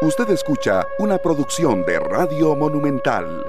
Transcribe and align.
Usted 0.00 0.30
escucha 0.30 0.86
una 1.00 1.18
producción 1.18 1.84
de 1.84 1.98
Radio 1.98 2.54
Monumental. 2.54 3.44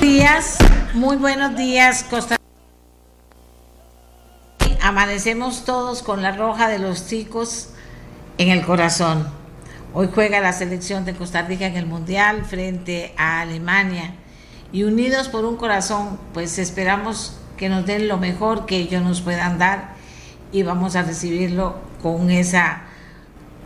días, 0.00 0.58
muy 0.94 1.16
buenos 1.16 1.54
días, 1.54 2.02
Costa 2.10 2.34
Amanecemos 4.82 5.64
todos 5.64 6.02
con 6.02 6.22
la 6.22 6.32
roja 6.32 6.68
de 6.68 6.80
los 6.80 7.06
chicos 7.06 7.68
en 8.36 8.48
el 8.48 8.66
corazón. 8.66 9.28
Hoy 9.94 10.10
juega 10.12 10.40
la 10.40 10.52
selección 10.52 11.04
de 11.04 11.14
Costa 11.14 11.42
Rica 11.42 11.66
en 11.66 11.76
el 11.76 11.86
Mundial 11.86 12.44
frente 12.44 13.14
a 13.16 13.42
Alemania. 13.42 14.14
Y 14.72 14.82
unidos 14.82 15.28
por 15.28 15.44
un 15.44 15.56
corazón, 15.56 16.18
pues 16.34 16.58
esperamos 16.58 17.38
que 17.56 17.68
nos 17.68 17.86
den 17.86 18.08
lo 18.08 18.16
mejor 18.16 18.66
que 18.66 18.78
ellos 18.78 19.04
nos 19.04 19.20
puedan 19.20 19.56
dar 19.60 19.94
y 20.50 20.64
vamos 20.64 20.96
a 20.96 21.02
recibirlo 21.02 21.76
con 22.02 22.32
esa 22.32 22.89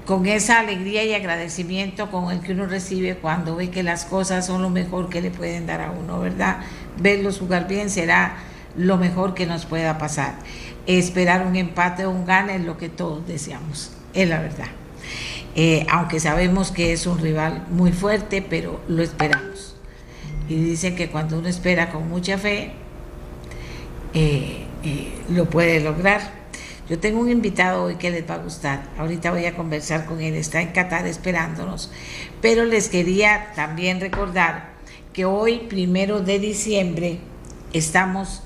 con 0.06 0.26
esa 0.26 0.60
alegría 0.60 1.04
y 1.04 1.14
agradecimiento 1.14 2.10
con 2.10 2.30
el 2.30 2.40
que 2.40 2.52
uno 2.52 2.66
recibe 2.66 3.16
cuando 3.16 3.56
ve 3.56 3.70
que 3.70 3.82
las 3.82 4.04
cosas 4.04 4.46
son 4.46 4.60
lo 4.60 4.70
mejor 4.70 5.08
que 5.08 5.22
le 5.22 5.30
pueden 5.30 5.66
dar 5.66 5.80
a 5.80 5.90
uno, 5.90 6.20
¿verdad? 6.20 6.58
Verlos 6.98 7.38
jugar 7.38 7.66
bien 7.66 7.88
será 7.88 8.36
lo 8.76 8.98
mejor 8.98 9.34
que 9.34 9.46
nos 9.46 9.64
pueda 9.64 9.98
pasar. 9.98 10.34
Esperar 10.86 11.46
un 11.46 11.56
empate 11.56 12.04
o 12.04 12.10
un 12.10 12.26
gane 12.26 12.56
es 12.56 12.64
lo 12.64 12.76
que 12.76 12.90
todos 12.90 13.26
deseamos, 13.26 13.92
es 14.12 14.28
la 14.28 14.40
verdad. 14.40 14.68
Eh, 15.56 15.86
aunque 15.88 16.20
sabemos 16.20 16.70
que 16.70 16.92
es 16.92 17.06
un 17.06 17.18
rival 17.18 17.64
muy 17.70 17.92
fuerte, 17.92 18.42
pero 18.42 18.80
lo 18.88 19.02
esperamos. 19.02 19.76
Y 20.48 20.56
dicen 20.56 20.96
que 20.96 21.08
cuando 21.08 21.38
uno 21.38 21.48
espera 21.48 21.90
con 21.90 22.08
mucha 22.08 22.36
fe, 22.36 22.72
eh, 24.12 24.66
eh, 24.84 25.14
lo 25.30 25.46
puede 25.46 25.80
lograr. 25.80 26.43
Yo 26.88 26.98
tengo 26.98 27.20
un 27.20 27.30
invitado 27.30 27.84
hoy 27.84 27.96
que 27.96 28.10
les 28.10 28.28
va 28.28 28.34
a 28.34 28.38
gustar. 28.38 28.82
Ahorita 28.98 29.30
voy 29.30 29.46
a 29.46 29.56
conversar 29.56 30.04
con 30.04 30.20
él. 30.20 30.34
Está 30.34 30.60
en 30.60 30.72
Qatar 30.72 31.06
esperándonos. 31.06 31.90
Pero 32.42 32.64
les 32.64 32.88
quería 32.88 33.52
también 33.54 34.00
recordar 34.00 34.74
que 35.14 35.24
hoy, 35.24 35.60
primero 35.60 36.20
de 36.20 36.38
diciembre, 36.38 37.20
estamos 37.72 38.42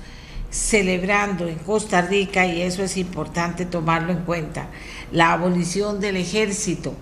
celebrando 0.49 1.47
en 1.47 1.57
Costa 1.59 2.01
Rica, 2.01 2.45
y 2.45 2.61
eso 2.61 2.83
es 2.83 2.97
importante 2.97 3.65
tomarlo 3.65 4.11
en 4.11 4.19
cuenta, 4.19 4.67
la 5.11 5.33
abolición 5.33 5.99
del 5.99 6.17
ejército, 6.17 6.93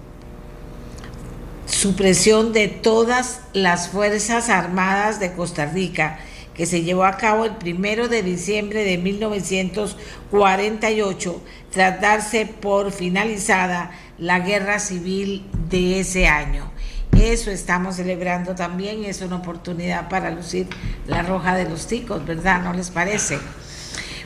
supresión 1.66 2.52
de 2.52 2.68
todas 2.68 3.42
las 3.54 3.90
Fuerzas 3.90 4.50
Armadas 4.50 5.20
de 5.20 5.34
Costa 5.34 5.66
Rica 5.66 6.20
que 6.58 6.66
se 6.66 6.82
llevó 6.82 7.06
a 7.06 7.16
cabo 7.18 7.46
el 7.46 7.56
primero 7.56 8.10
de 8.10 8.24
diciembre 8.24 8.84
de 8.84 8.98
1948, 8.98 11.42
tras 11.72 12.02
darse 12.02 12.48
por 12.48 12.92
finalizada 12.92 13.92
la 14.18 14.40
guerra 14.40 14.80
civil 14.80 15.46
de 15.70 16.00
ese 16.00 16.26
año. 16.28 16.72
Eso 17.16 17.52
estamos 17.52 17.98
celebrando 17.98 18.56
también 18.56 19.04
y 19.04 19.06
es 19.06 19.22
una 19.22 19.36
oportunidad 19.38 20.10
para 20.10 20.32
lucir 20.32 20.66
la 21.08 21.22
roja 21.22 21.56
de 21.56 21.70
los 21.70 21.86
ticos, 21.88 22.26
¿verdad? 22.26 22.64
¿No 22.64 22.74
les 22.74 22.90
parece? 22.90 23.38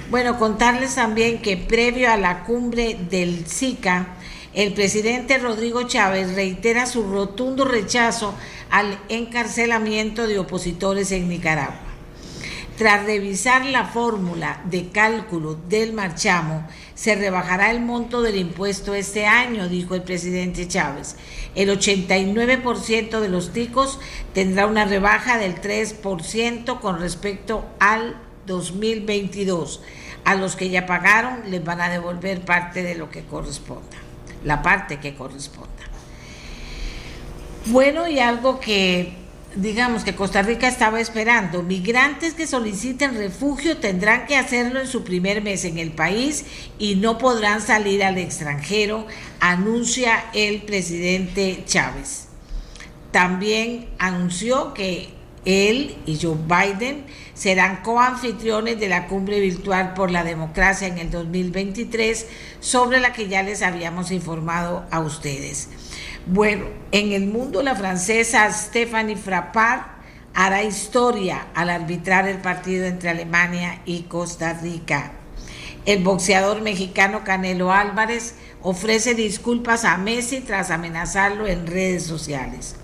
Bueno, 0.09 0.39
contarles 0.39 0.95
también 0.95 1.41
que 1.41 1.57
previo 1.57 2.09
a 2.11 2.17
la 2.17 2.43
cumbre 2.43 2.97
del 3.09 3.45
SICA, 3.45 4.07
el 4.53 4.73
presidente 4.73 5.37
Rodrigo 5.37 5.83
Chávez 5.83 6.35
reitera 6.35 6.85
su 6.85 7.03
rotundo 7.03 7.63
rechazo 7.63 8.35
al 8.69 8.99
encarcelamiento 9.07 10.27
de 10.27 10.39
opositores 10.39 11.13
en 11.13 11.29
Nicaragua. 11.29 11.90
Tras 12.81 13.05
revisar 13.05 13.63
la 13.67 13.85
fórmula 13.85 14.59
de 14.65 14.89
cálculo 14.89 15.53
del 15.53 15.93
marchamo, 15.93 16.67
se 16.95 17.13
rebajará 17.13 17.69
el 17.69 17.79
monto 17.79 18.23
del 18.23 18.37
impuesto 18.37 18.95
este 18.95 19.27
año, 19.27 19.69
dijo 19.69 19.93
el 19.93 20.01
presidente 20.01 20.67
Chávez. 20.67 21.15
El 21.53 21.69
89% 21.69 23.19
de 23.19 23.29
los 23.29 23.53
ticos 23.53 23.99
tendrá 24.33 24.65
una 24.65 24.85
rebaja 24.85 25.37
del 25.37 25.61
3% 25.61 26.79
con 26.79 26.99
respecto 26.99 27.67
al 27.79 28.19
2022. 28.47 29.83
A 30.25 30.33
los 30.33 30.55
que 30.55 30.71
ya 30.71 30.87
pagaron 30.87 31.51
les 31.51 31.63
van 31.63 31.81
a 31.81 31.89
devolver 31.89 32.41
parte 32.41 32.81
de 32.81 32.95
lo 32.95 33.11
que 33.11 33.23
corresponda, 33.25 33.97
la 34.43 34.63
parte 34.63 34.99
que 34.99 35.13
corresponda. 35.13 35.69
Bueno, 37.67 38.07
y 38.07 38.17
algo 38.17 38.59
que 38.59 39.20
digamos 39.55 40.03
que 40.03 40.15
Costa 40.15 40.41
Rica 40.41 40.67
estaba 40.67 40.99
esperando, 40.99 41.63
migrantes 41.63 42.33
que 42.33 42.47
soliciten 42.47 43.15
refugio 43.15 43.77
tendrán 43.77 44.25
que 44.25 44.37
hacerlo 44.37 44.79
en 44.79 44.87
su 44.87 45.03
primer 45.03 45.41
mes 45.41 45.65
en 45.65 45.77
el 45.77 45.91
país 45.91 46.45
y 46.79 46.95
no 46.95 47.17
podrán 47.17 47.61
salir 47.61 48.03
al 48.03 48.17
extranjero, 48.17 49.07
anuncia 49.39 50.25
el 50.33 50.61
presidente 50.63 51.63
Chávez. 51.65 52.27
También 53.11 53.89
anunció 53.99 54.73
que 54.73 55.09
él 55.43 55.97
y 56.05 56.19
Joe 56.21 56.37
Biden 56.37 57.05
serán 57.33 57.81
coanfitriones 57.81 58.79
de 58.79 58.87
la 58.87 59.07
cumbre 59.07 59.39
virtual 59.39 59.93
por 59.95 60.11
la 60.11 60.23
democracia 60.23 60.87
en 60.87 60.99
el 60.99 61.09
2023, 61.09 62.27
sobre 62.59 62.99
la 62.99 63.11
que 63.11 63.27
ya 63.27 63.41
les 63.41 63.63
habíamos 63.63 64.11
informado 64.11 64.85
a 64.91 64.99
ustedes. 64.99 65.67
Bueno, 66.27 66.65
en 66.91 67.13
el 67.13 67.25
mundo 67.25 67.63
la 67.63 67.75
francesa 67.75 68.51
Stephanie 68.53 69.15
Frappard 69.15 69.81
hará 70.35 70.61
historia 70.63 71.47
al 71.55 71.71
arbitrar 71.71 72.27
el 72.27 72.37
partido 72.37 72.85
entre 72.85 73.09
Alemania 73.09 73.81
y 73.85 74.03
Costa 74.03 74.53
Rica. 74.53 75.13
El 75.85 76.03
boxeador 76.03 76.61
mexicano 76.61 77.23
Canelo 77.23 77.71
Álvarez 77.71 78.35
ofrece 78.61 79.15
disculpas 79.15 79.83
a 79.83 79.97
Messi 79.97 80.41
tras 80.41 80.69
amenazarlo 80.69 81.47
en 81.47 81.65
redes 81.65 82.03
sociales. 82.03 82.75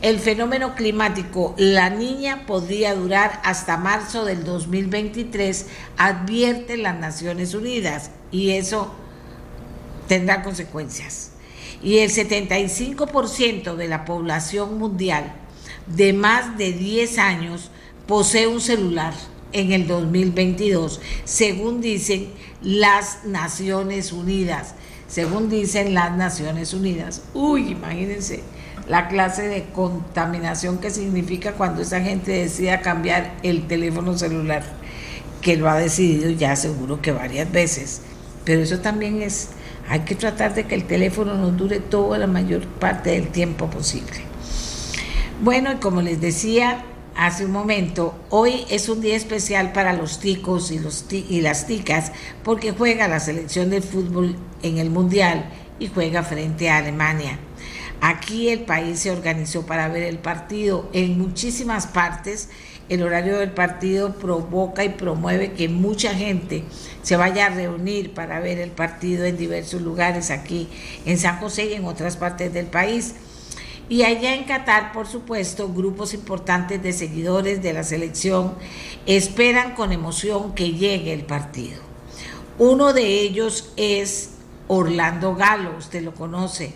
El 0.00 0.18
fenómeno 0.18 0.74
climático 0.74 1.54
La 1.58 1.90
Niña 1.90 2.46
podría 2.46 2.94
durar 2.94 3.42
hasta 3.44 3.76
marzo 3.76 4.24
del 4.24 4.42
2023, 4.42 5.66
advierte 5.98 6.78
las 6.78 6.98
Naciones 6.98 7.52
Unidas, 7.52 8.10
y 8.30 8.52
eso 8.52 8.94
tendrá 10.08 10.42
consecuencias 10.42 11.29
y 11.82 11.98
el 11.98 12.10
75% 12.10 13.76
de 13.76 13.88
la 13.88 14.04
población 14.04 14.78
mundial 14.78 15.32
de 15.86 16.12
más 16.12 16.56
de 16.58 16.72
10 16.72 17.18
años 17.18 17.70
posee 18.06 18.46
un 18.46 18.60
celular 18.60 19.14
en 19.52 19.72
el 19.72 19.86
2022, 19.86 21.00
según 21.24 21.80
dicen 21.80 22.28
las 22.62 23.24
Naciones 23.24 24.12
Unidas. 24.12 24.74
Según 25.08 25.48
dicen 25.48 25.92
las 25.92 26.16
Naciones 26.16 26.72
Unidas. 26.72 27.22
Uy, 27.34 27.72
imagínense 27.72 28.44
la 28.88 29.08
clase 29.08 29.42
de 29.48 29.64
contaminación 29.72 30.78
que 30.78 30.90
significa 30.90 31.52
cuando 31.52 31.82
esa 31.82 32.00
gente 32.00 32.30
decida 32.30 32.80
cambiar 32.80 33.36
el 33.42 33.66
teléfono 33.66 34.16
celular, 34.16 34.64
que 35.40 35.56
lo 35.56 35.68
ha 35.68 35.76
decidido 35.78 36.30
ya 36.30 36.54
seguro 36.54 37.00
que 37.02 37.12
varias 37.12 37.50
veces. 37.50 38.02
Pero 38.44 38.62
eso 38.62 38.78
también 38.80 39.20
es 39.22 39.50
hay 39.90 40.00
que 40.00 40.14
tratar 40.14 40.54
de 40.54 40.66
que 40.66 40.76
el 40.76 40.84
teléfono 40.84 41.34
nos 41.34 41.56
dure 41.56 41.80
toda 41.80 42.16
la 42.16 42.28
mayor 42.28 42.64
parte 42.64 43.10
del 43.10 43.28
tiempo 43.28 43.68
posible. 43.68 44.20
Bueno, 45.42 45.72
y 45.72 45.76
como 45.76 46.00
les 46.00 46.20
decía 46.20 46.84
hace 47.16 47.44
un 47.44 47.50
momento, 47.50 48.14
hoy 48.30 48.64
es 48.70 48.88
un 48.88 49.00
día 49.00 49.16
especial 49.16 49.72
para 49.72 49.92
los 49.92 50.20
ticos 50.20 50.70
y, 50.70 50.80
y 51.28 51.40
las 51.40 51.66
ticas 51.66 52.12
porque 52.44 52.70
juega 52.70 53.08
la 53.08 53.18
selección 53.18 53.68
de 53.70 53.82
fútbol 53.82 54.36
en 54.62 54.78
el 54.78 54.90
Mundial 54.90 55.50
y 55.80 55.88
juega 55.88 56.22
frente 56.22 56.70
a 56.70 56.76
Alemania. 56.76 57.40
Aquí 58.00 58.48
el 58.48 58.60
país 58.60 59.00
se 59.00 59.10
organizó 59.10 59.66
para 59.66 59.88
ver 59.88 60.04
el 60.04 60.18
partido 60.18 60.88
en 60.92 61.18
muchísimas 61.18 61.88
partes 61.88 62.48
el 62.90 63.04
horario 63.04 63.38
del 63.38 63.52
partido 63.52 64.16
provoca 64.16 64.84
y 64.84 64.88
promueve 64.88 65.52
que 65.52 65.68
mucha 65.68 66.12
gente 66.12 66.64
se 67.02 67.16
vaya 67.16 67.46
a 67.46 67.50
reunir 67.50 68.12
para 68.12 68.40
ver 68.40 68.58
el 68.58 68.72
partido 68.72 69.24
en 69.24 69.36
diversos 69.36 69.80
lugares 69.80 70.32
aquí 70.32 70.68
en 71.06 71.16
San 71.16 71.38
José 71.38 71.66
y 71.66 71.74
en 71.74 71.84
otras 71.84 72.16
partes 72.16 72.52
del 72.52 72.66
país. 72.66 73.14
Y 73.88 74.02
allá 74.02 74.34
en 74.34 74.42
Qatar, 74.42 74.92
por 74.92 75.06
supuesto, 75.06 75.72
grupos 75.72 76.14
importantes 76.14 76.82
de 76.82 76.92
seguidores 76.92 77.62
de 77.62 77.72
la 77.72 77.84
selección 77.84 78.54
esperan 79.06 79.74
con 79.76 79.92
emoción 79.92 80.52
que 80.54 80.72
llegue 80.72 81.12
el 81.12 81.24
partido. 81.24 81.80
Uno 82.58 82.92
de 82.92 83.20
ellos 83.20 83.72
es 83.76 84.32
Orlando 84.66 85.36
Galo, 85.36 85.76
usted 85.78 86.02
lo 86.02 86.12
conoce 86.12 86.72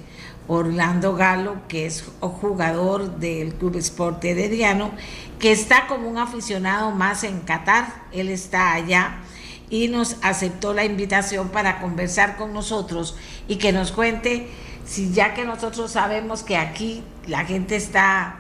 Orlando 0.47 1.15
Galo, 1.15 1.57
que 1.69 1.87
es 1.87 2.05
jugador 2.21 3.17
del 3.19 3.55
Club 3.55 3.77
Sport 3.77 4.25
Herediano, 4.25 4.93
que 5.45 5.53
está 5.53 5.87
como 5.89 6.09
un 6.09 6.17
aficionado 6.17 6.91
más 6.93 7.23
en 7.23 7.41
Qatar. 7.41 7.85
Él 8.13 8.31
está 8.31 8.73
allá 8.73 9.17
y 9.69 9.89
nos 9.89 10.17
aceptó 10.23 10.73
la 10.73 10.87
invitación 10.87 11.51
para 11.51 11.83
conversar 11.83 12.39
con 12.39 12.55
nosotros 12.55 13.15
y 13.47 13.57
que 13.57 13.71
nos 13.71 13.93
cuente 13.93 14.49
si 14.87 15.13
ya 15.13 15.35
que 15.35 15.45
nosotros 15.45 15.93
sabemos 15.93 16.45
que 16.45 16.57
aquí 16.57 17.05
la 17.27 17.45
gente 17.45 17.77
está 17.77 18.37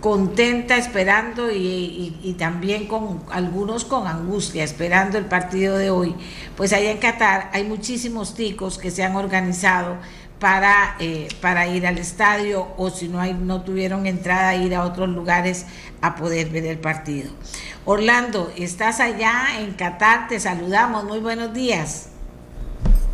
contenta 0.00 0.76
esperando 0.76 1.52
y, 1.52 2.34
también 2.36 2.88
con 2.88 3.22
algunos 3.30 3.84
con 3.84 4.08
angustia 4.08 4.64
esperando 4.64 5.18
el 5.18 5.26
partido 5.26 5.78
de 5.78 5.90
hoy, 5.90 6.16
pues 6.56 6.72
allá 6.72 6.90
en 6.90 6.98
Qatar 6.98 7.48
hay 7.52 7.62
muchísimos 7.62 8.34
ticos 8.34 8.76
que 8.78 8.90
se 8.90 9.04
han 9.04 9.14
organizado 9.14 9.98
para, 10.38 10.96
eh, 11.00 11.28
para 11.40 11.66
ir 11.66 11.86
al 11.86 11.98
estadio 11.98 12.68
o 12.76 12.90
si 12.90 13.08
no, 13.08 13.20
hay, 13.20 13.34
no 13.34 13.62
tuvieron 13.62 14.06
entrada, 14.06 14.54
ir 14.54 14.74
a 14.74 14.84
otros 14.84 15.08
lugares 15.08 15.66
a 16.00 16.14
poder 16.16 16.48
ver 16.48 16.66
el 16.66 16.78
partido. 16.78 17.30
Orlando, 17.84 18.52
estás 18.56 19.00
allá 19.00 19.60
en 19.60 19.74
Qatar, 19.74 20.28
te 20.28 20.38
saludamos, 20.38 21.04
muy 21.04 21.18
buenos 21.20 21.52
días. 21.52 22.14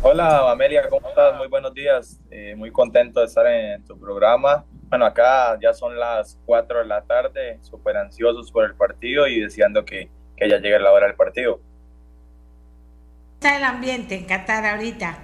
Hola 0.01 0.51
Amelia, 0.51 0.87
¿cómo 0.89 1.07
estás? 1.09 1.35
Muy 1.37 1.47
buenos 1.47 1.73
días, 1.73 2.19
eh, 2.29 2.53
muy 2.55 2.71
contento 2.71 3.21
de 3.21 3.25
estar 3.25 3.47
en 3.47 3.83
tu 3.85 3.99
programa. 3.99 4.63
Bueno, 4.89 5.05
acá 5.05 5.57
ya 5.59 5.73
son 5.73 5.97
las 5.99 6.37
4 6.45 6.79
de 6.79 6.85
la 6.85 7.01
tarde, 7.01 7.57
súper 7.61 7.97
ansiosos 7.97 8.51
por 8.51 8.65
el 8.65 8.75
partido 8.75 9.27
y 9.27 9.39
deseando 9.39 9.83
que, 9.83 10.09
que 10.37 10.47
ya 10.47 10.57
llegue 10.57 10.77
la 10.79 10.91
hora 10.91 11.07
del 11.07 11.15
partido. 11.15 11.59
¿Cómo 13.45 13.51
está 13.51 13.57
el 13.57 13.63
ambiente 13.63 14.15
en 14.15 14.25
Qatar 14.25 14.65
ahorita? 14.65 15.19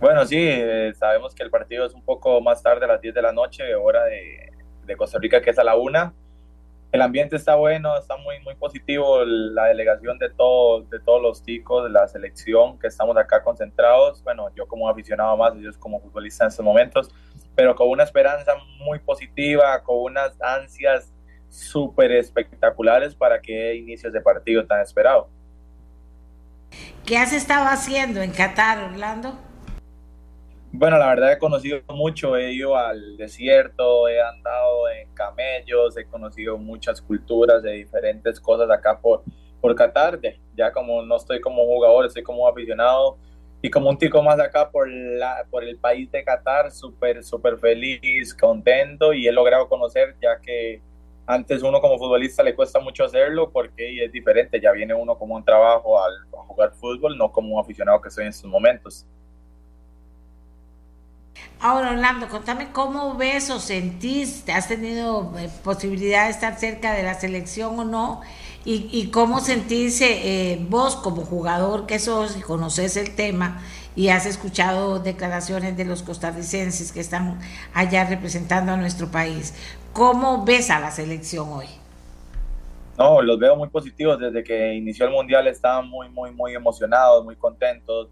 Bueno, 0.00 0.26
sí, 0.26 0.36
eh, 0.38 0.92
sabemos 0.94 1.34
que 1.34 1.42
el 1.42 1.50
partido 1.50 1.86
es 1.86 1.94
un 1.94 2.02
poco 2.02 2.40
más 2.40 2.62
tarde, 2.62 2.84
a 2.84 2.88
las 2.88 3.00
10 3.00 3.14
de 3.14 3.22
la 3.22 3.32
noche, 3.32 3.74
hora 3.74 4.04
de, 4.04 4.45
de 4.86 4.96
Costa 4.96 5.18
Rica, 5.18 5.40
que 5.40 5.50
es 5.50 5.58
a 5.58 5.64
la 5.64 5.76
1. 5.76 6.14
El 6.92 7.02
ambiente 7.02 7.36
está 7.36 7.56
bueno, 7.56 7.96
está 7.98 8.16
muy, 8.16 8.40
muy 8.40 8.54
positivo. 8.54 9.24
La 9.24 9.64
delegación 9.64 10.18
de, 10.18 10.30
todo, 10.30 10.82
de 10.82 11.00
todos 11.00 11.20
los 11.20 11.42
ticos, 11.42 11.84
de 11.84 11.90
la 11.90 12.06
selección 12.08 12.78
que 12.78 12.86
estamos 12.86 13.16
acá 13.16 13.42
concentrados. 13.42 14.22
Bueno, 14.22 14.48
yo 14.54 14.66
como 14.66 14.88
aficionado 14.88 15.36
más, 15.36 15.54
ellos 15.56 15.76
como 15.76 16.00
futbolista 16.00 16.44
en 16.44 16.48
estos 16.48 16.64
momentos, 16.64 17.10
pero 17.54 17.74
con 17.74 17.88
una 17.88 18.04
esperanza 18.04 18.52
muy 18.78 18.98
positiva, 19.00 19.82
con 19.82 19.96
unas 19.98 20.40
ansias 20.40 21.12
súper 21.48 22.12
espectaculares 22.12 23.14
para 23.14 23.40
que 23.40 23.74
inicie 23.74 24.08
ese 24.08 24.20
partido 24.20 24.66
tan 24.66 24.80
esperado. 24.80 25.28
¿Qué 27.04 27.16
has 27.18 27.32
estado 27.32 27.66
haciendo 27.66 28.20
en 28.20 28.32
Qatar, 28.32 28.78
Orlando? 28.90 29.38
Bueno, 30.72 30.98
la 30.98 31.08
verdad 31.08 31.32
he 31.32 31.38
conocido 31.38 31.80
mucho, 31.88 32.36
he 32.36 32.52
ido 32.52 32.76
al 32.76 33.16
desierto, 33.16 34.08
he 34.08 34.20
andado 34.20 34.90
en 34.90 35.08
camellos, 35.14 35.96
he 35.96 36.04
conocido 36.04 36.58
muchas 36.58 37.00
culturas 37.00 37.62
de 37.62 37.72
diferentes 37.72 38.38
cosas 38.40 38.68
acá 38.70 38.98
por, 39.00 39.22
por 39.60 39.74
Qatar, 39.74 40.20
ya 40.54 40.72
como 40.72 41.02
no 41.02 41.16
estoy 41.16 41.40
como 41.40 41.64
jugador, 41.64 42.04
estoy 42.04 42.22
como 42.22 42.46
aficionado 42.46 43.16
y 43.62 43.70
como 43.70 43.88
un 43.88 43.96
tico 43.96 44.22
más 44.22 44.38
acá 44.38 44.70
por, 44.70 44.88
la, 44.88 45.46
por 45.50 45.64
el 45.64 45.78
país 45.78 46.10
de 46.10 46.22
Qatar, 46.22 46.70
súper, 46.70 47.24
súper 47.24 47.58
feliz, 47.58 48.34
contento 48.34 49.14
y 49.14 49.26
he 49.26 49.32
logrado 49.32 49.68
conocer 49.68 50.14
ya 50.20 50.38
que 50.40 50.82
antes 51.26 51.62
uno 51.62 51.80
como 51.80 51.98
futbolista 51.98 52.42
le 52.42 52.54
cuesta 52.54 52.80
mucho 52.80 53.04
hacerlo 53.04 53.50
porque 53.50 54.04
es 54.04 54.12
diferente, 54.12 54.60
ya 54.60 54.72
viene 54.72 54.94
uno 54.94 55.16
como 55.16 55.36
un 55.36 55.44
trabajo 55.44 56.02
al, 56.02 56.12
a 56.38 56.42
jugar 56.44 56.72
fútbol, 56.74 57.16
no 57.16 57.32
como 57.32 57.54
un 57.54 57.60
aficionado 57.60 58.00
que 58.00 58.10
soy 58.10 58.24
en 58.24 58.30
estos 58.30 58.50
momentos. 58.50 59.06
Ahora, 61.60 61.92
Orlando, 61.92 62.28
contame 62.28 62.68
cómo 62.72 63.14
ves 63.14 63.48
o 63.50 63.58
sentís, 63.58 64.44
has 64.48 64.68
tenido 64.68 65.32
eh, 65.38 65.48
posibilidad 65.64 66.24
de 66.24 66.30
estar 66.30 66.58
cerca 66.58 66.92
de 66.92 67.02
la 67.02 67.14
selección 67.14 67.78
o 67.78 67.84
no, 67.84 68.20
y, 68.68 69.10
cómo 69.12 69.38
sentís 69.38 70.00
eh, 70.00 70.58
vos 70.68 70.96
como 70.96 71.24
jugador 71.24 71.86
que 71.86 72.00
sos 72.00 72.36
y 72.36 72.40
conoces 72.40 72.96
el 72.96 73.14
tema 73.14 73.62
y 73.94 74.08
has 74.08 74.26
escuchado 74.26 74.98
declaraciones 74.98 75.76
de 75.76 75.84
los 75.84 76.02
costarricenses 76.02 76.90
que 76.90 76.98
están 76.98 77.38
allá 77.72 78.04
representando 78.04 78.72
a 78.72 78.76
nuestro 78.76 79.08
país. 79.08 79.54
¿Cómo 79.92 80.44
ves 80.44 80.70
a 80.70 80.80
la 80.80 80.90
selección 80.90 81.48
hoy? 81.48 81.66
No, 82.98 83.22
los 83.22 83.38
veo 83.38 83.56
muy 83.56 83.68
positivos. 83.68 84.18
Desde 84.18 84.42
que 84.42 84.74
inició 84.74 85.06
el 85.06 85.12
Mundial 85.12 85.46
estaban 85.46 85.88
muy, 85.88 86.08
muy, 86.08 86.30
muy 86.32 86.54
emocionados, 86.54 87.24
muy 87.24 87.36
contentos, 87.36 88.08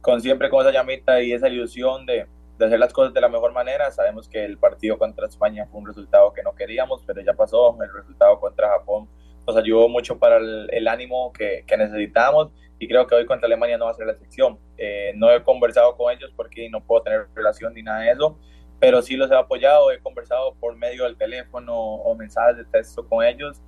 con 0.00 0.20
siempre 0.20 0.50
con 0.50 0.60
esa 0.60 0.72
llamita 0.72 1.22
y 1.22 1.32
esa 1.32 1.48
ilusión 1.48 2.06
de, 2.06 2.26
de 2.58 2.66
hacer 2.66 2.78
las 2.78 2.92
cosas 2.92 3.12
de 3.12 3.20
la 3.20 3.28
mejor 3.28 3.52
manera. 3.52 3.90
Sabemos 3.90 4.28
que 4.28 4.44
el 4.44 4.58
partido 4.58 4.98
contra 4.98 5.26
España 5.26 5.66
fue 5.70 5.80
un 5.80 5.86
resultado 5.86 6.32
que 6.32 6.42
no 6.42 6.54
queríamos, 6.54 7.02
pero 7.06 7.20
ya 7.20 7.34
pasó. 7.34 7.76
El 7.82 7.92
resultado 7.92 8.40
contra 8.40 8.68
Japón 8.68 9.08
nos 9.46 9.56
ayudó 9.56 9.88
mucho 9.88 10.18
para 10.18 10.38
el, 10.38 10.88
ánimo 10.88 11.32
que, 11.32 11.64
que, 11.66 11.76
necesitamos 11.76 12.50
y 12.78 12.88
creo 12.88 13.06
que 13.06 13.14
hoy 13.14 13.26
contra 13.26 13.46
Alemania 13.46 13.78
no 13.78 13.86
va 13.86 13.92
a 13.92 13.94
ser 13.94 14.06
la 14.06 14.12
excepción. 14.12 14.58
Eh, 14.76 15.12
no 15.16 15.30
he 15.30 15.42
conversado 15.42 15.96
con 15.96 16.12
ellos 16.12 16.32
porque 16.36 16.68
no 16.68 16.84
puedo 16.84 17.02
tener 17.02 17.26
relación 17.34 17.74
ni 17.74 17.82
nada 17.82 18.00
de 18.00 18.10
eso, 18.10 18.38
pero 18.80 19.00
sí 19.02 19.16
los 19.16 19.30
he 19.30 19.36
apoyado, 19.36 19.90
he 19.90 20.00
conversado 20.00 20.54
por 20.56 20.76
medio 20.76 21.04
del 21.04 21.16
teléfono 21.16 21.74
o 21.74 22.14
mensajes 22.14 22.56
de 22.56 22.64
texto 22.64 23.06
con 23.08 23.24
ellos. 23.24 23.62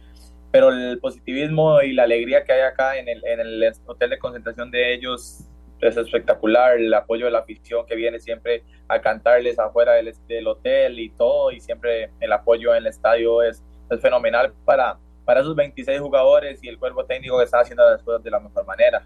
Pero 0.50 0.70
el 0.70 0.98
positivismo 0.98 1.82
y 1.82 1.92
la 1.92 2.04
alegría 2.04 2.44
que 2.44 2.52
hay 2.52 2.62
acá 2.62 2.98
en 2.98 3.08
el, 3.08 3.24
en 3.26 3.40
el 3.40 3.72
hotel 3.86 4.10
de 4.10 4.18
concentración 4.18 4.70
de 4.70 4.94
ellos 4.94 5.47
es 5.80 5.96
espectacular 5.96 6.76
el 6.78 6.92
apoyo 6.92 7.26
de 7.26 7.30
la 7.30 7.40
afición 7.40 7.86
que 7.86 7.94
viene 7.94 8.18
siempre 8.18 8.64
a 8.88 9.00
cantarles 9.00 9.58
afuera 9.58 9.92
del, 9.92 10.12
del 10.26 10.46
hotel 10.46 10.98
y 10.98 11.10
todo, 11.10 11.52
y 11.52 11.60
siempre 11.60 12.10
el 12.20 12.32
apoyo 12.32 12.72
en 12.72 12.78
el 12.78 12.86
estadio 12.86 13.42
es, 13.42 13.62
es, 13.90 14.00
fenomenal 14.00 14.52
para, 14.64 14.98
para 15.24 15.40
esos 15.40 15.54
26 15.54 16.00
jugadores 16.00 16.58
y 16.62 16.68
el 16.68 16.78
cuerpo 16.78 17.04
técnico 17.04 17.38
que 17.38 17.44
está 17.44 17.60
haciendo 17.60 17.88
las 17.88 18.02
cosas 18.02 18.22
de 18.22 18.30
la 18.30 18.40
mejor 18.40 18.66
manera. 18.66 19.04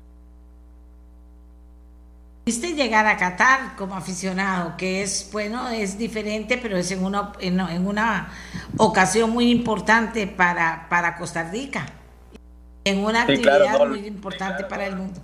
Viste 2.44 2.72
llegar 2.72 3.06
a 3.06 3.16
Qatar 3.16 3.76
como 3.76 3.94
aficionado, 3.94 4.76
que 4.76 5.02
es, 5.02 5.30
bueno, 5.32 5.68
es 5.68 5.96
diferente, 5.96 6.58
pero 6.60 6.76
es 6.76 6.90
en 6.90 7.04
una, 7.04 7.32
en, 7.38 7.60
en 7.60 7.86
una 7.86 8.32
ocasión 8.78 9.30
muy 9.30 9.48
importante 9.50 10.26
para, 10.26 10.88
para 10.88 11.16
Costa 11.16 11.48
Rica, 11.48 11.86
en 12.84 13.04
una 13.04 13.22
actividad 13.22 13.86
muy 13.86 14.06
importante 14.06 14.64
para 14.64 14.86
el 14.86 14.96
mundo. 14.96 15.20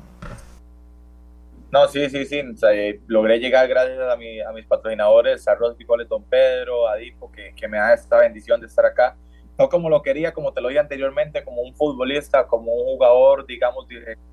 No, 1.71 1.87
sí, 1.87 2.09
sí, 2.09 2.25
sí. 2.25 2.43
Eh, 2.73 3.01
logré 3.07 3.39
llegar 3.39 3.69
gracias 3.69 4.01
a, 4.01 4.17
mi, 4.17 4.41
a 4.41 4.51
mis 4.53 4.65
patrocinadores, 4.67 5.47
a 5.47 5.55
Rosy 5.55 5.77
Picoles, 5.77 6.09
Don 6.09 6.25
Pedro, 6.25 6.89
a 6.89 6.97
Dipo, 6.97 7.31
que, 7.31 7.53
que, 7.55 7.69
me 7.69 7.77
da 7.77 7.93
esta 7.93 8.19
bendición 8.19 8.61
de 8.61 8.67
estar 8.67 8.87
acá. 8.87 9.17
No 9.59 9.69
como 9.69 9.91
lo 9.91 10.01
quería, 10.01 10.33
como 10.33 10.53
te 10.53 10.63
lo 10.63 10.69
dije 10.69 10.81
anteriormente, 10.81 11.45
como 11.45 11.61
un 11.61 11.75
futbolista, 11.75 12.47
como 12.47 12.73
un 12.73 12.85
jugador, 12.85 13.45
digamos, 13.47 13.87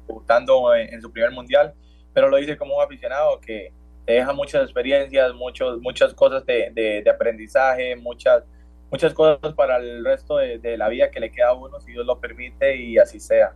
debutando 0.07 0.73
en, 0.75 0.93
en, 0.93 1.01
su 1.01 1.11
primer 1.11 1.31
mundial, 1.31 1.73
pero 2.13 2.29
lo 2.29 2.39
hice 2.39 2.55
como 2.55 2.77
un 2.77 2.83
aficionado 2.83 3.39
que 3.41 3.73
te 4.05 4.13
deja 4.13 4.31
muchas 4.31 4.63
experiencias, 4.63 5.33
muchos, 5.33 5.81
muchas 5.81 6.13
cosas 6.13 6.45
de, 6.45 6.69
de, 6.71 7.01
de 7.01 7.09
aprendizaje, 7.09 7.95
muchas, 7.97 8.43
muchas 8.89 9.13
cosas 9.13 9.53
para 9.55 9.77
el 9.77 10.05
resto 10.05 10.37
de, 10.37 10.59
de 10.59 10.77
la 10.77 10.87
vida 10.87 11.11
que 11.11 11.19
le 11.19 11.31
queda 11.31 11.49
a 11.49 11.53
uno, 11.53 11.81
si 11.81 11.91
Dios 11.91 12.05
lo 12.05 12.19
permite 12.19 12.77
y 12.77 12.97
así 12.97 13.19
sea. 13.19 13.55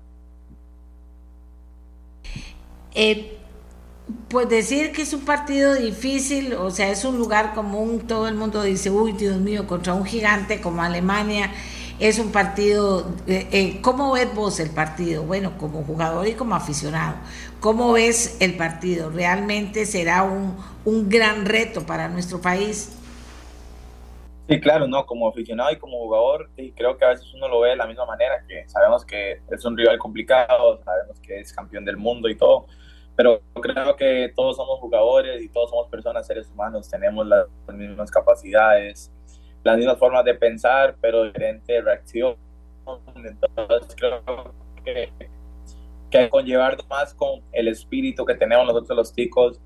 Eh, 2.96 3.38
pues 4.30 4.50
decir 4.50 4.92
que 4.92 5.02
es 5.04 5.14
un 5.14 5.26
partido 5.26 5.74
difícil, 5.76 6.54
o 6.54 6.72
sea, 6.72 6.90
es 6.90 7.06
un 7.06 7.18
lugar 7.18 7.54
común, 7.54 8.08
todo 8.08 8.28
el 8.28 8.36
mundo 8.36 8.62
dice, 8.64 8.90
uy, 8.90 9.14
Dios 9.14 9.38
mío, 9.38 9.68
contra 9.68 9.94
un 9.94 10.06
gigante 10.06 10.62
como 10.62 10.82
Alemania, 10.84 11.52
es 12.00 12.20
un 12.20 12.32
partido, 12.32 13.16
eh, 13.28 13.48
eh, 13.52 13.82
¿cómo 13.82 14.14
ves 14.14 14.34
vos 14.34 14.60
el 14.60 14.72
partido? 14.72 15.24
Bueno, 15.24 15.58
como 15.58 15.84
jugador 15.84 16.28
y 16.28 16.34
como 16.34 16.56
aficionado, 16.56 17.18
¿cómo 17.60 17.92
ves 17.94 18.38
el 18.40 18.56
partido? 18.56 19.10
¿Realmente 19.10 19.86
será 19.86 20.24
un, 20.24 20.58
un 20.86 21.10
gran 21.10 21.46
reto 21.46 21.86
para 21.86 22.08
nuestro 22.08 22.42
país? 22.42 22.96
Sí, 24.50 24.60
claro, 24.60 24.88
no, 24.88 25.06
como 25.06 25.30
aficionado 25.30 25.72
y 25.72 25.78
como 25.78 26.00
jugador, 26.00 26.50
y 26.58 26.72
creo 26.72 26.98
que 26.98 27.06
a 27.06 27.10
veces 27.10 27.32
uno 27.36 27.48
lo 27.48 27.60
ve 27.60 27.70
de 27.70 27.76
la 27.76 27.86
misma 27.86 28.08
manera, 28.08 28.44
que 28.48 28.68
sabemos 28.68 29.06
que 29.06 29.44
es 29.48 29.64
un 29.64 29.78
rival 29.78 30.00
complicado, 30.00 30.82
sabemos 30.84 31.20
que 31.20 31.40
es 31.40 31.54
campeón 31.54 31.86
del 31.86 31.98
mundo 31.98 32.28
y 32.30 32.36
todo, 32.36 32.66
pero 33.20 33.42
creo 33.62 33.98
que 33.98 34.32
todos 34.34 34.56
somos 34.56 34.80
jugadores 34.80 35.44
y 35.44 35.50
todos 35.50 35.70
somos 35.70 35.90
personas, 35.90 36.26
seres 36.26 36.50
humanos, 36.50 36.90
tenemos 36.90 37.28
las, 37.28 37.48
mismas 37.68 38.10
capacidades, 38.10 39.12
las 39.62 39.78
mismas 39.78 40.00
formas 40.00 40.24
de 40.24 40.36
pensar, 40.36 40.96
pero 41.02 41.26
diferente 41.26 41.82
reacción. 41.82 42.38
Entonces 43.18 43.94
creo 43.98 44.54
que, 44.86 45.12
que 46.10 46.30
conllevar 46.30 46.78
más 46.90 47.14
con 47.14 47.42
el 47.52 47.68
espíritu 47.68 48.24
que 48.24 48.36
tenemos 48.36 48.66
nosotros 48.66 48.96
los 48.96 49.14
ticos, 49.14 49.60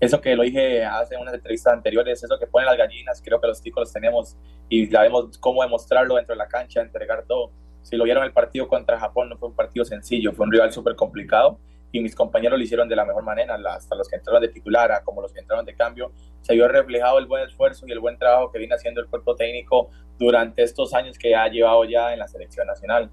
eso 0.00 0.18
que 0.22 0.34
lo 0.34 0.42
dije 0.42 0.82
hace 0.82 1.18
unas 1.18 1.34
entrevistas 1.34 1.74
anteriores, 1.74 2.24
eso 2.24 2.38
que 2.38 2.46
ponen 2.46 2.68
las 2.68 2.78
gallinas, 2.78 3.20
creo 3.22 3.38
que 3.38 3.48
los 3.48 3.60
ticos 3.60 3.82
los 3.82 3.92
tenemos 3.92 4.38
y 4.70 4.86
sabemos 4.86 5.36
cómo 5.36 5.62
demostrarlo 5.62 6.14
dentro 6.14 6.34
de 6.34 6.38
la 6.38 6.48
cancha, 6.48 6.80
entregar 6.80 7.26
todo. 7.26 7.50
Si 7.82 7.96
lo 7.96 8.04
vieron 8.04 8.24
el 8.24 8.32
partido 8.32 8.66
contra 8.66 8.98
Japón, 8.98 9.28
no 9.28 9.36
fue 9.36 9.50
un 9.50 9.54
partido 9.54 9.84
sencillo, 9.84 10.32
fue 10.32 10.46
un 10.46 10.52
rival 10.52 10.72
súper 10.72 10.96
complicado 10.96 11.58
y 11.94 12.00
mis 12.00 12.16
compañeros 12.16 12.58
lo 12.58 12.64
hicieron 12.64 12.88
de 12.88 12.96
la 12.96 13.04
mejor 13.04 13.22
manera, 13.22 13.56
hasta 13.70 13.94
los 13.94 14.08
que 14.08 14.16
entraron 14.16 14.42
de 14.42 14.48
titular, 14.48 15.00
como 15.04 15.22
los 15.22 15.32
que 15.32 15.38
entraron 15.38 15.64
de 15.64 15.76
cambio, 15.76 16.10
se 16.40 16.52
vio 16.52 16.66
reflejado 16.66 17.20
el 17.20 17.26
buen 17.26 17.44
esfuerzo 17.44 17.86
y 17.86 17.92
el 17.92 18.00
buen 18.00 18.18
trabajo 18.18 18.50
que 18.50 18.58
viene 18.58 18.74
haciendo 18.74 19.00
el 19.00 19.06
cuerpo 19.06 19.36
técnico 19.36 19.90
durante 20.18 20.64
estos 20.64 20.92
años 20.92 21.16
que 21.16 21.36
ha 21.36 21.46
llevado 21.46 21.84
ya 21.84 22.12
en 22.12 22.18
la 22.18 22.26
selección 22.26 22.66
nacional. 22.66 23.12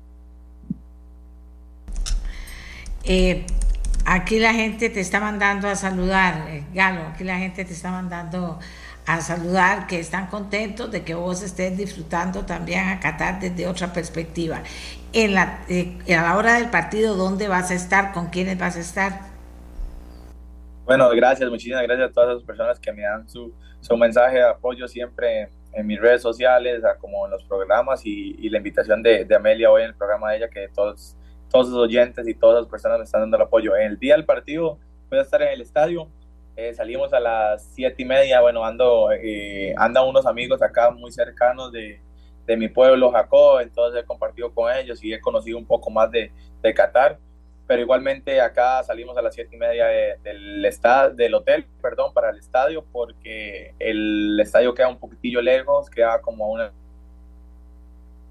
Eh, 3.03 3.45
aquí 4.03 4.39
la 4.39 4.51
gente 4.51 4.89
te 4.89 4.99
está 4.99 5.19
mandando 5.19 5.67
a 5.67 5.75
saludar, 5.75 6.49
eh, 6.49 6.65
Galo, 6.73 7.01
aquí 7.01 7.23
la 7.23 7.37
gente 7.37 7.63
te 7.63 7.73
está 7.73 7.91
mandando 7.91 8.57
a 9.15 9.21
saludar, 9.21 9.87
que 9.87 9.99
están 9.99 10.27
contentos 10.27 10.91
de 10.91 11.03
que 11.03 11.13
vos 11.13 11.43
estés 11.43 11.77
disfrutando 11.77 12.45
también 12.45 12.87
a 12.87 12.99
Qatar 12.99 13.39
desde 13.39 13.67
otra 13.67 13.91
perspectiva. 13.91 14.63
En 15.13 15.33
la, 15.33 15.63
eh, 15.69 15.97
a 16.17 16.21
la 16.21 16.37
hora 16.37 16.55
del 16.55 16.69
partido, 16.69 17.15
¿dónde 17.15 17.47
vas 17.47 17.71
a 17.71 17.73
estar? 17.73 18.13
¿Con 18.13 18.27
quiénes 18.27 18.57
vas 18.57 18.77
a 18.77 18.79
estar? 18.79 19.31
Bueno, 20.85 21.09
gracias, 21.09 21.49
muchísimas 21.49 21.83
gracias 21.83 22.09
a 22.09 22.13
todas 22.13 22.35
las 22.35 22.43
personas 22.43 22.79
que 22.79 22.91
me 22.91 23.03
dan 23.03 23.27
su, 23.29 23.53
su 23.81 23.97
mensaje 23.97 24.37
de 24.37 24.47
apoyo 24.47 24.87
siempre 24.87 25.49
en 25.73 25.87
mis 25.87 25.99
redes 25.99 26.21
sociales, 26.21 26.81
como 26.99 27.25
en 27.25 27.31
los 27.31 27.43
programas 27.43 28.05
y, 28.05 28.49
la 28.49 28.57
invitación 28.57 29.01
de, 29.01 29.27
Amelia 29.35 29.71
hoy 29.71 29.83
en 29.83 29.89
el 29.89 29.95
programa 29.95 30.31
de 30.31 30.37
ella, 30.37 30.49
que 30.49 30.67
todos, 30.73 31.15
todos 31.49 31.69
los 31.69 31.77
oyentes 31.77 32.27
y 32.27 32.33
todas 32.33 32.61
las 32.61 32.69
personas 32.69 33.01
están 33.01 33.21
dando 33.21 33.37
el 33.37 33.43
apoyo. 33.43 33.75
En 33.75 33.91
el 33.91 33.99
día 33.99 34.15
del 34.15 34.25
partido 34.25 34.79
voy 35.09 35.19
a 35.19 35.21
estar 35.21 35.41
en 35.41 35.49
el 35.49 35.61
estadio, 35.61 36.09
eh, 36.55 36.73
salimos 36.73 37.13
a 37.13 37.19
las 37.19 37.63
siete 37.73 38.01
y 38.03 38.05
media, 38.05 38.41
bueno, 38.41 38.63
ando, 38.63 39.11
eh, 39.11 39.73
andan 39.77 40.07
unos 40.07 40.25
amigos 40.25 40.61
acá 40.61 40.91
muy 40.91 41.11
cercanos 41.11 41.71
de, 41.71 41.99
de, 42.45 42.57
mi 42.57 42.67
pueblo, 42.67 43.11
Jacob, 43.11 43.59
entonces 43.61 44.03
he 44.03 44.05
compartido 44.05 44.53
con 44.53 44.73
ellos 44.73 45.03
y 45.03 45.13
he 45.13 45.19
conocido 45.19 45.57
un 45.57 45.65
poco 45.65 45.89
más 45.89 46.11
de, 46.11 46.31
de 46.61 46.73
Qatar 46.73 47.17
pero 47.71 47.83
igualmente 47.83 48.41
acá 48.41 48.83
salimos 48.83 49.15
a 49.15 49.21
las 49.21 49.33
siete 49.33 49.55
y 49.55 49.57
media 49.57 49.85
del, 50.21 50.65
estadio, 50.65 51.15
del 51.15 51.33
hotel, 51.33 51.65
perdón, 51.81 52.13
para 52.13 52.29
el 52.29 52.37
estadio, 52.37 52.83
porque 52.91 53.73
el 53.79 54.37
estadio 54.41 54.73
queda 54.73 54.89
un 54.89 54.99
poquitillo 54.99 55.41
lejos, 55.41 55.89
queda 55.89 56.19
como 56.19 56.51
una 56.51 56.73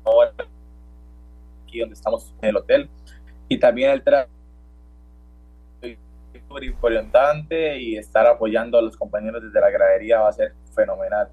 hora 0.04 0.34
aquí 1.64 1.80
donde 1.80 1.94
estamos 1.94 2.34
en 2.42 2.50
el 2.50 2.56
hotel, 2.58 2.90
y 3.48 3.58
también 3.58 3.92
el 3.92 4.02
tráfico 4.02 4.30
importante 6.58 7.78
y 7.78 7.96
estar 7.96 8.26
apoyando 8.26 8.78
a 8.78 8.82
los 8.82 8.96
compañeros 8.96 9.42
desde 9.42 9.60
la 9.60 9.70
gradería 9.70 10.20
va 10.20 10.28
a 10.28 10.32
ser 10.32 10.52
fenomenal. 10.74 11.28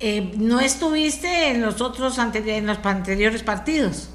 Eh, 0.00 0.32
¿No 0.36 0.58
estuviste 0.58 1.50
en 1.50 1.62
los 1.62 1.80
otros 1.80 2.18
en 2.18 2.66
los 2.66 2.84
anteriores 2.84 3.42
partidos? 3.42 4.10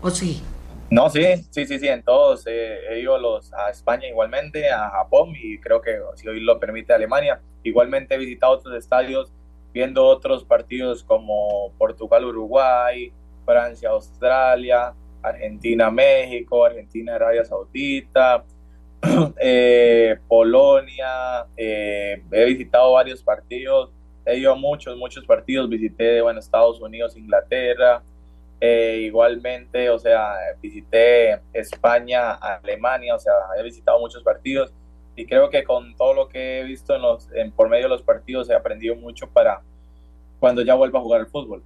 ¿O 0.00 0.10
sí? 0.10 0.42
No, 0.90 1.10
sí, 1.10 1.24
sí, 1.50 1.66
sí, 1.66 1.78
sí, 1.78 1.88
en 1.88 2.02
todos. 2.02 2.46
Eh, 2.46 2.78
he 2.90 3.00
ido 3.00 3.18
los, 3.18 3.52
a 3.52 3.70
España 3.70 4.06
igualmente, 4.06 4.70
a 4.70 4.90
Japón 4.90 5.32
y 5.34 5.58
creo 5.58 5.80
que 5.80 5.98
si 6.14 6.28
hoy 6.28 6.40
lo 6.40 6.60
permite 6.60 6.92
Alemania. 6.92 7.40
Igualmente 7.64 8.14
he 8.14 8.18
visitado 8.18 8.52
otros 8.52 8.76
estadios 8.76 9.32
viendo 9.72 10.06
otros 10.06 10.44
partidos 10.44 11.02
como 11.02 11.72
Portugal, 11.78 12.26
Uruguay, 12.26 13.12
Francia, 13.44 13.88
Australia, 13.90 14.94
Argentina, 15.24 15.90
México, 15.90 16.64
Argentina, 16.64 17.14
Arabia 17.14 17.44
Saudita, 17.44 18.44
eh, 19.40 20.16
Polonia. 20.28 21.46
Eh, 21.56 22.22
he 22.30 22.44
visitado 22.44 22.92
varios 22.92 23.22
partidos, 23.22 23.90
he 24.26 24.38
ido 24.38 24.52
a 24.52 24.54
muchos, 24.54 24.96
muchos 24.96 25.24
partidos. 25.24 25.68
Visité, 25.68 26.20
bueno, 26.20 26.40
Estados 26.40 26.80
Unidos, 26.80 27.16
Inglaterra. 27.16 28.02
Eh, 28.60 29.02
igualmente, 29.06 29.90
o 29.90 29.98
sea, 29.98 30.36
visité 30.62 31.40
España, 31.52 32.32
Alemania, 32.34 33.14
o 33.14 33.18
sea, 33.18 33.32
he 33.58 33.62
visitado 33.62 33.98
muchos 33.98 34.22
partidos 34.22 34.72
y 35.16 35.26
creo 35.26 35.50
que 35.50 35.64
con 35.64 35.94
todo 35.96 36.14
lo 36.14 36.28
que 36.28 36.60
he 36.60 36.64
visto 36.64 36.94
en 36.94 37.02
los, 37.02 37.30
en, 37.32 37.52
por 37.52 37.68
medio 37.68 37.84
de 37.84 37.88
los 37.90 38.02
partidos 38.02 38.48
he 38.50 38.54
aprendido 38.54 38.96
mucho 38.96 39.28
para 39.28 39.60
cuando 40.40 40.62
ya 40.62 40.74
vuelva 40.74 40.98
a 40.98 41.02
jugar 41.02 41.20
el 41.20 41.26
fútbol. 41.26 41.62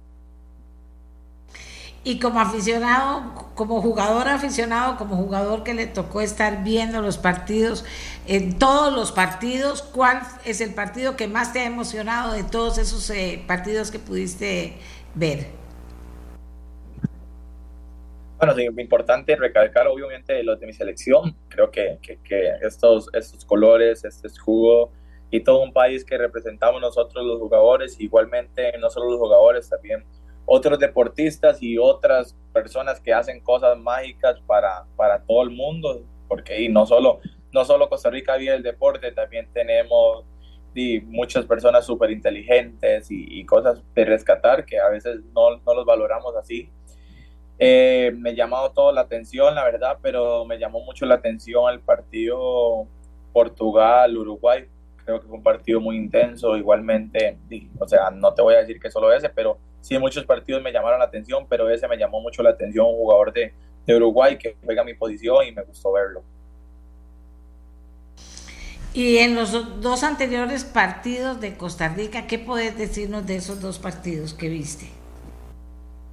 Y 2.03 2.19
como 2.19 2.39
aficionado, 2.39 3.51
como 3.55 3.81
jugador 3.81 4.29
aficionado, 4.29 4.97
como 4.97 5.17
jugador 5.17 5.63
que 5.63 5.73
le 5.73 5.85
tocó 5.85 6.21
estar 6.21 6.63
viendo 6.63 7.01
los 7.01 7.17
partidos, 7.17 7.83
en 8.25 8.57
todos 8.57 8.93
los 8.93 9.11
partidos, 9.11 9.81
¿cuál 9.81 10.21
es 10.45 10.61
el 10.61 10.73
partido 10.73 11.17
que 11.17 11.27
más 11.27 11.51
te 11.51 11.59
ha 11.59 11.65
emocionado 11.65 12.31
de 12.33 12.43
todos 12.43 12.77
esos 12.77 13.09
eh, 13.09 13.43
partidos 13.47 13.91
que 13.91 13.99
pudiste 13.99 14.77
ver? 15.13 15.59
Bueno, 18.39 18.53
es 18.57 18.77
importante 18.77 19.35
recalcar 19.35 19.87
obviamente 19.87 20.41
los 20.43 20.61
de 20.61 20.67
mi 20.67 20.71
selección. 20.71 21.35
Creo 21.49 21.69
que, 21.69 21.99
que, 22.01 22.17
estos, 22.61 23.09
estos 23.13 23.43
colores, 23.43 24.05
este 24.05 24.27
escudo 24.27 24.91
y 25.29 25.41
todo 25.41 25.61
un 25.61 25.73
país 25.73 26.05
que 26.05 26.17
representamos 26.17 26.79
nosotros 26.79 27.25
los 27.25 27.37
jugadores, 27.39 27.99
igualmente 27.99 28.71
no 28.79 28.89
solo 28.89 29.11
los 29.11 29.19
jugadores, 29.19 29.67
también 29.69 30.05
otros 30.51 30.79
deportistas 30.79 31.61
y 31.61 31.77
otras 31.77 32.35
personas 32.53 32.99
que 32.99 33.13
hacen 33.13 33.39
cosas 33.41 33.77
mágicas 33.77 34.39
para, 34.47 34.85
para 34.95 35.21
todo 35.23 35.43
el 35.43 35.51
mundo, 35.51 36.01
porque 36.27 36.61
y 36.61 36.69
no 36.69 36.85
solo, 36.85 37.19
no 37.51 37.65
solo 37.65 37.89
Costa 37.89 38.09
Rica 38.09 38.35
vive 38.37 38.55
el 38.55 38.63
deporte, 38.63 39.11
también 39.11 39.47
tenemos 39.53 40.25
y 40.75 41.01
muchas 41.01 41.45
personas 41.45 41.85
súper 41.85 42.11
inteligentes 42.11 43.11
y, 43.11 43.25
y, 43.39 43.45
cosas 43.45 43.81
de 43.93 44.05
rescatar 44.05 44.63
que 44.65 44.79
a 44.79 44.87
veces 44.87 45.19
no, 45.33 45.57
no 45.65 45.73
los 45.73 45.83
valoramos 45.83 46.33
así 46.37 46.69
eh, 47.61 48.13
me 48.17 48.35
llamado 48.35 48.71
toda 48.71 48.93
la 48.93 49.01
atención, 49.01 49.53
la 49.53 49.65
verdad, 49.65 49.97
pero 50.01 50.45
me 50.45 50.57
llamó 50.57 50.79
mucho 50.79 51.05
la 51.05 51.15
atención 51.15 51.69
el 51.69 51.81
partido 51.81 52.87
Portugal-Uruguay. 53.33 54.65
Creo 55.03 55.19
que 55.19 55.27
fue 55.27 55.37
un 55.37 55.43
partido 55.43 55.81
muy 55.81 55.97
intenso, 55.97 56.55
igualmente, 56.55 57.37
o 57.77 57.87
sea, 57.87 58.11
no 58.11 58.33
te 58.33 58.41
voy 58.41 58.53
a 58.53 58.59
decir 58.59 58.79
que 58.79 58.89
solo 58.89 59.11
ese, 59.11 59.27
pero 59.27 59.57
sí 59.81 59.97
muchos 59.97 60.25
partidos 60.25 60.61
me 60.61 60.71
llamaron 60.71 60.99
la 60.99 61.05
atención, 61.05 61.45
pero 61.49 61.69
ese 61.69 61.87
me 61.87 61.97
llamó 61.97 62.21
mucho 62.21 62.43
la 62.43 62.51
atención, 62.51 62.85
un 62.85 62.95
jugador 62.95 63.33
de, 63.33 63.53
de 63.85 63.95
Uruguay 63.95 64.37
que 64.37 64.55
juega 64.63 64.83
mi 64.83 64.93
posición 64.93 65.45
y 65.47 65.51
me 65.51 65.63
gustó 65.63 65.91
verlo. 65.91 66.23
Y 68.93 69.17
en 69.19 69.35
los 69.35 69.81
dos 69.81 70.03
anteriores 70.03 70.63
partidos 70.63 71.39
de 71.39 71.55
Costa 71.55 71.89
Rica, 71.89 72.25
¿qué 72.25 72.39
puedes 72.39 72.77
decirnos 72.77 73.25
de 73.27 73.35
esos 73.35 73.61
dos 73.61 73.77
partidos 73.77 74.33
que 74.33 74.49
viste? 74.49 74.87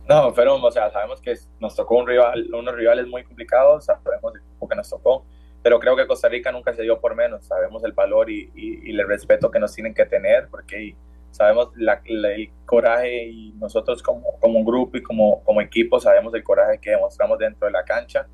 No, 0.08 0.32
pero, 0.34 0.62
o 0.62 0.70
sea, 0.70 0.90
sabemos 0.90 1.20
que 1.20 1.34
nos 1.58 1.74
tocó 1.74 1.96
un 1.96 2.06
rival, 2.06 2.46
unos 2.54 2.74
rivales 2.74 3.06
muy 3.08 3.24
complicados, 3.24 3.86
sabemos 3.86 4.34
el 4.34 4.42
grupo 4.42 4.68
que 4.68 4.76
nos 4.76 4.88
tocó, 4.88 5.24
pero 5.62 5.80
creo 5.80 5.96
que 5.96 6.06
Costa 6.06 6.28
Rica 6.28 6.52
nunca 6.52 6.72
se 6.74 6.82
dio 6.82 7.00
por 7.00 7.16
menos, 7.16 7.46
sabemos 7.46 7.82
el 7.82 7.92
valor 7.92 8.30
y, 8.30 8.50
y, 8.54 8.90
el 8.90 9.06
respeto 9.08 9.50
que 9.50 9.58
nos 9.58 9.74
tienen 9.74 9.94
que 9.94 10.04
tener, 10.04 10.46
porque 10.48 10.94
sabemos 11.36 11.68
la, 11.76 12.00
el 12.06 12.50
coraje 12.64 13.26
y 13.26 13.52
nosotros 13.52 14.02
como, 14.02 14.38
como 14.40 14.64
grupo 14.64 14.96
y 14.96 15.02
como, 15.02 15.42
como 15.44 15.60
equipo 15.60 16.00
sabemos 16.00 16.32
el 16.34 16.42
coraje 16.42 16.78
que 16.78 16.90
demostramos 16.90 17.38
dentro 17.38 17.66
de 17.66 17.72
la 17.72 17.84
cancha. 17.84 18.26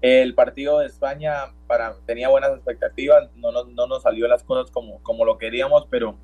El 0.00 0.34
partido 0.34 0.78
de 0.78 0.86
España 0.86 1.52
para, 1.66 1.94
tenía 2.06 2.28
buenas 2.28 2.52
expectativas, 2.52 3.30
no, 3.36 3.52
no, 3.52 3.64
no 3.64 3.86
nos 3.86 4.02
salió 4.02 4.26
las 4.26 4.42
cosas 4.42 4.70
como, 4.70 5.02
como 5.02 5.24
lo 5.24 5.36
queríamos, 5.36 5.86
pero 5.90 6.16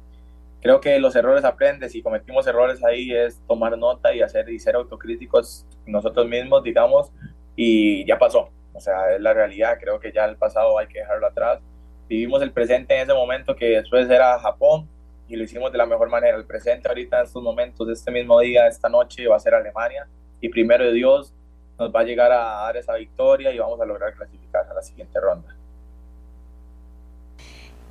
creo 0.63 0.81
que 0.81 0.99
los 0.99 1.15
errores 1.17 1.45
aprendes 1.45 1.95
y 1.95 2.03
cometimos 2.03 2.47
errores 2.47 2.83
ahí 2.83 3.13
es 3.13 3.41
tomar 3.47 3.77
nota 3.77 4.15
y 4.15 4.23
hacer 4.23 4.49
y 4.49 4.59
ser 4.59 4.77
autocríticos 4.77 5.67
nosotros 5.87 6.27
mismos, 6.27 6.63
digamos, 6.63 7.13
y 7.57 8.07
ya 8.07 8.19
pasó. 8.19 8.51
O 8.73 8.81
sea, 8.81 9.15
es 9.15 9.21
la 9.21 9.35
realidad, 9.35 9.79
creo 9.79 10.01
que 10.01 10.13
ya 10.13 10.25
el 10.25 10.37
pasado 10.37 10.79
hay 10.79 10.87
que 10.87 11.01
dejarlo 11.01 11.27
atrás. 11.27 11.61
Vivimos 12.09 12.41
el 12.43 12.53
presente 12.53 12.95
en 12.95 13.03
ese 13.03 13.15
momento 13.15 13.55
que 13.55 13.67
después 13.67 14.09
era 14.09 14.39
Japón 14.39 14.89
y 15.31 15.37
lo 15.37 15.45
hicimos 15.45 15.71
de 15.71 15.79
la 15.79 15.87
mejor 15.87 16.11
manera. 16.11 16.37
El 16.37 16.45
presente 16.45 16.89
ahorita 16.89 17.21
en 17.21 17.27
estos 17.27 17.43
momentos, 17.43 17.89
este 17.89 18.11
mismo 18.11 18.41
día, 18.41 18.67
esta 18.67 18.89
noche 18.89 19.29
va 19.29 19.37
a 19.37 19.41
ser 19.41 19.55
Alemania 19.55 20.09
y 20.41 20.49
primero 20.49 20.85
de 20.85 20.93
Dios 20.93 21.33
nos 21.79 21.95
va 21.95 22.01
a 22.01 22.03
llegar 22.03 22.33
a 22.33 22.63
dar 22.65 22.77
esa 22.77 22.95
victoria 22.97 23.53
y 23.53 23.59
vamos 23.59 23.81
a 23.81 23.85
lograr 23.87 24.13
clasificar 24.15 24.67
a 24.69 24.75
la 24.75 24.83
siguiente 24.83 25.21
ronda. 25.21 25.55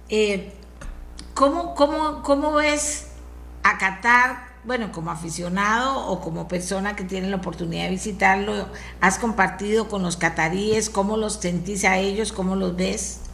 Eh, 0.09 0.51
¿Cómo, 1.33 1.75
cómo, 1.75 2.21
cómo 2.23 2.55
ves 2.55 3.15
a 3.63 3.77
Qatar, 3.77 4.49
bueno, 4.65 4.91
como 4.91 5.09
aficionado 5.09 6.07
o 6.07 6.19
como 6.19 6.49
persona 6.49 6.97
que 6.97 7.05
tiene 7.05 7.29
la 7.29 7.37
oportunidad 7.37 7.85
de 7.85 7.91
visitarlo? 7.91 8.67
¿Has 8.99 9.17
compartido 9.17 9.87
con 9.87 10.03
los 10.03 10.17
cataríes? 10.17 10.89
¿Cómo 10.89 11.15
los 11.15 11.35
sentís 11.35 11.85
a 11.85 11.99
ellos? 11.99 12.33
¿Cómo 12.33 12.57
los 12.57 12.75
ves? 12.75 13.28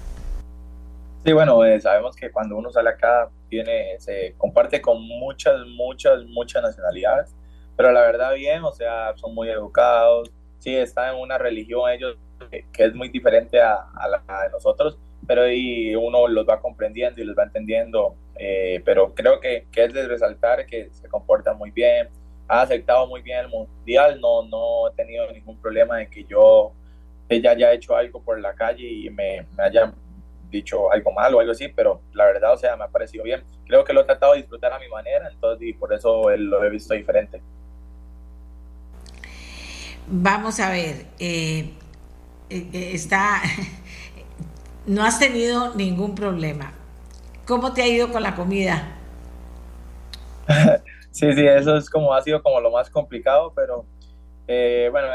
Sí, 1.25 1.33
bueno, 1.33 1.65
eh, 1.65 1.81
sabemos 1.81 2.15
que 2.15 2.31
cuando 2.31 2.55
uno 2.55 2.71
sale 2.71 2.89
acá 2.91 3.31
tiene, 3.49 3.99
se 3.99 4.35
comparte 4.37 4.79
con 4.79 5.01
muchas, 5.01 5.55
muchas, 5.75 6.23
muchas 6.25 6.61
nacionalidades, 6.61 7.35
pero 7.75 7.91
la 7.91 8.01
verdad 8.01 8.35
bien, 8.35 8.63
o 8.63 8.71
sea, 8.71 9.11
son 9.15 9.33
muy 9.33 9.49
educados, 9.49 10.31
sí, 10.59 10.75
están 10.75 11.15
en 11.15 11.21
una 11.21 11.39
religión 11.39 11.89
ellos 11.89 12.15
que, 12.51 12.63
es 12.77 12.93
muy 12.93 13.09
diferente 13.09 13.59
a, 13.59 13.87
la 14.07 14.43
de 14.43 14.51
nosotros, 14.51 14.99
pero 15.25 15.41
ahí 15.41 15.95
uno 15.95 16.27
los 16.27 16.47
va 16.47 16.61
comprendiendo 16.61 17.19
y 17.19 17.23
los 17.23 17.35
va 17.35 17.45
entendiendo, 17.45 18.15
eh, 18.35 18.83
pero 18.85 19.15
creo 19.15 19.39
que, 19.39 19.65
que, 19.71 19.85
es 19.85 19.93
de 19.95 20.07
resaltar 20.07 20.67
que 20.67 20.91
se 20.91 21.09
comporta 21.09 21.55
muy 21.55 21.71
bien, 21.71 22.07
ha 22.47 22.61
aceptado 22.61 23.07
muy 23.07 23.23
bien 23.23 23.39
el 23.39 23.49
mundial, 23.49 24.21
no, 24.21 24.43
no 24.43 24.89
he 24.89 24.91
tenido 24.95 25.31
ningún 25.31 25.59
problema 25.59 25.97
de 25.97 26.07
que 26.07 26.23
yo 26.25 26.71
ella 27.29 27.49
haya 27.49 27.73
hecho 27.73 27.95
algo 27.95 28.21
por 28.21 28.39
la 28.39 28.53
calle 28.53 28.87
y 28.87 29.09
me, 29.09 29.47
me 29.57 29.63
haya 29.63 29.91
dicho 30.49 30.91
algo 30.91 31.11
malo 31.11 31.37
o 31.37 31.39
algo 31.39 31.51
así, 31.51 31.67
pero 31.67 32.01
la 32.13 32.25
verdad, 32.25 32.53
o 32.53 32.57
sea, 32.57 32.75
me 32.75 32.83
ha 32.83 32.87
parecido 32.87 33.23
bien. 33.23 33.43
Creo 33.65 33.83
que 33.83 33.93
lo 33.93 34.01
he 34.01 34.03
tratado 34.03 34.33
de 34.33 34.39
disfrutar 34.39 34.73
a 34.73 34.79
mi 34.79 34.87
manera, 34.87 35.29
entonces 35.31 35.67
y 35.67 35.73
por 35.73 35.93
eso 35.93 36.29
lo 36.29 36.63
he 36.63 36.69
visto 36.69 36.93
diferente. 36.93 37.41
Vamos 40.07 40.59
a 40.59 40.69
ver, 40.69 41.07
eh, 41.19 41.73
eh, 42.49 42.91
está 42.93 43.41
no 44.85 45.03
has 45.03 45.19
tenido 45.19 45.73
ningún 45.75 46.15
problema. 46.15 46.73
¿Cómo 47.47 47.73
te 47.73 47.81
ha 47.81 47.87
ido 47.87 48.11
con 48.11 48.23
la 48.23 48.35
comida? 48.35 48.95
sí, 51.11 51.33
sí, 51.33 51.47
eso 51.47 51.77
es 51.77 51.89
como 51.89 52.13
ha 52.13 52.21
sido 52.21 52.41
como 52.41 52.59
lo 52.59 52.71
más 52.71 52.89
complicado, 52.89 53.51
pero 53.55 53.85
Eh, 54.47 54.89
bueno, 54.91 55.07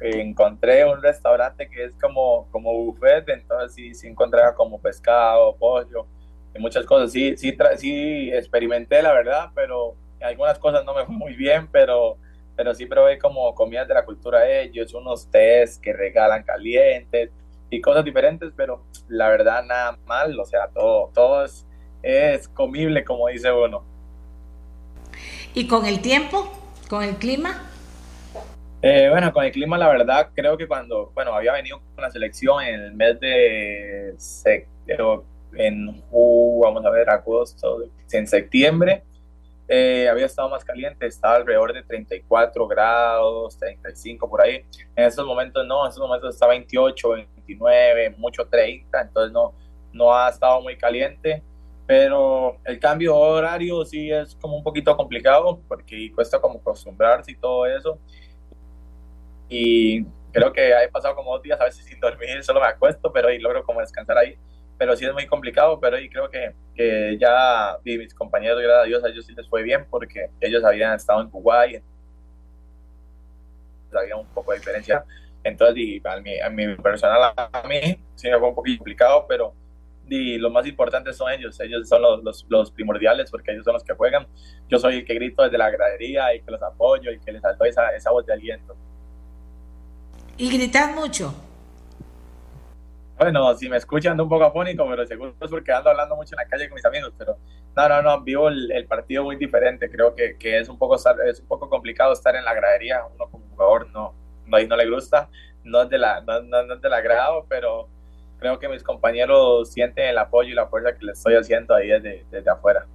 encontré 0.00 0.84
un 0.84 1.00
restaurante 1.00 1.68
que 1.68 1.84
es 1.84 1.92
como, 2.00 2.48
como 2.50 2.72
buffet, 2.72 3.28
entonces 3.28 3.74
sí, 3.74 3.94
sí 3.94 4.08
encontré 4.08 4.40
como 4.56 4.80
pescado, 4.80 5.54
pollo 5.56 6.06
y 6.54 6.58
muchas 6.58 6.84
cosas. 6.84 7.12
Sí, 7.12 7.36
sí, 7.36 7.56
sí 7.76 8.30
experimenté, 8.32 9.00
la 9.00 9.12
verdad, 9.12 9.50
pero 9.54 9.94
algunas 10.20 10.58
cosas 10.58 10.84
no 10.84 10.94
me 10.94 11.04
fue 11.04 11.14
muy 11.14 11.34
bien, 11.34 11.68
pero, 11.70 12.16
pero 12.56 12.74
sí 12.74 12.86
probé 12.86 13.18
como 13.18 13.54
comidas 13.54 13.86
de 13.86 13.94
la 13.94 14.04
cultura 14.04 14.40
de 14.40 14.64
ellos, 14.64 14.92
unos 14.92 15.30
tés 15.30 15.78
que 15.78 15.92
regalan 15.92 16.42
calientes 16.42 17.30
y 17.70 17.80
cosas 17.80 18.04
diferentes, 18.04 18.52
pero 18.56 18.84
la 19.08 19.28
verdad 19.28 19.64
nada 19.64 19.98
mal, 20.04 20.38
o 20.38 20.44
sea, 20.44 20.68
todo, 20.68 21.10
todo 21.14 21.44
es 22.02 22.48
comible, 22.48 23.04
como 23.04 23.28
dice 23.28 23.52
uno. 23.52 23.84
¿Y 25.54 25.68
con 25.68 25.86
el 25.86 26.00
tiempo? 26.00 26.50
¿Con 26.88 27.04
el 27.04 27.16
clima? 27.16 27.68
Eh, 28.84 29.08
bueno, 29.08 29.32
con 29.32 29.44
el 29.44 29.52
clima, 29.52 29.78
la 29.78 29.86
verdad, 29.86 30.30
creo 30.34 30.56
que 30.56 30.66
cuando, 30.66 31.12
bueno, 31.14 31.32
había 31.32 31.52
venido 31.52 31.80
con 31.94 32.02
la 32.02 32.10
selección 32.10 32.64
en 32.64 32.80
el 32.80 32.94
mes 32.94 33.20
de, 33.20 34.16
en, 35.54 36.02
vamos 36.10 36.84
a 36.84 36.90
ver, 36.90 37.08
agosto, 37.08 37.84
en 38.10 38.26
septiembre, 38.26 39.04
eh, 39.68 40.08
había 40.08 40.26
estado 40.26 40.48
más 40.48 40.64
caliente, 40.64 41.06
estaba 41.06 41.36
alrededor 41.36 41.72
de 41.72 41.84
34 41.84 42.66
grados, 42.66 43.56
35 43.56 44.28
por 44.28 44.42
ahí. 44.42 44.64
En 44.96 45.04
estos 45.04 45.24
momentos 45.24 45.64
no, 45.64 45.84
en 45.84 45.88
estos 45.90 46.02
momentos 46.02 46.34
está 46.34 46.48
28, 46.48 47.08
29, 47.08 48.16
mucho 48.18 48.48
30, 48.48 49.00
entonces 49.00 49.32
no, 49.32 49.54
no 49.92 50.12
ha 50.12 50.28
estado 50.28 50.60
muy 50.60 50.76
caliente 50.76 51.40
pero 51.86 52.56
el 52.64 52.78
cambio 52.78 53.16
horario 53.16 53.84
sí 53.84 54.10
es 54.10 54.36
como 54.36 54.56
un 54.56 54.62
poquito 54.62 54.96
complicado 54.96 55.60
porque 55.66 56.10
cuesta 56.14 56.40
como 56.40 56.58
acostumbrarse 56.58 57.32
y 57.32 57.36
todo 57.36 57.66
eso 57.66 57.98
y 59.52 60.06
creo 60.32 60.50
que 60.50 60.70
he 60.70 60.88
pasado 60.88 61.14
como 61.14 61.34
dos 61.34 61.42
días 61.42 61.60
a 61.60 61.64
veces 61.64 61.84
sin 61.84 62.00
dormir, 62.00 62.42
solo 62.44 62.60
me 62.60 62.66
acuesto, 62.66 63.12
pero 63.12 63.30
y 63.30 63.38
logro 63.38 63.62
como 63.64 63.80
descansar 63.80 64.16
ahí. 64.16 64.36
Pero 64.78 64.96
sí 64.96 65.04
es 65.04 65.12
muy 65.12 65.26
complicado, 65.26 65.78
pero 65.78 65.98
y 65.98 66.08
creo 66.08 66.30
que, 66.30 66.54
que 66.74 67.18
ya 67.20 67.76
y 67.84 67.98
mis 67.98 68.14
compañeros, 68.14 68.60
gracias 68.60 68.82
a 68.82 68.86
Dios, 68.86 69.04
a 69.04 69.08
ellos 69.08 69.26
sí 69.26 69.34
les 69.34 69.46
fue 69.48 69.62
bien 69.62 69.86
porque 69.90 70.30
ellos 70.40 70.64
habían 70.64 70.94
estado 70.94 71.20
en 71.20 71.28
Kuwait, 71.28 71.82
había 73.92 74.16
un 74.16 74.26
poco 74.28 74.52
de 74.52 74.58
diferencia. 74.58 75.04
Entonces, 75.44 75.76
y 75.76 76.02
a, 76.02 76.16
mi, 76.16 76.40
a 76.40 76.48
mi 76.48 76.74
personal, 76.76 77.34
a 77.36 77.68
mí, 77.68 78.02
sí 78.14 78.30
me 78.30 78.38
fue 78.38 78.48
un 78.48 78.54
poquito 78.54 78.78
complicado, 78.78 79.26
pero 79.28 79.54
y 80.08 80.36
lo 80.36 80.50
más 80.50 80.66
importante 80.66 81.12
son 81.12 81.30
ellos, 81.30 81.58
ellos 81.60 81.88
son 81.88 82.02
los, 82.02 82.22
los, 82.22 82.46
los, 82.48 82.70
primordiales 82.70 83.30
porque 83.30 83.52
ellos 83.52 83.64
son 83.64 83.74
los 83.74 83.84
que 83.84 83.94
juegan. 83.94 84.26
Yo 84.68 84.78
soy 84.78 84.96
el 84.96 85.04
que 85.04 85.14
grito 85.14 85.42
desde 85.42 85.58
la 85.58 85.70
gradería 85.70 86.34
y 86.34 86.42
que 86.42 86.50
los 86.50 86.62
apoyo 86.62 87.10
y 87.10 87.20
que 87.20 87.32
les 87.32 87.42
salto 87.42 87.64
esa, 87.64 87.90
esa 87.90 88.10
voz 88.10 88.26
de 88.26 88.32
aliento. 88.32 88.76
¿Y 90.36 90.50
gritas 90.50 90.94
mucho? 90.94 91.34
Bueno, 93.18 93.54
si 93.54 93.68
me 93.68 93.76
escuchan 93.76 94.20
un 94.20 94.28
poco 94.28 94.44
afónico, 94.44 94.84
pero 94.88 95.06
seguro 95.06 95.34
es 95.40 95.50
porque 95.50 95.72
ando 95.72 95.90
hablando 95.90 96.16
mucho 96.16 96.34
en 96.34 96.38
la 96.38 96.48
calle 96.48 96.68
con 96.68 96.74
mis 96.74 96.84
amigos, 96.84 97.12
pero 97.16 97.36
no, 97.76 97.88
no, 97.88 98.02
no, 98.02 98.20
vivo 98.22 98.48
el, 98.48 98.86
partido 98.88 99.22
muy 99.22 99.36
diferente. 99.36 99.88
Creo 99.90 100.14
que, 100.14 100.36
que, 100.36 100.58
es, 100.58 100.68
un 100.68 100.78
poco, 100.78 100.96
es 100.96 101.40
un 101.40 101.46
poco 101.46 101.68
complicado 101.68 102.12
estar 102.12 102.34
en 102.34 102.44
la 102.44 102.54
gradería. 102.54 103.04
Uno 103.14 103.30
como 103.30 103.46
jugador 103.50 103.88
no, 103.90 104.14
no, 104.46 104.58
no 104.66 104.76
le 104.76 104.90
gusta, 104.90 105.28
no 105.62 105.82
es, 105.82 105.88
de 105.90 105.98
la, 105.98 106.20
no, 106.22 106.42
no, 106.42 106.74
es 106.74 106.80
del 106.80 106.92
agrado, 106.92 107.46
pero 107.48 107.88
creo 108.38 108.58
que 108.58 108.68
mis 108.68 108.82
compañeros 108.82 109.70
sienten 109.70 110.06
el 110.08 110.18
apoyo 110.18 110.50
y 110.50 110.54
la 110.54 110.66
fuerza 110.66 110.96
que 110.96 111.04
les 111.04 111.18
estoy 111.18 111.36
haciendo 111.36 111.74
ahí 111.74 111.88
desde, 111.88 112.26
desde 112.30 112.50
afuera. 112.50 112.86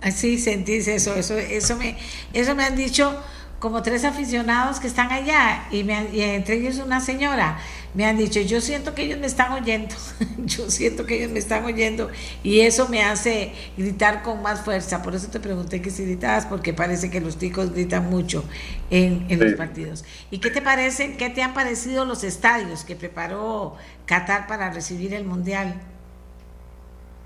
Así 0.00 0.38
sentís 0.38 0.86
eso, 0.88 1.14
eso, 1.14 1.36
eso 1.38 1.76
me, 1.76 1.96
eso 2.32 2.54
me 2.54 2.64
han 2.64 2.76
dicho 2.76 3.16
como 3.62 3.80
tres 3.80 4.04
aficionados 4.04 4.80
que 4.80 4.88
están 4.88 5.12
allá 5.12 5.68
y, 5.70 5.84
me 5.84 6.00
entre 6.34 6.56
ellos 6.56 6.78
una 6.78 6.98
señora. 6.98 7.58
Me 7.94 8.04
han 8.04 8.16
dicho, 8.16 8.40
yo 8.40 8.60
siento 8.60 8.92
que 8.92 9.02
ellos 9.04 9.20
me 9.20 9.28
están 9.28 9.52
oyendo, 9.52 9.94
yo 10.38 10.68
siento 10.68 11.06
que 11.06 11.18
ellos 11.18 11.30
me 11.30 11.38
están 11.38 11.64
oyendo 11.64 12.10
y 12.42 12.62
eso 12.62 12.88
me 12.88 13.04
hace 13.04 13.52
gritar 13.76 14.24
con 14.24 14.42
más 14.42 14.62
fuerza. 14.62 15.00
Por 15.04 15.14
eso 15.14 15.28
te 15.30 15.38
pregunté 15.38 15.80
que 15.80 15.90
si 15.90 16.04
gritabas, 16.04 16.44
porque 16.46 16.74
parece 16.74 17.08
que 17.08 17.20
los 17.20 17.36
ticos 17.36 17.72
gritan 17.72 18.10
mucho 18.10 18.44
en, 18.90 19.28
los 19.38 19.52
partidos. 19.52 20.04
¿Y 20.32 20.38
qué 20.38 20.50
te 20.50 20.60
parece, 20.60 21.16
qué 21.16 21.30
te 21.30 21.44
han 21.44 21.54
parecido 21.54 22.04
los 22.04 22.24
estadios 22.24 22.84
que 22.84 22.96
preparó 22.96 23.76
Qatar 24.06 24.48
para 24.48 24.72
recibir 24.72 25.14
el 25.14 25.22
Mundial? 25.22 25.80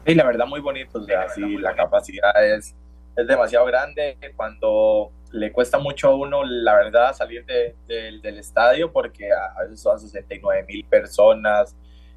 Sí, 0.04 0.14
la 0.14 0.24
verdad 0.24 0.44
muy 0.44 0.60
bonito, 0.60 0.98
o 0.98 1.02
sea, 1.02 1.30
sí, 1.30 1.56
la 1.56 1.74
capacidad 1.74 2.44
es, 2.44 2.74
es 3.16 3.26
demasiado 3.26 3.64
grande. 3.64 4.18
Cuando 4.36 5.12
le 5.36 5.52
cuesta 5.52 5.78
mucho 5.78 6.08
a 6.08 6.14
uno, 6.14 6.44
la 6.44 6.74
verdad, 6.74 7.14
salir 7.14 7.44
del 7.44 8.38
estadio 8.38 8.92
porque 8.92 9.30
a 9.32 9.62
veces 9.62 9.80
son 9.80 10.00
69 10.00 10.64
mil 10.66 10.84
personas. 10.84 11.76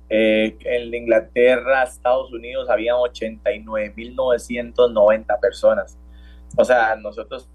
Eh, 0.10 0.58
en 0.62 0.94
Inglaterra, 0.94 1.84
Estados 1.84 2.32
Unidos, 2.34 2.70
había 2.70 2.96
89 2.96 3.94
mil 3.96 4.16
990 4.16 5.40
personas. 5.40 5.98
O 6.58 6.66
sea, 6.66 6.96
nosotros 6.96 7.48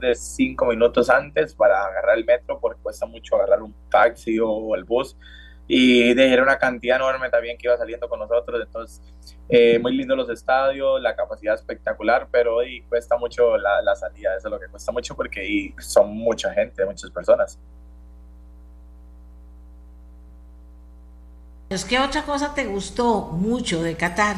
de 0.00 0.14
cinco 0.14 0.66
minutos 0.66 1.08
antes 1.08 1.54
para 1.54 1.82
agarrar 1.82 2.18
el 2.18 2.24
metro 2.24 2.58
porque 2.60 2.80
cuesta 2.82 3.06
mucho 3.06 3.36
agarrar 3.36 3.62
un 3.62 3.74
taxi 3.90 4.38
o 4.38 4.74
el 4.74 4.84
bus 4.84 5.16
y 5.68 6.14
de 6.14 6.32
era 6.32 6.42
una 6.42 6.58
cantidad 6.58 6.96
enorme 6.96 7.28
también 7.28 7.58
que 7.58 7.66
iba 7.66 7.76
saliendo 7.76 8.08
con 8.08 8.20
nosotros, 8.20 8.60
entonces 8.64 9.02
eh, 9.48 9.78
muy 9.78 9.96
lindo 9.96 10.14
los 10.14 10.28
estadios, 10.30 11.00
la 11.00 11.16
capacidad 11.16 11.54
espectacular, 11.54 12.28
pero 12.30 12.56
hoy 12.56 12.82
cuesta 12.88 13.16
mucho 13.16 13.56
la, 13.56 13.82
la, 13.82 13.96
salida, 13.96 14.36
eso 14.36 14.48
es 14.48 14.52
lo 14.52 14.60
que 14.60 14.68
cuesta 14.68 14.92
mucho 14.92 15.14
porque 15.16 15.74
son 15.78 16.16
mucha 16.16 16.52
gente, 16.52 16.84
muchas 16.84 17.10
personas. 17.10 17.58
¿Qué 21.88 21.98
otra 21.98 22.22
cosa 22.22 22.54
te 22.54 22.64
gustó 22.64 23.22
mucho 23.22 23.82
de 23.82 23.96
Qatar? 23.96 24.36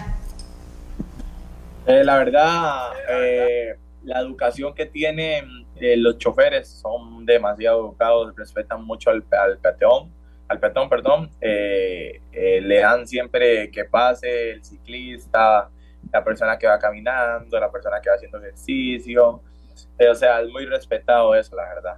Eh, 1.87 2.03
la 2.03 2.17
verdad, 2.17 2.93
eh, 3.11 3.77
la 4.03 4.21
educación 4.21 4.75
que 4.75 4.87
tienen 4.87 5.67
los 5.79 6.19
choferes 6.19 6.69
son 6.69 7.25
demasiado 7.25 7.81
educados, 7.81 8.35
respetan 8.35 8.83
mucho 8.85 9.11
al, 9.11 9.25
al 9.31 9.59
peatón 9.59 10.18
al 10.49 10.59
peatón, 10.59 10.89
perdón, 10.89 11.31
eh, 11.41 12.21
eh, 12.33 12.61
le 12.63 12.81
dan 12.81 13.07
siempre 13.07 13.71
que 13.71 13.85
pase 13.85 14.53
el 14.53 14.65
ciclista, 14.65 15.69
la 16.11 16.25
persona 16.25 16.59
que 16.59 16.67
va 16.67 16.79
caminando, 16.79 17.61
la 17.61 17.71
persona 17.71 18.01
que 18.01 18.09
va 18.09 18.17
haciendo 18.17 18.39
ejercicio. 18.39 19.43
Eh, 19.99 20.09
o 20.09 20.15
sea, 20.15 20.41
es 20.41 20.49
muy 20.49 20.65
respetado 20.65 21.35
eso, 21.35 21.55
la 21.55 21.65
verdad. 21.75 21.97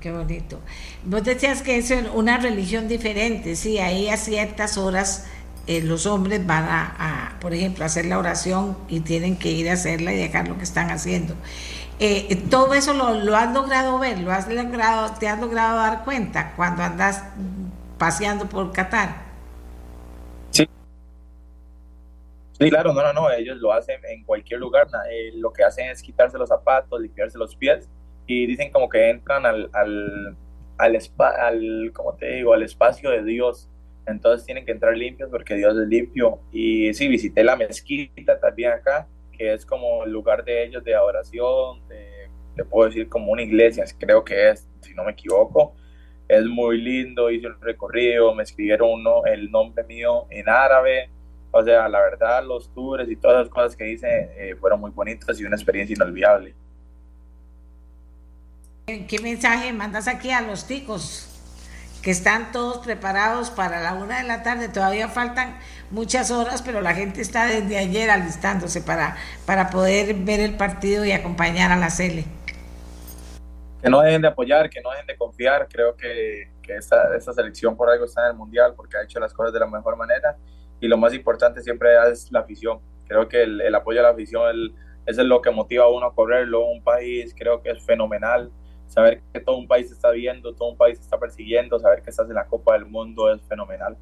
Qué 0.00 0.10
bonito. 0.10 0.58
Vos 1.04 1.22
decías 1.22 1.62
que 1.62 1.76
es 1.76 1.92
una 2.14 2.38
religión 2.38 2.88
diferente, 2.88 3.54
sí, 3.54 3.78
ahí 3.78 4.08
a 4.08 4.16
ciertas 4.16 4.78
horas 4.78 5.30
los 5.68 6.06
hombres 6.06 6.44
van 6.44 6.64
a, 6.64 6.96
a, 6.98 7.38
por 7.38 7.54
ejemplo, 7.54 7.84
hacer 7.84 8.06
la 8.06 8.18
oración 8.18 8.76
y 8.88 9.00
tienen 9.00 9.38
que 9.38 9.52
ir 9.52 9.70
a 9.70 9.74
hacerla 9.74 10.12
y 10.12 10.16
dejar 10.16 10.48
lo 10.48 10.56
que 10.56 10.64
están 10.64 10.90
haciendo. 10.90 11.36
Eh, 12.02 12.34
todo 12.50 12.72
eso 12.72 12.94
lo, 12.94 13.36
has 13.36 13.52
logrado 13.52 13.98
ver, 13.98 14.20
lo 14.20 14.32
has 14.32 14.48
logrado, 14.48 15.12
te 15.20 15.28
has 15.28 15.38
logrado 15.38 15.76
dar 15.76 16.02
cuenta 16.02 16.54
cuando 16.56 16.82
andas 16.82 17.22
paseando 17.98 18.48
por 18.48 18.72
Qatar. 18.72 19.16
Sí. 20.48 20.66
Sí, 22.58 22.70
claro, 22.70 22.94
no, 22.94 23.02
no, 23.02 23.12
no, 23.12 23.30
ellos 23.30 23.58
lo 23.58 23.70
hacen 23.70 24.00
en 24.08 24.24
cualquier 24.24 24.60
lugar, 24.60 24.86
eh, 25.12 25.32
lo 25.34 25.52
que 25.52 25.62
hacen 25.62 25.90
es 25.90 26.00
quitarse 26.00 26.38
los 26.38 26.48
zapatos, 26.48 26.98
limpiarse 26.98 27.36
los 27.36 27.54
pies 27.54 27.86
y 28.26 28.46
dicen 28.46 28.72
como 28.72 28.88
que 28.88 29.10
entran 29.10 29.44
al, 29.44 29.68
al, 29.74 30.36
al, 30.78 30.98
al 31.18 31.92
como 31.92 32.14
te 32.14 32.36
digo, 32.36 32.54
al 32.54 32.62
espacio 32.62 33.10
de 33.10 33.22
Dios. 33.24 33.68
Entonces 34.06 34.46
tienen 34.46 34.64
que 34.64 34.72
entrar 34.72 34.96
limpios 34.96 35.28
porque 35.30 35.54
Dios 35.54 35.76
es 35.76 35.86
limpio. 35.86 36.40
Y 36.50 36.94
sí, 36.94 37.08
visité 37.08 37.44
la 37.44 37.56
mezquita 37.56 38.40
también 38.40 38.72
acá 38.72 39.06
que 39.40 39.54
es 39.54 39.64
como 39.64 40.04
el 40.04 40.12
lugar 40.12 40.44
de 40.44 40.66
ellos 40.66 40.84
de 40.84 40.94
adoración, 40.94 41.88
de, 41.88 42.28
te 42.54 42.62
puedo 42.62 42.90
decir 42.90 43.08
como 43.08 43.32
una 43.32 43.40
iglesia, 43.40 43.86
creo 43.98 44.22
que 44.22 44.50
es, 44.50 44.68
si 44.82 44.92
no 44.92 45.02
me 45.02 45.12
equivoco. 45.12 45.74
Es 46.28 46.44
muy 46.44 46.78
lindo, 46.78 47.30
hice 47.30 47.46
un 47.46 47.58
recorrido, 47.58 48.34
me 48.34 48.42
escribieron 48.42 48.90
uno, 48.90 49.24
el 49.24 49.50
nombre 49.50 49.82
mío 49.84 50.26
en 50.28 50.46
árabe. 50.46 51.08
O 51.52 51.64
sea, 51.64 51.88
la 51.88 52.00
verdad, 52.00 52.44
los 52.44 52.68
tours 52.74 53.10
y 53.10 53.16
todas 53.16 53.38
las 53.38 53.48
cosas 53.48 53.74
que 53.74 53.90
hice 53.90 54.30
eh, 54.36 54.56
fueron 54.60 54.78
muy 54.78 54.90
bonitas 54.90 55.40
y 55.40 55.46
una 55.46 55.56
experiencia 55.56 55.94
inolvidable. 55.94 56.54
¿Qué 58.86 59.18
mensaje 59.22 59.72
mandas 59.72 60.06
aquí 60.06 60.32
a 60.32 60.42
los 60.42 60.66
ticos? 60.66 61.30
que 62.02 62.10
están 62.10 62.50
todos 62.52 62.78
preparados 62.78 63.50
para 63.50 63.80
la 63.80 63.94
una 63.94 64.18
de 64.18 64.24
la 64.24 64.42
tarde. 64.42 64.68
Todavía 64.68 65.08
faltan 65.08 65.58
muchas 65.90 66.30
horas, 66.30 66.62
pero 66.62 66.80
la 66.80 66.94
gente 66.94 67.20
está 67.20 67.46
desde 67.46 67.76
ayer 67.76 68.10
alistándose 68.10 68.80
para, 68.80 69.16
para 69.46 69.70
poder 69.70 70.14
ver 70.14 70.40
el 70.40 70.56
partido 70.56 71.04
y 71.04 71.12
acompañar 71.12 71.72
a 71.72 71.76
la 71.76 71.90
Cele. 71.90 72.24
Que 73.82 73.88
no 73.88 74.00
dejen 74.00 74.22
de 74.22 74.28
apoyar, 74.28 74.68
que 74.68 74.80
no 74.80 74.90
dejen 74.90 75.06
de 75.06 75.16
confiar. 75.16 75.66
Creo 75.68 75.96
que, 75.96 76.50
que 76.62 76.76
esta, 76.76 77.16
esta 77.16 77.32
selección 77.32 77.76
por 77.76 77.90
algo 77.90 78.04
está 78.04 78.22
en 78.22 78.32
el 78.32 78.36
Mundial 78.36 78.74
porque 78.76 78.96
ha 78.96 79.02
hecho 79.02 79.18
las 79.18 79.32
cosas 79.32 79.52
de 79.52 79.60
la 79.60 79.66
mejor 79.66 79.96
manera. 79.96 80.36
Y 80.80 80.88
lo 80.88 80.96
más 80.96 81.14
importante 81.14 81.62
siempre 81.62 81.90
es 82.10 82.30
la 82.30 82.40
afición. 82.40 82.80
Creo 83.06 83.28
que 83.28 83.42
el, 83.42 83.74
apoyo 83.74 84.00
a 84.00 84.02
la 84.04 84.10
afición 84.10 84.72
es 85.06 85.16
lo 85.16 85.42
que 85.42 85.50
motiva 85.50 85.84
a 85.84 85.88
uno 85.88 86.06
a 86.06 86.14
correrlo. 86.14 86.66
Un 86.66 86.82
país 86.82 87.34
creo 87.36 87.62
que 87.62 87.70
es 87.70 87.82
fenomenal. 87.84 88.50
Saber 88.86 89.22
que 89.32 89.40
todo 89.40 89.56
un 89.56 89.68
país 89.68 89.90
está 89.90 90.10
viendo, 90.10 90.54
todo 90.54 90.70
un 90.70 90.76
país 90.76 90.98
está 91.00 91.18
persiguiendo, 91.18 91.78
saber 91.78 92.02
que 92.02 92.10
estás 92.10 92.28
en 92.28 92.34
la 92.34 92.46
Copa 92.46 92.74
del 92.74 92.86
Mundo 92.86 93.32
es 93.32 93.40
fenomenal. 93.42 93.96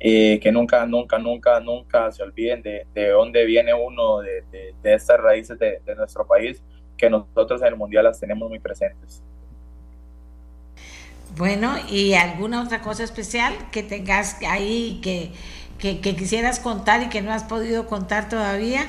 Eh, 0.00 0.38
que 0.40 0.52
nunca, 0.52 0.86
nunca, 0.86 1.18
nunca, 1.18 1.58
nunca 1.58 2.12
se 2.12 2.22
olviden 2.22 2.62
de, 2.62 2.86
de 2.94 3.08
dónde 3.08 3.44
viene 3.44 3.74
uno, 3.74 4.20
de, 4.20 4.42
de, 4.52 4.74
de 4.80 4.94
estas 4.94 5.18
raíces 5.18 5.58
de, 5.58 5.80
de, 5.84 5.94
nuestro 5.96 6.24
país, 6.24 6.62
que 6.96 7.10
nosotros 7.10 7.60
en 7.62 7.68
el 7.68 7.76
Mundial 7.76 8.04
las 8.04 8.20
tenemos 8.20 8.48
muy 8.48 8.60
presentes. 8.60 9.24
Bueno, 11.36 11.74
¿y 11.88 12.14
alguna 12.14 12.62
otra 12.62 12.80
cosa 12.80 13.02
especial 13.02 13.54
que 13.72 13.82
tengas 13.82 14.40
ahí 14.48 15.00
que, 15.02 15.32
que, 15.78 16.00
que 16.00 16.14
quisieras 16.14 16.60
contar 16.60 17.02
y 17.02 17.08
que 17.08 17.20
no 17.20 17.32
has 17.32 17.44
podido 17.44 17.86
contar 17.86 18.28
todavía? 18.28 18.86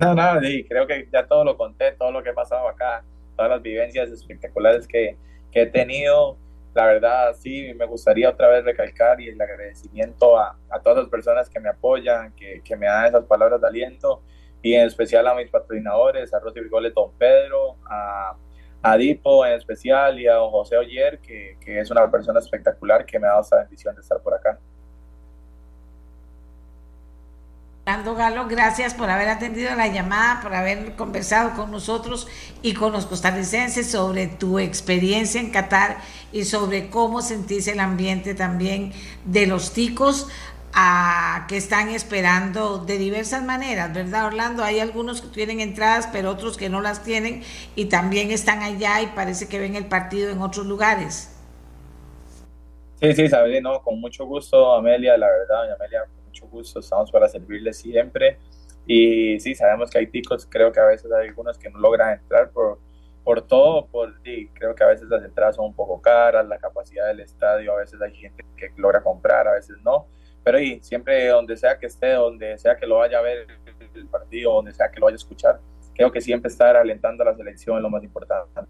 No, 0.00 0.14
no, 0.14 0.40
sí, 0.40 0.64
creo 0.68 0.86
que 0.86 1.08
ya 1.12 1.26
todo 1.26 1.44
lo 1.44 1.56
conté, 1.56 1.92
todo 1.92 2.10
lo 2.10 2.22
que 2.22 2.30
he 2.30 2.34
pasado 2.34 2.68
acá, 2.68 3.04
todas 3.36 3.50
las 3.50 3.62
vivencias 3.62 4.10
espectaculares 4.10 4.88
que, 4.88 5.16
que 5.52 5.62
he 5.62 5.66
tenido. 5.66 6.36
La 6.78 6.86
verdad, 6.86 7.34
sí, 7.34 7.74
me 7.74 7.86
gustaría 7.86 8.30
otra 8.30 8.46
vez 8.50 8.64
recalcar 8.64 9.20
y 9.20 9.30
el 9.30 9.40
agradecimiento 9.42 10.38
a, 10.38 10.56
a 10.70 10.78
todas 10.80 10.98
las 10.98 11.08
personas 11.08 11.50
que 11.50 11.58
me 11.58 11.70
apoyan, 11.70 12.32
que, 12.36 12.62
que, 12.62 12.76
me 12.76 12.86
dan 12.86 13.06
esas 13.06 13.24
palabras 13.24 13.60
de 13.60 13.66
aliento, 13.66 14.22
y 14.62 14.74
en 14.74 14.86
especial 14.86 15.26
a 15.26 15.34
mis 15.34 15.50
patrocinadores, 15.50 16.32
a 16.32 16.38
Rosy 16.38 16.60
Frigoles 16.60 16.94
Don 16.94 17.10
Pedro, 17.18 17.78
a, 17.90 18.36
a 18.80 18.96
Dipo 18.96 19.44
en 19.44 19.54
especial 19.54 20.20
y 20.20 20.28
a 20.28 20.38
José 20.38 20.76
Oyer, 20.76 21.18
que, 21.18 21.56
que 21.60 21.80
es 21.80 21.90
una 21.90 22.08
persona 22.08 22.38
espectacular 22.38 23.04
que 23.04 23.18
me 23.18 23.26
ha 23.26 23.30
dado 23.30 23.42
esta 23.42 23.56
bendición 23.56 23.96
de 23.96 24.00
estar 24.00 24.22
por 24.22 24.34
acá. 24.34 24.60
Fernando 27.88 28.14
Galo, 28.14 28.46
gracias 28.48 28.92
por 28.92 29.08
haber 29.08 29.30
atendido 29.30 29.74
la 29.74 29.86
llamada, 29.86 30.42
por 30.42 30.54
haber 30.54 30.94
conversado 30.94 31.54
con 31.56 31.70
nosotros 31.70 32.28
y 32.60 32.74
con 32.74 32.92
los 32.92 33.06
costarricenses 33.06 33.90
sobre 33.90 34.26
tu 34.26 34.58
experiencia 34.58 35.40
en 35.40 35.50
Qatar 35.50 35.96
y 36.30 36.44
sobre 36.44 36.90
cómo 36.90 37.22
sentís 37.22 37.66
el 37.66 37.80
ambiente 37.80 38.34
también 38.34 38.92
de 39.24 39.46
los 39.46 39.72
ticos 39.72 40.28
a, 40.74 41.46
que 41.48 41.56
están 41.56 41.88
esperando 41.88 42.76
de 42.76 42.98
diversas 42.98 43.42
maneras, 43.42 43.94
¿verdad, 43.94 44.26
Orlando? 44.26 44.64
Hay 44.64 44.80
algunos 44.80 45.22
que 45.22 45.28
tienen 45.28 45.60
entradas, 45.60 46.10
pero 46.12 46.28
otros 46.28 46.58
que 46.58 46.68
no 46.68 46.82
las 46.82 47.02
tienen 47.02 47.42
y 47.74 47.86
también 47.86 48.30
están 48.30 48.62
allá 48.62 49.00
y 49.00 49.06
parece 49.06 49.48
que 49.48 49.58
ven 49.58 49.76
el 49.76 49.86
partido 49.86 50.28
en 50.28 50.42
otros 50.42 50.66
lugares. 50.66 51.34
Sí, 53.00 53.14
sí, 53.14 53.24
no, 53.62 53.80
con 53.80 53.98
mucho 53.98 54.26
gusto, 54.26 54.74
Amelia, 54.74 55.16
la 55.16 55.28
verdad, 55.28 55.72
Amelia, 55.72 56.02
gusto, 56.48 56.80
estamos 56.80 57.10
para 57.10 57.28
servirles 57.28 57.78
siempre. 57.78 58.38
Y 58.86 59.38
sí, 59.40 59.54
sabemos 59.54 59.90
que 59.90 59.98
hay 59.98 60.06
ticos, 60.06 60.46
creo 60.46 60.72
que 60.72 60.80
a 60.80 60.86
veces 60.86 61.10
hay 61.12 61.28
algunos 61.28 61.58
que 61.58 61.70
no 61.70 61.78
logran 61.78 62.18
entrar 62.18 62.50
por, 62.50 62.78
por 63.22 63.42
todo, 63.42 63.86
por, 63.86 64.18
sí, 64.22 64.48
creo 64.54 64.74
que 64.74 64.82
a 64.82 64.86
veces 64.86 65.06
las 65.08 65.22
entradas 65.22 65.56
son 65.56 65.66
un 65.66 65.74
poco 65.74 66.00
caras, 66.00 66.46
la 66.48 66.58
capacidad 66.58 67.06
del 67.08 67.20
estadio, 67.20 67.72
a 67.72 67.76
veces 67.76 68.00
hay 68.00 68.14
gente 68.14 68.42
que 68.56 68.72
logra 68.76 69.02
comprar, 69.02 69.46
a 69.46 69.52
veces 69.52 69.76
no. 69.84 70.06
Pero 70.42 70.58
y 70.58 70.80
siempre 70.82 71.28
donde 71.28 71.56
sea 71.58 71.78
que 71.78 71.86
esté, 71.86 72.12
donde 72.12 72.56
sea 72.56 72.76
que 72.76 72.86
lo 72.86 72.96
vaya 72.96 73.18
a 73.18 73.22
ver 73.22 73.46
el 73.94 74.06
partido, 74.06 74.54
donde 74.54 74.72
sea 74.72 74.90
que 74.90 74.98
lo 75.00 75.06
vaya 75.06 75.16
a 75.16 75.22
escuchar, 75.22 75.60
creo 75.94 76.10
que 76.10 76.22
siempre 76.22 76.48
estar 76.48 76.74
alentando 76.74 77.22
a 77.22 77.26
la 77.26 77.36
selección 77.36 77.76
es 77.76 77.82
lo 77.82 77.90
más 77.90 78.02
importante. 78.02 78.60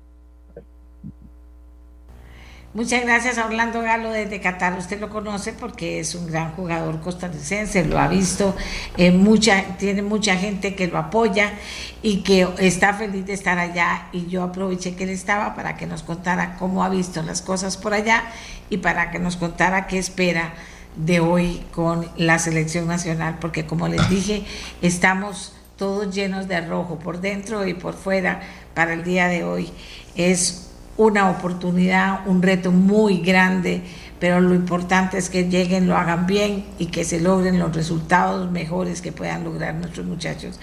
Muchas 2.78 3.02
gracias 3.02 3.38
a 3.38 3.46
Orlando 3.46 3.82
Galo 3.82 4.12
desde 4.12 4.40
Qatar. 4.40 4.78
Usted 4.78 5.00
lo 5.00 5.10
conoce 5.10 5.52
porque 5.52 5.98
es 5.98 6.14
un 6.14 6.28
gran 6.28 6.52
jugador 6.52 7.00
costarricense, 7.00 7.84
lo 7.84 7.98
ha 7.98 8.06
visto, 8.06 8.54
eh, 8.96 9.10
mucha, 9.10 9.76
tiene 9.78 10.00
mucha 10.02 10.36
gente 10.36 10.76
que 10.76 10.86
lo 10.86 10.96
apoya 10.96 11.54
y 12.02 12.18
que 12.18 12.46
está 12.58 12.94
feliz 12.94 13.26
de 13.26 13.32
estar 13.32 13.58
allá. 13.58 14.06
Y 14.12 14.28
yo 14.28 14.44
aproveché 14.44 14.94
que 14.94 15.02
él 15.02 15.10
estaba 15.10 15.56
para 15.56 15.76
que 15.76 15.88
nos 15.88 16.04
contara 16.04 16.54
cómo 16.56 16.84
ha 16.84 16.88
visto 16.88 17.20
las 17.24 17.42
cosas 17.42 17.76
por 17.76 17.94
allá 17.94 18.22
y 18.70 18.76
para 18.76 19.10
que 19.10 19.18
nos 19.18 19.36
contara 19.36 19.88
qué 19.88 19.98
espera 19.98 20.54
de 20.94 21.18
hoy 21.18 21.60
con 21.72 22.08
la 22.16 22.38
selección 22.38 22.86
nacional, 22.86 23.38
porque 23.40 23.66
como 23.66 23.88
les 23.88 24.08
dije, 24.08 24.44
estamos 24.82 25.52
todos 25.76 26.14
llenos 26.14 26.46
de 26.46 26.60
rojo 26.60 27.00
por 27.00 27.20
dentro 27.20 27.66
y 27.66 27.74
por 27.74 27.94
fuera 27.94 28.40
para 28.74 28.92
el 28.92 29.02
día 29.02 29.26
de 29.26 29.42
hoy. 29.42 29.68
Es 30.14 30.67
una 30.98 31.30
oportunidad, 31.30 32.26
un 32.26 32.42
reto 32.42 32.72
muy 32.72 33.18
grande, 33.18 33.82
pero 34.18 34.40
lo 34.40 34.54
importante 34.54 35.16
es 35.16 35.30
que 35.30 35.48
lleguen, 35.48 35.87
lo 35.87 35.96
hagan 35.96 36.26
bien 36.26 36.64
y 36.78 36.87
que 36.87 37.04
se 37.04 37.20
logren 37.20 37.61
los 37.61 37.74
resultados 37.74 38.50
mejores 38.50 39.00
que 39.00 39.12
puedan 39.12 39.44
lograr 39.44 39.76
nuestros 39.76 40.04
muchachos. 40.04 40.58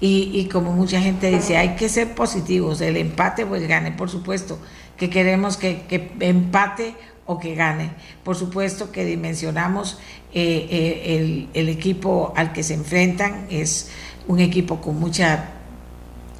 Y, 0.00 0.32
y 0.34 0.48
como 0.48 0.72
mucha 0.72 1.00
gente 1.00 1.30
dice, 1.30 1.56
hay 1.56 1.76
que 1.76 1.88
ser 1.88 2.14
positivos, 2.14 2.80
el 2.80 2.96
empate 2.96 3.44
o 3.44 3.54
el 3.54 3.68
gane, 3.68 3.92
por 3.92 4.10
supuesto, 4.10 4.58
que 4.96 5.08
queremos 5.08 5.56
que, 5.56 5.82
que 5.82 6.10
empate 6.18 6.94
o 7.24 7.38
que 7.38 7.54
gane. 7.54 7.92
Por 8.24 8.34
supuesto 8.34 8.90
que 8.90 9.04
dimensionamos 9.04 9.98
eh, 10.34 10.66
eh, 10.68 11.16
el, 11.16 11.48
el, 11.54 11.68
equipo 11.68 12.32
al 12.36 12.52
que 12.52 12.64
se 12.64 12.74
enfrentan, 12.74 13.46
es 13.50 13.90
un 14.26 14.40
equipo 14.40 14.80
con 14.80 14.98
mucha, 14.98 15.50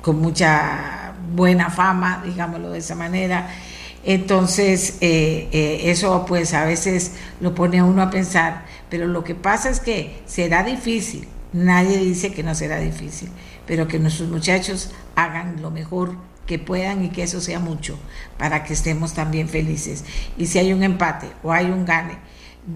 con 0.03 0.21
mucha 0.21 1.06
buena 1.35 1.71
fama, 1.71 2.23
digámoslo 2.25 2.71
de 2.71 2.79
esa 2.79 2.95
manera. 2.95 3.49
Entonces, 4.05 4.99
eh, 5.01 5.49
eh, 5.51 5.91
eso 5.91 6.25
pues 6.27 6.55
a 6.55 6.65
veces 6.65 7.13
lo 7.41 7.55
pone 7.55 7.81
a 7.81 7.85
uno 7.85 8.03
a 8.03 8.11
pensar, 8.11 8.65
pero 8.89 9.09
lo 9.09 9.25
que 9.25 9.35
pasa 9.35 9.69
es 9.69 9.81
que 9.81 10.23
será 10.27 10.63
difícil, 10.63 11.27
nadie 11.53 11.99
dice 11.99 12.33
que 12.33 12.45
no 12.45 12.55
será 12.55 12.79
difícil, 12.79 13.29
pero 13.67 13.89
que 13.89 13.99
nuestros 13.99 14.29
muchachos 14.29 14.93
hagan 15.17 15.61
lo 15.61 15.73
mejor 15.73 16.15
que 16.47 16.61
puedan 16.61 17.05
y 17.05 17.09
que 17.09 17.25
eso 17.25 17.41
sea 17.41 17.59
mucho 17.59 17.99
para 18.39 18.63
que 18.63 18.75
estemos 18.75 19.13
también 19.13 19.49
felices. 19.49 20.05
Y 20.39 20.47
si 20.47 20.61
hay 20.61 20.73
un 20.73 20.85
empate 20.85 21.29
o 21.43 21.53
hay 21.53 21.67
un 21.67 21.85
gane, 21.85 22.19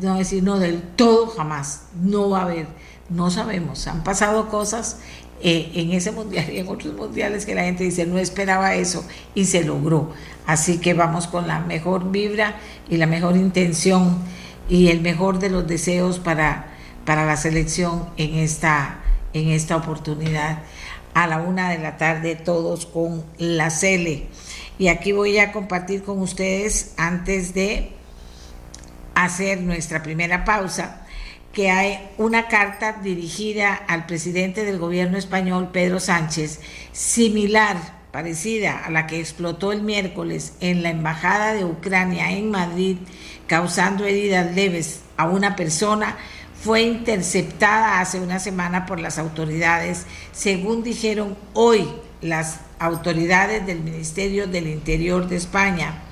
no 0.01 0.17
decir 0.17 0.43
no 0.43 0.59
del 0.59 0.83
todo 0.83 1.29
jamás, 1.29 1.85
no 2.03 2.31
va 2.31 2.41
a 2.41 2.43
haber, 2.43 2.67
no 3.09 3.31
sabemos, 3.31 3.87
han 3.87 4.03
pasado 4.03 4.49
cosas 4.49 4.99
eh, 5.43 5.71
en 5.75 5.93
ese 5.93 6.13
mundial 6.13 6.47
y 6.53 6.59
en 6.59 6.69
otros 6.69 6.95
mundiales 6.95 7.47
que 7.47 7.55
la 7.55 7.63
gente 7.65 7.85
dice 7.85 8.05
no 8.05 8.19
esperaba 8.19 8.75
eso 8.75 9.07
y 9.35 9.47
se 9.47 9.65
logró. 9.65 10.13
Así 10.47 10.79
que 10.79 10.93
vamos 10.93 11.27
con 11.27 11.47
la 11.47 11.61
mejor 11.61 12.11
vibra 12.11 12.57
y 12.89 12.99
la 12.99 13.07
mejor 13.07 13.37
intención 13.37 14.19
y 14.69 14.89
el 14.89 15.01
mejor 15.01 15.39
de 15.39 15.49
los 15.49 15.67
deseos 15.67 16.19
para, 16.19 16.67
para 17.07 17.25
la 17.25 17.37
selección 17.37 18.09
en 18.17 18.35
esta, 18.35 19.01
en 19.33 19.49
esta 19.49 19.77
oportunidad. 19.77 20.63
A 21.15 21.27
la 21.27 21.39
una 21.39 21.71
de 21.71 21.79
la 21.79 21.97
tarde 21.97 22.37
todos 22.37 22.87
con 22.87 23.25
la 23.39 23.71
Cele. 23.71 24.27
Y 24.79 24.89
aquí 24.89 25.13
voy 25.13 25.39
a 25.39 25.53
compartir 25.53 26.03
con 26.03 26.21
ustedes 26.21 26.93
antes 26.97 27.53
de 27.55 27.93
hacer 29.15 29.61
nuestra 29.61 30.03
primera 30.03 30.45
pausa 30.45 31.07
que 31.53 31.71
hay 31.71 32.11
una 32.17 32.49
carta 32.49 32.99
dirigida 33.03 33.75
al 33.75 34.07
presidente 34.07 34.65
del 34.65 34.79
gobierno 34.79 35.19
español, 35.19 35.71
Pedro 35.73 35.99
Sánchez, 35.99 36.61
similar, 36.93 38.01
parecida 38.13 38.85
a 38.85 38.91
la 38.91 39.07
que 39.07 39.21
explotó 39.21 39.73
el 39.73 39.83
miércoles 39.83 40.55
en 40.61 40.83
la 40.83 40.91
Embajada 40.91 41.53
de 41.55 41.65
Ucrania 41.65 42.33
en 42.33 42.51
Madrid, 42.51 42.97
causando 43.47 44.05
heridas 44.05 44.55
leves 44.55 45.01
a 45.17 45.27
una 45.29 45.57
persona, 45.57 46.17
fue 46.55 46.83
interceptada 46.83 48.01
hace 48.01 48.21
una 48.21 48.39
semana 48.39 48.85
por 48.85 49.01
las 49.01 49.19
autoridades, 49.19 50.07
según 50.33 50.83
dijeron 50.83 51.37
hoy 51.55 51.89
las 52.21 52.61
autoridades 52.79 53.67
del 53.67 53.81
Ministerio 53.81 54.47
del 54.47 54.67
Interior 54.67 55.27
de 55.27 55.37
España. 55.37 56.03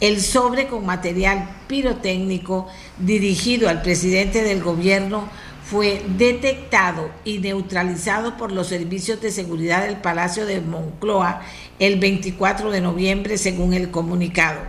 El 0.00 0.20
sobre 0.20 0.66
con 0.66 0.84
material 0.84 1.48
pirotécnico 1.68 2.66
dirigido 2.98 3.70
al 3.70 3.80
presidente 3.80 4.42
del 4.42 4.62
gobierno 4.62 5.26
fue 5.64 6.02
detectado 6.18 7.10
y 7.24 7.38
neutralizado 7.38 8.36
por 8.36 8.52
los 8.52 8.66
servicios 8.66 9.22
de 9.22 9.30
seguridad 9.30 9.86
del 9.86 9.96
Palacio 9.96 10.44
de 10.44 10.60
Moncloa 10.60 11.40
el 11.78 11.98
24 11.98 12.70
de 12.70 12.82
noviembre, 12.82 13.38
según 13.38 13.72
el 13.72 13.90
comunicado. 13.90 14.60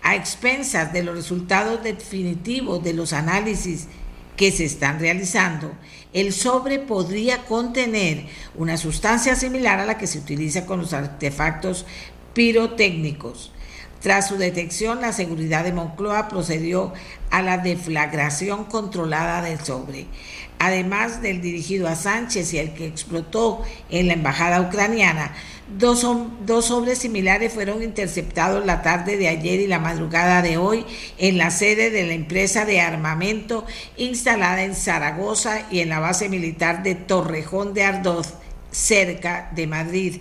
A 0.00 0.14
expensas 0.14 0.92
de 0.92 1.02
los 1.02 1.16
resultados 1.16 1.82
definitivos 1.82 2.84
de 2.84 2.92
los 2.92 3.12
análisis 3.12 3.88
que 4.36 4.52
se 4.52 4.64
están 4.64 5.00
realizando, 5.00 5.72
el 6.12 6.32
sobre 6.32 6.78
podría 6.78 7.44
contener 7.46 8.26
una 8.54 8.76
sustancia 8.76 9.34
similar 9.34 9.80
a 9.80 9.86
la 9.86 9.98
que 9.98 10.06
se 10.06 10.18
utiliza 10.18 10.66
con 10.66 10.78
los 10.78 10.92
artefactos 10.92 11.84
pirotécnicos. 12.32 13.52
Tras 14.02 14.26
su 14.26 14.36
detección, 14.36 15.00
la 15.00 15.12
seguridad 15.12 15.62
de 15.62 15.72
Moncloa 15.72 16.26
procedió 16.26 16.92
a 17.30 17.40
la 17.40 17.58
deflagración 17.58 18.64
controlada 18.64 19.42
del 19.42 19.60
sobre. 19.60 20.06
Además 20.58 21.22
del 21.22 21.40
dirigido 21.40 21.86
a 21.86 21.94
Sánchez 21.94 22.52
y 22.52 22.58
el 22.58 22.74
que 22.74 22.86
explotó 22.86 23.62
en 23.90 24.08
la 24.08 24.14
embajada 24.14 24.60
ucraniana, 24.60 25.32
dos, 25.78 26.04
dos 26.44 26.66
sobres 26.66 26.98
similares 26.98 27.52
fueron 27.52 27.80
interceptados 27.80 28.66
la 28.66 28.82
tarde 28.82 29.16
de 29.16 29.28
ayer 29.28 29.60
y 29.60 29.68
la 29.68 29.78
madrugada 29.78 30.42
de 30.42 30.56
hoy 30.56 30.84
en 31.18 31.38
la 31.38 31.52
sede 31.52 31.90
de 31.90 32.04
la 32.04 32.14
empresa 32.14 32.64
de 32.64 32.80
armamento 32.80 33.64
instalada 33.96 34.64
en 34.64 34.74
Zaragoza 34.74 35.62
y 35.70 35.78
en 35.78 35.88
la 35.88 36.00
base 36.00 36.28
militar 36.28 36.82
de 36.82 36.96
Torrejón 36.96 37.72
de 37.72 37.84
Ardoz, 37.84 38.34
cerca 38.72 39.50
de 39.54 39.68
Madrid 39.68 40.20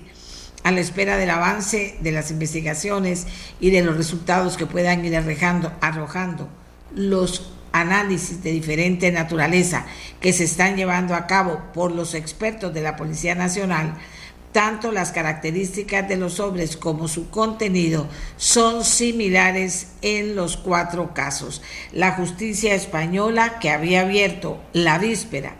a 0.63 0.71
la 0.71 0.79
espera 0.79 1.17
del 1.17 1.29
avance 1.29 1.97
de 2.01 2.11
las 2.11 2.31
investigaciones 2.31 3.27
y 3.59 3.71
de 3.71 3.83
los 3.83 3.97
resultados 3.97 4.57
que 4.57 4.65
puedan 4.65 5.03
ir 5.05 5.15
arrojando, 5.15 5.71
arrojando 5.81 6.49
los 6.95 7.51
análisis 7.71 8.43
de 8.43 8.51
diferente 8.51 9.11
naturaleza 9.11 9.85
que 10.19 10.33
se 10.33 10.43
están 10.43 10.75
llevando 10.75 11.15
a 11.15 11.25
cabo 11.27 11.61
por 11.73 11.91
los 11.91 12.13
expertos 12.13 12.73
de 12.73 12.81
la 12.81 12.95
Policía 12.95 13.33
Nacional, 13.33 13.97
tanto 14.51 14.91
las 14.91 15.13
características 15.13 16.07
de 16.09 16.17
los 16.17 16.33
sobres 16.33 16.75
como 16.75 17.07
su 17.07 17.29
contenido 17.29 18.07
son 18.35 18.83
similares 18.83 19.87
en 20.01 20.35
los 20.35 20.57
cuatro 20.57 21.13
casos. 21.13 21.61
La 21.93 22.11
justicia 22.11 22.75
española, 22.75 23.59
que 23.59 23.69
había 23.69 24.01
abierto 24.01 24.61
la 24.73 24.97
víspera 24.97 25.55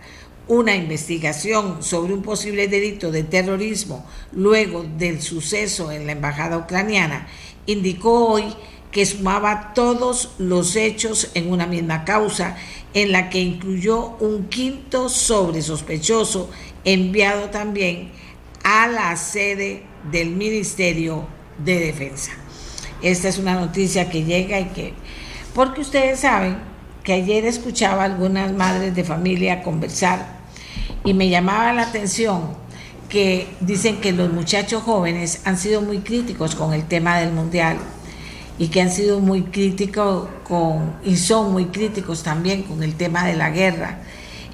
una 0.52 0.76
investigación 0.76 1.82
sobre 1.82 2.12
un 2.12 2.20
posible 2.20 2.68
delito 2.68 3.10
de 3.10 3.22
terrorismo 3.22 4.04
luego 4.32 4.84
del 4.98 5.22
suceso 5.22 5.90
en 5.90 6.04
la 6.04 6.12
embajada 6.12 6.58
ucraniana, 6.58 7.26
indicó 7.64 8.28
hoy 8.28 8.44
que 8.90 9.06
sumaba 9.06 9.72
todos 9.74 10.34
los 10.36 10.76
hechos 10.76 11.30
en 11.32 11.50
una 11.50 11.66
misma 11.66 12.04
causa, 12.04 12.56
en 12.92 13.12
la 13.12 13.30
que 13.30 13.40
incluyó 13.40 14.18
un 14.20 14.50
quinto 14.50 15.08
sobre 15.08 15.62
sospechoso 15.62 16.50
enviado 16.84 17.48
también 17.48 18.10
a 18.62 18.88
la 18.88 19.16
sede 19.16 19.84
del 20.10 20.32
Ministerio 20.32 21.24
de 21.64 21.80
Defensa. 21.80 22.32
Esta 23.00 23.30
es 23.30 23.38
una 23.38 23.54
noticia 23.54 24.10
que 24.10 24.24
llega 24.24 24.60
y 24.60 24.66
que, 24.66 24.92
porque 25.54 25.80
ustedes 25.80 26.20
saben 26.20 26.58
que 27.02 27.14
ayer 27.14 27.46
escuchaba 27.46 28.02
a 28.02 28.04
algunas 28.04 28.52
madres 28.52 28.94
de 28.94 29.02
familia 29.02 29.62
conversar 29.62 30.41
y 31.04 31.14
me 31.14 31.28
llamaba 31.28 31.72
la 31.72 31.82
atención 31.82 32.62
que 33.08 33.46
dicen 33.60 34.00
que 34.00 34.12
los 34.12 34.32
muchachos 34.32 34.82
jóvenes 34.82 35.42
han 35.44 35.58
sido 35.58 35.82
muy 35.82 35.98
críticos 35.98 36.54
con 36.54 36.72
el 36.72 36.84
tema 36.84 37.18
del 37.18 37.32
mundial 37.32 37.78
y 38.58 38.68
que 38.68 38.80
han 38.80 38.90
sido 38.90 39.20
muy 39.20 39.42
críticos 39.42 40.28
con, 40.44 40.94
y 41.04 41.16
son 41.16 41.52
muy 41.52 41.66
críticos 41.66 42.22
también 42.22 42.62
con 42.62 42.82
el 42.82 42.94
tema 42.94 43.26
de 43.26 43.34
la 43.34 43.50
guerra. 43.50 43.98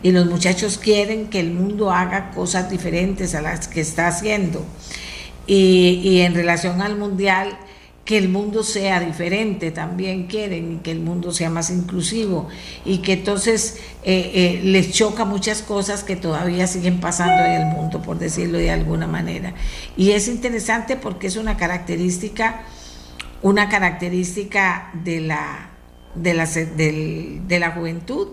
Y 0.02 0.12
los 0.12 0.26
muchachos 0.26 0.78
quieren 0.78 1.28
que 1.28 1.40
el 1.40 1.52
mundo 1.52 1.90
haga 1.90 2.30
cosas 2.30 2.70
diferentes 2.70 3.34
a 3.34 3.42
las 3.42 3.68
que 3.68 3.80
está 3.80 4.06
haciendo. 4.06 4.64
Y, 5.46 6.00
y 6.02 6.20
en 6.20 6.34
relación 6.34 6.80
al 6.82 6.96
mundial, 6.96 7.58
que 8.08 8.16
el 8.16 8.30
mundo 8.30 8.62
sea 8.62 9.00
diferente, 9.00 9.70
también 9.70 10.28
quieren, 10.28 10.80
que 10.80 10.90
el 10.90 11.00
mundo 11.00 11.30
sea 11.30 11.50
más 11.50 11.68
inclusivo, 11.68 12.48
y 12.86 13.02
que 13.02 13.12
entonces 13.12 13.76
eh, 14.02 14.30
eh, 14.32 14.60
les 14.64 14.92
choca 14.92 15.26
muchas 15.26 15.60
cosas 15.60 16.04
que 16.04 16.16
todavía 16.16 16.66
siguen 16.66 17.00
pasando 17.00 17.44
en 17.44 17.60
el 17.60 17.66
mundo, 17.66 18.00
por 18.00 18.18
decirlo 18.18 18.56
de 18.56 18.70
alguna 18.70 19.06
manera. 19.06 19.52
Y 19.94 20.12
es 20.12 20.26
interesante 20.26 20.96
porque 20.96 21.26
es 21.26 21.36
una 21.36 21.58
característica 21.58 22.62
una 23.42 23.68
característica 23.68 24.90
de 25.04 25.20
la, 25.20 25.68
de 26.14 26.32
la, 26.32 26.46
de 26.46 27.58
la 27.60 27.70
juventud. 27.72 28.28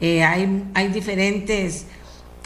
Eh, 0.00 0.22
hay, 0.22 0.64
hay 0.74 0.88
diferentes 0.88 1.86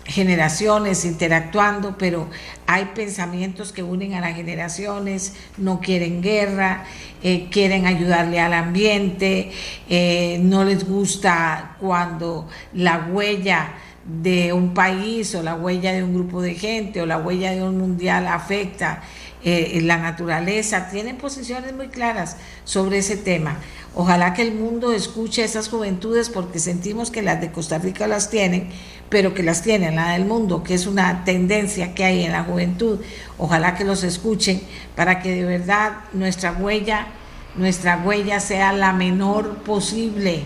generaciones 0.05 1.05
interactuando, 1.05 1.97
pero 1.97 2.29
hay 2.67 2.87
pensamientos 2.95 3.73
que 3.73 3.83
unen 3.83 4.15
a 4.15 4.21
las 4.21 4.35
generaciones, 4.35 5.35
no 5.57 5.81
quieren 5.81 6.23
guerra, 6.23 6.85
eh, 7.23 7.49
quieren 7.51 7.87
ayudarle 7.87 8.41
al 8.41 8.53
ambiente, 8.53 9.53
eh, 9.89 10.41
no 10.43 10.65
les 10.65 10.89
gusta 10.89 11.77
cuando 11.81 12.49
la 12.73 13.09
huella 13.11 13.75
de 14.05 14.53
un 14.53 14.75
país 14.75 15.35
o 15.35 15.43
la 15.43 15.55
huella 15.55 15.93
de 15.93 16.03
un 16.03 16.15
grupo 16.15 16.43
de 16.43 16.55
gente 16.55 17.01
o 17.01 17.07
la 17.07 17.19
huella 17.19 17.53
de 17.53 17.63
un 17.63 17.79
mundial 17.79 18.27
afecta 18.27 19.03
eh, 19.45 19.81
la 19.83 19.99
naturaleza, 19.99 20.89
tienen 20.89 21.17
posiciones 21.17 21.75
muy 21.75 21.89
claras 21.89 22.37
sobre 22.65 22.99
ese 22.99 23.17
tema. 23.17 23.59
Ojalá 23.95 24.33
que 24.33 24.41
el 24.41 24.55
mundo 24.55 24.93
escuche 24.93 25.43
a 25.43 25.45
esas 25.45 25.69
juventudes 25.69 26.31
porque 26.31 26.59
sentimos 26.59 27.11
que 27.11 27.21
las 27.21 27.43
de 27.43 27.53
Costa 27.53 27.77
Rica 27.77 28.07
las 28.07 28.31
tienen, 28.31 28.71
pero 29.11 29.35
que 29.35 29.43
las 29.43 29.63
tienen 29.63 29.97
la 29.97 30.13
del 30.13 30.25
mundo, 30.25 30.63
que 30.63 30.73
es 30.73 30.87
una 30.87 31.25
tendencia 31.25 31.95
que 31.95 32.05
hay 32.05 32.25
en 32.25 32.33
la 32.33 32.45
juventud. 32.45 33.01
Ojalá 33.37 33.75
que 33.75 33.85
los 33.85 34.03
escuchen 34.03 34.63
para 34.97 35.21
que 35.21 35.33
de 35.33 35.45
verdad 35.45 35.93
nuestra 36.15 36.53
huella, 36.53 37.09
nuestra 37.55 37.99
huella 37.99 38.41
sea 38.41 38.73
la 38.73 38.95
menor 38.95 39.59
posible. 39.59 40.43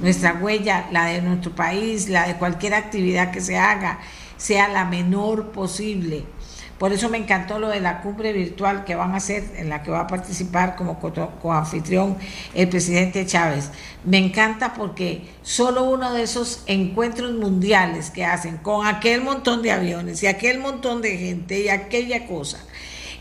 Nuestra 0.00 0.34
huella, 0.34 0.88
la 0.90 1.06
de 1.06 1.22
nuestro 1.22 1.52
país, 1.54 2.08
la 2.08 2.26
de 2.26 2.34
cualquier 2.34 2.74
actividad 2.74 3.30
que 3.30 3.40
se 3.40 3.58
haga, 3.58 4.00
sea 4.36 4.66
la 4.68 4.84
menor 4.84 5.52
posible 5.52 6.24
por 6.78 6.92
eso 6.92 7.08
me 7.08 7.18
encantó 7.18 7.58
lo 7.58 7.68
de 7.68 7.80
la 7.80 8.00
cumbre 8.00 8.32
virtual 8.32 8.84
que 8.84 8.94
van 8.94 9.12
a 9.12 9.16
hacer, 9.16 9.44
en 9.56 9.68
la 9.68 9.82
que 9.82 9.90
va 9.90 10.00
a 10.00 10.06
participar 10.06 10.76
como 10.76 10.98
coanfitrión 10.98 12.16
el 12.54 12.68
presidente 12.68 13.26
Chávez. 13.26 13.70
Me 14.04 14.18
encanta 14.18 14.74
porque 14.74 15.28
solo 15.42 15.84
uno 15.84 16.12
de 16.12 16.22
esos 16.22 16.62
encuentros 16.66 17.32
mundiales 17.32 18.10
que 18.10 18.24
hacen 18.24 18.58
con 18.58 18.86
aquel 18.86 19.22
montón 19.22 19.62
de 19.62 19.72
aviones 19.72 20.22
y 20.22 20.28
aquel 20.28 20.60
montón 20.60 21.02
de 21.02 21.18
gente 21.18 21.60
y 21.60 21.68
aquella 21.68 22.26
cosa, 22.26 22.58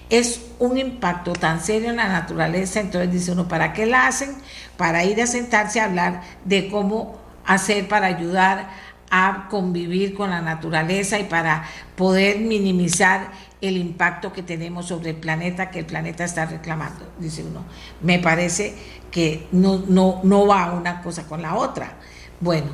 es 0.10 0.42
un 0.60 0.78
impacto 0.78 1.34
tan 1.34 1.62
serio 1.62 1.90
en 1.90 1.98
la 1.98 2.08
naturaleza. 2.08 2.80
Entonces 2.80 3.12
dice 3.12 3.32
uno, 3.32 3.48
¿para 3.48 3.74
qué 3.74 3.86
la 3.86 4.08
hacen? 4.08 4.36
Para 4.78 5.04
ir 5.04 5.22
a 5.22 5.28
sentarse 5.28 5.80
a 5.80 5.86
hablar 5.86 6.22
de 6.46 6.70
cómo 6.70 7.18
hacer 7.46 7.88
para 7.88 8.08
ayudar 8.08 8.70
a 9.10 9.48
convivir 9.50 10.14
con 10.14 10.30
la 10.30 10.42
naturaleza 10.42 11.18
y 11.18 11.24
para 11.24 11.64
poder 11.96 12.40
minimizar 12.40 13.32
el 13.62 13.78
impacto 13.78 14.34
que 14.34 14.44
tenemos 14.44 14.88
sobre 14.88 15.12
el 15.12 15.16
planeta, 15.16 15.72
que 15.72 15.80
el 15.80 15.86
planeta 15.86 16.24
está 16.24 16.46
reclamando, 16.46 17.12
dice 17.20 17.44
uno. 17.44 17.64
Me 18.02 18.20
parece 18.20 18.76
que 19.12 19.48
no, 19.52 19.84
no, 19.88 20.22
no 20.24 20.46
va 20.46 20.74
una 20.74 21.02
cosa 21.02 21.24
con 21.28 21.42
la 21.42 21.56
otra. 21.56 21.98
Bueno, 22.40 22.68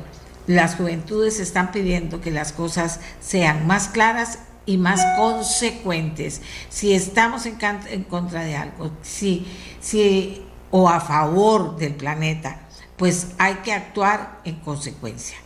las 0.46 0.76
juventudes 0.76 1.40
están 1.40 1.72
pidiendo 1.72 2.20
que 2.20 2.30
las 2.30 2.52
cosas 2.52 3.00
sean 3.20 3.66
más 3.66 3.88
claras 3.88 4.40
y 4.66 4.76
más 4.76 5.02
consecuentes. 5.16 6.42
Si 6.68 6.92
estamos 6.92 7.46
en, 7.46 8.04
contra 8.04 8.44
de 8.44 8.56
algo, 8.56 8.90
si, 9.02 9.46
si, 9.80 10.44
o 10.70 10.88
a 10.88 11.00
favor 11.00 11.76
del 11.76 11.94
planeta, 11.94 12.60
pues 12.96 13.28
hay 13.38 13.54
que 13.56 13.72
actuar 13.72 14.40
en 14.44 14.56
consecuencia 14.56 15.38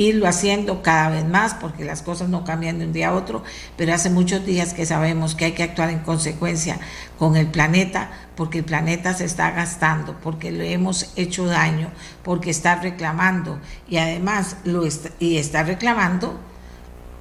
irlo 0.00 0.26
haciendo 0.26 0.82
cada 0.82 1.10
vez 1.10 1.26
más 1.26 1.52
porque 1.52 1.84
las 1.84 2.00
cosas 2.00 2.30
no 2.30 2.42
cambian 2.42 2.78
de 2.78 2.86
un 2.86 2.92
día 2.92 3.10
a 3.10 3.14
otro, 3.14 3.42
pero 3.76 3.92
hace 3.92 4.08
muchos 4.08 4.46
días 4.46 4.72
que 4.72 4.86
sabemos 4.86 5.34
que 5.34 5.44
hay 5.44 5.52
que 5.52 5.62
actuar 5.62 5.90
en 5.90 5.98
consecuencia 5.98 6.78
con 7.18 7.36
el 7.36 7.48
planeta 7.48 8.10
porque 8.34 8.58
el 8.58 8.64
planeta 8.64 9.12
se 9.12 9.26
está 9.26 9.50
gastando, 9.50 10.16
porque 10.22 10.50
le 10.50 10.72
hemos 10.72 11.12
hecho 11.16 11.44
daño, 11.44 11.90
porque 12.22 12.48
está 12.48 12.76
reclamando 12.76 13.58
y 13.88 13.98
además 13.98 14.56
lo 14.64 14.86
está, 14.86 15.10
y 15.18 15.36
está 15.36 15.64
reclamando 15.64 16.40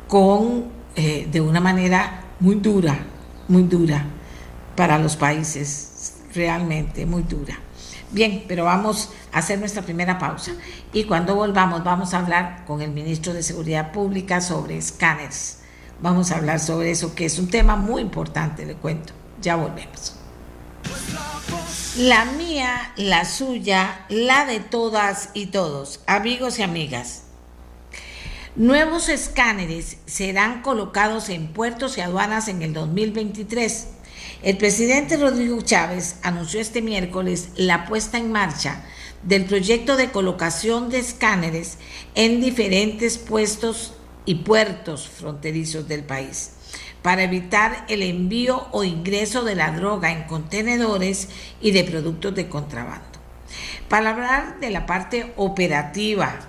con 0.07 0.65
eh, 0.95 1.27
de 1.29 1.41
una 1.41 1.59
manera 1.59 2.21
muy 2.39 2.55
dura, 2.55 2.97
muy 3.49 3.63
dura 3.63 4.05
para 4.77 4.97
los 4.97 5.17
países, 5.17 6.13
realmente 6.33 7.05
muy 7.05 7.23
dura. 7.23 7.59
Bien, 8.11 8.43
pero 8.47 8.65
vamos 8.65 9.09
a 9.31 9.39
hacer 9.39 9.59
nuestra 9.59 9.83
primera 9.83 10.17
pausa 10.17 10.53
y 10.93 11.03
cuando 11.03 11.35
volvamos 11.35 11.83
vamos 11.83 12.13
a 12.13 12.19
hablar 12.19 12.65
con 12.65 12.81
el 12.81 12.89
ministro 12.89 13.33
de 13.33 13.43
Seguridad 13.43 13.91
Pública 13.91 14.41
sobre 14.41 14.77
escáneres. 14.77 15.59
Vamos 16.01 16.31
a 16.31 16.37
hablar 16.37 16.59
sobre 16.59 16.89
eso, 16.91 17.13
que 17.13 17.25
es 17.25 17.37
un 17.37 17.49
tema 17.49 17.75
muy 17.75 18.01
importante, 18.01 18.65
le 18.65 18.73
cuento. 18.75 19.13
Ya 19.41 19.55
volvemos. 19.55 20.15
La 21.97 22.25
mía, 22.25 22.93
la 22.95 23.25
suya, 23.25 24.05
la 24.09 24.45
de 24.45 24.59
todas 24.59 25.29
y 25.33 25.47
todos, 25.47 26.01
amigos 26.07 26.57
y 26.57 26.63
amigas. 26.63 27.23
Nuevos 28.55 29.09
escáneres 29.09 29.97
serán 30.05 30.61
colocados 30.63 31.29
en 31.29 31.53
puertos 31.53 31.97
y 31.97 32.01
aduanas 32.01 32.47
en 32.47 32.61
el 32.63 32.73
2023 32.73 33.87
el 34.41 34.57
presidente 34.57 35.17
Rodrigo 35.17 35.61
Chávez 35.61 36.15
anunció 36.23 36.61
este 36.61 36.81
miércoles 36.81 37.49
la 37.55 37.85
puesta 37.85 38.17
en 38.17 38.31
marcha 38.31 38.83
del 39.23 39.43
proyecto 39.45 39.97
de 39.97 40.11
colocación 40.11 40.89
de 40.89 40.99
escáneres 40.99 41.77
en 42.15 42.39
diferentes 42.39 43.17
puestos 43.17 43.93
y 44.25 44.35
puertos 44.35 45.09
fronterizos 45.09 45.87
del 45.89 46.03
país 46.03 46.51
para 47.01 47.23
evitar 47.23 47.85
el 47.89 48.01
envío 48.01 48.67
o 48.71 48.83
ingreso 48.83 49.43
de 49.43 49.55
la 49.55 49.71
droga 49.71 50.11
en 50.11 50.23
contenedores 50.23 51.29
y 51.61 51.71
de 51.71 51.83
productos 51.83 52.35
de 52.35 52.47
contrabando. 52.47 53.19
Para 53.87 54.11
hablar 54.11 54.59
de 54.59 54.69
la 54.69 54.85
parte 54.85 55.33
operativa 55.35 56.39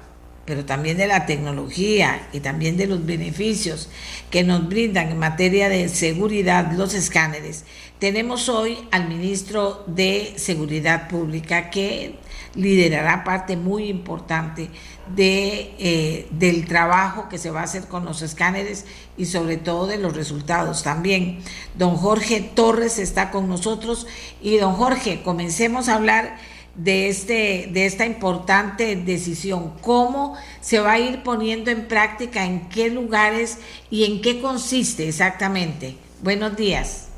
pero 0.50 0.64
también 0.64 0.96
de 0.96 1.06
la 1.06 1.26
tecnología 1.26 2.26
y 2.32 2.40
también 2.40 2.76
de 2.76 2.88
los 2.88 3.06
beneficios 3.06 3.88
que 4.30 4.42
nos 4.42 4.68
brindan 4.68 5.10
en 5.10 5.16
materia 5.16 5.68
de 5.68 5.88
seguridad 5.88 6.72
los 6.72 6.92
escáneres, 6.92 7.64
tenemos 8.00 8.48
hoy 8.48 8.76
al 8.90 9.06
ministro 9.06 9.84
de 9.86 10.32
Seguridad 10.34 11.06
Pública 11.06 11.70
que 11.70 12.16
liderará 12.56 13.22
parte 13.22 13.56
muy 13.56 13.84
importante 13.84 14.70
de, 15.14 15.72
eh, 15.78 16.26
del 16.32 16.66
trabajo 16.66 17.28
que 17.28 17.38
se 17.38 17.52
va 17.52 17.60
a 17.60 17.64
hacer 17.64 17.86
con 17.86 18.04
los 18.04 18.20
escáneres 18.20 18.86
y 19.16 19.26
sobre 19.26 19.56
todo 19.56 19.86
de 19.86 19.98
los 19.98 20.16
resultados 20.16 20.82
también. 20.82 21.38
Don 21.78 21.96
Jorge 21.96 22.40
Torres 22.40 22.98
está 22.98 23.30
con 23.30 23.48
nosotros 23.48 24.08
y 24.42 24.56
don 24.56 24.74
Jorge, 24.74 25.22
comencemos 25.22 25.88
a 25.88 25.94
hablar 25.94 26.38
de, 26.74 27.08
este, 27.08 27.68
de 27.72 27.86
esta 27.86 28.06
importante 28.06 28.96
decisión, 28.96 29.72
cómo 29.80 30.36
se 30.60 30.80
va 30.80 30.92
a 30.92 30.98
ir 30.98 31.22
poniendo 31.22 31.70
en 31.70 31.88
práctica, 31.88 32.44
en 32.44 32.68
qué 32.68 32.90
lugares 32.90 33.58
y 33.90 34.04
en 34.04 34.22
qué 34.22 34.40
consiste 34.40 35.08
exactamente. 35.08 35.96
Buenos 36.22 36.56
días. 36.56 37.10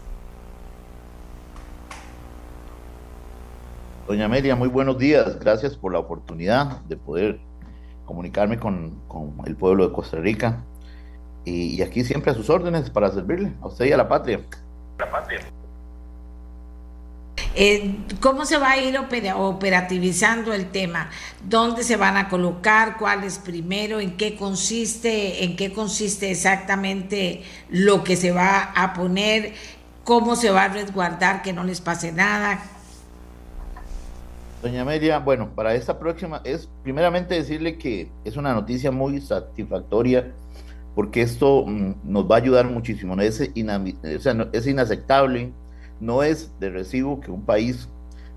Doña 4.07 4.27
Amelia, 4.27 4.57
muy 4.57 4.69
buenos 4.69 4.99
días. 4.99 5.39
Gracias 5.39 5.77
por 5.77 5.93
la 5.93 5.99
oportunidad 5.99 6.81
de 6.83 6.97
poder 6.97 7.41
comunicarme 8.05 8.59
con, 8.59 9.01
el 9.47 9.57
pueblo 9.57 9.89
de 9.89 9.95
Costa 9.95 10.19
Rica. 10.19 10.65
Y, 11.45 11.81
aquí 11.83 12.05
siempre 12.05 12.31
a 12.31 12.35
sus 12.35 12.51
órdenes 12.51 12.91
para 12.91 13.11
servirle, 13.11 13.53
a 13.63 13.69
usted 13.69 13.87
y 13.87 13.93
a 13.93 13.97
la 13.97 14.09
patria. 14.09 14.41
La 14.99 15.11
patria. 15.11 15.41
Eh, 17.55 17.97
¿Cómo 18.21 18.47
se 18.47 18.57
va 18.57 18.71
a 18.71 18.79
ir 18.79 18.99
operativizando 18.99 20.55
el 20.55 20.71
tema? 20.71 21.11
¿Dónde 21.47 21.85
se 21.85 21.97
van 21.97 22.17
a 22.17 22.29
colocar? 22.29 22.97
¿Cuál 22.99 23.25
es 23.25 23.39
primero? 23.39 24.01
¿En 24.01 24.17
qué 24.17 24.37
consiste? 24.37 25.45
¿En 25.45 25.57
qué 25.57 25.71
consiste 25.71 26.31
exactamente 26.31 27.43
lo 27.69 28.05
que 28.05 28.17
se 28.17 28.33
va 28.33 28.73
a 28.75 28.95
poner? 28.95 29.53
¿Cómo 30.05 30.35
se 30.35 30.51
va 30.51 30.65
a 30.65 30.69
resguardar 30.69 31.43
que 31.43 31.53
no 31.53 31.63
les 31.63 31.83
pase 31.83 32.11
nada? 32.11 32.63
Doña 34.63 34.83
Amelia, 34.83 35.19
bueno, 35.19 35.55
para 35.55 35.75
esta 35.75 35.99
próxima 35.99 36.41
es 36.45 36.71
primeramente 36.83 37.35
decirle 37.35 37.77
que 37.77 38.11
es 38.25 38.37
una 38.37 38.55
noticia 38.55 38.91
muy 38.91 39.21
satisfactoria 39.21 40.33
porque 40.95 41.21
esto 41.21 41.65
mm, 41.67 41.97
nos 42.05 42.31
va 42.31 42.37
a 42.37 42.39
ayudar 42.39 42.71
muchísimo. 42.71 43.21
Es, 43.21 43.41
es 43.41 44.67
inaceptable 44.67 45.53
no 46.03 46.25
es 46.25 46.53
de 46.59 46.69
recibo 46.69 47.21
que 47.21 47.31
un 47.31 47.43
país 47.43 47.89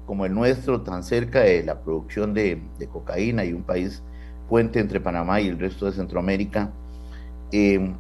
como 0.06 0.26
el 0.28 0.36
nuestro, 0.36 0.82
tan 0.82 1.04
cerca 1.04 1.40
de 1.42 1.64
la 1.64 1.82
producción 1.82 2.36
de, 2.36 2.62
cocaína 2.94 3.44
y 3.44 3.54
un 3.54 3.64
país 3.64 4.04
puente 4.48 4.80
entre 4.80 5.02
Panamá 5.02 5.42
y 5.42 5.48
el 5.48 5.58
resto 5.58 5.88
de 5.88 5.94
Centroamérica, 5.94 6.72
eh, 7.52 7.92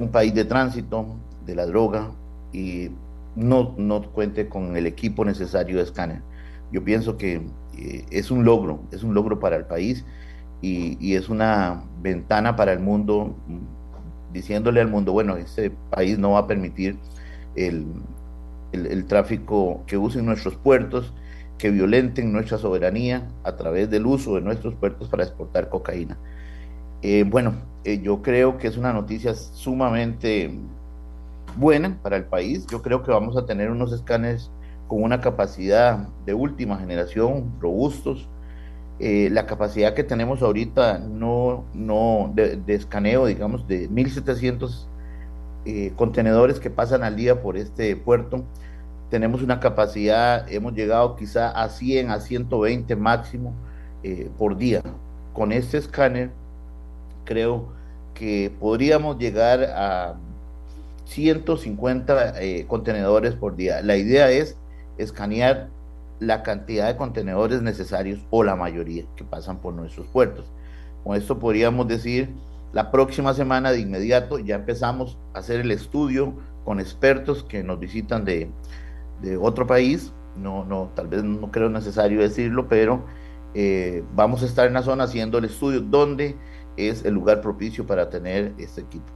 un 0.00 0.08
país 0.10 0.34
de 0.34 0.44
tránsito 0.44 1.06
de 1.46 1.54
la 1.54 1.66
droga 1.66 2.10
y 2.52 2.90
no, 3.36 3.76
no 3.78 4.02
cuente 4.10 4.48
con 4.48 4.76
el 4.76 4.86
equipo 4.86 5.24
necesario 5.24 5.76
de 5.76 5.84
escáner. 5.84 6.20
Yo 6.72 6.82
pienso 6.82 7.16
que 7.16 7.42
eh, 7.78 8.04
es 8.10 8.32
un 8.32 8.44
logro, 8.44 8.80
es 8.90 9.04
un 9.04 9.14
logro 9.14 9.38
para 9.38 9.54
el 9.54 9.66
país 9.66 10.04
y, 10.60 11.14
es 11.14 11.28
una 11.28 11.84
ventana 12.00 12.56
para 12.56 12.72
el 12.72 12.80
mundo, 12.80 13.36
diciéndole 14.32 14.80
al 14.80 14.88
mundo, 14.88 15.12
bueno, 15.12 15.36
este 15.36 15.70
país 15.90 16.18
no 16.18 16.32
va 16.32 16.40
a 16.40 16.46
permitir 16.48 16.98
el, 17.54 17.86
el, 18.72 19.04
tráfico 19.06 19.82
que 19.86 19.96
usen 19.96 20.26
nuestros 20.26 20.56
puertos, 20.56 21.12
que 21.58 21.70
violenten 21.70 22.32
nuestra 22.32 22.58
soberanía 22.58 23.28
a 23.44 23.56
través 23.56 23.90
del 23.90 24.06
uso 24.06 24.34
de 24.34 24.40
nuestros 24.40 24.74
puertos 24.74 25.08
para 25.08 25.24
exportar 25.24 25.68
cocaína. 25.68 26.16
Eh, 27.02 27.24
bueno, 27.28 27.54
eh, 27.84 28.00
yo 28.02 28.22
creo 28.22 28.58
que 28.58 28.68
es 28.68 28.76
una 28.76 28.92
noticia 28.92 29.34
sumamente 29.34 30.58
buena 31.56 31.98
para 32.02 32.16
el 32.16 32.24
país. 32.24 32.66
Yo 32.66 32.82
creo 32.82 33.02
que 33.02 33.10
vamos 33.10 33.36
a 33.36 33.46
tener 33.46 33.70
unos 33.70 33.92
escáneres 33.92 34.50
con 34.88 35.02
una 35.02 35.20
capacidad 35.20 36.08
de 36.26 36.34
última 36.34 36.78
generación, 36.78 37.52
robustos. 37.60 38.28
Eh, 38.98 39.30
la 39.32 39.46
capacidad 39.46 39.94
que 39.94 40.04
tenemos 40.04 40.42
ahorita 40.42 40.98
no, 40.98 41.64
no 41.74 42.30
de, 42.34 42.56
de 42.56 42.74
escaneo, 42.74 43.26
digamos, 43.26 43.66
de 43.66 43.90
1.700 43.90 44.86
eh, 45.64 45.92
contenedores 45.96 46.58
que 46.58 46.70
pasan 46.70 47.04
al 47.04 47.16
día 47.16 47.40
por 47.40 47.56
este 47.56 47.94
puerto. 47.96 48.44
Tenemos 49.10 49.42
una 49.42 49.60
capacidad, 49.60 50.50
hemos 50.50 50.74
llegado 50.74 51.16
quizá 51.16 51.50
a 51.50 51.68
100, 51.68 52.10
a 52.10 52.20
120 52.20 52.96
máximo 52.96 53.54
eh, 54.02 54.30
por 54.38 54.56
día. 54.56 54.82
Con 55.32 55.52
este 55.52 55.78
escáner 55.78 56.30
creo 57.24 57.68
que 58.14 58.52
podríamos 58.58 59.18
llegar 59.18 59.62
a 59.64 60.16
150 61.04 62.42
eh, 62.42 62.66
contenedores 62.66 63.34
por 63.34 63.54
día. 63.54 63.82
La 63.82 63.96
idea 63.96 64.30
es 64.30 64.56
escanear 64.98 65.68
la 66.18 66.42
cantidad 66.42 66.88
de 66.88 66.96
contenedores 66.96 67.62
necesarios 67.62 68.20
o 68.30 68.44
la 68.44 68.56
mayoría 68.56 69.04
que 69.16 69.24
pasan 69.24 69.58
por 69.58 69.74
nuestros 69.74 70.06
puertos. 70.08 70.46
Con 71.04 71.16
esto 71.16 71.38
podríamos 71.38 71.88
decir 71.88 72.30
la 72.72 72.90
próxima 72.90 73.34
semana 73.34 73.70
de 73.70 73.80
inmediato 73.80 74.38
ya 74.38 74.56
empezamos 74.56 75.18
a 75.34 75.40
hacer 75.40 75.60
el 75.60 75.70
estudio 75.70 76.34
con 76.64 76.80
expertos 76.80 77.44
que 77.44 77.62
nos 77.62 77.78
visitan 77.78 78.24
de, 78.24 78.50
otro 79.40 79.66
país. 79.66 80.12
No, 80.36 80.64
no, 80.64 80.90
tal 80.94 81.08
vez 81.08 81.22
no 81.22 81.50
creo 81.50 81.68
necesario 81.68 82.20
decirlo, 82.20 82.66
pero 82.66 83.04
eh, 83.54 84.02
vamos 84.14 84.42
a 84.42 84.46
estar 84.46 84.66
en 84.66 84.72
la 84.72 84.82
zona 84.82 85.04
haciendo 85.04 85.38
el 85.38 85.44
estudio 85.44 85.80
donde 85.80 86.36
es 86.76 87.04
el 87.04 87.14
lugar 87.14 87.40
propicio 87.40 87.86
para 87.86 88.08
tener 88.08 88.54
este 88.58 88.80
equipo. 88.80 89.06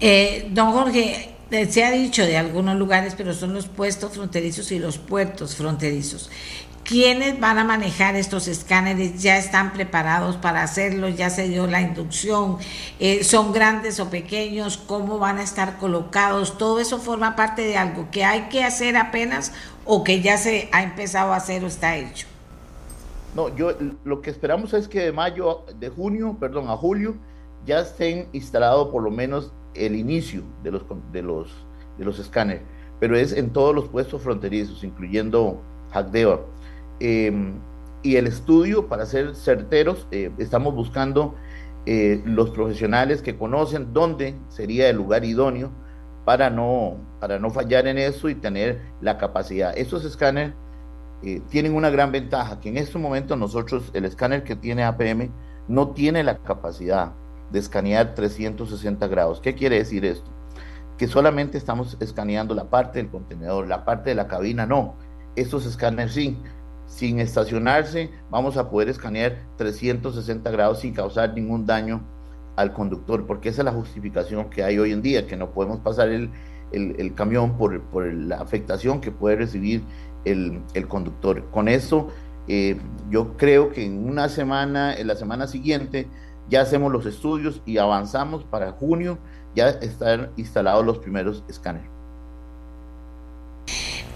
Eh, 0.00 0.48
don 0.50 0.72
Jorge, 0.72 1.36
eh, 1.50 1.66
se 1.66 1.84
ha 1.84 1.90
dicho 1.90 2.24
de 2.24 2.36
algunos 2.36 2.76
lugares, 2.76 3.14
pero 3.16 3.32
son 3.32 3.54
los 3.54 3.66
puestos 3.66 4.12
fronterizos 4.12 4.70
y 4.72 4.78
los 4.78 4.98
puertos 4.98 5.56
fronterizos. 5.56 6.30
¿Quiénes 6.86 7.40
van 7.40 7.58
a 7.58 7.64
manejar 7.64 8.14
estos 8.14 8.46
escáneres? 8.46 9.20
¿Ya 9.20 9.38
están 9.38 9.72
preparados 9.72 10.36
para 10.36 10.62
hacerlo? 10.62 11.08
¿Ya 11.08 11.30
se 11.30 11.48
dio 11.48 11.66
la 11.66 11.80
inducción? 11.80 12.58
Eh, 13.00 13.24
¿Son 13.24 13.52
grandes 13.52 13.98
o 13.98 14.08
pequeños? 14.08 14.76
¿Cómo 14.76 15.18
van 15.18 15.38
a 15.38 15.42
estar 15.42 15.78
colocados? 15.78 16.58
Todo 16.58 16.78
eso 16.78 16.98
forma 16.98 17.34
parte 17.34 17.62
de 17.62 17.76
algo 17.76 18.06
que 18.12 18.24
hay 18.24 18.42
que 18.42 18.62
hacer 18.62 18.96
apenas 18.96 19.52
o 19.84 20.04
que 20.04 20.20
ya 20.20 20.38
se 20.38 20.68
ha 20.70 20.84
empezado 20.84 21.32
a 21.32 21.36
hacer 21.36 21.64
o 21.64 21.66
está 21.66 21.96
hecho. 21.96 22.28
No, 23.34 23.54
yo 23.56 23.72
lo 24.04 24.22
que 24.22 24.30
esperamos 24.30 24.72
es 24.72 24.86
que 24.86 25.00
de 25.00 25.12
mayo, 25.12 25.64
de 25.80 25.88
junio, 25.88 26.36
perdón, 26.38 26.70
a 26.70 26.76
julio, 26.76 27.16
ya 27.66 27.80
estén 27.80 28.28
instalados 28.32 28.90
por 28.90 29.02
lo 29.02 29.10
menos 29.10 29.52
el 29.74 29.96
inicio 29.96 30.44
de 30.62 30.70
los, 30.70 30.82
de 31.10 31.22
los, 31.22 31.50
de 31.98 32.04
los 32.04 32.20
escáneres, 32.20 32.62
pero 33.00 33.16
es 33.16 33.32
en 33.32 33.50
todos 33.50 33.74
los 33.74 33.88
puestos 33.88 34.22
fronterizos, 34.22 34.84
incluyendo 34.84 35.60
Hackdeo 35.92 36.54
Em, 37.00 37.54
y 38.02 38.16
el 38.16 38.26
estudio, 38.26 38.88
para 38.88 39.06
ser 39.06 39.34
certeros, 39.34 40.06
eh, 40.10 40.30
estamos 40.38 40.74
buscando 40.74 41.34
eh, 41.86 42.22
los 42.24 42.50
profesionales 42.50 43.22
que 43.22 43.36
conocen 43.36 43.92
dónde 43.92 44.34
sería 44.48 44.88
el 44.88 44.96
lugar 44.96 45.24
idóneo 45.24 45.70
para 46.24 46.50
no, 46.50 46.96
para 47.20 47.38
no 47.38 47.50
fallar 47.50 47.86
en 47.86 47.98
eso 47.98 48.28
y 48.28 48.34
tener 48.34 48.80
la 49.00 49.18
capacidad. 49.18 49.76
Estos 49.76 50.04
escáneres 50.04 50.54
eh, 51.22 51.40
tienen 51.48 51.74
una 51.74 51.90
gran 51.90 52.12
ventaja, 52.12 52.60
que 52.60 52.68
en 52.68 52.76
este 52.76 52.98
momento 52.98 53.36
nosotros, 53.36 53.90
el 53.94 54.04
escáner 54.04 54.44
que 54.44 54.56
tiene 54.56 54.84
APM, 54.84 55.30
no 55.68 55.90
tiene 55.90 56.22
la 56.22 56.38
capacidad 56.38 57.12
de 57.50 57.58
escanear 57.58 58.14
360 58.14 59.06
grados. 59.08 59.40
¿Qué 59.40 59.54
quiere 59.54 59.78
decir 59.78 60.04
esto? 60.04 60.30
Que 60.98 61.06
solamente 61.06 61.58
estamos 61.58 61.96
escaneando 62.00 62.54
la 62.54 62.70
parte 62.70 62.98
del 62.98 63.10
contenedor, 63.10 63.66
la 63.66 63.84
parte 63.84 64.10
de 64.10 64.16
la 64.16 64.28
cabina 64.28 64.66
no. 64.66 64.94
Estos 65.36 65.66
escáneres 65.66 66.12
sí 66.14 66.38
sin 66.86 67.20
estacionarse, 67.20 68.10
vamos 68.30 68.56
a 68.56 68.70
poder 68.70 68.88
escanear 68.88 69.42
360 69.56 70.50
grados 70.50 70.80
sin 70.80 70.94
causar 70.94 71.34
ningún 71.34 71.66
daño 71.66 72.02
al 72.56 72.72
conductor, 72.72 73.26
porque 73.26 73.50
esa 73.50 73.62
es 73.62 73.66
la 73.66 73.72
justificación 73.72 74.48
que 74.48 74.64
hay 74.64 74.78
hoy 74.78 74.92
en 74.92 75.02
día, 75.02 75.26
que 75.26 75.36
no 75.36 75.50
podemos 75.50 75.80
pasar 75.80 76.08
el, 76.08 76.30
camión 77.14 77.56
por, 77.56 78.12
la 78.14 78.36
afectación 78.36 79.00
que 79.00 79.10
puede 79.10 79.36
recibir 79.36 79.84
el, 80.24 80.62
conductor. 80.88 81.44
Con 81.50 81.68
eso, 81.68 82.08
eh, 82.48 82.76
yo 83.10 83.36
creo 83.36 83.70
que 83.70 83.84
en 83.84 84.08
una 84.08 84.28
semana, 84.28 84.94
en 84.94 85.06
la 85.06 85.16
semana 85.16 85.46
siguiente, 85.46 86.08
ya 86.48 86.62
hacemos 86.62 86.92
los 86.92 87.06
estudios 87.06 87.60
y 87.66 87.78
avanzamos 87.78 88.44
para 88.44 88.72
junio, 88.72 89.18
ya 89.54 89.68
estar 89.68 90.30
instalados 90.36 90.84
los 90.84 90.98
primeros 90.98 91.44
escáneres. 91.48 91.95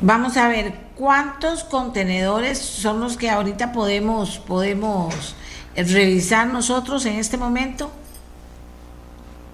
Vamos 0.03 0.38
a 0.38 0.48
ver 0.48 0.72
cuántos 0.96 1.62
contenedores 1.62 2.59
son 2.59 3.01
los 3.01 3.18
que 3.18 3.28
ahorita 3.28 3.70
podemos, 3.72 4.38
podemos 4.38 5.36
revisar 5.76 6.46
nosotros 6.46 7.05
en 7.05 7.16
este 7.16 7.36
momento. 7.36 7.90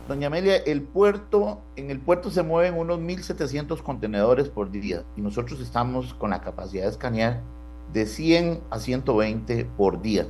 Doña 0.06 0.28
Amelia, 0.28 0.58
el 0.58 0.82
puerto, 0.82 1.62
en 1.74 1.90
el 1.90 1.98
puerto 1.98 2.30
se 2.30 2.44
mueven 2.44 2.74
unos 2.74 3.00
1.700 3.00 3.82
contenedores 3.82 4.48
por 4.48 4.70
día 4.70 5.02
y 5.16 5.20
nosotros 5.20 5.60
estamos 5.60 6.14
con 6.14 6.30
la 6.30 6.40
capacidad 6.40 6.84
de 6.84 6.90
escanear 6.90 7.42
de 7.92 8.06
100 8.06 8.60
a 8.70 8.78
120 8.78 9.64
por 9.76 10.00
día. 10.00 10.28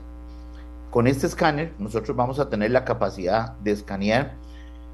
Con 0.91 1.09
este 1.09 1.27
escáner 1.27 1.75
nosotros 1.79 2.17
vamos 2.17 2.39
a 2.39 2.49
tener 2.49 2.71
la 2.71 2.87
capacidad 2.87 3.53
de 3.59 3.73
escanear 3.73 4.35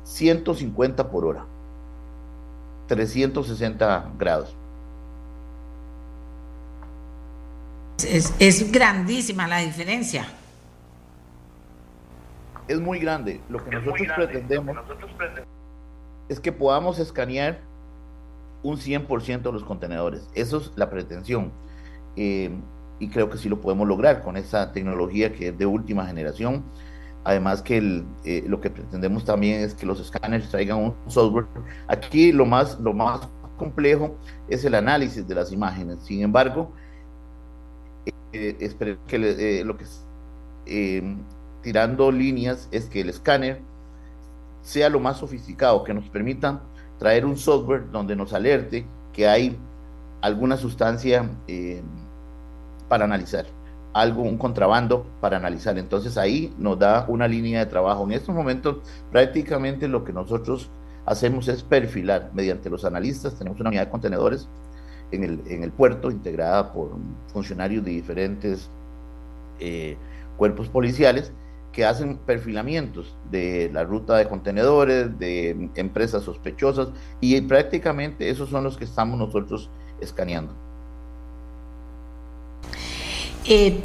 150 0.03 1.13
por 1.13 1.25
hora, 1.27 1.47
360 2.89 4.15
grados. 4.19 4.57
Es, 8.05 8.73
grandísima 8.73 9.49
la 9.49 9.59
diferencia. 9.59 10.27
Es 12.69 12.81
muy 12.81 12.99
grande. 12.99 13.41
Lo 13.49 13.63
que, 13.63 13.71
nosotros, 13.71 14.09
pretendemos 14.17 14.77
es 16.29 16.41
que 16.41 16.53
podamos 16.53 16.99
escanear 16.99 17.61
un 18.63 18.77
100% 18.77 19.43
de 19.43 19.53
los 19.53 19.65
contenedores. 19.65 20.29
Eso 20.35 20.59
es 20.59 20.73
la 20.77 20.89
pretensión. 20.89 21.53
Eh, 22.17 22.51
y 22.99 23.09
creo 23.09 23.29
que 23.29 23.37
sí 23.37 23.49
lo 23.49 23.61
podemos 23.61 23.89
lograr 23.89 24.23
con 24.23 24.37
esa 24.37 24.73
tecnología 24.73 25.33
que 25.33 25.49
es 25.49 25.59
de 25.59 25.67
última 25.67 26.07
generación. 26.07 26.63
Además 27.25 27.63
que 27.63 28.05
eh, 28.25 28.45
lo 28.47 28.61
que 28.61 28.71
pretendemos 28.71 29.25
también 29.25 29.61
es 29.61 29.75
que 29.75 29.87
los 29.87 30.01
escáneres 30.01 30.49
traigan 30.51 30.79
un 30.79 30.95
software. 31.09 31.47
Aquí 31.89 32.33
lo 32.33 32.47
más, 32.47 32.79
lo 32.81 32.93
más 32.93 33.29
complejo 33.57 34.17
es 34.49 34.65
el 34.65 34.75
análisis 34.75 35.27
de 35.27 35.35
las 35.35 35.53
imágenes. 35.53 35.99
Sin 36.03 36.23
embargo, 36.23 36.73
eh, 38.33 38.97
que 39.07 39.17
eh, 39.61 39.65
lo 39.65 39.77
que 39.77 39.85
eh, 40.67 41.17
tirando 41.63 42.11
líneas 42.11 42.69
es 42.71 42.87
que 42.87 43.01
el 43.03 43.11
escáner 43.11 43.61
sea 44.63 44.89
lo 44.89 45.01
más 45.01 45.19
sofisticado, 45.19 45.85
que 45.85 45.93
nos 45.93 46.09
permita 46.09 46.63
traer 46.99 47.27
un 47.27 47.37
software 47.37 47.91
donde 47.91 48.17
nos 48.17 48.33
alerte 48.33 48.87
que 49.13 49.29
hay 49.29 49.57
alguna 50.21 50.57
sustancia 50.57 51.29
para 52.89 53.05
analizar, 53.05 53.47
algo, 53.93 54.23
un 54.23 54.39
contrabando 54.39 55.05
para 55.21 55.37
analizar. 55.37 55.77
Entonces 55.79 56.17
ahí 56.17 56.55
nos 56.59 56.79
da 56.79 57.05
una 57.09 57.27
línea 57.27 57.61
de 57.61 57.67
trabajo. 57.67 58.05
En 58.05 58.13
estos 58.13 58.35
momentos 58.35 58.79
prácticamente 59.11 59.89
lo 59.89 60.05
que 60.05 60.13
nosotros 60.13 60.71
hacemos 61.07 61.49
es 61.49 61.63
perfilar 61.65 62.31
mediante 62.33 62.71
los 62.71 62.85
analistas, 62.85 63.37
tenemos 63.37 63.59
una 63.61 63.71
unidad 63.71 63.87
de 63.87 63.91
contenedores 63.91 64.49
en 65.13 65.25
el, 65.25 65.41
en 65.47 65.63
el 65.63 65.71
puerto, 65.71 66.11
integrada 66.11 66.73
por 66.73 66.91
funcionarios 67.33 67.85
de 67.85 67.93
diferentes 67.93 68.71
eh, 69.61 69.97
cuerpos 70.37 70.69
policiales 70.69 71.33
que 71.73 71.85
hacen 71.87 72.19
perfilamientos 72.19 73.17
de 73.31 73.71
la 73.73 73.85
ruta 73.85 74.17
de 74.17 74.29
contenedores, 74.29 75.19
de 75.19 75.71
empresas 75.77 76.23
sospechosas, 76.23 76.89
y 77.21 77.41
prácticamente 77.43 78.29
esos 78.29 78.51
son 78.51 78.65
los 78.65 78.77
que 78.77 78.85
estamos 78.85 79.19
nosotros 79.19 79.71
escaneando. 80.01 80.53
Eh, 83.45 83.81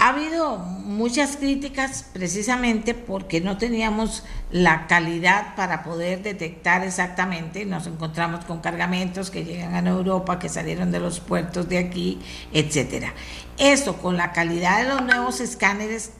ha 0.00 0.10
habido 0.10 0.58
muchas 0.58 1.36
críticas 1.36 2.04
precisamente 2.12 2.94
porque 2.94 3.40
no 3.40 3.58
teníamos 3.58 4.22
la 4.50 4.86
calidad 4.86 5.56
para 5.56 5.82
poder 5.82 6.22
detectar 6.22 6.84
exactamente. 6.84 7.64
Nos 7.64 7.86
encontramos 7.86 8.44
con 8.44 8.60
cargamentos 8.60 9.30
que 9.30 9.44
llegan 9.44 9.86
a 9.86 9.90
Europa, 9.90 10.38
que 10.38 10.48
salieron 10.48 10.92
de 10.92 11.00
los 11.00 11.20
puertos 11.20 11.68
de 11.68 11.78
aquí, 11.78 12.20
etcétera. 12.52 13.12
Eso 13.58 13.96
con 13.96 14.16
la 14.16 14.32
calidad 14.32 14.82
de 14.82 14.88
los 14.88 15.02
nuevos 15.02 15.40
escáneres 15.40 16.12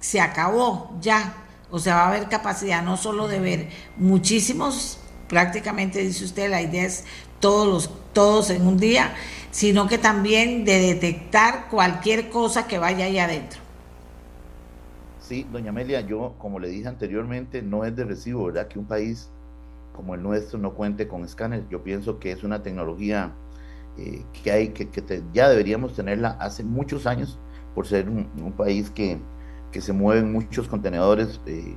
se 0.00 0.20
acabó 0.20 0.98
ya. 1.00 1.34
O 1.70 1.78
sea, 1.78 1.94
va 1.94 2.04
a 2.06 2.08
haber 2.08 2.28
capacidad 2.28 2.82
no 2.82 2.96
solo 2.96 3.28
de 3.28 3.38
ver 3.38 3.68
muchísimos, 3.96 4.98
prácticamente 5.28 6.00
dice 6.00 6.24
usted, 6.24 6.50
la 6.50 6.62
idea 6.62 6.84
es 6.84 7.04
todos 7.38 7.68
los 7.68 7.90
todos 8.12 8.50
en 8.50 8.66
un 8.66 8.76
día, 8.76 9.14
sino 9.50 9.88
que 9.88 9.98
también 9.98 10.64
de 10.64 10.78
detectar 10.80 11.68
cualquier 11.68 12.30
cosa 12.30 12.66
que 12.66 12.78
vaya 12.78 13.06
ahí 13.06 13.18
adentro. 13.18 13.60
Sí, 15.20 15.46
doña 15.52 15.70
Amelia, 15.70 16.00
yo 16.00 16.34
como 16.38 16.58
le 16.58 16.68
dije 16.68 16.88
anteriormente, 16.88 17.62
no 17.62 17.84
es 17.84 17.94
de 17.94 18.04
recibo, 18.04 18.46
¿verdad? 18.46 18.68
Que 18.68 18.78
un 18.78 18.86
país 18.86 19.30
como 19.92 20.14
el 20.14 20.22
nuestro 20.22 20.58
no 20.58 20.74
cuente 20.74 21.06
con 21.06 21.24
escáneres. 21.24 21.66
Yo 21.70 21.82
pienso 21.82 22.18
que 22.18 22.32
es 22.32 22.42
una 22.42 22.62
tecnología 22.62 23.32
eh, 23.98 24.24
que 24.42 24.50
hay, 24.50 24.68
que, 24.70 24.88
ya 25.32 25.48
deberíamos 25.48 25.94
tenerla 25.94 26.36
hace 26.40 26.64
muchos 26.64 27.06
años, 27.06 27.38
por 27.74 27.86
ser 27.86 28.08
un, 28.08 28.52
país 28.56 28.90
que, 28.90 29.18
que, 29.70 29.80
se 29.80 29.92
mueven 29.92 30.32
muchos 30.32 30.68
contenedores. 30.68 31.40
Eh, 31.46 31.74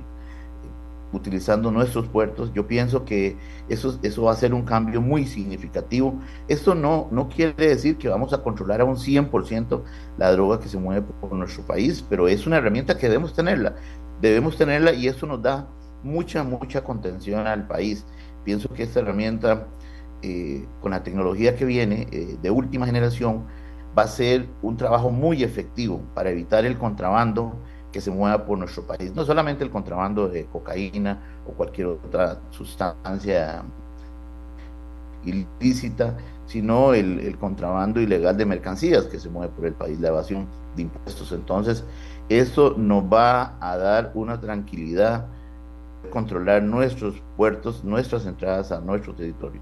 utilizando 1.14 1.70
nuestros 1.70 2.08
puertos. 2.08 2.52
Yo 2.52 2.66
pienso 2.66 3.04
que 3.04 3.36
eso, 3.68 3.98
eso 4.02 4.22
va 4.24 4.32
a 4.32 4.36
ser 4.36 4.54
un 4.54 4.62
cambio 4.62 5.00
muy 5.00 5.26
significativo. 5.26 6.18
Esto 6.48 6.74
no, 6.74 7.08
no 7.10 7.28
quiere 7.28 7.68
decir 7.68 7.96
que 7.96 8.08
vamos 8.08 8.32
a 8.32 8.42
controlar 8.42 8.80
a 8.80 8.84
un 8.84 8.96
100% 8.96 9.82
la 10.18 10.32
droga 10.32 10.60
que 10.60 10.68
se 10.68 10.78
mueve 10.78 11.06
por 11.20 11.32
nuestro 11.32 11.64
país, 11.64 12.04
pero 12.08 12.28
es 12.28 12.46
una 12.46 12.58
herramienta 12.58 12.98
que 12.98 13.08
debemos 13.08 13.34
tenerla. 13.34 13.76
Debemos 14.20 14.56
tenerla 14.56 14.92
y 14.92 15.08
eso 15.08 15.26
nos 15.26 15.42
da 15.42 15.68
mucha, 16.02 16.44
mucha 16.44 16.84
contención 16.84 17.46
al 17.46 17.66
país. 17.66 18.04
Pienso 18.44 18.68
que 18.68 18.82
esta 18.82 19.00
herramienta, 19.00 19.66
eh, 20.22 20.66
con 20.80 20.92
la 20.92 21.02
tecnología 21.02 21.56
que 21.56 21.64
viene 21.64 22.06
eh, 22.12 22.36
de 22.40 22.50
última 22.50 22.86
generación, 22.86 23.46
va 23.96 24.02
a 24.04 24.08
ser 24.08 24.48
un 24.62 24.76
trabajo 24.76 25.10
muy 25.10 25.42
efectivo 25.42 26.02
para 26.14 26.30
evitar 26.30 26.64
el 26.64 26.78
contrabando, 26.78 27.58
que 27.94 28.00
se 28.00 28.10
mueva 28.10 28.44
por 28.44 28.58
nuestro 28.58 28.82
país. 28.82 29.14
No 29.14 29.24
solamente 29.24 29.62
el 29.62 29.70
contrabando 29.70 30.26
de 30.26 30.46
cocaína 30.46 31.16
o 31.46 31.52
cualquier 31.52 31.86
otra 31.86 32.40
sustancia 32.50 33.62
ilícita, 35.24 36.16
sino 36.44 36.92
el, 36.92 37.38
contrabando 37.38 38.00
ilegal 38.00 38.36
de 38.36 38.46
mercancías 38.46 39.04
que 39.04 39.20
se 39.20 39.28
mueve 39.28 39.52
por 39.54 39.66
el 39.66 39.74
país, 39.74 40.00
la 40.00 40.08
evasión 40.08 40.48
de 40.74 40.82
impuestos. 40.82 41.30
Entonces, 41.30 41.84
esto 42.28 42.74
nos 42.76 43.04
va 43.04 43.56
a 43.60 43.76
dar 43.76 44.10
una 44.14 44.40
tranquilidad 44.40 45.26
controlar 46.10 46.64
nuestros 46.64 47.14
puertos, 47.36 47.84
nuestras 47.84 48.26
entradas 48.26 48.72
a 48.72 48.80
nuestro 48.80 49.14
territorio. 49.14 49.60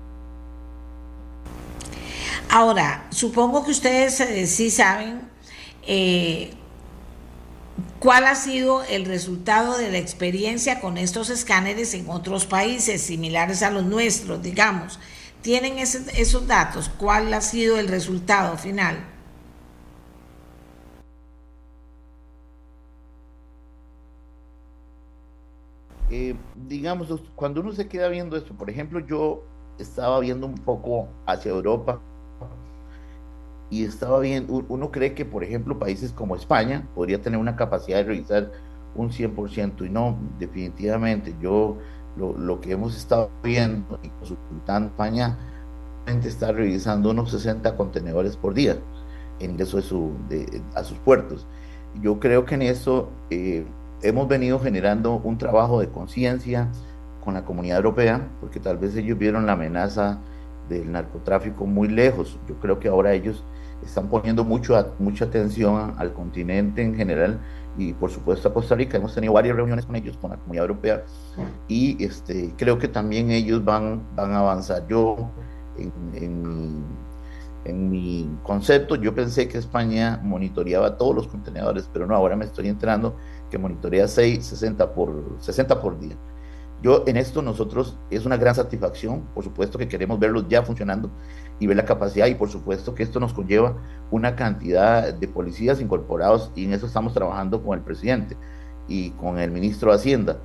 Ahora, 2.49 3.09
supongo 3.11 3.63
que 3.63 3.73
ustedes 3.73 4.19
eh, 4.21 4.47
sí 4.47 4.71
saben 4.71 5.21
eh, 5.87 6.55
¿Cuál 7.99 8.25
ha 8.27 8.35
sido 8.35 8.83
el 8.83 9.05
resultado 9.05 9.79
de 9.79 9.91
la 9.91 9.99
experiencia 9.99 10.81
con 10.81 10.99
estos 10.99 11.31
escáneres 11.31 11.95
en 11.95 12.11
otros 12.11 12.47
países 12.47 13.01
similares 13.03 13.63
a 13.63 13.71
los 13.71 13.85
nuestros, 13.85 14.43
digamos? 14.43 14.99
¿Tienen 15.41 15.79
esos 15.79 16.47
datos? 16.47 16.89
¿Cuál 16.89 17.33
ha 17.33 17.41
sido 17.41 17.79
el 17.79 17.89
resultado 17.89 18.57
final? 18.59 19.05
Eh, 26.11 26.35
digamos, 26.69 27.09
cuando 27.35 27.61
uno 27.61 27.73
se 27.73 27.89
queda 27.89 28.09
viendo 28.09 28.37
esto, 28.37 28.53
por 28.55 28.69
ejemplo, 28.69 29.01
yo 29.01 29.45
estaba 29.79 30.21
viendo 30.21 30.47
un 30.47 30.57
poco 30.57 31.09
hacia 31.27 31.51
Europa 31.51 32.01
y 33.73 33.85
estaba 33.85 34.21
bien, 34.21 34.47
uno 34.51 34.91
cree 34.91 35.15
que, 35.15 35.25
por 35.25 35.43
ejemplo, 35.43 35.79
países 35.79 36.13
como 36.13 36.37
España 36.37 36.87
podría 36.95 37.23
tener 37.23 37.41
una 37.41 37.57
capacidad 37.57 37.97
de 37.97 38.05
revisar 38.05 38.53
un 38.95 39.09
100% 39.11 39.87
y 39.87 39.89
no, 39.89 40.19
definitivamente, 40.39 41.35
yo 41.41 41.79
lo, 42.19 42.61
que 42.61 42.73
hemos 42.73 42.95
estado 42.95 43.31
viendo 43.43 43.99
y 44.03 44.11
consultando 44.11 44.91
España 44.91 45.39
está 46.23 46.53
revisando 46.53 47.13
unos 47.13 47.31
60 47.31 47.75
contenedores 47.79 48.37
por 48.37 48.53
día 48.53 48.77
en 49.41 49.53
ingreso 49.53 49.79
de 49.79 49.83
su, 49.83 50.11
de, 50.29 50.61
a 50.75 50.85
sus 50.85 50.99
puertos. 50.99 51.47
Yo 52.03 52.21
creo 52.21 52.45
que 52.45 52.57
en 52.57 52.63
eso 52.63 53.09
eh, 53.31 53.65
hemos 54.03 54.29
venido 54.29 54.61
generando 54.61 55.15
un 55.15 55.39
trabajo 55.39 55.81
de 55.81 55.89
conciencia 55.89 56.69
con 57.25 57.33
la 57.33 57.47
comunidad 57.47 57.79
europea, 57.79 58.29
porque 58.39 58.61
tal 58.61 58.77
vez 58.77 58.95
ellos 58.97 59.17
vieron 59.17 59.47
la 59.47 59.53
amenaza 59.53 60.19
del 60.69 60.93
narcotráfico 60.93 61.65
muy 61.65 61.89
lejos. 61.89 62.39
Yo 62.47 62.57
creo 62.57 62.79
que 62.79 62.89
ahora 62.89 63.15
ellos 63.15 63.43
están 63.85 64.09
poniendo 64.09 64.45
mucho, 64.45 64.95
mucha 64.99 65.25
atención 65.25 65.95
al 65.99 66.13
continente 66.13 66.83
en 66.83 66.95
general 66.95 67.41
y 67.77 67.93
por 67.93 68.11
supuesto 68.11 68.49
a 68.49 68.55
Costa 68.55 68.75
Rica. 68.75 68.97
Hemos 68.97 69.15
tenido 69.15 69.33
varias 69.33 69.57
reuniones 69.57 69.87
con 69.87 69.97
ellos, 69.97 70.17
con 70.17 70.31
la 70.31 70.37
comunidad 70.37 70.67
europea 70.67 71.05
y 71.69 72.03
este, 72.05 72.53
creo 72.57 72.79
que 72.79 72.89
también 72.89 73.31
ellos 73.31 73.65
van, 73.65 74.03
van 74.15 74.33
a 74.33 74.41
avanzar. 74.41 74.87
Yo, 74.89 75.31
en, 75.79 76.85
en, 77.65 77.91
mi, 77.91 78.29
concepto, 78.43 78.97
yo 78.97 79.15
pensé 79.15 79.49
que 79.49 79.59
España 79.59 80.21
monitoreaba 80.23 80.97
todos 80.97 81.15
los 81.15 81.29
contenedores, 81.29 81.89
pero 81.93 82.07
no, 82.07 82.15
ahora 82.15 82.37
me 82.37 82.45
estoy 82.45 82.69
enterando 82.69 83.17
que 83.51 83.59
monitorea 83.59 84.09
6, 84.09 84.45
60 84.45 84.93
por, 84.95 85.37
60 85.39 85.81
por 85.81 85.99
día. 85.99 86.17
Yo 86.83 87.05
en 87.07 87.17
esto 87.17 87.43
nosotros 87.43 87.97
es 88.11 88.27
una 88.27 88.37
gran 88.37 88.57
satisfacción, 88.57 89.23
por 89.35 89.45
supuesto 89.45 89.79
que 89.79 89.87
queremos 89.87 90.19
verlos 90.19 90.47
ya 90.49 90.63
funcionando 90.63 91.11
y 91.63 91.67
ver 91.69 91.77
la 91.77 91.85
capacidad 91.85 92.27
y 92.27 92.35
por 92.35 92.49
supuesto 92.49 92.93
que 92.93 93.05
esto 93.05 93.21
nos 93.21 93.33
conlleva 93.33 93.77
una 94.11 94.35
cantidad 94.35 95.15
de 95.15 95.29
policías 95.29 95.81
incorporados 95.81 96.51
y 96.57 96.65
en 96.65 96.73
eso 96.73 96.87
estamos 96.87 97.15
trabajando 97.15 97.63
con 97.63 97.79
el 97.79 97.85
presidente 97.85 98.37
y 98.89 99.11
con 99.11 99.39
el 99.39 99.53
ministro 99.53 99.91
de 99.93 99.97
Hacienda. 99.97 100.39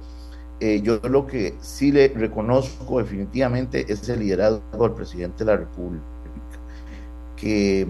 Eh, 0.59 0.81
yo 0.83 0.99
lo 1.09 1.25
que 1.25 1.55
sí 1.59 1.91
le 1.91 2.09
reconozco 2.09 2.99
definitivamente 2.99 3.91
es 3.91 4.07
el 4.09 4.19
liderazgo 4.19 4.61
del 4.77 4.91
presidente 4.91 5.43
de 5.43 5.51
la 5.51 5.57
República, 5.57 6.05
que 7.35 7.87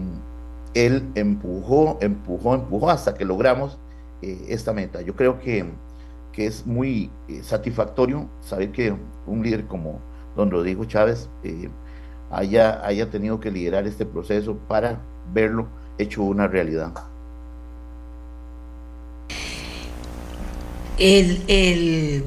él 0.74 1.04
empujó, 1.16 1.98
empujó, 2.00 2.56
empujó 2.56 2.90
hasta 2.90 3.14
que 3.14 3.26
logramos 3.26 3.78
esta 4.22 4.72
meta. 4.72 5.02
Yo 5.02 5.18
creo 5.18 5.38
que, 5.42 5.66
que 6.32 6.46
es 6.46 6.66
muy 6.66 7.12
satisfactorio 7.42 8.30
saber 8.40 8.72
que 8.72 8.96
un 9.26 9.44
líder 9.44 9.66
como 9.66 10.00
don 10.38 10.50
Rodrigo 10.50 10.86
Chávez 10.86 11.30
haya, 12.32 12.86
haya 12.86 13.10
tenido 13.10 13.40
que 13.40 13.52
liderar 13.52 13.88
este 13.88 14.06
proceso 14.06 14.58
para 14.68 15.00
verlo 15.34 15.68
hecho 15.98 16.24
una 16.24 16.48
realidad. 16.48 16.94
El, 20.98 21.44
el, 21.48 22.24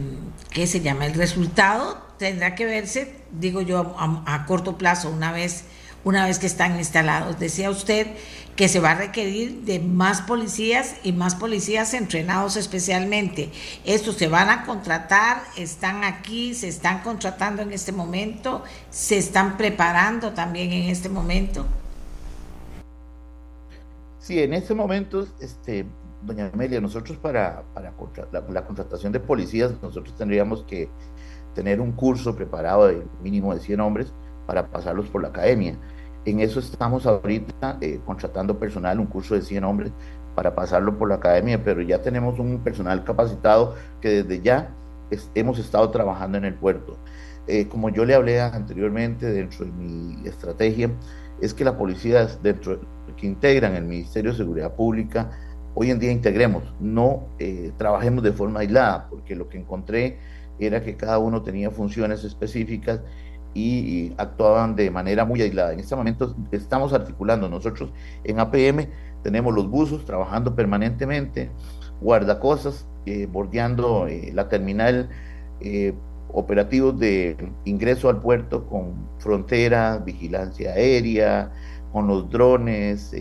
¿qué 0.51 0.67
se 0.67 0.81
llama? 0.81 1.07
El 1.07 1.15
resultado 1.15 1.99
tendrá 2.19 2.55
que 2.55 2.67
verse, 2.67 3.17
digo 3.33 3.63
yo, 3.63 3.97
a, 3.99 4.47
corto 4.47 4.79
plazo, 4.79 5.11
una 5.11 5.33
vez, 5.33 5.65
una 6.05 6.27
vez 6.27 6.39
que 6.39 6.47
están 6.47 6.77
instalados. 6.79 7.39
Decía 7.39 7.71
usted 7.71 8.07
que 8.61 8.69
se 8.69 8.79
va 8.79 8.91
a 8.91 8.95
requerir 8.95 9.63
de 9.63 9.81
más 9.81 10.21
policías 10.21 10.97
y 11.03 11.13
más 11.13 11.35
policías 11.35 11.95
entrenados 11.95 12.57
especialmente. 12.57 13.51
Estos 13.87 14.17
se 14.17 14.29
van 14.29 14.51
a 14.51 14.67
contratar, 14.67 15.41
están 15.57 16.05
aquí, 16.05 16.53
se 16.53 16.69
están 16.69 17.01
contratando 17.01 17.63
en 17.63 17.73
este 17.73 17.91
momento, 17.91 18.63
se 18.91 19.17
están 19.17 19.57
preparando 19.57 20.33
también 20.33 20.73
en 20.73 20.91
este 20.91 21.09
momento. 21.09 21.65
Sí, 24.19 24.39
en 24.43 24.53
este 24.53 24.75
momento, 24.75 25.27
este, 25.41 25.87
doña 26.21 26.51
Amelia, 26.53 26.83
nosotros 26.83 27.17
para, 27.17 27.63
para 27.73 27.95
la, 28.31 28.67
contratación 28.67 29.11
de 29.11 29.21
policías, 29.21 29.73
nosotros 29.81 30.15
tendríamos 30.19 30.65
que 30.65 30.91
tener 31.55 31.81
un 31.81 31.93
curso 31.93 32.37
preparado 32.37 32.89
de 32.89 33.07
mínimo 33.23 33.55
de 33.55 33.61
100 33.61 33.81
hombres 33.81 34.13
para 34.47 34.67
pasarlos 34.67 35.09
por 35.09 35.23
la 35.23 35.29
academia. 35.29 35.79
En 36.25 36.41
eso 36.41 36.61
estamos 36.61 37.07
ahorita 37.07 37.79
eh, 37.81 38.01
contratando 38.05 38.59
personal, 38.59 39.01
un 39.01 39.07
curso 39.07 39.35
de 39.35 39.43
100 39.43 39.65
hombres 39.65 39.93
para 40.35 40.55
pasarlo 40.55 40.97
por 40.99 41.09
la 41.09 41.17
academia, 41.17 41.63
pero 41.63 41.83
ya 41.83 42.03
tenemos 42.03 42.39
un 42.39 42.59
personal 42.61 43.05
capacitado 43.05 43.75
que 44.01 44.23
desde 44.23 44.41
ya 44.41 44.71
hemos 45.35 45.59
estado 45.59 45.91
trabajando 45.91 46.39
en 46.39 46.45
el 46.45 46.55
puerto. 46.55 46.97
Eh, 47.47 47.67
como 47.69 47.89
yo 47.89 48.05
le 48.05 48.15
hablé 48.15 48.41
anteriormente 48.41 49.27
dentro 49.27 49.65
de 49.65 49.73
mi 49.73 50.29
estrategia, 50.29 50.91
es 51.41 51.55
que 51.55 51.65
la 51.65 51.77
policía 51.77 52.27
dentro 52.43 52.81
que 53.17 53.27
integran 53.27 53.75
el 53.75 53.85
Ministerio 53.85 54.31
de 54.33 54.37
Seguridad 54.37 54.75
Pública, 54.75 55.31
hoy 55.75 55.91
en 55.91 55.99
día 55.99 56.13
integremos, 56.13 56.63
no 56.81 57.29
eh, 57.39 57.73
trabajemos 57.77 58.23
de 58.23 58.33
forma 58.33 58.61
aislada, 58.61 59.09
porque 59.09 59.35
lo 59.35 59.49
que 59.49 59.59
encontré 59.59 60.19
era 60.59 60.83
que 60.83 60.97
cada 60.97 61.19
uno 61.19 61.43
tenía 61.43 61.71
funciones 61.71 62.23
específicas 62.25 63.01
y, 63.55 64.13
actuaban 64.17 64.77
de 64.77 64.91
manera 64.91 65.25
muy 65.25 65.43
aislada. 65.43 65.73
En 65.73 65.81
este 65.81 65.97
momento 65.97 66.35
estamos 66.53 66.93
articulando 66.93 67.49
nosotros 67.49 67.93
en 68.25 68.41
APM, 68.41 68.89
tenemos 69.23 69.55
los 69.55 69.69
buzos 69.69 70.05
trabajando 70.05 70.55
permanentemente, 70.55 71.51
guardacosas, 72.01 72.87
eh, 73.07 73.27
bordeando 73.31 74.07
eh, 74.07 74.31
la 74.35 74.49
terminal, 74.49 75.11
eh, 75.61 75.95
operativos 76.33 76.99
de 76.99 77.37
ingreso 77.65 78.09
al 78.09 78.21
puerto 78.21 78.67
con 78.67 78.95
frontera, 79.19 79.99
vigilancia 79.99 80.73
aérea, 80.73 81.51
con 81.93 82.07
los 82.07 82.31
drones, 82.31 83.13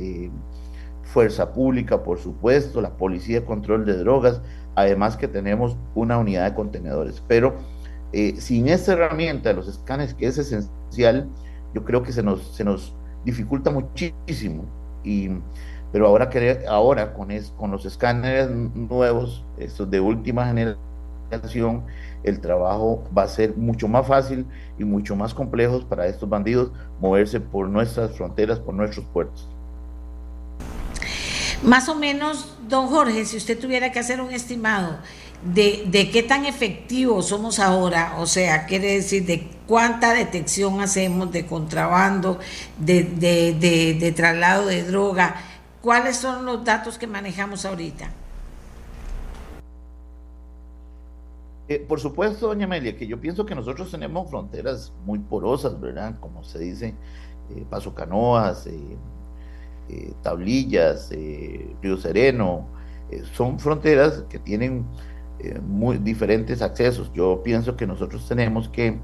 fuerza 1.02 1.52
pública, 1.52 2.04
por 2.04 2.20
supuesto, 2.20 2.82
la 2.82 2.92
policía 2.92 3.40
de 3.40 3.46
control 3.48 3.84
de 3.84 3.98
drogas, 3.98 4.42
además 4.76 5.18
que 5.18 5.28
tenemos 5.28 5.76
una 5.96 6.20
unidad 6.20 6.46
de 6.46 6.56
contenedores. 6.56 7.24
Pero 7.28 7.56
eh, 8.12 8.36
sin 8.38 8.68
esta 8.68 8.94
herramienta 8.94 9.50
de 9.50 9.56
los 9.56 9.68
escáneres, 9.68 10.14
que 10.14 10.28
es 10.28 10.38
esencial, 10.38 11.30
yo 11.74 11.84
creo 11.84 12.04
que 12.04 12.12
se 12.12 12.24
nos, 12.24 12.56
se 12.56 12.64
nos 12.64 12.94
dificulta 13.24 13.70
muchísimo. 13.70 14.66
Y, 15.04 15.30
pero 15.92 16.08
ahora, 16.08 16.30
ahora 16.68 17.14
con, 17.14 17.32
es, 17.32 17.54
con 17.58 17.72
los 17.72 17.86
escáneres 17.86 18.50
nuevos, 18.50 19.44
estos 19.58 19.90
de 19.90 20.00
última 20.00 20.46
generación, 20.46 21.86
el 22.24 22.40
trabajo 22.40 23.04
va 23.16 23.24
a 23.24 23.28
ser 23.28 23.56
mucho 23.56 23.88
más 23.88 24.08
fácil 24.08 24.46
y 24.78 24.84
mucho 24.84 25.16
más 25.16 25.34
complejo 25.34 25.88
para 25.88 26.08
estos 26.08 26.28
bandidos 26.28 26.72
moverse 27.00 27.40
por 27.40 27.70
nuestras 27.70 28.16
fronteras, 28.16 28.60
por 28.60 28.74
nuestros 28.74 29.06
puertos. 29.08 29.48
Más 31.64 31.90
o 31.90 31.96
menos, 31.96 32.56
don 32.68 32.88
Jorge, 32.88 33.26
si 33.26 33.38
usted 33.38 33.60
tuviera 33.60 33.92
que 33.92 34.00
hacer 34.00 34.22
un 34.22 34.32
estimado 34.32 34.98
de, 35.44 35.86
de, 35.88 36.12
qué 36.12 36.24
tan 36.24 36.46
efectivos 36.46 37.28
somos 37.28 37.60
ahora, 37.60 38.16
o 38.20 38.26
sea, 38.26 38.66
quiere 38.66 38.96
decir 38.96 39.26
de 39.26 39.48
cuánta 39.68 40.14
detección 40.14 40.82
hacemos 40.82 41.32
de 41.32 41.46
contrabando, 41.46 42.40
de, 42.78 43.04
de, 43.04 43.54
de 44.00 44.12
traslado 44.12 44.66
de 44.68 44.84
droga, 44.84 45.36
¿cuáles 45.82 46.18
son 46.18 46.46
los 46.46 46.64
datos 46.66 46.98
que 46.98 47.08
manejamos 47.08 47.66
ahorita? 47.66 48.12
Eh, 51.70 51.86
por 51.88 52.00
supuesto, 52.00 52.48
doña 52.48 52.66
Amelia, 52.66 52.98
que 52.98 53.06
yo 53.06 53.22
pienso 53.22 53.46
que 53.46 53.54
nosotros 53.54 53.92
tenemos 53.92 54.28
fronteras 54.28 54.92
muy 55.06 55.20
porosas, 55.20 55.80
¿verdad? 55.80 56.20
Como 56.20 56.44
se 56.44 56.58
dice, 56.58 56.96
eh, 57.52 57.64
Paso 57.70 57.94
Canoas, 57.94 58.66
eh, 58.66 60.14
tablillas, 60.24 61.12
Río 61.12 61.98
Sereno, 61.98 62.68
son 63.34 63.60
fronteras 63.60 64.24
que 64.30 64.40
tienen 64.40 64.84
muy 65.68 65.98
diferentes 65.98 66.62
accesos. 66.62 67.12
Yo 67.14 67.42
pienso 67.44 67.76
que 67.76 67.88
nosotros 67.88 68.28
tenemos 68.28 68.70
que 68.70 69.00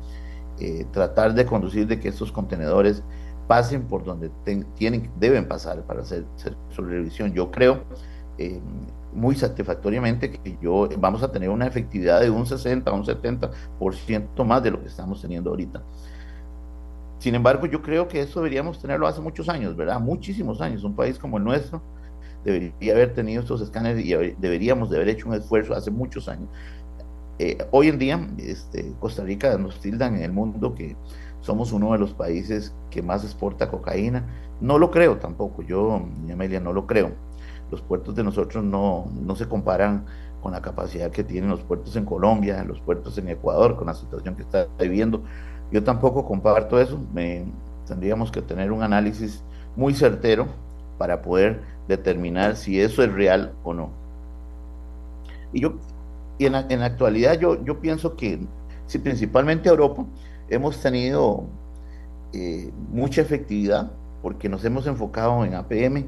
tratar 0.91 1.33
de 1.33 1.45
conducir 1.45 1.87
de 1.87 1.99
que 1.99 2.09
estos 2.09 2.31
contenedores 2.31 3.03
pasen 3.47 3.83
por 3.83 4.03
donde 4.03 4.31
tienen, 4.75 5.11
deben 5.19 5.47
pasar 5.47 5.83
para 5.83 6.01
hacer, 6.01 6.25
su 6.69 6.81
revisión. 6.81 7.33
Yo 7.33 7.51
creo 7.51 7.83
muy 9.13 9.35
satisfactoriamente 9.35 10.31
que 10.31 10.57
yo 10.61 10.89
vamos 10.97 11.23
a 11.23 11.31
tener 11.31 11.49
una 11.49 11.67
efectividad 11.67 12.19
de 12.19 12.29
un 12.29 12.45
60 12.45 12.89
a 12.89 12.93
un 12.93 13.05
70% 13.05 14.45
más 14.45 14.61
de 14.61 14.71
lo 14.71 14.81
que 14.81 14.87
estamos 14.87 15.21
teniendo 15.21 15.51
ahorita. 15.51 15.83
Sin 17.19 17.33
embargo, 17.33 17.65
yo 17.65 17.81
creo 17.81 18.07
que 18.07 18.19
eso 18.19 18.39
deberíamos 18.39 18.79
tenerlo 18.79 19.07
hace 19.07 19.21
muchos 19.21 19.47
años, 19.47 19.75
¿verdad? 19.75 19.99
Muchísimos 20.01 20.59
años. 20.59 20.83
Un 20.83 20.95
país 20.95 21.17
como 21.17 21.37
el 21.37 21.43
nuestro 21.43 21.81
debería 22.45 22.93
haber 22.93 23.13
tenido 23.13 23.41
estos 23.41 23.61
escáneres 23.61 24.05
y 24.05 24.13
deberíamos 24.37 24.89
de 24.89 24.95
haber 24.95 25.09
hecho 25.09 25.27
un 25.27 25.35
esfuerzo 25.35 25.73
hace 25.75 25.91
muchos 25.91 26.29
años. 26.29 26.47
Eh, 27.39 27.57
hoy 27.71 27.89
en 27.89 27.99
día, 27.99 28.27
este, 28.37 28.93
Costa 28.99 29.23
Rica 29.23 29.57
nos 29.57 29.81
tildan 29.81 30.15
en 30.15 30.23
el 30.23 30.31
mundo 30.31 30.73
que 30.73 30.95
somos 31.41 31.73
uno 31.73 31.91
de 31.91 31.99
los 31.99 32.13
países 32.13 32.73
que 32.89 33.01
más 33.01 33.23
exporta 33.25 33.69
cocaína. 33.69 34.25
No 34.61 34.79
lo 34.79 34.89
creo 34.89 35.17
tampoco, 35.17 35.61
yo, 35.61 36.01
Amelia, 36.31 36.61
no 36.61 36.71
lo 36.71 36.87
creo. 36.87 37.11
Los 37.69 37.81
puertos 37.81 38.15
de 38.15 38.23
nosotros 38.23 38.63
no, 38.63 39.11
no 39.21 39.35
se 39.35 39.49
comparan 39.49 40.05
con 40.41 40.53
la 40.53 40.61
capacidad 40.61 41.11
que 41.11 41.23
tienen 41.23 41.49
los 41.49 41.61
puertos 41.63 41.95
en 41.95 42.05
Colombia, 42.05 42.63
los 42.63 42.79
puertos 42.79 43.17
en 43.17 43.27
Ecuador, 43.27 43.75
con 43.75 43.87
la 43.87 43.95
situación 43.95 44.35
que 44.35 44.43
está 44.43 44.67
viviendo 44.79 45.23
yo 45.71 45.83
tampoco 45.83 46.25
comparto 46.25 46.79
eso, 46.79 46.99
tendríamos 47.87 48.31
que 48.31 48.41
tener 48.41 48.71
un 48.71 48.83
análisis 48.83 49.43
muy 49.75 49.93
certero 49.93 50.47
para 50.97 51.21
poder 51.21 51.61
determinar 51.87 52.55
si 52.55 52.79
eso 52.79 53.03
es 53.03 53.11
real 53.11 53.53
o 53.63 53.73
no. 53.73 53.89
Y 55.53 55.61
yo, 55.61 55.75
y 56.37 56.45
en 56.45 56.53
la, 56.53 56.85
actualidad 56.85 57.39
yo, 57.39 57.63
yo 57.63 57.79
pienso 57.79 58.15
que 58.15 58.39
si 58.87 58.99
principalmente 58.99 59.69
Europa 59.69 60.05
hemos 60.49 60.81
tenido 60.81 61.45
eh, 62.33 62.71
mucha 62.91 63.21
efectividad 63.21 63.91
porque 64.21 64.49
nos 64.49 64.65
hemos 64.65 64.87
enfocado 64.87 65.45
en 65.45 65.55
APM 65.55 66.07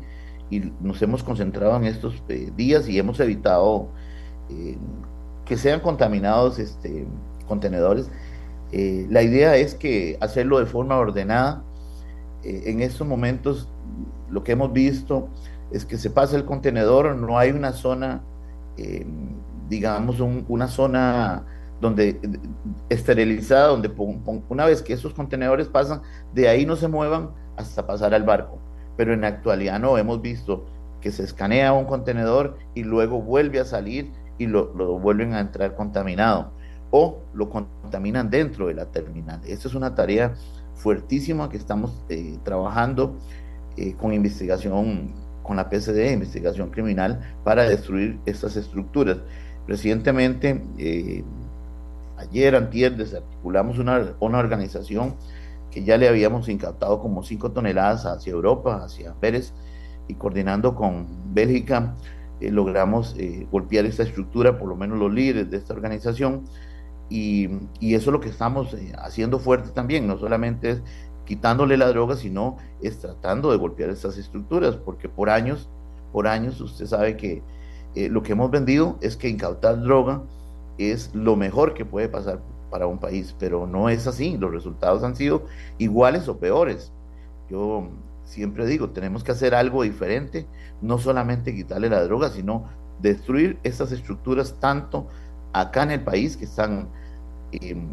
y 0.49 0.71
nos 0.82 1.01
hemos 1.01 1.23
concentrado 1.23 1.78
en 1.78 1.86
estos 1.86 2.21
eh, 2.30 2.51
días 2.55 2.88
y 2.88 2.99
hemos 2.99 3.19
evitado 3.19 3.88
eh, 4.49 4.78
que 5.45 5.57
sean 5.57 5.80
contaminados 5.80 6.59
este, 6.59 7.05
contenedores 7.47 8.09
la 8.69 9.21
idea 9.21 9.55
es 9.55 9.75
que 9.75 10.17
hacerlo 10.19 10.59
de 10.59 10.65
forma 10.65 10.97
ordenada. 10.97 11.63
En 12.43 12.82
estos 12.82 13.07
momentos 13.07 13.69
lo 14.30 14.43
que 14.43 14.51
hemos 14.51 14.73
visto 14.73 15.30
es 15.72 15.86
que 15.86 15.97
se 15.97 16.09
pasa 16.09 16.36
el 16.36 16.45
contenedor, 16.45 17.15
no 17.15 17.38
hay 17.38 17.51
una 17.51 17.74
zona, 17.74 18.22
eh, 18.78 19.05
digamos, 19.70 20.20
una 20.20 20.68
zona 20.68 21.45
donde 21.82 22.20
esterilizada, 22.89 23.68
donde 23.68 23.91
una 24.49 24.65
vez 24.65 24.82
que 24.82 24.93
esos 24.93 25.13
contenedores 25.13 25.68
pasan, 25.68 26.01
de 26.34 26.47
ahí 26.47 26.65
no 26.65 26.76
se 26.76 26.88
muevan 26.88 27.32
hasta 27.55 27.86
pasar 27.86 28.13
al 28.13 28.24
barco. 28.24 28.59
Pero 28.95 29.13
en 29.13 29.22
la 29.22 29.28
actualidad 29.28 29.80
no, 29.80 29.97
hemos 29.97 30.22
visto 30.22 30.65
que 31.01 31.11
se 31.11 31.24
escanea 31.24 31.74
un 31.74 31.86
contenedor 31.86 32.57
y 32.74 32.84
luego 32.84 33.22
vuelve 33.22 33.59
a 33.59 33.65
salir 33.65 34.11
y 34.39 34.47
lo 34.47 34.74
vuelven 34.99 35.34
a 35.34 35.39
entrar 35.39 35.76
contaminado 35.76 36.51
o 36.91 37.22
lo 37.34 37.49
contaminan 37.49 38.30
dentro 38.30 38.68
de 38.68 38.74
la 38.74 38.86
terminal. 38.86 39.41
Esta 39.45 39.68
es 39.68 39.76
una 39.76 39.95
tarea 39.95 40.34
fuertísima 40.76 41.49
que 41.49 41.57
estamos 41.57 42.03
eh, 42.09 42.38
trabajando 42.43 43.15
eh, 43.76 43.93
con 43.93 44.13
investigación, 44.13 45.13
con 45.48 45.58
la 45.58 45.70
PCD, 45.70 46.12
investigación 46.12 46.70
criminal, 46.70 47.22
para 47.43 47.64
destruir 47.64 48.20
estas 48.26 48.58
estructuras. 48.58 49.18
Recientemente, 49.68 50.62
eh, 50.78 51.24
ayer, 52.18 52.56
antier, 52.56 52.95
desarticulamos 52.95 53.80
una, 53.80 54.14
una 54.20 54.38
organización 54.38 55.16
que 55.72 55.84
ya 55.84 55.98
le 55.98 56.08
habíamos 56.08 56.50
incautado 56.50 57.00
como 57.00 57.24
5 57.24 57.52
toneladas 57.52 58.06
hacia 58.06 58.32
Europa, 58.32 58.84
hacia 58.84 59.14
Pérez, 59.14 59.54
y 60.08 60.16
coordinando 60.16 60.76
con 60.76 61.08
Bélgica, 61.34 61.95
eh, 62.39 62.52
logramos 62.52 63.16
eh, 63.18 63.48
golpear 63.52 63.86
esta 63.86 64.04
estructura, 64.04 64.58
por 64.58 64.68
lo 64.68 64.76
menos 64.76 65.00
los 65.00 65.12
líderes 65.12 65.50
de 65.50 65.58
esta 65.58 65.74
organización, 65.74 66.43
y, 67.10 67.48
y 67.80 67.95
eso 67.95 68.10
es 68.10 68.14
lo 68.14 68.20
que 68.20 68.30
estamos 68.30 68.76
haciendo 68.98 69.39
fuerte 69.39 69.70
también, 69.70 70.08
no 70.08 70.18
solamente 70.18 70.72
es 70.72 70.82
quitándole 71.28 71.78
la 71.78 71.89
droga, 71.89 72.15
sino 72.15 72.57
es 72.82 72.99
tratando 72.99 73.51
de 73.51 73.57
golpear 73.57 73.89
estas 73.89 74.17
estructuras, 74.17 74.75
porque 74.78 75.09
por 75.09 75.30
años, 75.30 75.69
por 76.11 76.28
años, 76.28 76.59
usted 76.61 76.88
sabe 76.88 77.17
que 77.17 77.43
lo 78.09 78.23
que 78.23 78.32
hemos 78.32 78.49
vendido 78.49 78.97
es 79.01 79.17
que 79.17 79.28
incautar 79.28 79.82
droga 79.82 80.21
es 80.78 81.13
lo 81.13 81.36
mejor 81.36 81.73
que 81.73 81.86
puede 81.86 82.07
pasar 82.09 82.39
para 82.69 82.88
un 82.88 82.99
país, 82.99 83.36
pero 83.39 83.67
no 83.67 83.89
es 83.89 84.07
así, 84.07 84.38
los 84.38 84.51
resultados 84.51 85.03
han 85.03 85.15
sido 85.15 85.45
iguales 85.78 86.28
o 86.28 86.38
peores. 86.38 86.91
Yo 87.49 87.89
siempre 88.25 88.65
digo, 88.65 88.89
tenemos 88.89 89.23
que 89.23 89.32
hacer 89.32 89.55
algo 89.55 89.84
diferente, 89.84 90.47
no 90.82 90.97
solamente 90.97 91.55
quitarle 91.55 91.89
la 91.89 92.03
droga, 92.03 92.30
sino 92.30 92.65
destruir 93.01 93.57
estas 93.63 93.91
estructuras 93.91 94.55
tanto 94.59 95.07
acá 95.53 95.84
en 95.84 95.91
el 95.91 96.03
país 96.03 96.38
que 96.38 96.45
están 96.45 96.89
em, 97.51 97.88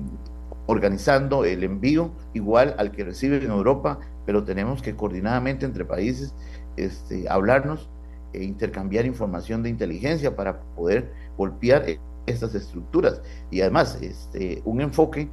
organizando 0.67 1.45
el 1.45 1.63
envío 1.65 2.13
igual 2.33 2.75
al 2.79 2.91
que 2.91 3.05
reciben 3.05 3.43
en 3.43 3.51
Europa, 3.51 3.99
pero 4.27 4.45
tenemos 4.45 4.83
que 4.83 4.97
coordinadamente 4.97 5.67
entre 5.67 5.85
países 5.85 6.35
este, 6.77 7.29
hablarnos 7.29 7.91
e 8.33 8.43
intercambiar 8.43 9.07
información 9.07 9.63
de 9.63 9.71
inteligencia 9.71 10.35
para 10.35 10.61
poder 10.75 11.13
golpear 11.37 11.85
estas 12.27 12.55
estructuras. 12.55 13.21
Y 13.51 13.61
además, 13.61 13.99
este, 14.01 14.63
un 14.65 14.81
enfoque 14.81 15.29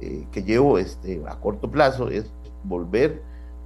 eh, 0.00 0.26
que 0.32 0.42
llevo 0.42 0.78
este, 0.78 1.22
a 1.26 1.38
corto 1.38 1.70
plazo 1.70 2.08
es 2.08 2.30
volver 2.64 3.22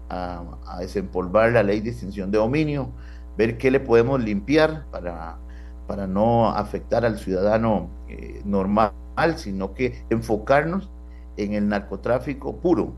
a, 0.08 0.44
desempolvar 0.80 1.52
la 1.52 1.62
ley 1.62 1.80
de 1.80 1.90
extinción 1.90 2.30
de 2.30 2.38
dominio, 2.38 2.90
ver 3.36 3.58
qué 3.58 3.70
le 3.70 3.80
podemos 3.80 4.22
limpiar 4.22 4.86
para, 4.90 5.38
para 5.86 6.06
no 6.06 6.50
afectar 6.50 7.04
al 7.04 7.18
ciudadano 7.18 7.88
eh, 8.08 8.40
normal, 8.44 8.92
sino 9.36 9.74
que 9.74 10.04
enfocarnos 10.10 10.90
en 11.36 11.54
el 11.54 11.68
narcotráfico 11.68 12.56
puro. 12.56 12.94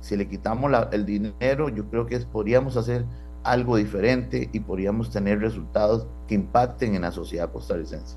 Si 0.00 0.16
le 0.16 0.28
quitamos 0.28 0.72
el 0.92 1.04
dinero, 1.04 1.68
yo 1.68 1.88
creo 1.90 2.06
que 2.06 2.18
podríamos 2.20 2.76
hacer 2.76 3.04
algo 3.42 3.76
diferente 3.76 4.48
y 4.52 4.60
podríamos 4.60 5.10
tener 5.10 5.40
resultados 5.40 6.06
que 6.28 6.34
impacten 6.34 6.94
en 6.94 7.02
la 7.02 7.12
sociedad 7.12 7.52
costarricense. 7.52 8.16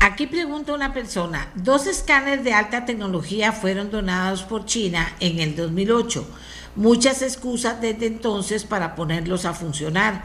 Aquí 0.00 0.28
pregunta 0.28 0.74
una 0.74 0.92
persona, 0.92 1.50
dos 1.56 1.88
escáneres 1.88 2.44
de 2.44 2.54
alta 2.54 2.84
tecnología 2.84 3.50
fueron 3.50 3.90
donados 3.90 4.44
por 4.44 4.64
China 4.64 5.08
en 5.18 5.40
el 5.40 5.56
2008. 5.56 6.24
Muchas 6.76 7.22
excusas 7.22 7.80
desde 7.80 8.06
entonces 8.06 8.64
para 8.64 8.94
ponerlos 8.94 9.44
a 9.44 9.54
funcionar. 9.54 10.22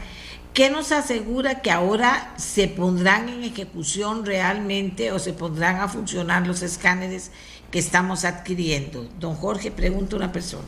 ¿Qué 0.54 0.70
nos 0.70 0.91
asegura 0.91 1.62
que 1.62 1.72
ahora 1.72 2.32
se 2.38 2.68
pondrán 2.68 3.28
en 3.28 3.43
ejecución 3.43 4.24
realmente 4.24 5.12
o 5.12 5.18
se 5.18 5.34
pondrán 5.34 5.78
a 5.78 5.88
funcionar 5.88 6.45
los 6.45 6.62
escáneres 6.62 7.32
que 7.72 7.80
estamos 7.80 8.24
adquiriendo? 8.24 9.08
Don 9.20 9.34
Jorge, 9.34 9.72
pregunta 9.72 10.16
una 10.16 10.32
persona. 10.32 10.68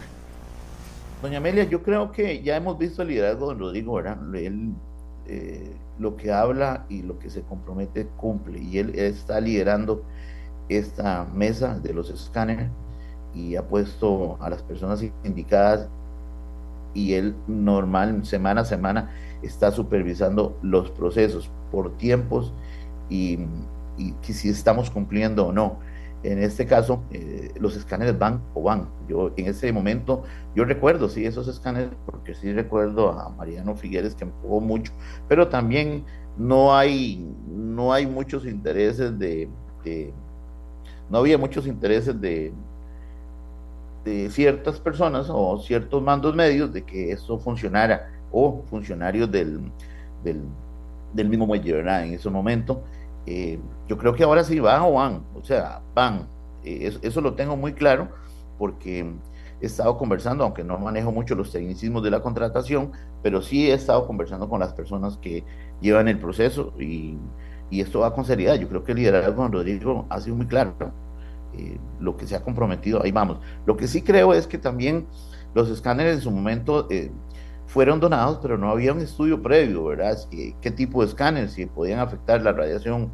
Doña 1.22 1.38
Amelia, 1.38 1.66
yo 1.66 1.84
creo 1.84 2.12
que 2.12 2.42
ya 2.42 2.56
hemos 2.56 2.80
visto 2.80 3.04
el 3.04 3.10
liderazgo 3.10 3.54
de 3.54 3.60
Rodrigo, 3.60 3.94
¿verdad? 3.94 4.18
Él 4.36 4.74
eh, 5.28 5.72
lo 6.00 6.16
que 6.18 6.32
habla 6.32 6.86
y 6.90 7.04
lo 7.04 7.20
que 7.20 7.30
se 7.30 7.42
compromete 7.42 8.08
cumple. 8.18 8.60
Y 8.60 8.80
él 8.80 8.98
está 8.98 9.40
liderando 9.40 10.04
esta 10.68 11.26
mesa 11.32 11.80
de 11.80 11.94
los 11.94 12.10
escáneres 12.10 12.70
y 13.36 13.56
ha 13.56 13.68
puesto 13.68 14.38
a 14.42 14.50
las 14.50 14.64
personas 14.64 15.04
indicadas 15.24 15.88
y 16.96 17.14
él 17.14 17.36
normal, 17.48 18.26
semana 18.26 18.62
a 18.62 18.66
semana, 18.66 19.12
está 19.46 19.72
supervisando 19.72 20.58
los 20.62 20.92
procesos 20.92 21.50
por 21.72 21.98
tiempos 21.98 22.54
y, 23.10 23.40
si 24.22 24.50
estamos 24.50 24.90
cumpliendo 24.90 25.48
o 25.48 25.52
no. 25.52 25.80
En 26.24 26.42
este 26.42 26.66
caso, 26.66 27.04
eh, 27.12 27.52
los 27.60 27.76
escáneres 27.78 28.18
van 28.18 28.42
o 28.56 28.64
van. 28.64 28.90
Yo 29.08 29.32
en 29.38 29.46
ese 29.46 29.72
momento, 29.72 30.24
yo 30.56 30.66
recuerdo, 30.66 31.08
sí, 31.08 31.26
esos 31.26 31.48
escáneres, 31.48 31.92
porque 32.06 32.34
sí 32.34 32.52
recuerdo 32.52 33.12
a 33.12 33.30
Mariano 33.30 33.76
Figueres 33.76 34.16
que 34.16 34.24
empujó 34.24 34.60
mucho, 34.60 34.92
pero 35.28 35.48
también 35.48 36.04
no 36.38 36.76
hay, 36.76 37.26
no 37.48 37.94
hay 37.94 38.08
muchos 38.08 38.46
intereses 38.46 39.18
de, 39.20 39.50
no 41.10 41.20
había 41.20 41.38
muchos 41.38 41.68
intereses 41.68 42.20
de, 42.20 42.52
de 44.04 44.30
ciertas 44.30 44.80
personas 44.80 45.28
o 45.30 45.60
ciertos 45.60 46.02
mandos 46.02 46.36
medios 46.36 46.74
de 46.74 46.84
que 46.84 47.12
eso 47.12 47.38
funcionara, 47.38 48.10
o 48.38 48.64
funcionarios 48.70 49.32
del, 49.32 49.62
del, 50.22 50.42
del 51.14 51.30
mismo 51.30 51.48
muelle, 51.48 51.80
En 51.80 52.14
ese 52.14 52.30
momento. 52.30 52.84
Eh, 53.26 53.58
yo 53.88 53.98
creo 53.98 54.14
que 54.14 54.24
ahora 54.24 54.44
sí 54.44 54.60
van 54.60 54.82
o 54.82 54.94
van, 54.94 55.24
o 55.34 55.44
sea, 55.44 55.82
van. 55.96 56.28
Eh, 56.66 56.94
eso, 57.02 57.22
lo 57.22 57.34
tengo 57.34 57.56
muy 57.56 57.74
claro 57.74 58.10
porque 58.60 59.10
he 59.62 59.66
estado 59.66 59.98
conversando, 59.98 60.44
aunque 60.44 60.64
no 60.66 60.78
manejo 60.78 61.12
mucho 61.12 61.34
los 61.34 61.52
tecnicismos 61.52 62.04
de 62.04 62.12
la 62.12 62.22
contratación, 62.22 62.92
pero 63.24 63.42
sí 63.42 63.72
he 63.72 63.74
estado 63.74 64.06
conversando 64.06 64.50
con 64.50 64.60
las 64.60 64.74
personas 64.74 65.18
que 65.18 65.44
llevan 65.82 66.10
el 66.10 66.20
proceso 66.20 66.74
y, 66.78 67.18
esto 67.72 68.02
va 68.02 68.14
con 68.14 68.26
seriedad. 68.26 68.56
Yo 68.56 68.70
creo 68.70 68.84
que 68.84 68.94
el 68.94 69.00
liderazgo 69.00 69.44
de 69.44 69.50
Rodrigo 69.50 70.06
ha 70.10 70.22
sido 70.22 70.36
muy 70.36 70.46
claro. 70.46 70.74
Eh, 71.58 71.78
lo 72.00 72.16
que 72.16 72.26
se 72.28 72.36
ha 72.36 72.42
comprometido, 72.42 73.02
ahí 73.04 73.12
vamos. 73.12 73.40
Lo 73.66 73.76
que 73.76 73.88
sí 73.88 74.02
creo 74.02 74.34
es 74.34 74.48
que 74.48 74.58
también 74.58 75.08
los 75.54 75.70
escáneres 75.70 76.16
en 76.16 76.22
su 76.22 76.32
momento 76.32 76.88
fueron 77.68 78.00
donados, 78.00 78.40
pero 78.42 78.58
no 78.58 78.70
había 78.70 78.94
un 78.94 79.02
estudio 79.02 79.42
previo, 79.42 79.86
¿verdad? 79.86 80.18
¿Qué 80.30 80.72
tipo 80.72 81.02
de 81.02 81.08
escáneres? 81.08 81.54
Si 81.54 81.66
podían 81.66 82.00
afectar 82.00 82.42
la 82.42 82.52
radiación 82.52 83.12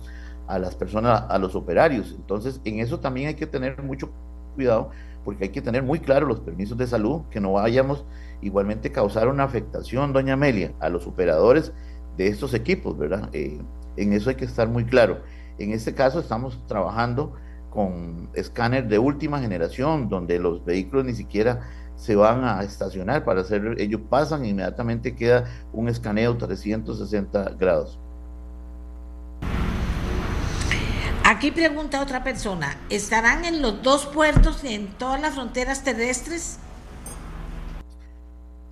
a 0.48 0.60
las 0.60 0.76
personas, 0.76 1.24
a 1.30 1.38
los 1.40 1.56
operarios. 1.56 2.14
Entonces, 2.16 2.60
en 2.66 2.80
eso 2.80 3.00
también 3.00 3.30
hay 3.30 3.36
que 3.36 3.48
tener 3.48 3.82
mucho 3.82 4.12
cuidado, 4.56 4.92
porque 5.24 5.46
hay 5.46 5.50
que 5.50 5.62
tener 5.62 5.84
muy 5.84 6.00
claro 6.00 6.28
los 6.28 6.42
permisos 6.42 6.78
de 6.78 6.88
salud, 6.88 7.22
que 7.30 7.40
no 7.40 7.54
vayamos 7.54 8.06
igualmente 8.42 8.92
causar 8.92 9.28
una 9.28 9.44
afectación, 9.44 10.14
doña 10.14 10.34
Amelia, 10.34 10.74
a 10.80 10.90
los 10.90 11.08
operadores 11.08 11.72
de 12.18 12.28
estos 12.28 12.54
equipos, 12.54 12.98
¿verdad? 12.98 13.30
Eh, 13.34 13.62
en 13.98 14.14
eso 14.14 14.30
hay 14.30 14.36
que 14.36 14.46
estar 14.46 14.68
muy 14.68 14.86
claro. 14.86 15.22
En 15.58 15.72
este 15.72 15.94
caso 15.94 16.20
estamos 16.20 16.66
trabajando 16.68 17.34
con 17.70 18.30
escáner 18.34 18.88
de 18.88 19.00
última 19.00 19.40
generación, 19.40 20.10
donde 20.10 20.40
los 20.40 20.66
vehículos 20.66 21.06
ni 21.06 21.14
siquiera 21.14 21.62
se 22.02 22.16
van 22.16 22.44
a 22.44 22.64
estacionar 22.64 23.24
para 23.24 23.42
hacer, 23.42 23.76
ellos 23.78 24.02
pasan 24.10 24.44
e 24.44 24.48
inmediatamente 24.48 25.16
queda 25.16 25.46
un 25.72 25.88
escaneo 25.88 26.36
360 26.36 27.52
grados. 27.60 28.00
Aquí 31.24 31.52
pregunta 31.52 32.02
otra 32.02 32.24
persona, 32.24 32.76
¿estarán 32.90 33.46
en 33.46 33.62
los 33.62 33.84
dos 33.84 34.08
puertos 34.08 34.64
y 34.64 34.74
en 34.74 34.88
todas 34.98 35.22
las 35.22 35.36
fronteras 35.36 35.84
terrestres? 35.84 36.58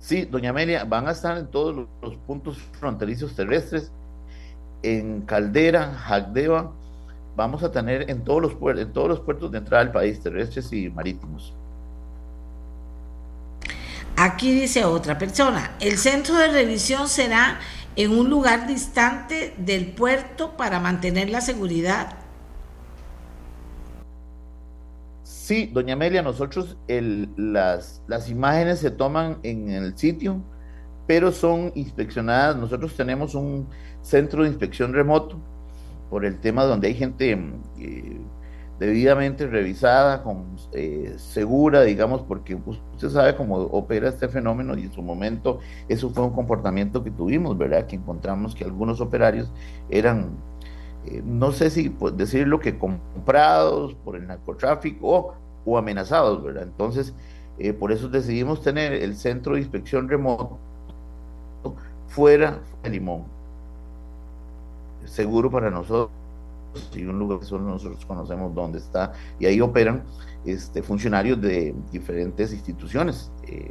Sí, 0.00 0.24
doña 0.24 0.50
Amelia, 0.50 0.82
van 0.82 1.06
a 1.06 1.12
estar 1.12 1.38
en 1.38 1.46
todos 1.46 1.86
los 2.02 2.16
puntos 2.26 2.58
fronterizos 2.80 3.36
terrestres, 3.36 3.92
en 4.82 5.20
Caldera, 5.20 5.94
Jagdeva, 5.94 6.72
vamos 7.36 7.62
a 7.62 7.70
tener 7.70 8.10
en 8.10 8.24
todos 8.24 8.42
los 8.42 8.54
puertos, 8.54 8.86
en 8.86 8.92
todos 8.92 9.08
los 9.08 9.20
puertos 9.20 9.52
de 9.52 9.58
entrada 9.58 9.84
al 9.84 9.92
país, 9.92 10.18
terrestres 10.18 10.72
y 10.72 10.90
marítimos. 10.90 11.54
Aquí 14.16 14.52
dice 14.52 14.84
otra 14.84 15.18
persona, 15.18 15.72
el 15.80 15.96
centro 15.96 16.36
de 16.36 16.48
revisión 16.48 17.08
será 17.08 17.58
en 17.96 18.12
un 18.12 18.30
lugar 18.30 18.66
distante 18.66 19.54
del 19.58 19.92
puerto 19.92 20.56
para 20.56 20.78
mantener 20.80 21.30
la 21.30 21.40
seguridad. 21.40 22.16
Sí, 25.22 25.70
doña 25.72 25.94
Amelia, 25.94 26.22
nosotros 26.22 26.76
las, 26.86 28.02
las 28.06 28.30
imágenes 28.30 28.78
se 28.78 28.90
toman 28.90 29.38
en 29.42 29.70
el 29.70 29.98
sitio, 29.98 30.40
pero 31.06 31.32
son 31.32 31.72
inspeccionadas. 31.74 32.56
Nosotros 32.56 32.94
tenemos 32.96 33.34
un 33.34 33.68
centro 34.02 34.44
de 34.44 34.50
inspección 34.50 34.92
remoto 34.92 35.40
por 36.08 36.24
el 36.24 36.38
tema 36.38 36.64
donde 36.64 36.88
hay 36.88 36.94
gente 36.94 37.32
eh, 37.78 38.20
debidamente 38.80 39.46
revisada, 39.46 40.22
con, 40.22 40.56
eh, 40.72 41.14
segura, 41.18 41.82
digamos, 41.82 42.22
porque 42.22 42.54
usted 42.54 43.10
sabe 43.10 43.36
cómo 43.36 43.56
opera 43.56 44.08
este 44.08 44.26
fenómeno 44.26 44.76
y 44.76 44.84
en 44.84 44.92
su 44.92 45.02
momento 45.02 45.60
eso 45.86 46.08
fue 46.08 46.24
un 46.24 46.32
comportamiento 46.32 47.04
que 47.04 47.10
tuvimos, 47.10 47.58
¿verdad? 47.58 47.86
Que 47.86 47.96
encontramos 47.96 48.54
que 48.54 48.64
algunos 48.64 49.02
operarios 49.02 49.52
eran, 49.90 50.30
eh, 51.04 51.22
no 51.22 51.52
sé 51.52 51.68
si 51.68 51.94
decirlo 52.14 52.58
que 52.58 52.78
comprados 52.78 53.94
por 53.96 54.16
el 54.16 54.26
narcotráfico 54.26 55.34
o, 55.66 55.76
amenazados, 55.76 56.42
¿verdad? 56.42 56.62
Entonces, 56.62 57.12
eh, 57.58 57.74
por 57.74 57.92
eso 57.92 58.08
decidimos 58.08 58.62
tener 58.62 58.94
el 58.94 59.14
centro 59.14 59.54
de 59.54 59.60
inspección 59.60 60.08
remoto 60.08 60.58
fuera 62.08 62.60
de 62.82 62.88
Limón, 62.88 63.24
seguro 65.04 65.50
para 65.50 65.70
nosotros 65.70 66.19
y 66.94 67.04
un 67.04 67.18
lugar 67.18 67.40
que 67.40 67.46
solo 67.46 67.64
nosotros 67.64 68.04
conocemos 68.06 68.54
dónde 68.54 68.78
está, 68.78 69.12
y 69.38 69.46
ahí 69.46 69.60
operan 69.60 70.04
este, 70.44 70.82
funcionarios 70.82 71.40
de 71.40 71.74
diferentes 71.90 72.52
instituciones. 72.52 73.30
Eh, 73.46 73.70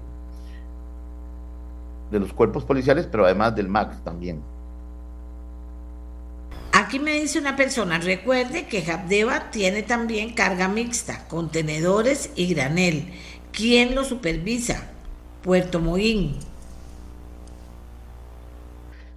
de 2.11 2.19
los 2.19 2.33
cuerpos 2.33 2.63
policiales, 2.63 3.07
pero 3.09 3.25
además 3.25 3.55
del 3.55 3.67
MAC 3.67 4.03
también. 4.03 4.41
Aquí 6.71 6.99
me 6.99 7.13
dice 7.13 7.39
una 7.39 7.55
persona, 7.55 7.99
recuerde 7.99 8.67
que 8.67 8.89
Habdeba 8.91 9.51
tiene 9.51 9.83
también 9.83 10.33
carga 10.33 10.67
mixta, 10.67 11.27
contenedores 11.27 12.31
y 12.35 12.53
granel. 12.53 13.11
¿Quién 13.51 13.95
lo 13.95 14.03
supervisa? 14.03 14.87
Puerto 15.43 15.79
Moín. 15.79 16.37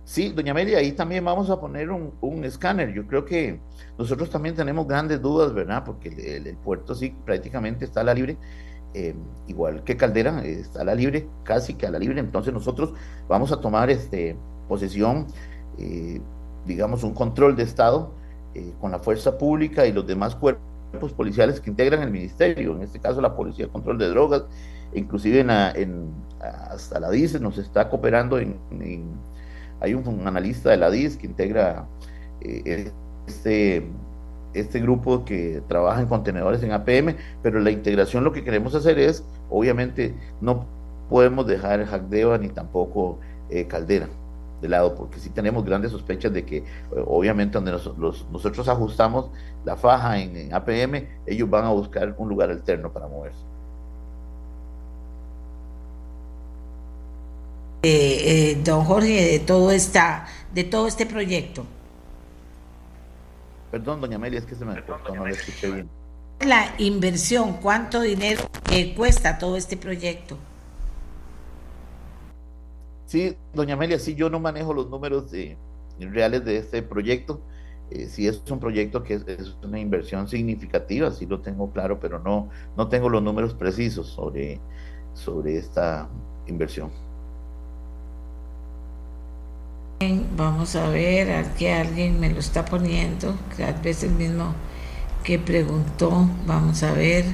Sí, 0.05 0.29
doña 0.29 0.53
Amelia, 0.53 0.79
ahí 0.79 0.93
también 0.93 1.25
vamos 1.25 1.49
a 1.49 1.59
poner 1.59 1.91
un, 1.91 2.45
escáner. 2.45 2.93
Yo 2.93 3.07
creo 3.07 3.25
que 3.25 3.61
nosotros 3.99 4.31
también 4.31 4.55
tenemos 4.55 4.87
grandes 4.87 5.21
dudas, 5.21 5.53
¿verdad? 5.53 5.85
Porque 5.85 6.09
el, 6.09 6.57
puerto 6.57 6.95
sí 6.95 7.15
prácticamente 7.25 7.85
está 7.85 8.01
a 8.01 8.05
la 8.05 8.15
libre, 8.15 8.37
eh, 8.95 9.15
igual 9.47 9.85
que 9.85 9.97
Caldera, 9.97 10.43
está 10.45 10.83
a 10.83 10.85
la 10.85 10.95
libre, 10.95 11.29
casi 11.45 11.75
que 11.75 11.87
a 11.87 11.91
la 11.91 11.99
libre. 11.99 12.21
Entonces 12.21 12.53
nosotros 12.53 12.95
vamos 13.29 13.53
a 13.53 13.61
tomar 13.61 13.91
este, 13.91 14.37
posesión, 14.69 15.27
eh, 15.79 16.21
digamos, 16.67 17.05
un 17.05 17.15
control 17.15 17.57
de 17.57 17.65
Estado 17.65 18.13
eh, 18.55 18.73
con 18.81 18.91
la 18.91 18.99
fuerza 18.99 19.39
pública 19.39 19.87
y 19.87 19.93
los 19.93 20.07
demás 20.07 20.35
cuerpos 20.35 21.13
policiales 21.17 21.61
que 21.61 21.71
integran 21.71 22.03
el 22.03 22.11
ministerio, 22.11 22.75
en 22.77 22.83
este 22.83 22.99
caso 22.99 23.21
la 23.21 23.35
Policía 23.35 23.67
de 23.67 23.73
Control 23.73 23.99
de 23.99 24.09
Drogas, 24.09 24.45
inclusive 24.95 25.41
en, 25.41 26.11
hasta 26.41 27.01
la 27.01 27.11
DICE 27.11 27.41
nos 27.41 27.57
está 27.57 27.89
cooperando 27.89 28.39
en 28.39 28.59
hay 29.83 29.95
un, 29.95 30.27
analista 30.27 30.71
de 30.71 30.77
la 30.77 30.91
DIS 30.91 31.17
que 31.17 31.27
integra 31.27 31.89
eh, 32.41 32.93
este, 33.27 33.87
este 34.55 34.81
grupo 34.81 35.25
que 35.25 35.63
trabaja 35.69 36.01
en 36.01 36.09
contenedores 36.09 36.63
en 36.63 36.73
APM, 36.73 37.17
pero 37.43 37.61
la 37.61 37.71
integración 37.71 38.25
lo 38.25 38.33
que 38.33 38.45
queremos 38.45 38.75
hacer 38.75 38.99
es, 38.99 39.25
obviamente, 39.51 40.15
no 40.41 40.67
podemos 41.09 41.47
dejar 41.47 41.85
Jacdeva 41.85 42.39
ni 42.39 42.49
tampoco 42.49 43.19
eh, 43.51 43.67
Caldera 43.67 44.09
de 44.63 44.69
lado, 44.69 44.95
porque 44.95 45.19
sí 45.19 45.29
tenemos 45.29 45.65
grandes 45.65 45.91
sospechas 45.91 46.33
de 46.33 46.45
que, 46.45 46.59
eh, 46.59 46.65
obviamente, 47.07 47.55
donde 47.55 47.73
nosotros 47.73 48.69
ajustamos 48.69 49.29
la 49.65 49.77
faja 49.77 50.21
en, 50.21 50.55
APM, 50.55 51.07
ellos 51.27 51.51
van 51.51 51.65
a 51.65 51.71
buscar 51.71 52.15
un 52.17 52.29
lugar 52.29 52.51
alterno 52.51 52.93
para 52.93 53.09
moverse. 53.09 53.39
Eh, 57.83 58.53
eh, 58.53 58.63
don 58.65 58.85
Jorge, 58.85 59.33
de 59.33 59.39
todo, 59.41 59.73
esta, 59.73 60.27
de 60.55 60.63
todo 60.63 60.87
este 60.87 61.05
proyecto? 61.05 61.65
Perdón, 63.73 64.03
doña 64.03 64.17
Amelia, 64.17 64.39
es 64.39 64.45
que 64.45 64.55
se 64.55 64.67
me 64.67 64.75
cortó, 64.85 65.17
no 65.17 65.27
le 65.27 65.33
escuché 65.33 65.71
bien. 65.71 65.89
La 66.41 66.75
inversión, 66.77 67.55
¿cuánto 67.55 68.03
dinero 68.03 68.43
eh, 68.71 68.95
cuesta 68.95 69.39
todo 69.39 69.57
este 69.57 69.79
proyecto? 69.79 70.37
Sí, 73.07 73.35
doña 73.55 73.73
Amelia, 73.73 73.99
sí, 73.99 74.15
yo 74.15 74.29
no 74.29 74.41
manejo 74.41 74.75
los 74.75 74.91
números 74.91 75.33
reales 75.99 76.45
de 76.45 76.59
este 76.59 76.83
proyecto. 76.83 77.41
sí 78.09 78.29
es 78.29 78.43
un 78.51 78.61
proyecto 78.61 79.03
que 79.03 79.15
es, 79.15 79.27
es, 79.27 79.57
una 79.65 79.81
inversión 79.81 80.29
significativa, 80.29 81.11
sí 81.11 81.25
lo 81.25 81.41
tengo 81.41 81.73
claro, 81.73 81.99
pero 81.99 82.19
no, 82.19 82.51
no 82.77 82.89
tengo 82.89 83.09
los 83.09 83.23
números 83.23 83.55
precisos 83.55 84.09
sobre, 84.09 84.61
sobre 85.15 85.57
esta 85.57 86.11
inversión. 86.47 86.91
Vamos 90.37 90.75
a 90.75 90.89
ver, 90.89 91.31
aquí 91.33 91.69
alguien 91.69 92.19
me 92.19 92.29
lo 92.31 92.41
está 92.41 92.65
poniendo, 92.65 93.39
tal 93.57 93.75
vez 93.83 94.03
el 94.03 94.11
mismo 94.11 94.55
que 95.23 95.39
preguntó. 95.39 96.29
Vamos 96.47 96.83
a 96.83 96.93
ver. 96.93 97.25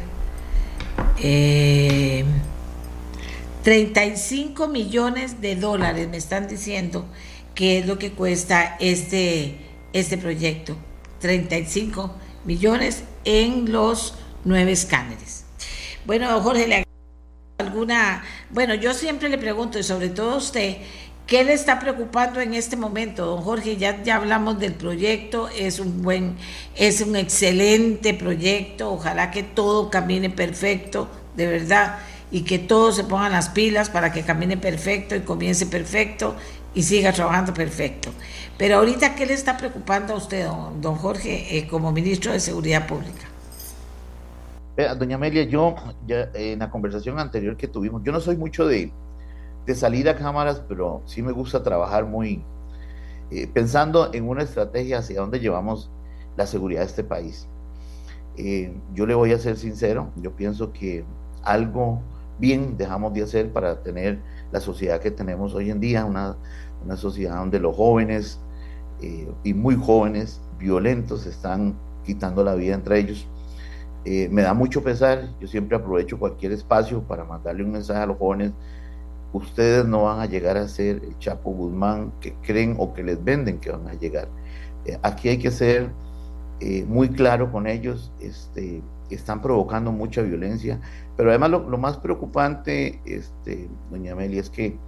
35 3.63 4.65
eh, 4.65 4.69
millones 4.69 5.41
de 5.41 5.57
dólares 5.57 6.09
me 6.09 6.19
están 6.19 6.47
diciendo 6.47 7.07
que 7.55 7.79
es 7.79 7.87
lo 7.87 7.99
que 7.99 8.13
cuesta 8.13 8.77
este, 8.81 9.57
este 9.93 10.19
proyecto. 10.19 10.77
35 11.21 12.15
millones 12.45 13.03
en 13.25 13.73
los 13.73 14.15
nueve 14.45 14.73
escáneres. 14.73 15.45
Bueno, 16.05 16.41
Jorge, 16.41 16.69
le 16.69 16.85
alguna, 17.59 18.23
bueno, 18.51 18.75
yo 18.75 18.95
siempre 18.95 19.29
le 19.29 19.37
pregunto, 19.39 19.79
y 19.79 19.83
sobre 19.83 20.11
todo 20.11 20.33
a 20.33 20.37
usted, 20.37 20.77
¿Qué 21.29 21.45
le 21.45 21.53
está 21.53 21.79
preocupando 21.79 22.41
en 22.41 22.55
este 22.55 22.75
momento, 22.75 23.27
don 23.27 23.43
Jorge? 23.43 23.77
Ya, 23.77 24.03
ya 24.03 24.17
hablamos 24.17 24.59
del 24.59 24.73
proyecto, 24.73 25.51
es 25.51 25.79
un 25.79 26.01
buen, 26.01 26.37
es 26.75 27.03
un 27.03 27.17
excelente 27.17 28.15
proyecto, 28.15 28.91
ojalá 28.91 29.31
que 29.31 29.43
todo 29.43 29.91
camine 29.91 30.31
perfecto, 30.31 31.07
de 31.37 31.47
verdad, 31.47 31.99
y 32.31 32.45
que 32.45 32.59
todos 32.59 32.97
se 32.97 33.05
pongan 33.05 33.33
las 33.33 33.51
pilas 33.51 33.91
para 33.91 34.11
que 34.11 34.23
camine 34.23 34.57
perfecto 34.57 35.15
y 35.15 35.21
comience 35.21 35.67
perfecto 35.67 36.35
y 36.75 36.83
siga 36.83 37.13
trabajando 37.13 37.53
perfecto. 37.53 38.09
Pero 38.57 38.77
ahorita, 38.77 39.15
¿qué 39.15 39.27
le 39.27 39.35
está 39.35 39.59
preocupando 39.59 40.15
a 40.15 40.17
usted, 40.17 40.47
don, 40.81 40.95
Jorge, 40.95 41.59
eh, 41.59 41.69
como 41.69 41.93
ministro 41.93 42.33
de 42.33 42.41
Seguridad 42.41 42.87
Pública? 42.87 43.27
Doña 44.99 45.17
Amelia, 45.17 45.43
yo 45.43 45.75
en 46.09 46.61
la 46.61 46.71
conversación 46.71 47.19
anterior 47.19 47.55
que 47.59 47.69
tuvimos, 47.69 48.03
yo 48.03 48.13
no 48.13 48.21
soy 48.21 48.39
mucho 48.39 48.67
de, 48.67 48.91
de 49.69 49.75
salir 49.75 50.09
a 50.09 50.17
cámaras, 50.17 50.63
pero 50.67 51.03
sí 51.05 51.21
me 51.23 51.31
gusta 51.31 51.63
trabajar 51.63 52.07
muy 52.07 52.43
eh, 53.31 53.47
pensando 53.53 54.09
en 54.15 54.27
una 54.27 54.43
estrategia 54.43 54.97
hacia 55.01 55.21
dónde 55.21 55.41
llevamos 55.41 55.91
la 56.39 56.47
seguridad 56.47 56.81
de 56.81 56.87
este 56.87 57.05
país. 57.05 57.47
Eh, 58.39 58.75
yo 58.95 59.05
le 59.05 59.15
voy 59.15 59.33
a 59.33 59.39
ser 59.39 59.59
sincero, 59.59 60.11
yo 60.17 60.33
pienso 60.33 60.73
que 60.73 61.05
algo 61.43 62.01
bien 62.39 62.79
dejamos 62.79 63.13
de 63.13 63.23
hacer 63.23 63.53
para 63.53 63.83
tener 63.83 64.23
la 64.53 64.61
sociedad 64.61 65.01
que 65.01 65.11
tenemos 65.11 65.55
hoy 65.55 65.71
en 65.71 65.81
día, 65.81 66.07
una, 66.07 66.39
una 66.83 66.97
sociedad 66.97 67.37
donde 67.37 67.61
los 67.61 67.77
jóvenes 67.77 68.41
eh, 69.03 69.31
y 69.45 69.53
muy 69.53 69.77
jóvenes 69.77 70.41
violentos 70.59 71.27
están 71.27 71.77
quitando 72.07 72.43
la 72.43 72.55
vida 72.55 72.75
entre 72.75 73.01
ellos. 73.01 73.29
me 74.07 74.41
da 74.41 74.55
mucho 74.55 74.83
pesar, 74.83 75.29
yo 75.39 75.47
siempre 75.47 75.77
aprovecho 75.77 76.19
cualquier 76.19 76.53
espacio 76.53 77.03
para 77.03 77.25
mandarle 77.25 77.65
un 77.65 77.73
mensaje 77.73 78.01
a 78.01 78.07
los 78.07 78.17
jóvenes 78.17 78.53
ustedes 79.33 79.85
no 79.85 80.05
van 80.05 80.21
a 80.21 80.27
llegar 80.27 80.57
a 80.57 80.69
ser 80.69 81.03
el 81.05 81.19
Chapo 81.19 81.51
Guzmán 81.51 82.13
que 82.21 82.35
creen 82.43 82.77
o 82.79 82.93
que 82.95 83.03
les 83.03 83.23
venden 83.23 83.59
que 83.59 83.71
van 83.71 83.87
a 83.89 83.95
llegar. 83.95 84.29
Eh, 84.85 84.99
aquí 85.03 85.29
hay 85.29 85.39
que 85.39 85.51
ser 85.51 85.91
eh, 86.61 86.85
muy 86.87 87.09
claro 87.11 87.53
con 87.53 87.67
ellos, 87.67 88.13
este, 88.21 88.83
están 89.11 89.41
provocando 89.41 89.93
mucha 89.93 90.23
violencia, 90.23 90.81
pero 91.17 91.31
además 91.31 91.51
lo, 91.51 91.79
más 91.79 91.99
preocupante, 91.99 93.01
este, 93.05 93.69
doña 93.91 94.13
Amelia, 94.13 94.41
es 94.41 94.51
que 94.51 94.79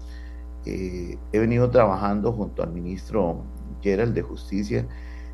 eh, 0.66 1.16
he 1.32 1.38
venido 1.38 1.70
trabajando 1.70 2.32
junto 2.32 2.62
al 2.62 2.72
ministro 2.72 3.44
Gerald 3.82 4.14
de 4.14 4.22
Justicia 4.22 4.86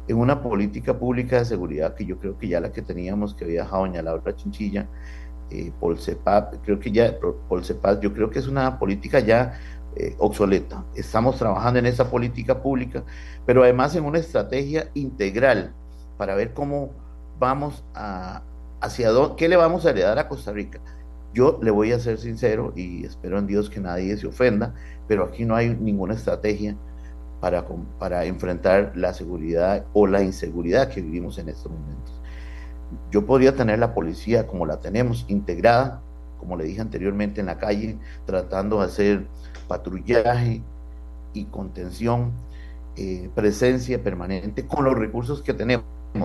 en 0.08 0.16
una 0.18 0.40
política 0.40 0.98
pública 0.98 1.38
de 1.38 1.44
seguridad 1.44 1.94
que 1.94 2.04
yo 2.04 2.18
creo 2.18 2.38
que 2.38 2.48
ya 2.48 2.60
la 2.60 2.70
que 2.70 2.82
teníamos 2.82 3.34
que 3.34 3.44
había 3.44 3.62
dejado 3.62 3.86
doña 3.86 4.02
Laura 4.02 4.36
Chinchilla, 4.36 4.88
eh, 5.50 5.72
creo 6.64 6.80
que 6.80 6.90
ya, 6.90 7.16
Polcepap, 7.48 8.02
yo 8.02 8.12
creo 8.12 8.30
que 8.30 8.38
es 8.38 8.48
una 8.48 8.78
política 8.78 9.20
ya 9.20 9.58
eh, 9.96 10.14
obsoleta. 10.18 10.84
Estamos 10.94 11.38
trabajando 11.38 11.78
en 11.78 11.86
esa 11.86 12.10
política 12.10 12.60
pública, 12.62 13.04
pero 13.46 13.62
además 13.62 13.94
en 13.96 14.04
una 14.04 14.18
estrategia 14.18 14.90
integral 14.94 15.72
para 16.18 16.34
ver 16.34 16.52
cómo 16.52 16.90
vamos 17.38 17.84
a, 17.94 18.42
hacia 18.80 19.10
dónde, 19.10 19.36
qué 19.36 19.48
le 19.48 19.56
vamos 19.56 19.86
a 19.86 19.90
heredar 19.90 20.18
a 20.18 20.28
Costa 20.28 20.52
Rica. 20.52 20.80
Yo 21.32 21.58
le 21.62 21.70
voy 21.70 21.92
a 21.92 21.98
ser 21.98 22.18
sincero 22.18 22.72
y 22.74 23.04
espero 23.04 23.38
en 23.38 23.46
Dios 23.46 23.68
que 23.70 23.80
nadie 23.80 24.16
se 24.16 24.26
ofenda, 24.26 24.74
pero 25.06 25.24
aquí 25.24 25.44
no 25.44 25.54
hay 25.54 25.68
ninguna 25.68 26.14
estrategia 26.14 26.76
para, 27.40 27.66
para 27.98 28.24
enfrentar 28.24 28.92
la 28.96 29.12
seguridad 29.12 29.84
o 29.92 30.06
la 30.06 30.22
inseguridad 30.22 30.88
que 30.88 31.02
vivimos 31.02 31.38
en 31.38 31.48
estos 31.48 31.70
momentos. 31.70 32.15
Yo 33.10 33.26
podría 33.26 33.54
tener 33.54 33.78
la 33.78 33.94
policía 33.94 34.46
como 34.46 34.66
la 34.66 34.78
tenemos, 34.78 35.24
integrada, 35.28 36.00
como 36.38 36.56
le 36.56 36.64
dije 36.64 36.80
anteriormente, 36.80 37.40
en 37.40 37.46
la 37.46 37.58
calle, 37.58 37.98
tratando 38.24 38.78
de 38.78 38.84
hacer 38.84 39.26
patrullaje 39.68 40.62
y 41.32 41.44
contención, 41.46 42.32
eh, 42.96 43.30
presencia 43.34 44.02
permanente 44.02 44.66
con 44.66 44.84
los 44.84 44.94
recursos 44.94 45.42
que 45.42 45.54
tenemos, 45.54 45.84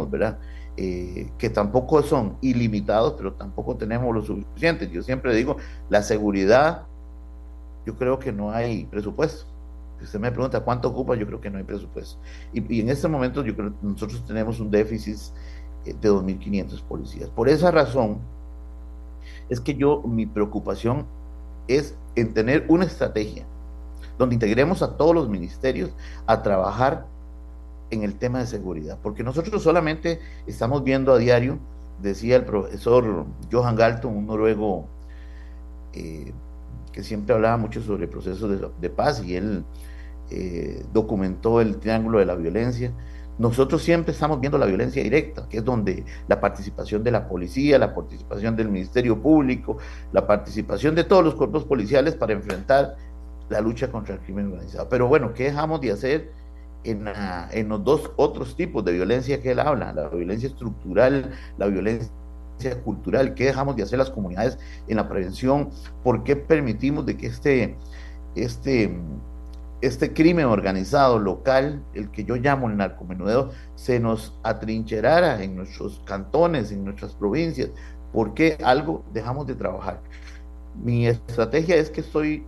¿verdad? 0.10 0.40
Eh, 0.78 1.30
que 1.38 1.50
tampoco 1.50 2.02
son 2.02 2.38
ilimitados, 2.42 3.16
pero 3.18 3.34
tampoco 3.34 3.76
tenemos 3.76 4.14
lo 4.16 4.24
suficiente. 4.24 4.90
Yo 4.90 5.04
siempre 5.04 5.36
digo, 5.36 5.58
la 5.90 6.02
seguridad, 6.02 6.84
yo 7.86 7.96
creo 7.98 8.20
que 8.20 8.32
no 8.32 8.52
hay 8.52 8.86
presupuesto. 8.86 9.46
Si 10.00 10.06
usted 10.06 10.20
me 10.20 10.32
pregunta 10.32 10.62
cuánto 10.62 10.88
ocupa, 10.88 11.16
yo 11.16 11.28
creo 11.28 11.42
que 11.42 11.50
no 11.50 11.58
hay 11.58 11.64
presupuesto. 11.64 12.20
Y, 12.54 12.78
y 12.78 12.80
en 12.82 12.90
este 12.90 13.08
momento 13.08 13.44
yo 13.44 13.56
creo 13.56 13.70
que 13.72 13.86
nosotros 13.86 14.26
tenemos 14.26 14.60
un 14.60 14.72
déficit 14.72 15.18
de 15.86 15.96
2.500 15.96 16.82
policías. 16.84 17.30
Por 17.30 17.50
esa 17.50 17.72
razón 17.72 18.20
es 19.50 19.60
que 19.60 19.76
yo, 19.76 20.02
mi 20.02 20.26
preocupación 20.26 21.06
es 21.68 21.96
en 22.16 22.34
tener 22.34 22.66
una 22.68 22.86
estrategia 22.86 23.46
donde 24.18 24.36
integremos 24.36 24.82
a 24.82 24.98
todos 24.98 25.16
los 25.16 25.30
ministerios 25.30 25.92
a 26.28 26.42
trabajar 26.42 27.06
en 27.90 28.04
el 28.04 28.16
tema 28.16 28.40
de 28.40 28.48
seguridad, 28.48 28.98
porque 29.02 29.24
nosotros 29.24 29.62
solamente 29.64 30.20
estamos 30.48 30.84
viendo 30.84 31.14
a 31.14 31.18
diario, 31.18 31.60
decía 32.02 32.38
el 32.38 32.46
profesor 32.46 33.26
Johan 33.52 33.76
Galton, 33.76 34.16
un 34.16 34.28
noruego 34.28 34.86
eh, 35.94 36.32
que 36.94 37.04
siempre 37.04 37.36
hablaba 37.36 37.58
mucho 37.58 37.82
sobre 37.82 38.08
procesos 38.08 38.50
de, 38.50 38.70
de 38.80 38.90
paz 38.90 39.24
y 39.24 39.36
él 39.36 39.66
eh, 40.34 40.86
documentó 40.94 41.60
el 41.60 41.78
triángulo 41.78 42.20
de 42.20 42.26
la 42.26 42.36
violencia. 42.36 42.94
Nosotros 43.42 43.82
siempre 43.82 44.14
estamos 44.14 44.40
viendo 44.40 44.60
la 44.60 44.68
violencia 44.68 45.02
directa, 45.02 45.50
que 45.50 45.58
es 45.58 45.66
donde 45.66 46.06
la 46.28 46.40
participación 46.40 47.04
de 47.04 47.10
la 47.10 47.28
policía, 47.28 47.80
la 47.80 47.96
participación 47.96 48.56
del 48.56 48.70
Ministerio 48.70 49.20
Público, 49.20 49.80
la 50.14 50.28
participación 50.28 50.94
de 50.94 51.06
todos 51.06 51.24
los 51.24 51.34
cuerpos 51.34 51.64
policiales 51.64 52.14
para 52.14 52.34
enfrentar 52.34 52.98
la 53.50 53.60
lucha 53.60 53.90
contra 53.92 54.14
el 54.14 54.22
crimen 54.22 54.52
organizado. 54.52 54.88
Pero 54.90 55.08
bueno, 55.08 55.34
¿qué 55.34 55.46
dejamos 55.46 55.82
de 55.82 55.92
hacer 55.92 56.32
en, 56.84 57.68
los 57.68 57.84
dos 57.84 58.12
otros 58.16 58.56
tipos 58.56 58.86
de 58.86 58.92
violencia 58.92 59.42
que 59.42 59.54
él 59.54 59.60
habla? 59.60 59.92
La 59.92 60.08
violencia 60.10 60.48
estructural, 60.48 61.32
la 61.58 61.66
violencia 61.66 62.12
cultural, 62.84 63.34
qué 63.34 63.46
dejamos 63.46 63.76
de 63.76 63.82
hacer 63.82 63.98
las 63.98 64.12
comunidades 64.12 64.60
en 64.88 64.98
la 64.98 65.10
prevención, 65.10 65.72
por 66.04 66.24
qué 66.24 66.36
permitimos 66.36 67.08
de 67.08 67.18
que 67.18 67.26
este, 67.26 67.76
este, 68.36 68.96
este 69.82 70.14
crimen 70.14 70.46
organizado 70.46 71.20
local, 71.20 71.84
el 71.94 72.10
que 72.12 72.24
yo 72.24 72.36
llamo 72.36 72.70
el 72.70 72.78
narcomenudeo, 72.78 73.50
se 73.76 74.00
nos 74.00 74.38
atrincherara 74.44 75.44
en 75.44 75.56
nuestros 75.56 76.02
cantones, 76.06 76.72
en 76.72 76.86
nuestras 76.86 77.14
provincias, 77.14 77.70
por 78.14 78.34
qué 78.34 78.58
algo 78.64 79.04
dejamos 79.12 79.48
de 79.48 79.56
trabajar. 79.56 80.02
Mi 80.76 81.08
estrategia 81.08 81.76
es 81.76 81.90
que 81.90 82.02
estoy 82.02 82.46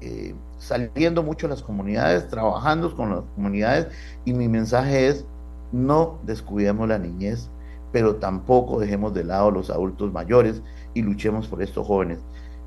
eh, 0.00 0.34
saliendo 0.58 1.22
mucho 1.22 1.46
a 1.46 1.50
las 1.50 1.62
comunidades, 1.62 2.28
trabajando 2.28 2.94
con 2.94 3.10
las 3.10 3.24
comunidades 3.36 3.88
y 4.24 4.32
mi 4.32 4.48
mensaje 4.48 5.08
es 5.08 5.24
no 5.70 6.18
descuidemos 6.24 6.88
la 6.88 6.98
niñez, 6.98 7.48
pero 7.92 8.16
tampoco 8.16 8.80
dejemos 8.80 9.14
de 9.14 9.24
lado 9.24 9.50
los 9.50 9.70
adultos 9.70 10.12
mayores 10.12 10.62
y 10.94 11.02
luchemos 11.02 11.46
por 11.46 11.62
estos 11.62 11.86
jóvenes. 11.86 12.18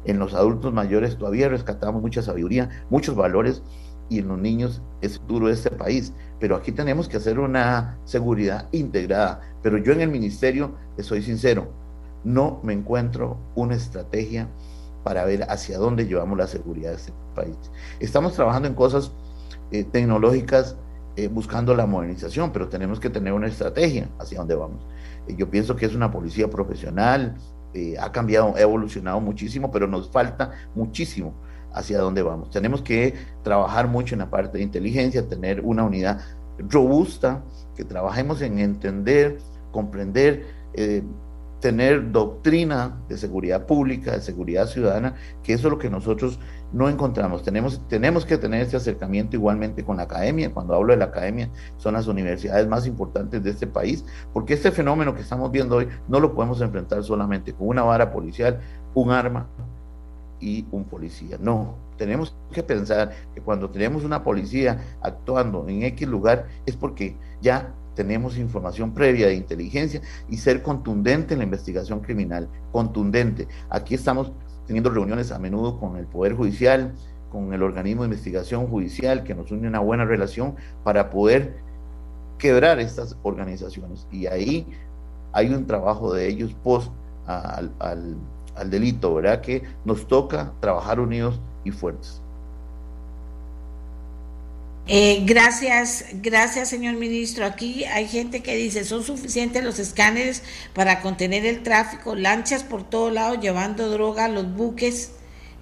En 0.05 0.19
los 0.19 0.33
adultos 0.33 0.73
mayores 0.73 1.17
todavía 1.17 1.49
rescatamos 1.49 2.01
mucha 2.01 2.21
sabiduría, 2.21 2.69
muchos 2.89 3.15
valores 3.15 3.63
y 4.09 4.19
en 4.19 4.27
los 4.27 4.39
niños 4.39 4.81
es 5.01 5.21
duro 5.27 5.49
este 5.49 5.71
país, 5.71 6.13
pero 6.39 6.55
aquí 6.55 6.71
tenemos 6.71 7.07
que 7.07 7.17
hacer 7.17 7.39
una 7.39 7.97
seguridad 8.05 8.67
integrada. 8.71 9.41
Pero 9.61 9.77
yo 9.77 9.93
en 9.93 10.01
el 10.01 10.09
ministerio, 10.09 10.75
soy 10.99 11.21
sincero, 11.21 11.71
no 12.23 12.59
me 12.63 12.73
encuentro 12.73 13.37
una 13.55 13.75
estrategia 13.75 14.49
para 15.03 15.25
ver 15.25 15.43
hacia 15.49 15.77
dónde 15.77 16.07
llevamos 16.07 16.37
la 16.37 16.47
seguridad 16.47 16.91
de 16.91 16.97
este 16.97 17.13
país. 17.35 17.55
Estamos 17.99 18.33
trabajando 18.33 18.67
en 18.67 18.73
cosas 18.73 19.11
eh, 19.71 19.83
tecnológicas 19.83 20.75
eh, 21.17 21.29
buscando 21.29 21.73
la 21.73 21.85
modernización, 21.85 22.51
pero 22.51 22.67
tenemos 22.67 22.99
que 22.99 23.09
tener 23.09 23.31
una 23.31 23.47
estrategia 23.47 24.09
hacia 24.19 24.39
dónde 24.39 24.55
vamos. 24.55 24.85
Eh, 25.27 25.35
yo 25.37 25.49
pienso 25.49 25.75
que 25.75 25.85
es 25.85 25.95
una 25.95 26.11
policía 26.11 26.49
profesional, 26.49 27.35
eh, 27.73 27.95
ha 27.97 28.11
cambiado, 28.11 28.53
ha 28.55 28.59
evolucionado 28.59 29.21
muchísimo, 29.21 29.71
pero 29.71 29.87
nos 29.87 30.09
falta 30.09 30.51
muchísimo 30.75 31.33
hacia 31.75 31.99
dónde 31.99 32.23
vamos. 32.23 32.49
Tenemos 32.49 32.81
que 32.81 33.13
trabajar 33.43 33.87
mucho 33.87 34.15
en 34.15 34.19
la 34.19 34.29
parte 34.29 34.57
de 34.57 34.63
inteligencia, 34.63 35.27
tener 35.27 35.61
una 35.61 35.83
unidad 35.83 36.21
robusta, 36.57 37.43
que 37.75 37.83
trabajemos 37.83 38.41
en 38.41 38.59
entender, 38.59 39.37
comprender, 39.71 40.45
eh, 40.73 41.03
tener 41.59 42.11
doctrina 42.11 43.01
de 43.09 43.17
seguridad 43.17 43.65
pública, 43.65 44.11
de 44.11 44.21
seguridad 44.21 44.67
ciudadana, 44.67 45.15
que 45.43 45.53
eso 45.53 45.67
es 45.67 45.71
lo 45.71 45.79
que 45.79 45.89
nosotros 45.89 46.39
no 46.71 46.89
encontramos. 46.89 47.43
Tenemos, 47.43 47.81
tenemos 47.87 48.25
que 48.25 48.37
tener 48.37 48.61
ese 48.61 48.77
acercamiento 48.77 49.35
igualmente 49.35 49.83
con 49.83 49.97
la 49.97 50.03
academia. 50.03 50.53
Cuando 50.53 50.75
hablo 50.75 50.93
de 50.93 50.97
la 50.97 51.05
academia, 51.05 51.49
son 51.77 51.95
las 51.95 52.07
universidades 52.07 52.67
más 52.67 52.85
importantes 52.87 53.43
de 53.43 53.49
este 53.49 53.67
país, 53.67 54.05
porque 54.31 54.53
este 54.53 54.71
fenómeno 54.71 55.15
que 55.15 55.21
estamos 55.21 55.51
viendo 55.51 55.77
hoy 55.77 55.87
no 56.07 56.19
lo 56.19 56.33
podemos 56.35 56.61
enfrentar 56.61 57.03
solamente 57.03 57.53
con 57.53 57.67
una 57.67 57.83
vara 57.83 58.11
policial, 58.11 58.59
un 58.93 59.11
arma 59.11 59.47
y 60.39 60.65
un 60.71 60.85
policía. 60.85 61.37
No, 61.39 61.75
tenemos 61.97 62.35
que 62.51 62.63
pensar 62.63 63.11
que 63.33 63.41
cuando 63.41 63.69
tenemos 63.69 64.03
una 64.03 64.23
policía 64.23 64.97
actuando 65.01 65.67
en 65.67 65.83
X 65.83 66.07
lugar 66.07 66.47
es 66.65 66.75
porque 66.75 67.17
ya 67.41 67.73
tenemos 67.95 68.37
información 68.37 68.93
previa 68.93 69.27
de 69.27 69.35
inteligencia 69.35 70.01
y 70.29 70.37
ser 70.37 70.61
contundente 70.61 71.33
en 71.33 71.39
la 71.39 71.45
investigación 71.45 72.01
criminal, 72.01 72.49
contundente. 72.71 73.47
Aquí 73.69 73.95
estamos 73.95 74.31
teniendo 74.67 74.89
reuniones 74.89 75.31
a 75.31 75.39
menudo 75.39 75.79
con 75.79 75.95
el 75.95 76.05
Poder 76.05 76.33
Judicial, 76.33 76.93
con 77.31 77.53
el 77.53 77.63
organismo 77.63 78.03
de 78.03 78.07
investigación 78.07 78.67
judicial, 78.67 79.23
que 79.23 79.33
nos 79.33 79.51
une 79.51 79.67
una 79.67 79.79
buena 79.79 80.05
relación 80.05 80.55
para 80.83 81.09
poder 81.09 81.57
quebrar 82.37 82.79
estas 82.79 83.17
organizaciones. 83.23 84.07
Y 84.11 84.27
ahí 84.27 84.67
hay 85.31 85.53
un 85.53 85.65
trabajo 85.65 86.13
de 86.13 86.27
ellos 86.27 86.55
post 86.63 86.91
al, 87.25 87.73
al 87.79 88.17
delito, 88.69 89.13
¿verdad? 89.13 89.41
Que 89.41 89.63
nos 89.83 90.07
toca 90.07 90.53
trabajar 90.59 90.99
unidos 90.99 91.39
y 91.63 91.71
fuertes. 91.71 92.21
Eh, 94.87 95.23
gracias, 95.25 96.05
gracias 96.21 96.69
señor 96.69 96.95
ministro. 96.95 97.45
Aquí 97.45 97.85
hay 97.85 98.07
gente 98.07 98.43
que 98.43 98.55
dice, 98.55 98.83
son 98.85 99.03
suficientes 99.03 99.63
los 99.63 99.79
escáneres 99.79 100.43
para 100.73 101.01
contener 101.01 101.45
el 101.45 101.63
tráfico, 101.63 102.15
lanchas 102.15 102.63
por 102.63 102.87
todo 102.87 103.09
lado 103.09 103.35
llevando 103.35 103.89
droga 103.89 104.27
los 104.27 104.53
buques. 104.53 105.13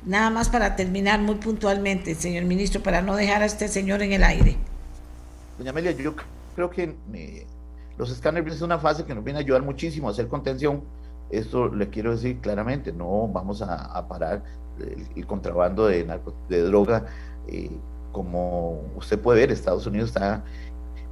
Nada 0.06 0.30
más 0.30 0.50
para 0.50 0.76
terminar 0.76 1.22
muy 1.22 1.36
puntualmente, 1.36 2.16
señor 2.16 2.44
ministro, 2.44 2.84
para 2.84 3.02
no 3.02 3.16
dejar 3.16 3.42
a 3.42 3.46
este 3.46 3.70
señor 3.70 4.02
en 4.02 4.12
el 4.12 4.24
aire. 4.24 4.58
Doña 5.58 5.70
Amelia, 5.70 5.92
yo 5.92 6.14
creo 6.56 6.70
que 6.70 6.94
eh, 7.14 7.48
los 7.98 8.12
escáneres 8.12 8.56
es 8.56 8.62
una 8.62 8.80
fase 8.80 9.06
que 9.06 9.16
nos 9.16 9.24
viene 9.24 9.40
a 9.40 9.44
ayudar 9.44 9.62
muchísimo 9.62 10.10
a 10.10 10.12
hacer 10.12 10.28
contención. 10.28 10.84
Esto 11.30 11.74
le 11.74 11.90
quiero 11.90 12.12
decir 12.12 12.40
claramente, 12.40 12.92
no 12.92 13.28
vamos 13.28 13.62
a, 13.62 14.08
parar 14.08 14.44
el, 15.16 15.26
contrabando 15.26 15.88
de, 15.88 16.08
de 16.50 16.62
droga. 16.62 17.06
Eh, 17.48 17.72
como 18.12 18.82
usted 18.96 19.20
puede 19.20 19.42
ver, 19.42 19.52
Estados 19.52 19.88
Unidos 19.88 20.10
está 20.10 20.44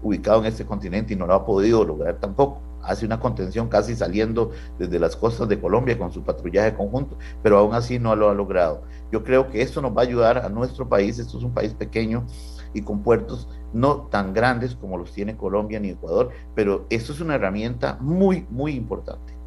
ubicado 0.03 0.39
en 0.39 0.45
este 0.47 0.65
continente 0.65 1.13
y 1.13 1.17
no 1.17 1.27
lo 1.27 1.33
ha 1.33 1.45
podido 1.45 1.83
lograr 1.83 2.19
tampoco. 2.19 2.61
Hace 2.83 3.05
una 3.05 3.19
contención 3.19 3.67
casi 3.67 3.95
saliendo 3.95 4.51
desde 4.79 4.97
las 4.97 5.15
costas 5.15 5.47
de 5.47 5.59
Colombia 5.59 5.97
con 5.99 6.11
su 6.11 6.23
patrullaje 6.23 6.73
conjunto, 6.73 7.15
pero 7.43 7.59
aún 7.59 7.75
así 7.75 7.99
no 7.99 8.15
lo 8.15 8.29
ha 8.29 8.33
logrado. 8.33 8.81
Yo 9.11 9.23
creo 9.23 9.49
que 9.49 9.61
esto 9.61 9.81
nos 9.81 9.95
va 9.95 10.01
a 10.01 10.05
ayudar 10.05 10.39
a 10.39 10.49
nuestro 10.49 10.89
país. 10.89 11.19
Esto 11.19 11.37
es 11.37 11.43
un 11.43 11.53
país 11.53 11.73
pequeño 11.73 12.25
y 12.73 12.81
con 12.81 13.03
puertos 13.03 13.47
no 13.73 14.07
tan 14.09 14.33
grandes 14.33 14.75
como 14.75 14.97
los 14.97 15.11
tiene 15.11 15.37
Colombia 15.37 15.79
ni 15.79 15.89
Ecuador, 15.89 16.29
pero 16.55 16.85
esto 16.89 17.13
es 17.13 17.21
una 17.21 17.35
herramienta 17.35 17.97
muy, 17.99 18.47
muy 18.49 18.73
importante. 18.73 19.40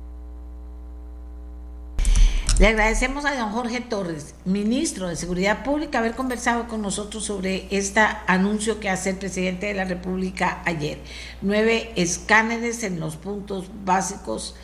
Le 2.60 2.68
agradecemos 2.68 3.24
a 3.24 3.34
don 3.34 3.50
Jorge 3.50 3.80
Torres, 3.80 4.36
ministro 4.44 5.08
de 5.08 5.16
Seguridad 5.16 5.64
Pública, 5.64 5.98
haber 5.98 6.14
conversado 6.14 6.68
con 6.68 6.82
nosotros 6.82 7.24
sobre 7.24 7.66
este 7.76 7.98
anuncio 8.28 8.78
que 8.78 8.88
hace 8.88 9.10
el 9.10 9.16
presidente 9.16 9.66
de 9.66 9.74
la 9.74 9.84
República 9.84 10.62
ayer. 10.64 10.98
Nueve 11.42 11.90
escáneres 11.96 12.84
en 12.84 13.00
los 13.00 13.16
puntos 13.16 13.66
básicos 13.84 14.54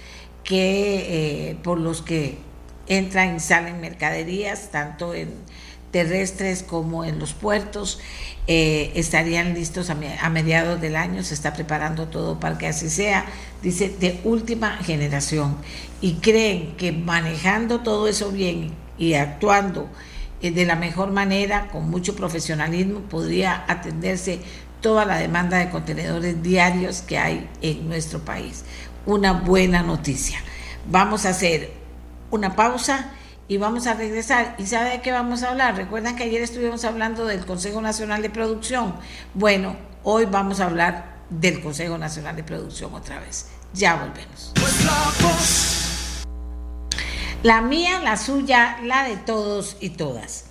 que 0.45 1.51
eh, 1.51 1.59
por 1.64 1.80
los 1.80 2.01
que 2.01 2.38
entran 2.86 3.34
y 3.34 3.41
salen 3.41 3.80
mercaderías, 3.80 4.70
tanto 4.70 5.12
en 5.12 5.34
terrestres 5.91 6.62
como 6.62 7.05
en 7.05 7.18
los 7.18 7.32
puertos, 7.32 7.99
eh, 8.53 8.90
estarían 8.96 9.55
listos 9.55 9.90
a, 9.90 10.28
mediados 10.28 10.80
del 10.80 10.96
año, 10.96 11.22
se 11.22 11.34
está 11.34 11.53
preparando 11.53 12.09
todo 12.09 12.40
para 12.40 12.59
que 12.59 12.66
así 12.66 12.90
sea, 12.90 13.24
dice, 13.62 13.94
de 14.01 14.20
última 14.24 14.76
generación 14.78 15.57
y 16.01 16.14
creen 16.14 16.74
que 16.76 16.90
manejando 16.90 17.78
todo 17.82 18.09
eso 18.09 18.32
bien 18.32 18.72
y 18.98 19.14
actuando 19.14 19.88
eh, 20.42 20.51
de 20.51 20.64
la 20.64 20.74
mejor 20.74 21.12
manera, 21.12 21.68
con 21.68 21.88
mucho 21.88 22.16
profesionalismo, 22.16 23.03
podría 23.03 23.64
atenderse 23.68 24.40
toda 24.80 25.05
la 25.05 25.18
demanda 25.18 25.59
de 25.59 25.70
contenedores 25.70 26.42
diarios 26.42 27.03
que 27.03 27.18
hay 27.18 27.48
en 27.62 27.88
nuestro 27.88 28.18
país. 28.24 28.64
Una 29.07 29.32
buena 29.32 29.84
noticia. 29.84 30.40
Vamos 30.90 31.24
a 31.24 31.28
hacer 31.28 31.70
una 32.32 32.57
pausa 32.57 33.12
y 33.51 33.59
vamos 33.59 33.88
a 33.88 33.94
regresar. 33.94 34.55
¿Y 34.59 34.66
sabe 34.66 34.90
de 34.90 35.01
qué 35.01 35.11
vamos 35.11 35.42
a 35.42 35.51
hablar? 35.51 35.74
Recuerdan 35.76 36.14
que 36.14 36.22
ayer 36.22 36.40
estuvimos 36.40 36.84
hablando 36.84 37.24
del 37.24 37.44
Consejo 37.44 37.80
Nacional 37.80 38.22
de 38.22 38.30
Producción. 38.30 38.94
Bueno, 39.34 39.74
hoy 40.05 40.26
vamos 40.26 40.61
a 40.61 40.66
hablar 40.66 41.16
del 41.30 41.61
Consejo 41.61 41.98
Nacional 41.98 42.36
de 42.36 42.44
Producción 42.44 42.94
otra 42.94 43.18
vez. 43.18 43.48
Ya 43.74 43.96
volvemos. 43.96 44.53
Pues 44.55 46.22
la 47.42 47.61
mía, 47.61 47.98
la 47.98 48.16
suya, 48.16 48.78
la 48.84 49.03
de 49.03 49.16
todos 49.16 49.78
y 49.80 49.90
todas. 49.90 50.44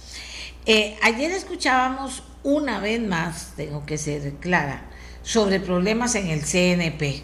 Eh, 0.66 0.98
ayer 1.02 1.32
escuchábamos 1.32 2.24
una 2.44 2.82
vez 2.82 3.00
más, 3.00 3.54
tengo 3.56 3.86
que 3.86 3.98
ser 3.98 4.34
clara, 4.42 4.90
sobre 5.22 5.62
problemas 5.62 6.16
en 6.16 6.28
el 6.28 6.42
CNP. 6.42 7.24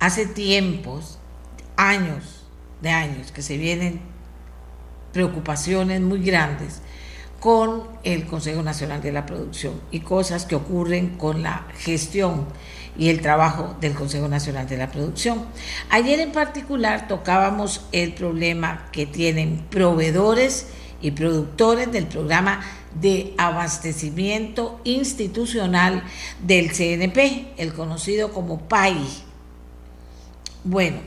Hace 0.00 0.26
tiempos, 0.26 1.20
años 1.76 2.46
de 2.82 2.90
años, 2.90 3.30
que 3.30 3.42
se 3.42 3.56
vienen 3.56 4.17
preocupaciones 5.12 6.00
muy 6.00 6.20
grandes 6.20 6.80
con 7.40 7.84
el 8.02 8.26
Consejo 8.26 8.62
Nacional 8.62 9.00
de 9.00 9.12
la 9.12 9.26
Producción 9.26 9.80
y 9.90 10.00
cosas 10.00 10.44
que 10.44 10.56
ocurren 10.56 11.16
con 11.16 11.42
la 11.42 11.66
gestión 11.78 12.46
y 12.96 13.10
el 13.10 13.20
trabajo 13.20 13.76
del 13.80 13.94
Consejo 13.94 14.28
Nacional 14.28 14.68
de 14.68 14.76
la 14.76 14.90
Producción. 14.90 15.44
Ayer 15.88 16.18
en 16.18 16.32
particular 16.32 17.06
tocábamos 17.06 17.86
el 17.92 18.12
problema 18.14 18.88
que 18.90 19.06
tienen 19.06 19.64
proveedores 19.70 20.66
y 21.00 21.12
productores 21.12 21.92
del 21.92 22.06
programa 22.06 22.60
de 23.00 23.34
abastecimiento 23.38 24.80
institucional 24.82 26.02
del 26.44 26.72
CNP, 26.72 27.54
el 27.56 27.72
conocido 27.72 28.32
como 28.32 28.58
PAI. 28.62 29.06
Bueno, 30.64 30.98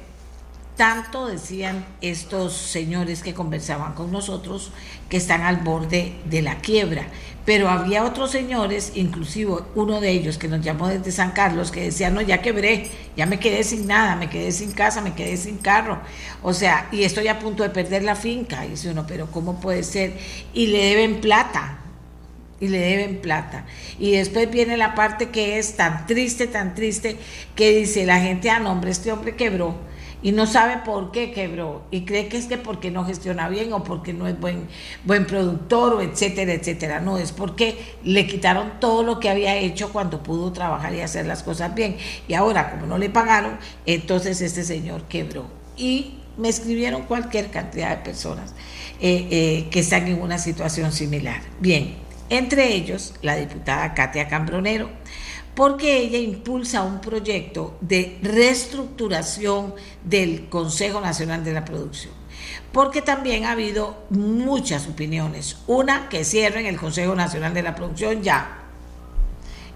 tanto 0.76 1.28
decían 1.28 1.86
estos 2.02 2.54
señores 2.54 3.22
que 3.22 3.34
conversaban 3.34 3.94
con 3.94 4.12
nosotros 4.12 4.72
que 5.10 5.18
están 5.18 5.42
al 5.42 5.58
borde 5.58 6.14
de 6.26 6.42
la 6.42 6.60
quiebra. 6.60 7.08
Pero 7.46 7.70
había 7.70 8.06
otros 8.06 8.32
señores, 8.32 8.94
inclusive 8.96 9.56
uno 9.76 10.00
de 10.00 10.12
ellos 10.12 10.38
que 10.38 10.48
nos 10.48 10.62
llamó 10.62 10.88
desde 10.88 11.12
San 11.12 11.32
Carlos, 11.32 11.72
que 11.72 11.84
decía, 11.84 12.10
no, 12.10 12.22
ya 12.22 12.42
quebré, 12.42 12.90
ya 13.18 13.26
me 13.26 13.40
quedé 13.40 13.64
sin 13.64 13.88
nada, 13.88 14.16
me 14.16 14.30
quedé 14.30 14.52
sin 14.52 14.72
casa, 14.72 15.02
me 15.02 15.14
quedé 15.14 15.38
sin 15.38 15.58
carro. 15.58 16.00
O 16.44 16.54
sea, 16.54 16.88
y 16.92 17.04
estoy 17.04 17.28
a 17.28 17.40
punto 17.40 17.64
de 17.64 17.70
perder 17.70 18.04
la 18.04 18.16
finca. 18.16 18.66
Y 18.66 18.70
dice 18.70 18.92
uno, 18.92 19.06
pero 19.08 19.30
¿cómo 19.32 19.60
puede 19.60 19.84
ser? 19.84 20.18
Y 20.54 20.68
le 20.68 20.86
deben 20.86 21.20
plata, 21.20 21.80
y 22.60 22.68
le 22.68 22.80
deben 22.80 23.22
plata. 23.22 23.66
Y 24.00 24.12
después 24.12 24.50
viene 24.50 24.78
la 24.78 24.94
parte 24.94 25.30
que 25.30 25.58
es 25.58 25.76
tan 25.76 26.06
triste, 26.06 26.46
tan 26.46 26.76
triste, 26.76 27.18
que 27.56 27.72
dice 27.72 28.06
la 28.06 28.20
gente, 28.20 28.52
ah, 28.52 28.60
no, 28.60 28.72
hombre, 28.72 28.92
este 28.92 29.12
hombre 29.12 29.36
quebró 29.36 29.91
y 30.22 30.32
no 30.32 30.46
sabe 30.46 30.78
por 30.86 31.12
qué 31.12 31.32
quebró 31.32 31.84
y 31.90 32.02
cree 32.02 32.28
que 32.28 32.38
es 32.38 32.46
que 32.46 32.58
porque 32.58 32.92
no 32.92 33.06
gestiona 33.06 33.50
bien 33.50 33.74
o 33.74 33.84
porque 33.84 34.14
no 34.14 34.28
es 34.28 34.40
buen, 34.40 34.68
buen 35.04 35.26
productor 35.26 35.94
o 35.96 36.02
etcétera, 36.02 36.54
etcétera. 36.54 37.00
No, 37.00 37.18
es 37.18 37.32
porque 37.32 37.78
le 38.04 38.28
quitaron 38.28 38.80
todo 38.80 39.04
lo 39.04 39.20
que 39.20 39.30
había 39.30 39.56
hecho 39.56 39.92
cuando 39.92 40.22
pudo 40.22 40.52
trabajar 40.52 40.94
y 40.94 41.02
hacer 41.02 41.26
las 41.26 41.44
cosas 41.44 41.74
bien. 41.74 41.98
Y 42.28 42.36
ahora, 42.36 42.72
como 42.72 42.86
no 42.86 42.98
le 42.98 43.10
pagaron, 43.10 43.58
entonces 43.86 44.42
este 44.42 44.64
señor 44.64 45.04
quebró. 45.04 45.46
Y 45.76 46.16
me 46.38 46.50
escribieron 46.50 47.04
cualquier 47.04 47.50
cantidad 47.50 47.90
de 47.90 48.04
personas 48.04 48.54
eh, 49.00 49.28
eh, 49.32 49.68
que 49.72 49.80
están 49.80 50.08
en 50.08 50.22
una 50.22 50.38
situación 50.38 50.92
similar. 50.92 51.42
Bien, 51.60 51.96
entre 52.30 52.74
ellos 52.74 53.16
la 53.22 53.36
diputada 53.36 53.94
Katia 53.94 54.28
Cambronero 54.28 55.01
porque 55.56 55.98
ella 55.98 56.18
impulsa 56.18 56.84
un 56.84 57.02
proyecto 57.02 57.78
de 57.82 58.18
reestructuración 58.22 59.74
del 60.04 60.48
Consejo 60.50 61.02
Nacional 61.02 61.44
de 61.44 61.54
la 61.54 61.66
Producción. 61.66 62.14
Porque 62.72 63.02
también 63.02 63.46
ha 63.46 63.52
habido 63.52 64.06
muchas 64.10 64.88
opiniones. 64.88 65.58
Una, 65.68 66.08
que 66.10 66.24
cierren 66.24 66.66
el 66.66 66.78
Consejo 66.78 67.16
Nacional 67.16 67.54
de 67.54 67.64
la 67.64 67.76
Producción 67.76 68.24
ya 68.24 68.58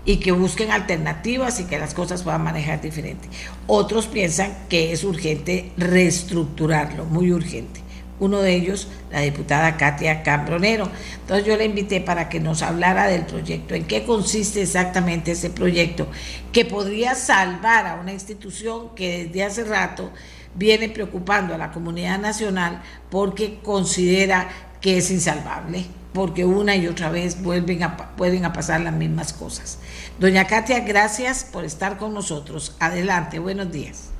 y 0.05 0.17
que 0.17 0.31
busquen 0.31 0.71
alternativas 0.71 1.59
y 1.59 1.65
que 1.65 1.79
las 1.79 1.93
cosas 1.93 2.23
puedan 2.23 2.43
manejar 2.43 2.81
diferente. 2.81 3.27
Otros 3.67 4.07
piensan 4.07 4.55
que 4.69 4.93
es 4.93 5.03
urgente 5.03 5.71
reestructurarlo, 5.77 7.05
muy 7.05 7.31
urgente 7.33 7.84
uno 8.19 8.41
de 8.41 8.55
ellos, 8.55 8.87
la 9.11 9.21
diputada 9.21 9.77
Katia 9.77 10.23
Cambronero. 10.23 10.89
Entonces 11.21 11.45
yo 11.45 11.57
le 11.57 11.65
invité 11.65 12.01
para 12.01 12.29
que 12.29 12.39
nos 12.39 12.61
hablara 12.61 13.07
del 13.07 13.25
proyecto, 13.25 13.75
en 13.75 13.85
qué 13.85 14.03
consiste 14.03 14.61
exactamente 14.61 15.31
ese 15.31 15.49
proyecto, 15.49 16.07
que 16.51 16.65
podría 16.65 17.15
salvar 17.15 17.87
a 17.87 17.95
una 17.95 18.13
institución 18.13 18.95
que 18.95 19.25
desde 19.25 19.43
hace 19.43 19.63
rato 19.65 20.11
viene 20.55 20.89
preocupando 20.89 21.53
a 21.53 21.57
la 21.57 21.71
comunidad 21.71 22.19
nacional 22.19 22.81
porque 23.09 23.59
considera 23.61 24.49
que 24.79 24.97
es 24.97 25.11
insalvable, 25.11 25.85
porque 26.13 26.45
una 26.45 26.75
y 26.75 26.87
otra 26.87 27.09
vez 27.09 27.41
vuelven 27.41 27.83
a, 27.83 28.15
pueden 28.15 28.45
a 28.45 28.53
pasar 28.53 28.81
las 28.81 28.93
mismas 28.93 29.33
cosas. 29.33 29.79
Doña 30.19 30.47
Katia, 30.47 30.79
gracias 30.81 31.43
por 31.43 31.65
estar 31.65 31.97
con 31.97 32.13
nosotros. 32.13 32.75
Adelante, 32.79 33.39
buenos 33.39 33.71
días. 33.71 34.14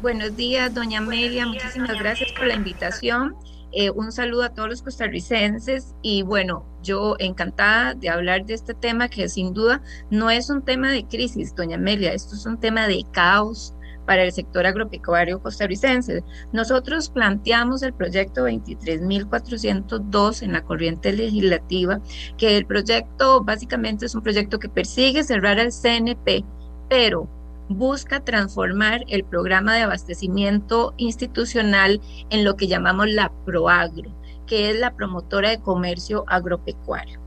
Buenos 0.00 0.36
días, 0.36 0.72
doña 0.72 1.00
Amelia. 1.00 1.44
Muchísimas 1.44 1.98
gracias 1.98 2.30
por 2.30 2.46
la 2.46 2.54
invitación. 2.54 3.34
Eh, 3.72 3.90
un 3.90 4.12
saludo 4.12 4.44
a 4.44 4.50
todos 4.50 4.68
los 4.68 4.80
costarricenses 4.80 5.96
y 6.02 6.22
bueno, 6.22 6.64
yo 6.84 7.16
encantada 7.18 7.94
de 7.94 8.08
hablar 8.08 8.46
de 8.46 8.54
este 8.54 8.74
tema 8.74 9.08
que 9.08 9.28
sin 9.28 9.52
duda 9.52 9.82
no 10.08 10.30
es 10.30 10.50
un 10.50 10.62
tema 10.62 10.92
de 10.92 11.04
crisis, 11.04 11.52
doña 11.52 11.78
Amelia, 11.78 12.12
esto 12.12 12.36
es 12.36 12.46
un 12.46 12.60
tema 12.60 12.86
de 12.86 13.04
caos 13.10 13.74
para 14.06 14.22
el 14.22 14.30
sector 14.30 14.66
agropecuario 14.66 15.42
costarricense. 15.42 16.22
Nosotros 16.52 17.10
planteamos 17.10 17.82
el 17.82 17.92
proyecto 17.92 18.46
23.402 18.46 20.42
en 20.42 20.52
la 20.52 20.62
corriente 20.62 21.12
legislativa, 21.12 22.00
que 22.36 22.56
el 22.56 22.66
proyecto 22.66 23.42
básicamente 23.42 24.06
es 24.06 24.14
un 24.14 24.22
proyecto 24.22 24.60
que 24.60 24.68
persigue 24.68 25.24
cerrar 25.24 25.58
al 25.58 25.72
CNP, 25.72 26.44
pero 26.88 27.28
busca 27.68 28.24
transformar 28.24 29.04
el 29.08 29.24
programa 29.24 29.74
de 29.74 29.82
abastecimiento 29.82 30.94
institucional 30.96 32.00
en 32.30 32.44
lo 32.44 32.56
que 32.56 32.66
llamamos 32.66 33.08
la 33.08 33.32
ProAgro, 33.44 34.10
que 34.46 34.70
es 34.70 34.78
la 34.78 34.94
promotora 34.94 35.50
de 35.50 35.60
comercio 35.60 36.24
agropecuario. 36.26 37.17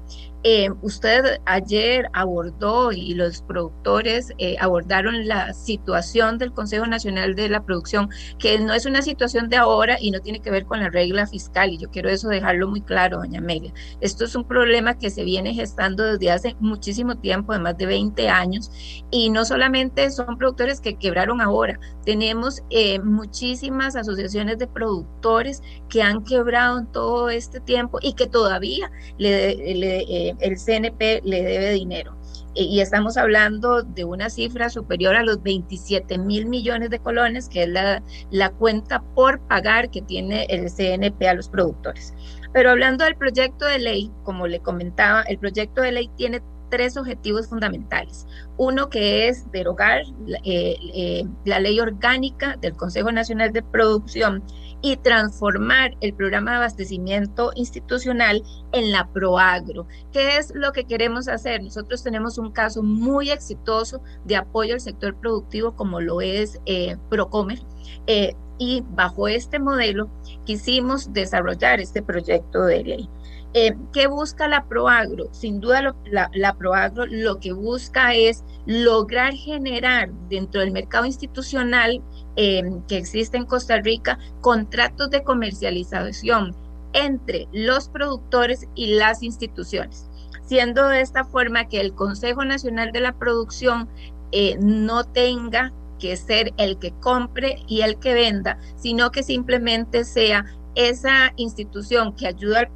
Eh, 0.43 0.69
usted 0.81 1.39
ayer 1.45 2.07
abordó 2.13 2.91
y 2.91 3.13
los 3.13 3.43
productores 3.43 4.33
eh, 4.39 4.55
abordaron 4.59 5.27
la 5.27 5.53
situación 5.53 6.39
del 6.39 6.51
Consejo 6.51 6.87
Nacional 6.87 7.35
de 7.35 7.47
la 7.49 7.63
Producción, 7.63 8.09
que 8.39 8.59
no 8.59 8.73
es 8.73 8.85
una 8.87 9.03
situación 9.03 9.49
de 9.49 9.57
ahora 9.57 9.97
y 9.99 10.09
no 10.09 10.19
tiene 10.19 10.39
que 10.39 10.49
ver 10.49 10.65
con 10.65 10.79
la 10.79 10.89
regla 10.89 11.27
fiscal, 11.27 11.71
y 11.71 11.77
yo 11.77 11.91
quiero 11.91 12.09
eso 12.09 12.27
dejarlo 12.27 12.67
muy 12.67 12.81
claro, 12.81 13.17
doña 13.17 13.39
Amelia. 13.39 13.71
Esto 13.99 14.25
es 14.25 14.35
un 14.35 14.45
problema 14.47 14.97
que 14.97 15.11
se 15.11 15.23
viene 15.23 15.53
gestando 15.53 16.03
desde 16.03 16.31
hace 16.31 16.55
muchísimo 16.59 17.17
tiempo, 17.17 17.53
de 17.53 17.59
más 17.59 17.77
de 17.77 17.85
20 17.85 18.29
años, 18.29 18.71
y 19.11 19.29
no 19.29 19.45
solamente 19.45 20.09
son 20.09 20.37
productores 20.37 20.81
que 20.81 20.97
quebraron 20.97 21.41
ahora, 21.41 21.79
tenemos 22.03 22.63
eh, 22.71 22.99
muchísimas 22.99 23.95
asociaciones 23.95 24.57
de 24.57 24.67
productores 24.67 25.61
que 25.87 26.01
han 26.01 26.23
quebrado 26.23 26.79
en 26.79 26.87
todo 26.87 27.29
este 27.29 27.59
tiempo 27.59 27.99
y 28.01 28.13
que 28.13 28.27
todavía 28.27 28.91
le, 29.17 29.75
le 29.75 30.30
el 30.39 30.57
CNP 30.57 31.21
le 31.23 31.43
debe 31.43 31.71
dinero. 31.71 32.15
Y 32.53 32.81
estamos 32.81 33.15
hablando 33.15 33.81
de 33.81 34.03
una 34.03 34.29
cifra 34.29 34.69
superior 34.69 35.15
a 35.15 35.23
los 35.23 35.41
27 35.41 36.17
mil 36.17 36.47
millones 36.47 36.89
de 36.89 36.99
colones, 36.99 37.47
que 37.47 37.63
es 37.63 37.69
la, 37.69 38.03
la 38.29 38.49
cuenta 38.49 39.01
por 39.15 39.39
pagar 39.47 39.89
que 39.89 40.01
tiene 40.01 40.45
el 40.49 40.69
CNP 40.69 41.29
a 41.29 41.33
los 41.33 41.47
productores. 41.47 42.13
Pero 42.53 42.71
hablando 42.71 43.05
del 43.05 43.15
proyecto 43.15 43.65
de 43.65 43.79
ley, 43.79 44.11
como 44.23 44.47
le 44.47 44.59
comentaba, 44.59 45.21
el 45.23 45.37
proyecto 45.37 45.81
de 45.81 45.93
ley 45.93 46.09
tiene 46.17 46.41
tres 46.71 46.97
objetivos 46.97 47.47
fundamentales. 47.47 48.25
Uno 48.57 48.89
que 48.89 49.27
es 49.27 49.49
derogar 49.51 50.01
eh, 50.43 50.75
eh, 50.93 51.23
la 51.45 51.59
ley 51.59 51.79
orgánica 51.79 52.57
del 52.59 52.73
Consejo 52.73 53.11
Nacional 53.11 53.53
de 53.53 53.61
Producción 53.61 54.43
y 54.81 54.97
transformar 54.97 55.95
el 56.01 56.13
programa 56.13 56.51
de 56.51 56.57
abastecimiento 56.57 57.51
institucional 57.55 58.43
en 58.71 58.91
la 58.91 59.07
ProAgro. 59.11 59.87
¿Qué 60.11 60.37
es 60.37 60.53
lo 60.55 60.71
que 60.71 60.85
queremos 60.85 61.27
hacer? 61.27 61.61
Nosotros 61.63 62.03
tenemos 62.03 62.37
un 62.37 62.51
caso 62.51 62.81
muy 62.83 63.29
exitoso 63.29 64.01
de 64.25 64.35
apoyo 64.35 64.73
al 64.73 64.81
sector 64.81 65.15
productivo 65.15 65.75
como 65.75 66.01
lo 66.01 66.21
es 66.21 66.59
eh, 66.65 66.97
Procomer. 67.09 67.59
Eh, 68.07 68.33
y 68.57 68.83
bajo 68.91 69.27
este 69.27 69.59
modelo 69.59 70.09
quisimos 70.45 71.11
desarrollar 71.13 71.79
este 71.79 72.03
proyecto 72.03 72.63
de 72.65 72.83
ley. 72.83 73.09
Eh, 73.53 73.75
¿Qué 73.91 74.07
busca 74.07 74.47
la 74.47 74.65
ProAgro? 74.65 75.33
Sin 75.33 75.59
duda 75.59 75.95
la, 76.05 76.29
la, 76.33 76.53
ProAgro 76.53 77.05
lo 77.05 77.39
que 77.39 77.51
busca 77.51 78.13
es 78.13 78.45
lograr 78.65 79.33
generar 79.33 80.09
dentro 80.29 80.61
del 80.61 80.71
mercado 80.71 81.05
institucional 81.05 82.01
eh, 82.35 82.63
que 82.87 82.97
existe 82.97 83.37
en 83.37 83.45
Costa 83.45 83.77
Rica 83.81 84.17
contratos 84.41 85.09
de 85.09 85.23
comercialización 85.23 86.55
entre 86.93 87.47
los 87.51 87.89
productores 87.89 88.67
y 88.75 88.95
las 88.95 89.23
instituciones, 89.23 90.09
siendo 90.45 90.87
de 90.87 91.01
esta 91.01 91.23
forma 91.23 91.67
que 91.67 91.79
el 91.79 91.93
Consejo 91.93 92.43
Nacional 92.45 92.91
de 92.91 93.01
la 93.01 93.17
Producción 93.17 93.89
eh, 94.31 94.57
no 94.59 95.03
tenga 95.03 95.73
que 95.99 96.17
ser 96.17 96.53
el 96.57 96.79
que 96.79 96.91
compre 96.99 97.57
y 97.67 97.81
el 97.81 97.99
que 97.99 98.13
venda, 98.13 98.59
sino 98.75 99.11
que 99.11 99.23
simplemente 99.23 100.03
sea 100.03 100.45
esa 100.75 101.33
institución 101.35 102.15
que 102.15 102.27
ayuda 102.27 102.61
al 102.61 102.69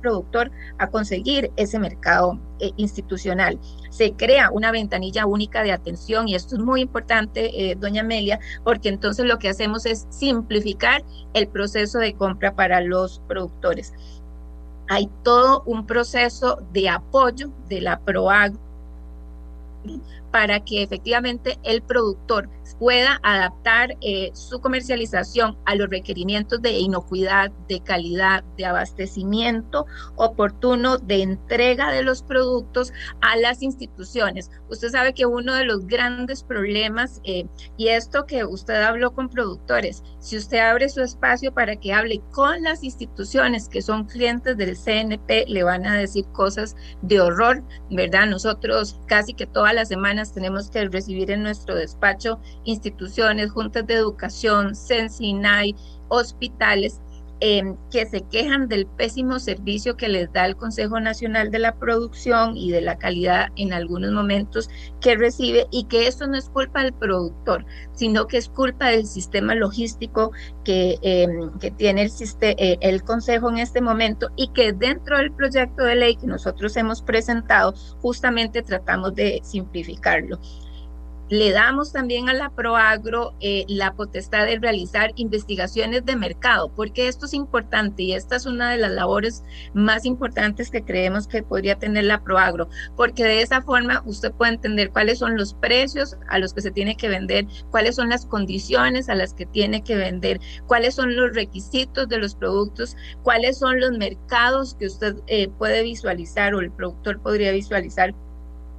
productor 0.00 0.50
a 0.78 0.88
conseguir 0.88 1.50
ese 1.56 1.78
mercado 1.78 2.38
eh, 2.58 2.70
institucional. 2.76 3.58
Se 3.90 4.12
crea 4.12 4.50
una 4.50 4.72
ventanilla 4.72 5.26
única 5.26 5.62
de 5.62 5.72
atención 5.72 6.28
y 6.28 6.34
esto 6.34 6.56
es 6.56 6.62
muy 6.62 6.80
importante, 6.80 7.70
eh, 7.70 7.76
doña 7.76 8.02
Amelia, 8.02 8.40
porque 8.64 8.88
entonces 8.88 9.26
lo 9.26 9.38
que 9.38 9.48
hacemos 9.48 9.86
es 9.86 10.06
simplificar 10.10 11.02
el 11.34 11.48
proceso 11.48 11.98
de 11.98 12.14
compra 12.14 12.54
para 12.54 12.80
los 12.80 13.20
productores. 13.28 13.92
Hay 14.88 15.08
todo 15.22 15.62
un 15.66 15.86
proceso 15.86 16.60
de 16.72 16.88
apoyo 16.88 17.50
de 17.68 17.80
la 17.80 18.00
PROAG 18.00 18.52
para 20.30 20.60
que 20.60 20.82
efectivamente 20.82 21.58
el 21.62 21.82
productor 21.82 22.48
pueda 22.78 23.20
adaptar 23.22 23.96
eh, 24.00 24.30
su 24.32 24.60
comercialización 24.60 25.58
a 25.66 25.74
los 25.74 25.88
requerimientos 25.90 26.62
de 26.62 26.72
inocuidad, 26.72 27.50
de 27.68 27.80
calidad, 27.80 28.44
de 28.56 28.66
abastecimiento 28.66 29.86
oportuno, 30.16 30.98
de 30.98 31.22
entrega 31.22 31.90
de 31.90 32.02
los 32.02 32.22
productos 32.22 32.92
a 33.20 33.36
las 33.36 33.62
instituciones. 33.62 34.50
Usted 34.68 34.90
sabe 34.90 35.14
que 35.14 35.26
uno 35.26 35.54
de 35.54 35.64
los 35.64 35.86
grandes 35.86 36.42
problemas, 36.42 37.20
eh, 37.24 37.46
y 37.76 37.88
esto 37.88 38.26
que 38.26 38.44
usted 38.44 38.82
habló 38.82 39.12
con 39.12 39.28
productores, 39.28 40.02
si 40.18 40.36
usted 40.36 40.58
abre 40.58 40.88
su 40.88 41.02
espacio 41.02 41.52
para 41.52 41.76
que 41.76 41.92
hable 41.92 42.20
con 42.30 42.62
las 42.62 42.84
instituciones 42.84 43.68
que 43.68 43.82
son 43.82 44.04
clientes 44.04 44.56
del 44.56 44.76
CNP, 44.76 45.46
le 45.48 45.62
van 45.62 45.86
a 45.86 45.96
decir 45.96 46.24
cosas 46.32 46.76
de 47.02 47.20
horror, 47.20 47.62
¿verdad? 47.90 48.26
Nosotros 48.26 49.00
casi 49.06 49.34
que 49.34 49.46
todas 49.46 49.74
las 49.74 49.88
semanas 49.88 50.19
tenemos 50.28 50.70
que 50.70 50.88
recibir 50.88 51.30
en 51.30 51.42
nuestro 51.42 51.74
despacho 51.74 52.38
instituciones, 52.64 53.50
juntas 53.50 53.86
de 53.86 53.94
educación, 53.94 54.74
Sensinay, 54.74 55.74
hospitales, 56.08 57.00
em, 57.40 57.76
que 57.90 58.06
se 58.06 58.20
quejan 58.22 58.68
del 58.68 58.86
pésimo 58.86 59.38
servicio 59.38 59.96
que 59.96 60.08
les 60.08 60.32
da 60.32 60.46
el 60.46 60.56
Consejo 60.56 61.00
Nacional 61.00 61.50
de 61.50 61.58
la 61.58 61.76
Producción 61.76 62.56
y 62.56 62.70
de 62.70 62.80
la 62.80 62.98
calidad 62.98 63.48
en 63.56 63.72
algunos 63.72 64.12
momentos 64.12 64.68
que 65.00 65.16
recibe 65.16 65.66
y 65.70 65.84
que 65.84 66.06
eso 66.06 66.26
no 66.26 66.36
es 66.36 66.48
culpa 66.48 66.82
del 66.82 66.92
productor, 66.92 67.64
sino 67.92 68.26
que 68.26 68.36
es 68.38 68.48
culpa 68.48 68.88
del 68.88 69.06
sistema 69.06 69.54
logístico 69.54 70.32
que, 70.64 70.98
em, 71.02 71.58
que 71.58 71.70
tiene 71.70 72.10
eh, 72.40 72.78
el 72.80 73.02
Consejo 73.02 73.50
en 73.50 73.58
este 73.58 73.80
momento 73.80 74.28
y 74.36 74.48
que 74.48 74.72
dentro 74.72 75.18
del 75.18 75.32
proyecto 75.32 75.84
de 75.84 75.96
ley 75.96 76.16
que 76.16 76.26
nosotros 76.26 76.76
hemos 76.76 77.02
presentado 77.02 77.74
justamente 78.00 78.62
tratamos 78.62 79.14
de 79.14 79.40
simplificarlo. 79.42 80.38
Le 81.30 81.52
damos 81.52 81.92
también 81.92 82.28
a 82.28 82.34
la 82.34 82.50
Proagro 82.50 83.34
eh, 83.38 83.64
la 83.68 83.94
potestad 83.94 84.46
de 84.46 84.58
realizar 84.58 85.12
investigaciones 85.14 86.04
de 86.04 86.16
mercado, 86.16 86.72
porque 86.74 87.06
esto 87.06 87.26
es 87.26 87.34
importante 87.34 88.02
y 88.02 88.14
esta 88.14 88.34
es 88.34 88.46
una 88.46 88.72
de 88.72 88.78
las 88.78 88.90
labores 88.90 89.44
más 89.72 90.06
importantes 90.06 90.72
que 90.72 90.82
creemos 90.84 91.28
que 91.28 91.44
podría 91.44 91.78
tener 91.78 92.02
la 92.02 92.24
Proagro, 92.24 92.68
porque 92.96 93.22
de 93.22 93.42
esa 93.42 93.62
forma 93.62 94.02
usted 94.06 94.32
puede 94.32 94.54
entender 94.54 94.90
cuáles 94.90 95.20
son 95.20 95.36
los 95.36 95.54
precios 95.54 96.16
a 96.28 96.40
los 96.40 96.52
que 96.52 96.62
se 96.62 96.72
tiene 96.72 96.96
que 96.96 97.08
vender, 97.08 97.46
cuáles 97.70 97.94
son 97.94 98.08
las 98.08 98.26
condiciones 98.26 99.08
a 99.08 99.14
las 99.14 99.32
que 99.32 99.46
tiene 99.46 99.84
que 99.84 99.94
vender, 99.94 100.40
cuáles 100.66 100.96
son 100.96 101.14
los 101.14 101.32
requisitos 101.32 102.08
de 102.08 102.18
los 102.18 102.34
productos, 102.34 102.96
cuáles 103.22 103.56
son 103.56 103.78
los 103.78 103.92
mercados 103.92 104.74
que 104.74 104.86
usted 104.86 105.14
eh, 105.28 105.48
puede 105.48 105.84
visualizar 105.84 106.56
o 106.56 106.58
el 106.60 106.72
productor 106.72 107.22
podría 107.22 107.52
visualizar 107.52 108.16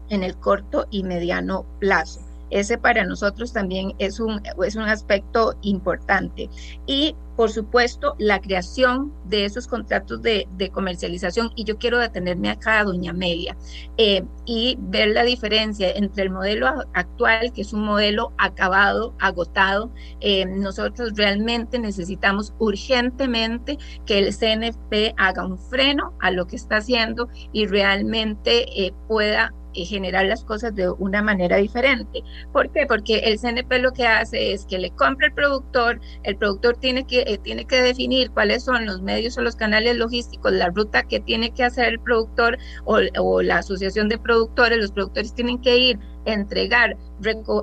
en 0.10 0.24
el 0.24 0.36
corto 0.36 0.86
y 0.91 1.04
mediano 1.04 1.66
plazo. 1.80 2.30
Ese 2.52 2.78
para 2.78 3.06
nosotros 3.06 3.54
también 3.54 3.93
es 3.97 4.20
un, 4.20 4.41
es 4.64 4.76
un 4.76 4.84
aspecto 4.84 5.56
importante. 5.62 6.49
Y 6.86 7.16
por 7.41 7.49
supuesto, 7.49 8.16
la 8.20 8.39
creación 8.39 9.14
de 9.26 9.45
esos 9.45 9.66
contratos 9.66 10.22
de, 10.22 10.47
comercialización, 10.72 11.52
y 11.56 11.64
yo 11.64 11.80
quiero 11.80 11.97
detenerme 11.97 12.52
acá, 12.52 12.84
doña 12.84 13.12
Amelia, 13.12 13.58
eh, 13.97 14.24
y 14.45 14.78
ver 14.80 15.08
la 15.08 15.24
diferencia 15.24 15.89
entre 15.91 16.22
el 16.22 16.30
modelo 16.30 16.68
actual, 16.93 17.52
que 17.52 17.62
es 17.62 17.74
un 17.74 17.84
modelo 17.84 18.32
acabado, 18.38 19.16
agotado. 19.18 19.91
Eh, 20.20 20.45
nosotros 20.45 21.14
realmente 21.16 21.80
necesitamos 21.80 22.54
urgentemente 22.60 23.80
que 24.06 24.20
el 24.20 24.36
CNP 24.36 25.16
haga 25.18 25.43
un 25.43 25.58
freno 25.58 26.14
a 26.20 26.30
lo 26.30 26.45
que 26.45 26.58
está 26.58 26.78
haciendo 26.78 27.28
y 27.54 27.66
realmente 27.66 28.86
eh, 28.86 28.93
pueda 29.08 29.52
generar 29.74 30.26
las 30.26 30.43
cosas 30.43 30.76
de 30.76 30.89
una 30.89 31.22
manera 31.22 31.57
diferente. 31.57 32.24
¿Por 32.51 32.72
qué? 32.72 32.86
Porque 32.88 33.19
el 33.19 33.39
CNP 33.39 33.80
lo 33.80 33.93
que 33.93 34.05
hace 34.07 34.53
es 34.53 34.65
que 34.65 34.78
le 34.78 34.91
compra 34.91 35.28
el 35.28 35.34
productor, 35.34 35.99
el 36.24 36.38
productor 36.38 36.78
tiene 36.78 37.05
que, 37.05 37.22
eh, 37.22 37.38
tiene 37.38 37.65
que 37.65 37.82
definir 37.82 38.32
cuáles 38.32 38.63
son 38.63 38.86
los 38.86 39.01
medios 39.01 39.38
o 39.38 39.41
los 39.41 39.55
canales 39.55 39.97
logísticos, 39.97 40.51
la 40.51 40.69
ruta 40.69 41.03
que 41.03 41.19
tiene 41.19 41.51
que 41.51 41.63
hacer 41.63 41.86
el 41.86 41.99
productor 41.99 42.57
o, 42.86 43.41
la 43.41 43.57
asociación 43.57 44.09
de 44.09 44.17
productores, 44.17 44.78
los 44.78 44.91
productores 44.91 45.34
tienen 45.34 45.61
que 45.61 45.78
ir 45.78 45.99
entregar 46.26 46.97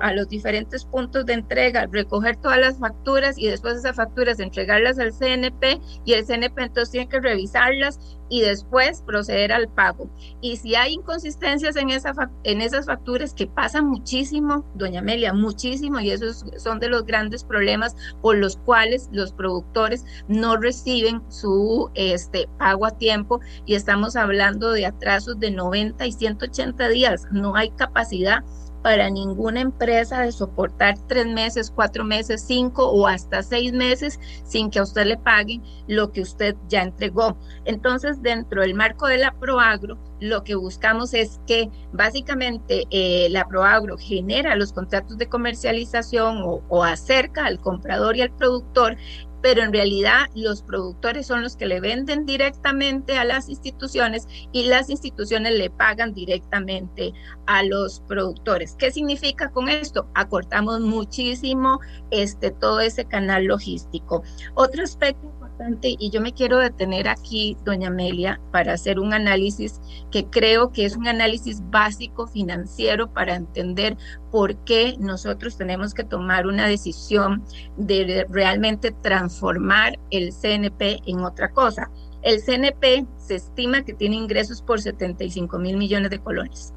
a 0.01 0.13
los 0.13 0.29
diferentes 0.29 0.85
puntos 0.85 1.25
de 1.25 1.33
entrega, 1.33 1.87
recoger 1.91 2.37
todas 2.37 2.59
las 2.59 2.79
facturas 2.79 3.37
y 3.37 3.47
después 3.47 3.77
esas 3.77 3.95
facturas 3.95 4.39
entregarlas 4.39 4.99
al 4.99 5.13
CNP 5.13 5.81
y 6.05 6.13
el 6.13 6.25
CNP 6.25 6.63
entonces 6.63 6.91
tiene 6.91 7.09
que 7.09 7.19
revisarlas 7.19 7.99
y 8.29 8.41
después 8.41 9.01
proceder 9.01 9.51
al 9.51 9.67
pago. 9.67 10.09
Y 10.41 10.57
si 10.57 10.75
hay 10.75 10.93
inconsistencias 10.93 11.75
en, 11.75 11.89
esa, 11.89 12.13
en 12.43 12.61
esas 12.61 12.85
facturas, 12.85 13.33
que 13.33 13.47
pasa 13.47 13.81
muchísimo, 13.81 14.63
doña 14.75 14.99
Amelia, 14.99 15.33
muchísimo, 15.33 15.99
y 15.99 16.11
esos 16.11 16.45
son 16.57 16.79
de 16.79 16.89
los 16.89 17.05
grandes 17.05 17.43
problemas 17.43 17.95
por 18.21 18.37
los 18.37 18.57
cuales 18.57 19.09
los 19.11 19.33
productores 19.33 20.05
no 20.27 20.57
reciben 20.57 21.21
su 21.29 21.89
este, 21.95 22.47
pago 22.57 22.85
a 22.85 22.91
tiempo 22.91 23.39
y 23.65 23.75
estamos 23.75 24.15
hablando 24.15 24.71
de 24.71 24.85
atrasos 24.85 25.39
de 25.39 25.51
90 25.51 26.05
y 26.05 26.11
180 26.11 26.87
días. 26.89 27.27
No 27.31 27.55
hay 27.55 27.71
capacidad 27.71 28.43
para 28.81 29.09
ninguna 29.09 29.61
empresa 29.61 30.21
de 30.21 30.31
soportar 30.31 30.97
tres 31.07 31.27
meses, 31.27 31.71
cuatro 31.73 32.03
meses, 32.03 32.43
cinco 32.45 32.89
o 32.89 33.07
hasta 33.07 33.43
seis 33.43 33.73
meses 33.73 34.19
sin 34.45 34.69
que 34.69 34.79
a 34.79 34.83
usted 34.83 35.05
le 35.05 35.17
paguen 35.17 35.61
lo 35.87 36.11
que 36.11 36.21
usted 36.21 36.55
ya 36.67 36.83
entregó. 36.83 37.37
Entonces, 37.65 38.21
dentro 38.21 38.61
del 38.61 38.73
marco 38.73 39.07
de 39.07 39.17
la 39.17 39.31
Proagro, 39.31 39.97
lo 40.19 40.43
que 40.43 40.55
buscamos 40.55 41.13
es 41.13 41.39
que 41.47 41.69
básicamente 41.93 42.85
eh, 42.89 43.27
la 43.29 43.47
Proagro 43.47 43.97
genera 43.97 44.55
los 44.55 44.73
contratos 44.73 45.17
de 45.17 45.29
comercialización 45.29 46.41
o, 46.43 46.61
o 46.69 46.83
acerca 46.83 47.45
al 47.45 47.59
comprador 47.59 48.17
y 48.17 48.21
al 48.21 48.31
productor 48.31 48.97
pero 49.41 49.63
en 49.63 49.73
realidad 49.73 50.27
los 50.35 50.61
productores 50.61 51.27
son 51.27 51.41
los 51.43 51.55
que 51.55 51.65
le 51.65 51.79
venden 51.79 52.25
directamente 52.25 53.17
a 53.17 53.25
las 53.25 53.49
instituciones 53.49 54.27
y 54.51 54.65
las 54.65 54.89
instituciones 54.89 55.53
le 55.53 55.69
pagan 55.69 56.13
directamente 56.13 57.13
a 57.45 57.63
los 57.63 58.01
productores. 58.01 58.75
¿Qué 58.77 58.91
significa 58.91 59.51
con 59.51 59.69
esto? 59.69 60.09
Acortamos 60.15 60.81
muchísimo 60.81 61.79
este 62.11 62.51
todo 62.51 62.79
ese 62.81 63.05
canal 63.05 63.45
logístico. 63.45 64.23
Otro 64.55 64.83
aspecto 64.83 65.38
y 65.81 66.09
yo 66.09 66.21
me 66.21 66.33
quiero 66.33 66.57
detener 66.57 67.07
aquí, 67.07 67.57
doña 67.65 67.89
Amelia, 67.89 68.39
para 68.51 68.73
hacer 68.73 68.99
un 68.99 69.13
análisis 69.13 69.81
que 70.09 70.25
creo 70.25 70.71
que 70.71 70.85
es 70.85 70.95
un 70.95 71.07
análisis 71.07 71.61
básico 71.69 72.27
financiero 72.27 73.11
para 73.11 73.35
entender 73.35 73.97
por 74.31 74.55
qué 74.63 74.95
nosotros 74.99 75.57
tenemos 75.57 75.93
que 75.93 76.03
tomar 76.03 76.47
una 76.47 76.67
decisión 76.67 77.43
de 77.77 78.25
realmente 78.29 78.91
transformar 78.91 79.99
el 80.11 80.31
CNP 80.31 81.01
en 81.05 81.19
otra 81.21 81.51
cosa. 81.51 81.91
El 82.21 82.41
CNP 82.41 83.05
se 83.17 83.35
estima 83.35 83.83
que 83.83 83.93
tiene 83.93 84.15
ingresos 84.15 84.61
por 84.61 84.81
75 84.81 85.59
mil 85.59 85.77
millones 85.77 86.09
de 86.09 86.19
colones. 86.19 86.73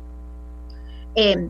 Eh, 1.14 1.48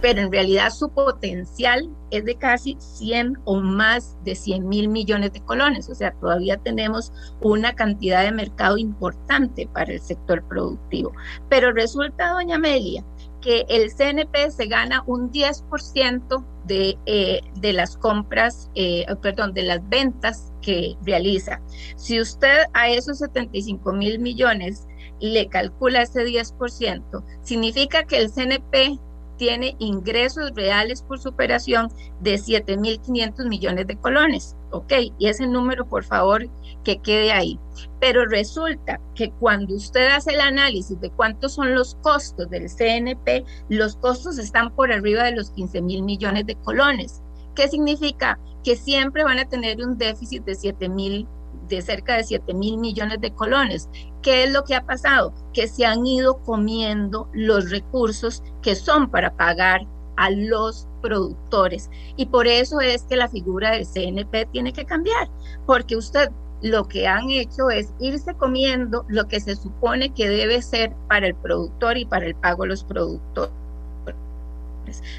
pero 0.00 0.20
en 0.20 0.32
realidad 0.32 0.70
su 0.70 0.90
potencial 0.90 1.88
es 2.10 2.24
de 2.24 2.36
casi 2.36 2.76
100 2.78 3.38
o 3.44 3.56
más 3.60 4.16
de 4.24 4.34
100 4.34 4.68
mil 4.68 4.88
millones 4.88 5.32
de 5.32 5.40
colones, 5.40 5.88
o 5.88 5.94
sea, 5.94 6.12
todavía 6.20 6.56
tenemos 6.58 7.12
una 7.40 7.74
cantidad 7.74 8.22
de 8.22 8.32
mercado 8.32 8.76
importante 8.78 9.66
para 9.72 9.92
el 9.92 10.00
sector 10.00 10.46
productivo. 10.46 11.12
Pero 11.48 11.72
resulta, 11.72 12.32
doña 12.32 12.56
Amelia, 12.56 13.04
que 13.40 13.66
el 13.68 13.90
CNP 13.90 14.50
se 14.50 14.66
gana 14.66 15.04
un 15.06 15.30
10% 15.30 16.44
de, 16.66 16.96
eh, 17.04 17.42
de 17.56 17.72
las 17.74 17.96
compras, 17.98 18.70
eh, 18.74 19.04
perdón, 19.20 19.52
de 19.52 19.64
las 19.64 19.86
ventas 19.88 20.52
que 20.62 20.96
realiza. 21.04 21.60
Si 21.96 22.20
usted 22.20 22.64
a 22.72 22.88
esos 22.88 23.18
75 23.18 23.92
mil 23.92 24.18
millones 24.18 24.86
le 25.20 25.48
calcula 25.48 26.02
ese 26.02 26.24
10%, 26.24 27.22
significa 27.42 28.04
que 28.04 28.16
el 28.16 28.30
CNP 28.30 28.98
tiene 29.36 29.76
ingresos 29.78 30.52
reales 30.54 31.02
por 31.02 31.18
su 31.18 31.30
operación 31.30 31.88
de 32.20 32.34
7.500 32.34 33.48
millones 33.48 33.86
de 33.86 33.96
colones. 33.96 34.56
¿Ok? 34.70 34.92
Y 35.18 35.28
ese 35.28 35.46
número, 35.46 35.86
por 35.86 36.04
favor, 36.04 36.48
que 36.82 37.00
quede 37.00 37.32
ahí. 37.32 37.58
Pero 38.00 38.26
resulta 38.26 39.00
que 39.14 39.30
cuando 39.32 39.74
usted 39.74 40.08
hace 40.08 40.32
el 40.32 40.40
análisis 40.40 41.00
de 41.00 41.10
cuántos 41.10 41.54
son 41.54 41.74
los 41.74 41.94
costos 41.96 42.50
del 42.50 42.68
CNP, 42.68 43.44
los 43.68 43.96
costos 43.96 44.38
están 44.38 44.74
por 44.74 44.92
arriba 44.92 45.24
de 45.24 45.36
los 45.36 45.50
15 45.52 45.82
mil 45.82 46.02
millones 46.02 46.46
de 46.46 46.56
colones. 46.56 47.22
¿Qué 47.54 47.68
significa? 47.68 48.38
Que 48.64 48.76
siempre 48.76 49.22
van 49.22 49.38
a 49.38 49.48
tener 49.48 49.84
un 49.84 49.96
déficit 49.96 50.44
de 50.44 50.54
7 50.54 50.88
mil 50.88 51.28
de 51.68 51.82
cerca 51.82 52.16
de 52.16 52.24
7 52.24 52.54
mil 52.54 52.78
millones 52.78 53.20
de 53.20 53.32
colones. 53.32 53.88
¿Qué 54.22 54.44
es 54.44 54.52
lo 54.52 54.64
que 54.64 54.74
ha 54.74 54.84
pasado? 54.84 55.34
Que 55.52 55.68
se 55.68 55.84
han 55.84 56.06
ido 56.06 56.38
comiendo 56.42 57.28
los 57.32 57.70
recursos 57.70 58.42
que 58.62 58.74
son 58.74 59.10
para 59.10 59.36
pagar 59.36 59.86
a 60.16 60.30
los 60.30 60.88
productores. 61.02 61.90
Y 62.16 62.26
por 62.26 62.46
eso 62.46 62.80
es 62.80 63.02
que 63.04 63.16
la 63.16 63.28
figura 63.28 63.72
del 63.72 63.86
CNP 63.86 64.46
tiene 64.52 64.72
que 64.72 64.84
cambiar, 64.84 65.28
porque 65.66 65.96
usted 65.96 66.30
lo 66.62 66.88
que 66.88 67.06
han 67.06 67.28
hecho 67.30 67.68
es 67.68 67.92
irse 68.00 68.34
comiendo 68.34 69.04
lo 69.08 69.28
que 69.28 69.40
se 69.40 69.54
supone 69.54 70.14
que 70.14 70.28
debe 70.28 70.62
ser 70.62 70.94
para 71.08 71.26
el 71.26 71.34
productor 71.34 71.98
y 71.98 72.06
para 72.06 72.26
el 72.26 72.34
pago 72.36 72.62
de 72.62 72.70
los 72.70 72.84
productores. 72.84 73.63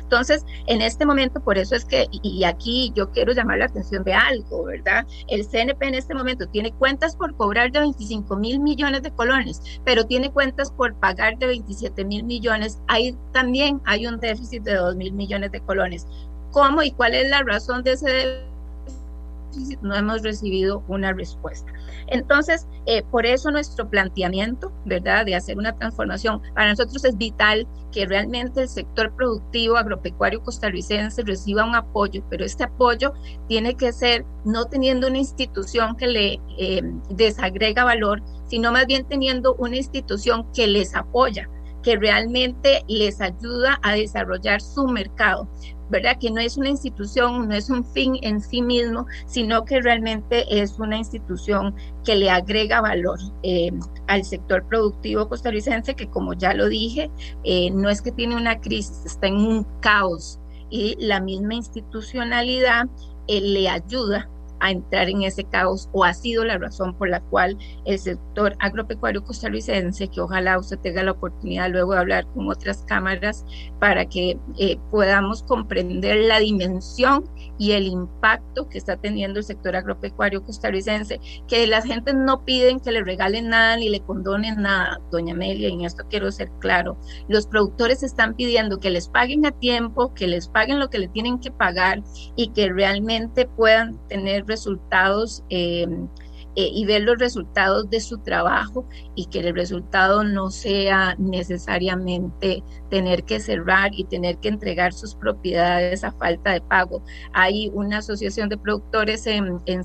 Entonces, 0.01 0.45
en 0.67 0.81
este 0.81 1.05
momento, 1.05 1.41
por 1.41 1.57
eso 1.57 1.75
es 1.75 1.85
que, 1.85 2.07
y 2.11 2.43
aquí 2.43 2.91
yo 2.95 3.11
quiero 3.11 3.33
llamar 3.33 3.59
la 3.59 3.65
atención 3.65 4.03
de 4.03 4.13
algo, 4.13 4.65
¿verdad? 4.65 5.05
El 5.27 5.45
CNP 5.45 5.87
en 5.87 5.95
este 5.95 6.13
momento 6.13 6.47
tiene 6.47 6.71
cuentas 6.73 7.15
por 7.15 7.35
cobrar 7.35 7.71
de 7.71 7.79
25 7.79 8.35
mil 8.37 8.59
millones 8.59 9.03
de 9.03 9.11
colones, 9.11 9.61
pero 9.83 10.05
tiene 10.05 10.31
cuentas 10.31 10.71
por 10.71 10.95
pagar 10.99 11.37
de 11.37 11.47
27 11.47 12.05
mil 12.05 12.23
millones. 12.23 12.79
Ahí 12.87 13.15
también 13.33 13.81
hay 13.85 14.07
un 14.07 14.19
déficit 14.19 14.63
de 14.63 14.75
2 14.75 14.95
mil 14.95 15.13
millones 15.13 15.51
de 15.51 15.61
colones. 15.61 16.07
¿Cómo 16.51 16.81
y 16.83 16.91
cuál 16.91 17.15
es 17.15 17.29
la 17.29 17.43
razón 17.43 17.83
de 17.83 17.93
ese 17.93 18.09
déficit? 18.09 18.54
No 19.81 19.95
hemos 19.95 20.21
recibido 20.23 20.83
una 20.87 21.13
respuesta. 21.13 21.71
Entonces, 22.07 22.67
eh, 22.85 23.03
por 23.11 23.25
eso 23.25 23.51
nuestro 23.51 23.89
planteamiento, 23.89 24.71
¿verdad?, 24.85 25.25
de 25.25 25.35
hacer 25.35 25.57
una 25.57 25.75
transformación, 25.75 26.41
para 26.53 26.69
nosotros 26.69 27.03
es 27.05 27.17
vital 27.17 27.67
que 27.91 28.05
realmente 28.05 28.61
el 28.61 28.69
sector 28.69 29.15
productivo 29.15 29.77
agropecuario 29.77 30.41
costarricense 30.43 31.23
reciba 31.23 31.65
un 31.65 31.75
apoyo, 31.75 32.23
pero 32.29 32.45
este 32.45 32.65
apoyo 32.65 33.13
tiene 33.47 33.75
que 33.75 33.91
ser 33.91 34.25
no 34.43 34.65
teniendo 34.65 35.07
una 35.07 35.17
institución 35.17 35.95
que 35.95 36.07
le 36.07 36.39
eh, 36.57 36.81
desagrega 37.09 37.83
valor, 37.83 38.21
sino 38.47 38.71
más 38.71 38.85
bien 38.85 39.07
teniendo 39.07 39.55
una 39.55 39.77
institución 39.77 40.45
que 40.53 40.67
les 40.67 40.95
apoya 40.95 41.49
que 41.85 41.97
realmente 41.97 42.83
les 42.87 43.21
ayuda 43.21 43.79
a 43.83 43.93
desarrollar 43.93 44.59
su 44.59 44.87
mercado. 44.87 45.47
¿Verdad? 45.89 46.17
Que 46.19 46.31
no 46.31 46.39
es 46.39 46.57
una 46.57 46.69
institución, 46.69 47.47
no 47.47 47.55
es 47.55 47.69
un 47.69 47.83
fin 47.85 48.17
en 48.21 48.41
sí 48.41 48.61
mismo, 48.61 49.05
sino 49.25 49.65
que 49.65 49.81
realmente 49.81 50.45
es 50.49 50.79
una 50.79 50.97
institución 50.97 51.75
que 52.03 52.15
le 52.15 52.29
agrega 52.29 52.81
valor 52.81 53.19
eh, 53.43 53.71
al 54.07 54.23
sector 54.23 54.65
productivo 54.67 55.27
costarricense, 55.27 55.95
que 55.95 56.09
como 56.09 56.33
ya 56.33 56.53
lo 56.53 56.67
dije, 56.67 57.09
eh, 57.43 57.71
no 57.71 57.89
es 57.89 58.01
que 58.01 58.11
tiene 58.11 58.35
una 58.35 58.59
crisis, 58.59 59.05
está 59.05 59.27
en 59.27 59.35
un 59.35 59.67
caos 59.81 60.39
y 60.69 60.95
la 60.99 61.19
misma 61.19 61.55
institucionalidad 61.55 62.87
eh, 63.27 63.41
le 63.41 63.69
ayuda 63.69 64.29
a 64.65 64.71
entrar 64.71 65.09
en 65.09 65.23
ese 65.23 65.43
caos 65.43 65.89
o 65.93 66.03
ha 66.03 66.13
sido 66.13 66.43
la 66.43 66.57
razón 66.57 66.95
por 66.95 67.09
la 67.09 67.21
cual 67.21 67.57
el 67.85 67.99
sector 67.99 68.55
agropecuario 68.59 69.23
costarricense, 69.23 70.07
que 70.07 70.21
ojalá 70.21 70.59
usted 70.59 70.79
tenga 70.79 71.03
la 71.03 71.11
oportunidad 71.11 71.69
luego 71.69 71.93
de 71.93 71.99
hablar 71.99 72.25
con 72.33 72.49
otras 72.49 72.83
cámaras 72.85 73.45
para 73.79 74.05
que 74.05 74.37
eh, 74.57 74.77
podamos 74.91 75.43
comprender 75.43 76.17
la 76.25 76.39
dimensión 76.39 77.29
y 77.57 77.71
el 77.71 77.87
impacto 77.87 78.67
que 78.67 78.77
está 78.77 78.97
teniendo 78.97 79.39
el 79.39 79.45
sector 79.45 79.75
agropecuario 79.75 80.43
costarricense, 80.43 81.19
que 81.47 81.67
las 81.67 81.85
gentes 81.85 82.15
no 82.15 82.43
piden 82.43 82.79
que 82.79 82.91
le 82.91 83.03
regalen 83.03 83.49
nada 83.49 83.77
ni 83.77 83.89
le 83.89 84.01
condonen 84.01 84.61
nada, 84.61 84.99
doña 85.11 85.33
Amelia, 85.33 85.69
y 85.69 85.73
en 85.73 85.81
esto 85.81 86.03
quiero 86.09 86.31
ser 86.31 86.49
claro, 86.59 86.97
los 87.27 87.47
productores 87.47 88.03
están 88.03 88.35
pidiendo 88.35 88.79
que 88.79 88.89
les 88.89 89.07
paguen 89.07 89.45
a 89.45 89.51
tiempo, 89.51 90.13
que 90.13 90.27
les 90.27 90.47
paguen 90.47 90.79
lo 90.79 90.89
que 90.89 90.99
le 90.99 91.07
tienen 91.07 91.39
que 91.39 91.51
pagar 91.51 92.03
y 92.35 92.49
que 92.49 92.71
realmente 92.71 93.47
puedan 93.47 93.97
tener 94.07 94.45
resultados 94.55 95.43
eh, 95.49 95.85
eh, 96.57 96.69
y 96.73 96.85
ver 96.85 97.01
los 97.01 97.19
resultados 97.19 97.89
de 97.89 97.99
su 97.99 98.17
trabajo 98.19 98.87
y 99.13 99.25
que 99.25 99.39
el 99.39 99.53
resultado 99.53 100.23
no 100.23 100.49
sea 100.49 101.13
necesariamente 101.17 102.63
tener 102.89 103.25
que 103.25 103.41
cerrar 103.41 103.91
y 103.93 104.05
tener 104.05 104.37
que 104.37 104.47
entregar 104.47 104.93
sus 104.93 105.15
propiedades 105.15 106.05
a 106.05 106.13
falta 106.13 106.53
de 106.53 106.61
pago. 106.61 107.03
Hay 107.33 107.69
una 107.73 107.97
asociación 107.97 108.47
de 108.47 108.57
productores 108.57 109.27
en, 109.27 109.59
en 109.65 109.83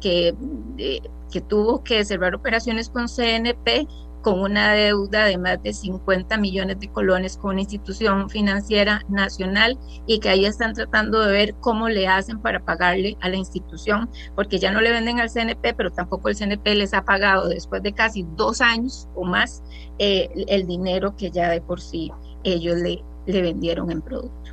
que, 0.00 0.34
eh, 0.78 1.00
que 1.30 1.40
tuvo 1.42 1.84
que 1.84 2.06
cerrar 2.06 2.34
operaciones 2.34 2.88
con 2.88 3.06
CNP 3.06 3.86
con 4.22 4.40
una 4.40 4.72
deuda 4.72 5.24
de 5.24 5.38
más 5.38 5.62
de 5.62 5.72
50 5.72 6.36
millones 6.38 6.78
de 6.80 6.88
colones 6.88 7.36
con 7.36 7.52
una 7.52 7.60
institución 7.60 8.28
financiera 8.28 9.02
nacional 9.08 9.78
y 10.06 10.20
que 10.20 10.28
ahí 10.28 10.44
están 10.44 10.74
tratando 10.74 11.20
de 11.20 11.32
ver 11.32 11.54
cómo 11.60 11.88
le 11.88 12.06
hacen 12.06 12.40
para 12.40 12.60
pagarle 12.60 13.16
a 13.20 13.28
la 13.28 13.36
institución, 13.36 14.10
porque 14.34 14.58
ya 14.58 14.70
no 14.70 14.80
le 14.80 14.90
venden 14.90 15.20
al 15.20 15.30
CNP, 15.30 15.74
pero 15.74 15.90
tampoco 15.90 16.28
el 16.28 16.36
CNP 16.36 16.74
les 16.74 16.94
ha 16.94 17.04
pagado 17.04 17.48
después 17.48 17.82
de 17.82 17.92
casi 17.92 18.26
dos 18.36 18.60
años 18.60 19.08
o 19.14 19.24
más 19.24 19.62
eh, 19.98 20.28
el 20.48 20.66
dinero 20.66 21.16
que 21.16 21.30
ya 21.30 21.48
de 21.48 21.60
por 21.60 21.80
sí 21.80 22.12
ellos 22.44 22.76
le, 22.76 23.02
le 23.26 23.42
vendieron 23.42 23.90
en 23.90 24.02
producto. 24.02 24.50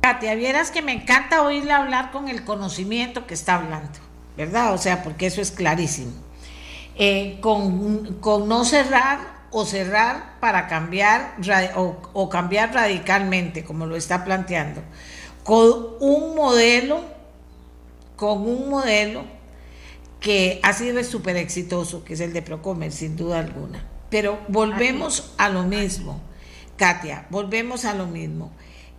Katia, 0.00 0.34
vieras 0.36 0.70
que 0.70 0.80
me 0.80 0.92
encanta 0.92 1.42
oírle 1.42 1.72
hablar 1.72 2.12
con 2.12 2.28
el 2.28 2.44
conocimiento 2.44 3.26
que 3.26 3.34
está 3.34 3.56
hablando, 3.56 3.98
¿verdad? 4.36 4.72
O 4.72 4.78
sea, 4.78 5.02
porque 5.02 5.26
eso 5.26 5.40
es 5.40 5.50
clarísimo. 5.50 6.12
Eh, 7.00 7.38
con, 7.40 8.18
no 8.48 8.64
cerrar 8.64 9.46
o 9.52 9.64
cerrar 9.64 10.40
para 10.40 10.66
cambiar 10.66 11.36
o, 11.76 12.28
cambiar 12.28 12.74
radicalmente, 12.74 13.62
como 13.62 13.86
lo 13.86 13.94
está 13.94 14.24
planteando, 14.24 14.82
con 15.44 15.90
un 16.00 16.34
modelo, 16.34 17.04
con 18.16 18.42
un 18.42 18.68
modelo 18.68 19.24
que 20.18 20.58
ha 20.64 20.72
sido 20.72 21.02
súper 21.04 21.36
exitoso, 21.36 22.04
que 22.04 22.14
es 22.14 22.20
el 22.20 22.32
de 22.32 22.42
Procomer, 22.42 22.90
sin 22.90 23.16
duda 23.16 23.38
alguna. 23.38 23.86
Pero 24.10 24.40
volvemos 24.48 25.34
a 25.38 25.50
lo 25.50 25.62
mismo, 25.62 26.20
Katia, 26.76 27.26
volvemos 27.30 27.84
a 27.84 27.94
lo 27.94 28.08
mismo. 28.08 28.50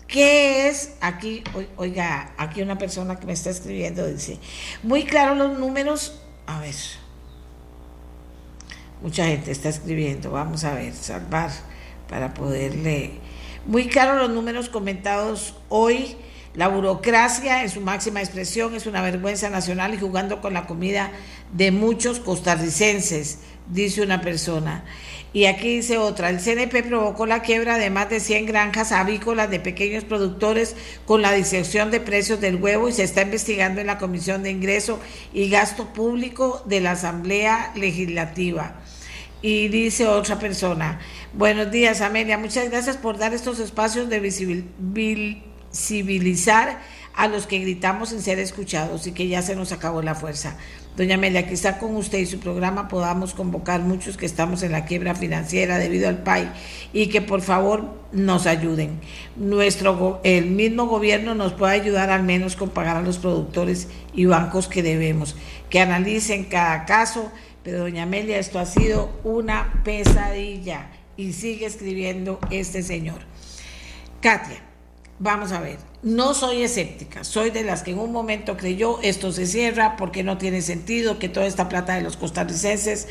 ¿Qué 0.08 0.70
es? 0.70 0.94
Aquí, 1.02 1.44
oiga, 1.76 2.34
aquí 2.38 2.62
una 2.62 2.78
persona 2.78 3.20
que 3.20 3.26
me 3.26 3.34
está 3.34 3.50
escribiendo 3.50 4.08
dice, 4.08 4.40
muy 4.84 5.04
claro 5.04 5.36
los 5.36 5.60
números, 5.60 6.22
a 6.48 6.62
ver, 6.62 6.74
Mucha 9.02 9.26
gente 9.28 9.52
está 9.52 9.70
escribiendo. 9.70 10.32
Vamos 10.32 10.64
a 10.64 10.74
ver, 10.74 10.94
salvar 10.94 11.52
para 12.10 12.34
poderle... 12.34 13.12
Muy 13.66 13.88
claro 13.88 14.16
los 14.16 14.30
números 14.30 14.70
comentados 14.70 15.56
hoy. 15.70 16.16
La 16.56 16.68
burocracia 16.68 17.62
en 17.62 17.70
su 17.70 17.80
máxima 17.80 18.20
expresión 18.20 18.76
es 18.76 18.88
una 18.88 19.02
vergüenza 19.02 19.50
nacional 19.50 19.94
y 19.94 20.00
jugando 20.00 20.42
con 20.42 20.54
la 20.54 20.66
comida 20.66 21.12
de 21.54 21.72
muchos 21.72 22.20
costarricenses, 22.20 23.40
dice 23.68 24.02
una 24.02 24.22
persona. 24.22 24.84
Y 25.32 25.46
aquí 25.46 25.76
dice 25.76 26.00
otra, 26.00 26.32
el 26.32 26.40
CNP 26.40 26.84
provocó 26.84 27.28
la 27.28 27.44
quiebra 27.44 27.78
de 27.78 27.92
más 27.92 28.10
de 28.10 28.20
100 28.20 28.48
granjas 28.48 28.92
avícolas 28.92 29.52
de 29.52 29.60
pequeños 29.60 30.04
productores 30.04 30.76
con 31.06 31.22
la 31.22 31.32
disección 31.34 31.92
de 31.92 32.00
precios 32.00 32.42
del 32.42 32.56
huevo 32.56 32.90
y 32.90 32.94
se 32.94 33.04
está 33.04 33.22
investigando 33.22 33.80
en 33.80 33.88
la 33.88 34.00
Comisión 34.00 34.42
de 34.42 34.50
Ingreso 34.50 35.00
y 35.32 35.50
Gasto 35.50 35.94
Público 35.94 36.64
de 36.66 36.82
la 36.82 36.92
Asamblea 36.92 37.72
Legislativa. 37.76 38.82
Y 39.42 39.70
dice 39.70 40.06
otra 40.06 40.38
persona, 40.38 41.00
buenos 41.34 41.72
días 41.72 42.02
Amelia, 42.02 42.38
muchas 42.38 42.70
gracias 42.70 42.98
por 42.98 43.18
dar 43.18 43.34
estos 43.34 43.60
espacios 43.60 44.10
de 44.10 44.20
visibilizar 44.20 46.82
a 47.16 47.30
los 47.30 47.48
que 47.48 47.60
gritamos 47.60 48.10
sin 48.10 48.22
ser 48.22 48.38
escuchados 48.38 49.08
y 49.08 49.14
que 49.14 49.30
ya 49.30 49.42
se 49.42 49.56
nos 49.56 49.72
acabó 49.72 50.02
la 50.02 50.14
fuerza. 50.14 50.58
Doña 50.98 51.16
Amelia, 51.16 51.48
que 51.48 51.54
está 51.54 51.78
con 51.78 51.96
usted 51.96 52.18
y 52.18 52.26
su 52.26 52.40
programa 52.40 52.90
podamos 52.90 53.34
convocar 53.34 53.80
muchos 53.80 54.18
que 54.18 54.26
estamos 54.26 54.62
en 54.64 54.74
la 54.74 54.84
quiebra 54.84 55.16
financiera 55.16 55.78
debido 55.78 56.10
al 56.10 56.24
PAI 56.24 56.52
y 56.92 57.08
que 57.08 57.22
por 57.22 57.42
favor 57.42 57.98
nos 58.12 58.46
ayuden. 58.46 59.00
Nuestro, 59.38 60.20
el 60.26 60.48
mismo 60.48 60.88
gobierno 60.88 61.34
nos 61.36 61.54
puede 61.54 61.76
ayudar 61.76 62.10
al 62.10 62.24
menos 62.24 62.58
con 62.58 62.72
pagar 62.72 62.98
a 62.98 63.02
los 63.02 63.20
productores 63.20 63.88
y 64.14 64.26
bancos 64.26 64.68
que 64.68 64.84
debemos, 64.84 65.38
que 65.70 65.80
analicen 65.80 66.44
cada 66.44 66.84
caso 66.84 67.32
pero 67.64 67.80
doña 67.80 68.04
Amelia, 68.04 68.40
esto 68.40 68.60
ha 68.60 68.66
sido 68.66 69.12
una 69.24 69.82
pesadilla 69.84 70.90
y 71.18 71.34
sigue 71.34 71.66
escribiendo 71.66 72.40
este 72.50 72.82
señor. 72.84 73.20
Katia, 74.22 74.62
vamos 75.20 75.52
a 75.52 75.60
ver, 75.60 75.78
no 76.02 76.34
soy 76.34 76.64
escéptica, 76.64 77.26
soy 77.26 77.50
de 77.50 77.64
las 77.64 77.84
que 77.84 77.92
en 77.92 78.00
un 78.00 78.14
momento 78.14 78.56
creyó 78.56 79.02
esto 79.02 79.34
se 79.34 79.46
cierra 79.46 79.98
porque 79.98 80.24
no 80.24 80.38
tiene 80.38 80.62
sentido 80.62 81.20
que 81.20 81.28
toda 81.28 81.46
esta 81.46 81.68
plata 81.68 81.96
de 81.96 82.02
los 82.02 82.16
costarricenses 82.16 83.08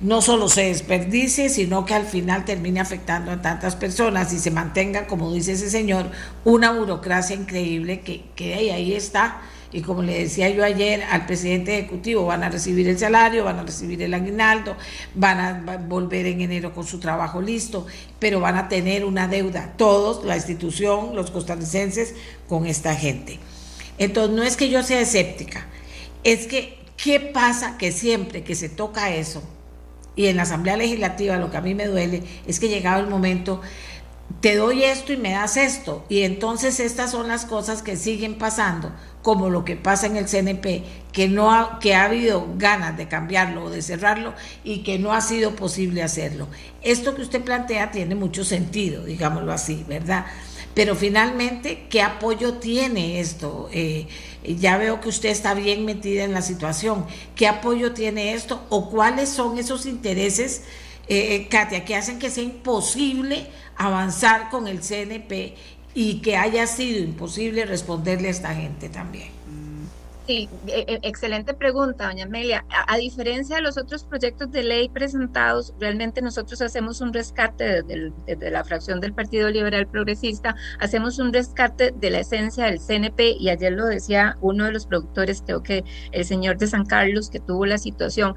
no 0.00 0.22
solo 0.22 0.48
se 0.48 0.64
desperdicie, 0.64 1.48
sino 1.48 1.84
que 1.84 1.94
al 1.94 2.04
final 2.04 2.44
termine 2.44 2.80
afectando 2.80 3.30
a 3.30 3.42
tantas 3.42 3.76
personas 3.76 4.32
y 4.32 4.40
se 4.40 4.50
mantenga, 4.50 5.06
como 5.06 5.32
dice 5.32 5.52
ese 5.52 5.70
señor, 5.70 6.10
una 6.44 6.72
burocracia 6.72 7.36
increíble 7.36 8.00
que, 8.00 8.24
que 8.34 8.54
ahí 8.54 8.92
está 8.92 9.40
y 9.72 9.80
como 9.80 10.02
le 10.02 10.18
decía 10.18 10.50
yo 10.50 10.64
ayer 10.64 11.02
al 11.04 11.24
presidente 11.26 11.78
ejecutivo, 11.78 12.26
van 12.26 12.44
a 12.44 12.50
recibir 12.50 12.88
el 12.88 12.98
salario, 12.98 13.44
van 13.44 13.58
a 13.58 13.62
recibir 13.62 14.02
el 14.02 14.12
aguinaldo, 14.12 14.76
van 15.14 15.40
a 15.68 15.76
volver 15.78 16.26
en 16.26 16.42
enero 16.42 16.74
con 16.74 16.86
su 16.86 17.00
trabajo 17.00 17.40
listo, 17.40 17.86
pero 18.18 18.38
van 18.40 18.56
a 18.56 18.68
tener 18.68 19.04
una 19.04 19.28
deuda, 19.28 19.72
todos, 19.76 20.24
la 20.24 20.36
institución, 20.36 21.16
los 21.16 21.30
costarricenses, 21.30 22.14
con 22.48 22.66
esta 22.66 22.94
gente. 22.94 23.38
Entonces, 23.98 24.36
no 24.36 24.42
es 24.42 24.56
que 24.56 24.68
yo 24.68 24.82
sea 24.82 25.00
escéptica, 25.00 25.66
es 26.22 26.46
que, 26.46 26.78
¿qué 26.96 27.20
pasa 27.20 27.78
que 27.78 27.92
siempre 27.92 28.44
que 28.44 28.54
se 28.54 28.68
toca 28.68 29.14
eso, 29.14 29.42
y 30.14 30.26
en 30.26 30.36
la 30.36 30.42
Asamblea 30.42 30.76
Legislativa 30.76 31.36
lo 31.36 31.50
que 31.50 31.56
a 31.56 31.62
mí 31.62 31.74
me 31.74 31.86
duele 31.86 32.22
es 32.46 32.60
que 32.60 32.68
llegado 32.68 33.00
el 33.00 33.08
momento 33.08 33.62
te 34.40 34.56
doy 34.56 34.84
esto 34.84 35.12
y 35.12 35.16
me 35.16 35.32
das 35.32 35.56
esto. 35.56 36.04
Y 36.08 36.22
entonces 36.22 36.80
estas 36.80 37.10
son 37.10 37.28
las 37.28 37.44
cosas 37.44 37.82
que 37.82 37.96
siguen 37.96 38.36
pasando 38.36 38.92
como 39.22 39.50
lo 39.50 39.64
que 39.64 39.76
pasa 39.76 40.06
en 40.06 40.16
el 40.16 40.26
CNP, 40.26 40.82
que, 41.12 41.28
no 41.28 41.54
ha, 41.54 41.78
que 41.78 41.94
ha 41.94 42.04
habido 42.04 42.46
ganas 42.56 42.96
de 42.96 43.06
cambiarlo 43.08 43.64
o 43.64 43.70
de 43.70 43.80
cerrarlo 43.80 44.34
y 44.64 44.78
que 44.78 44.98
no 44.98 45.12
ha 45.12 45.20
sido 45.20 45.54
posible 45.54 46.02
hacerlo. 46.02 46.48
Esto 46.82 47.14
que 47.14 47.22
usted 47.22 47.42
plantea 47.42 47.92
tiene 47.92 48.16
mucho 48.16 48.44
sentido, 48.44 49.04
digámoslo 49.04 49.52
así, 49.52 49.84
¿verdad? 49.88 50.26
Pero 50.74 50.96
finalmente, 50.96 51.86
¿qué 51.88 52.02
apoyo 52.02 52.54
tiene 52.54 53.20
esto? 53.20 53.68
Eh, 53.72 54.08
ya 54.42 54.78
veo 54.78 55.00
que 55.00 55.10
usted 55.10 55.28
está 55.28 55.54
bien 55.54 55.84
metida 55.84 56.24
en 56.24 56.32
la 56.32 56.42
situación. 56.42 57.06
¿Qué 57.36 57.46
apoyo 57.46 57.92
tiene 57.92 58.32
esto? 58.32 58.64
¿O 58.70 58.90
cuáles 58.90 59.28
son 59.28 59.58
esos 59.58 59.84
intereses, 59.86 60.62
eh, 61.08 61.34
eh 61.34 61.48
Katia, 61.48 61.84
que 61.84 61.94
hacen 61.94 62.18
que 62.18 62.30
sea 62.30 62.42
imposible 62.42 63.46
avanzar 63.76 64.48
con 64.48 64.66
el 64.66 64.80
CNP 64.80 65.56
y 65.94 66.20
que 66.20 66.36
haya 66.36 66.66
sido 66.66 67.02
imposible 67.04 67.64
responderle 67.66 68.28
a 68.28 68.30
esta 68.30 68.54
gente 68.54 68.88
también. 68.88 69.42
Sí, 70.26 70.48
e, 70.68 70.84
e, 70.86 71.00
excelente 71.02 71.52
pregunta, 71.52 72.06
doña 72.06 72.26
Amelia. 72.26 72.64
A, 72.86 72.96
diferencia 72.96 73.56
de 73.56 73.62
los 73.62 73.76
otros 73.76 74.04
proyectos 74.04 74.52
de 74.52 74.62
ley 74.62 74.88
presentados, 74.88 75.74
realmente 75.80 76.22
nosotros 76.22 76.62
hacemos 76.62 77.00
un 77.00 77.12
rescate 77.12 77.82
desde, 77.82 78.50
la 78.50 78.62
fracción 78.62 79.00
del 79.00 79.14
Partido 79.14 79.50
Liberal 79.50 79.88
Progresista, 79.88 80.54
hacemos 80.78 81.18
un 81.18 81.32
rescate 81.32 81.90
de 81.90 82.10
la 82.10 82.20
esencia 82.20 82.66
del 82.66 82.78
CNP 82.78 83.32
y 83.32 83.48
ayer 83.48 83.72
lo 83.72 83.86
decía 83.86 84.36
uno 84.40 84.66
de 84.66 84.72
los 84.72 84.86
productores, 84.86 85.42
creo 85.44 85.62
que 85.64 85.82
el 86.12 86.24
señor 86.24 86.56
de 86.56 86.68
San 86.68 86.86
Carlos, 86.86 87.28
que 87.28 87.40
tuvo 87.40 87.66
la 87.66 87.78
situación, 87.78 88.36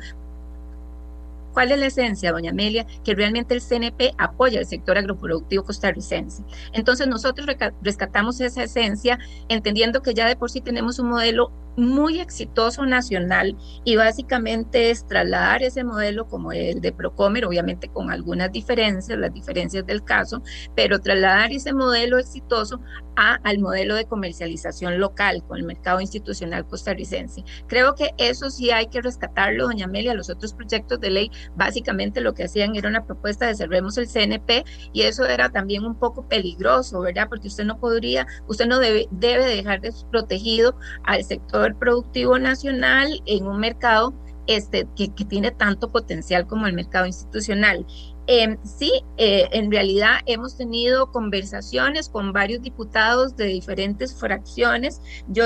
¿Cuál 1.56 1.72
es 1.72 1.80
la 1.80 1.86
esencia, 1.86 2.34
doña 2.34 2.52
Amelia? 2.52 2.86
Que 3.06 3.16
realmente 3.16 3.54
el 3.54 3.62
CNP 3.62 4.14
apoya 4.18 4.60
el 4.60 4.66
sector 4.66 4.98
agroproductivo 4.98 5.64
costarricense. 5.64 6.44
Entonces 6.74 7.08
nosotros 7.08 7.48
rescatamos 7.82 8.42
esa 8.42 8.64
esencia 8.64 9.18
entendiendo 9.48 10.02
que 10.02 10.14
ya 10.14 10.28
de 10.28 10.36
por 10.36 10.52
sí 10.52 10.60
tenemos 10.60 11.00
un 11.00 11.08
modelo 11.08 11.54
muy 11.78 12.20
exitoso 12.20 12.86
nacional 12.86 13.58
y 13.84 13.96
básicamente 13.96 14.92
es 14.92 15.06
trasladar 15.08 15.64
ese 15.64 15.84
modelo 15.84 16.28
como 16.28 16.52
el 16.52 16.82
de 16.82 16.92
Procomer, 16.92 17.46
obviamente 17.46 17.90
con 17.90 18.12
algunas 18.12 18.52
diferencias, 18.52 19.18
las 19.18 19.34
diferencias 19.34 19.86
del 19.86 20.04
caso, 20.04 20.42
pero 20.76 21.00
trasladar 21.00 21.52
ese 21.52 21.74
modelo 21.74 22.18
exitoso 22.18 22.80
a, 23.16 23.36
al 23.44 23.60
modelo 23.60 23.96
de 23.96 24.06
comercialización 24.06 25.00
local 25.00 25.44
con 25.48 25.58
el 25.58 25.64
mercado 25.64 26.02
institucional 26.02 26.68
costarricense. 26.68 27.44
Creo 27.68 27.96
que 27.96 28.12
eso 28.18 28.50
sí 28.50 28.72
hay 28.72 28.88
que 28.88 29.02
rescatarlo, 29.02 29.68
doña 29.68 29.86
Amelia, 29.86 30.14
los 30.14 30.30
otros 30.30 30.54
proyectos 30.54 31.00
de 31.00 31.10
ley 31.10 31.32
básicamente 31.56 32.22
lo 32.22 32.34
que 32.34 32.44
hacían 32.44 32.76
era 32.76 32.90
una 32.90 33.06
propuesta 33.06 33.48
de 33.48 33.56
cerremos 33.56 33.98
el 33.98 34.08
CNP 34.08 34.64
y 34.94 35.02
eso 35.04 35.26
era 35.26 35.50
también 35.50 35.86
un 35.86 35.98
poco 35.98 36.28
peligroso, 36.28 37.02
¿verdad? 37.02 37.28
Porque 37.30 37.48
usted 37.48 37.66
no 37.66 37.80
podría, 37.80 38.28
usted 38.48 38.68
no 38.68 38.80
debe, 38.80 39.08
debe 39.12 39.46
dejar 39.46 39.82
desprotegido 39.82 40.78
al 41.04 41.24
sector 41.24 41.65
productivo 41.74 42.38
nacional 42.38 43.24
en 43.26 43.48
un 43.48 43.60
mercado 43.60 44.14
este, 44.46 44.88
que, 44.96 45.08
tiene 45.26 45.50
tanto 45.50 45.92
potencial 45.92 46.46
como 46.46 46.68
el 46.68 46.74
mercado 46.74 47.08
institucional. 47.08 47.84
Em, 48.28 48.58
sí, 48.64 48.92
eh, 49.18 49.48
en 49.52 49.72
realidad 49.72 50.18
hemos 50.28 50.56
tenido 50.56 51.12
conversaciones 51.12 52.10
con 52.10 52.32
varios 52.32 52.62
diputados 52.62 53.36
de 53.36 53.46
diferentes 53.46 54.14
fracciones. 54.14 55.02
Yo 55.28 55.46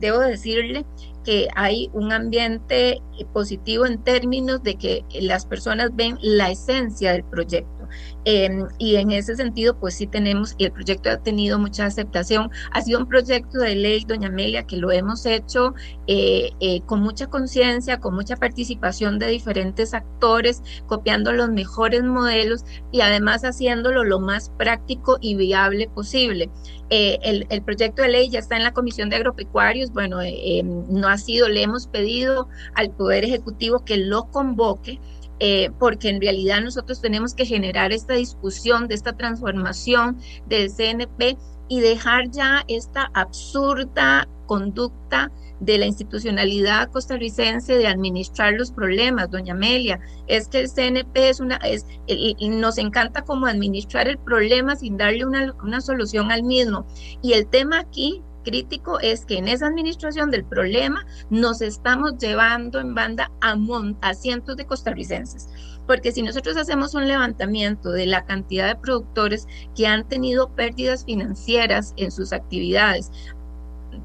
debo 0.00 0.18
decirle 0.20 0.86
que 1.24 1.48
hay 1.54 1.90
un 1.92 2.12
ambiente 2.12 3.02
positivo 3.32 3.86
en 3.86 4.02
términos 4.02 4.62
de 4.62 4.76
que 4.76 5.04
las 5.20 5.46
personas 5.46 5.94
ven 5.94 6.18
la 6.20 6.50
esencia 6.50 7.12
del 7.12 7.24
proyecto. 7.24 7.83
Em, 8.24 8.68
y 8.78 8.96
en 8.96 9.10
ese 9.10 9.36
sentido, 9.36 9.78
pues 9.78 9.94
sí 9.94 10.06
tenemos, 10.06 10.54
y 10.58 10.64
el 10.64 10.72
proyecto 10.72 11.10
ha 11.10 11.18
tenido 11.18 11.58
mucha 11.58 11.86
aceptación. 11.86 12.50
Ha 12.72 12.80
sido 12.80 13.00
un 13.00 13.06
proyecto 13.06 13.58
de 13.58 13.74
ley, 13.74 14.04
doña 14.06 14.28
Amelia, 14.28 14.66
que 14.66 14.76
lo 14.76 14.90
hemos 14.90 15.26
hecho 15.26 15.74
eh, 16.06 16.50
eh, 16.60 16.80
con 16.86 17.00
mucha 17.00 17.26
conciencia, 17.26 18.00
con 18.00 18.14
mucha 18.14 18.36
participación 18.36 19.18
de 19.18 19.28
diferentes 19.28 19.92
actores, 19.94 20.62
copiando 20.86 21.32
los 21.32 21.50
mejores 21.50 22.02
modelos 22.02 22.64
y 22.92 23.00
además 23.02 23.42
haciéndolo 23.44 24.04
lo 24.04 24.20
más 24.20 24.50
práctico 24.50 25.18
y 25.20 25.34
viable 25.34 25.88
posible. 25.88 26.50
Eh, 26.90 27.18
el, 27.22 27.46
el, 27.50 27.62
proyecto 27.62 28.02
de 28.02 28.08
ley 28.08 28.28
ya 28.30 28.38
está 28.38 28.56
en 28.56 28.62
la 28.62 28.72
Comisión 28.72 29.08
de 29.08 29.16
Agropecuarios. 29.16 29.90
Bueno, 29.92 30.18
em, 30.22 30.84
no 30.88 31.08
ha 31.08 31.18
sido, 31.18 31.48
le 31.48 31.62
hemos 31.62 31.86
pedido 31.86 32.48
al 32.74 32.90
Poder 32.90 33.24
Ejecutivo 33.24 33.84
que 33.84 33.96
lo 33.96 34.30
convoque 34.30 35.00
eh, 35.40 35.70
porque 35.78 36.08
en 36.08 36.20
realidad 36.20 36.60
nosotros 36.60 37.00
tenemos 37.00 37.34
que 37.34 37.46
generar 37.46 37.92
esta 37.92 38.14
discusión 38.14 38.88
de 38.88 38.94
esta 38.94 39.16
transformación 39.16 40.18
del 40.46 40.70
CNP 40.70 41.36
y 41.68 41.80
dejar 41.80 42.30
ya 42.30 42.64
esta 42.68 43.10
absurda 43.14 44.28
conducta 44.46 45.32
de 45.60 45.78
la 45.78 45.86
institucionalidad 45.86 46.90
costarricense 46.90 47.78
de 47.78 47.86
administrar 47.86 48.54
los 48.54 48.70
problemas, 48.70 49.30
doña 49.30 49.54
Amelia. 49.54 50.00
Es 50.26 50.48
que 50.48 50.60
el 50.60 50.68
CNP 50.68 51.30
es 51.30 51.40
una, 51.40 51.56
es, 51.56 51.86
y, 52.06 52.48
nos 52.48 52.76
encanta 52.78 53.22
como 53.22 53.46
administrar 53.46 54.08
el 54.08 54.18
problema 54.18 54.76
sin 54.76 54.96
darle 54.96 55.24
una, 55.24 55.54
una 55.62 55.80
solución 55.80 56.30
al 56.30 56.42
mismo. 56.42 56.86
Y 57.22 57.32
el 57.32 57.46
tema 57.46 57.80
aquí 57.80 58.22
crítico 58.44 59.00
es 59.00 59.26
que 59.26 59.38
en 59.38 59.48
esa 59.48 59.66
administración 59.66 60.30
del 60.30 60.44
problema 60.44 61.04
nos 61.30 61.60
estamos 61.60 62.18
llevando 62.18 62.78
en 62.78 62.94
banda 62.94 63.32
a, 63.40 63.56
a 64.02 64.14
cientos 64.14 64.56
de 64.56 64.66
costarricenses. 64.66 65.48
Porque 65.86 66.12
si 66.12 66.22
nosotros 66.22 66.56
hacemos 66.56 66.94
un 66.94 67.08
levantamiento 67.08 67.90
de 67.90 68.06
la 68.06 68.24
cantidad 68.24 68.68
de 68.68 68.76
productores 68.76 69.46
que 69.74 69.86
han 69.86 70.08
tenido 70.08 70.54
pérdidas 70.54 71.04
financieras 71.04 71.92
en 71.96 72.10
sus 72.10 72.32
actividades, 72.32 73.10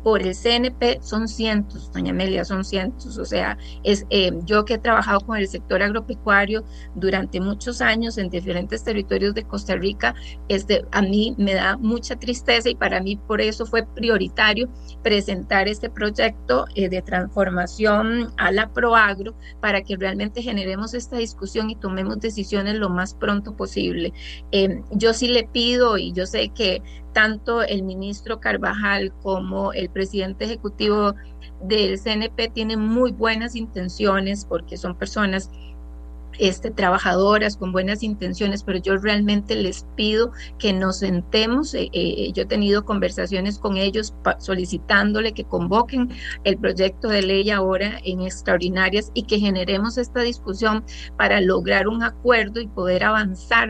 por 0.03 0.21
el 0.21 0.35
CNP 0.35 0.99
son 1.01 1.27
cientos, 1.27 1.91
doña 1.91 2.11
Amelia, 2.11 2.45
son 2.45 2.63
cientos. 2.63 3.17
O 3.17 3.25
sea, 3.25 3.57
es 3.83 4.05
eh, 4.09 4.31
yo 4.45 4.65
que 4.65 4.75
he 4.75 4.77
trabajado 4.77 5.21
con 5.21 5.37
el 5.37 5.47
sector 5.47 5.81
agropecuario 5.81 6.63
durante 6.95 7.39
muchos 7.39 7.81
años 7.81 8.17
en 8.17 8.29
diferentes 8.29 8.83
territorios 8.83 9.33
de 9.33 9.43
Costa 9.43 9.75
Rica, 9.75 10.15
este, 10.47 10.85
a 10.91 11.01
mí 11.01 11.35
me 11.37 11.53
da 11.53 11.77
mucha 11.77 12.15
tristeza 12.15 12.69
y 12.69 12.75
para 12.75 13.01
mí 13.01 13.17
por 13.17 13.41
eso 13.41 13.65
fue 13.65 13.85
prioritario 13.85 14.69
presentar 15.03 15.67
este 15.67 15.89
proyecto 15.89 16.65
eh, 16.75 16.89
de 16.89 17.01
transformación 17.01 18.31
a 18.37 18.51
la 18.51 18.71
Proagro 18.71 19.35
para 19.61 19.81
que 19.81 19.95
realmente 19.97 20.41
generemos 20.41 20.93
esta 20.93 21.17
discusión 21.17 21.69
y 21.69 21.75
tomemos 21.75 22.19
decisiones 22.19 22.75
lo 22.75 22.89
más 22.89 23.13
pronto 23.13 23.55
posible. 23.55 24.13
Eh, 24.51 24.81
yo 24.91 25.13
sí 25.13 25.27
le 25.27 25.43
pido 25.43 25.97
y 25.97 26.11
yo 26.13 26.25
sé 26.25 26.49
que 26.49 26.81
tanto 27.13 27.61
el 27.61 27.83
ministro 27.83 28.39
Carvajal 28.39 29.13
como 29.21 29.73
el 29.73 29.89
presidente 29.89 30.45
ejecutivo 30.45 31.15
del 31.61 31.99
CNP 31.99 32.49
tienen 32.49 32.79
muy 32.79 33.11
buenas 33.11 33.55
intenciones 33.55 34.45
porque 34.45 34.77
son 34.77 34.95
personas 34.95 35.49
este, 36.37 36.71
trabajadoras 36.71 37.57
con 37.57 37.71
buenas 37.71 38.03
intenciones, 38.03 38.63
pero 38.63 38.79
yo 38.79 38.97
realmente 38.97 39.55
les 39.55 39.85
pido 39.95 40.31
que 40.57 40.73
nos 40.73 40.99
sentemos. 40.99 41.73
Eh, 41.73 41.89
eh, 41.93 42.31
yo 42.33 42.43
he 42.43 42.45
tenido 42.45 42.85
conversaciones 42.85 43.57
con 43.57 43.77
ellos 43.77 44.13
solicitándole 44.39 45.33
que 45.33 45.43
convoquen 45.43 46.09
el 46.43 46.57
proyecto 46.57 47.07
de 47.07 47.21
ley 47.23 47.49
ahora 47.49 47.99
en 48.03 48.21
extraordinarias 48.21 49.11
y 49.13 49.23
que 49.23 49.39
generemos 49.39 49.97
esta 49.97 50.21
discusión 50.21 50.83
para 51.17 51.41
lograr 51.41 51.87
un 51.87 52.03
acuerdo 52.03 52.61
y 52.61 52.67
poder 52.67 53.03
avanzar 53.03 53.69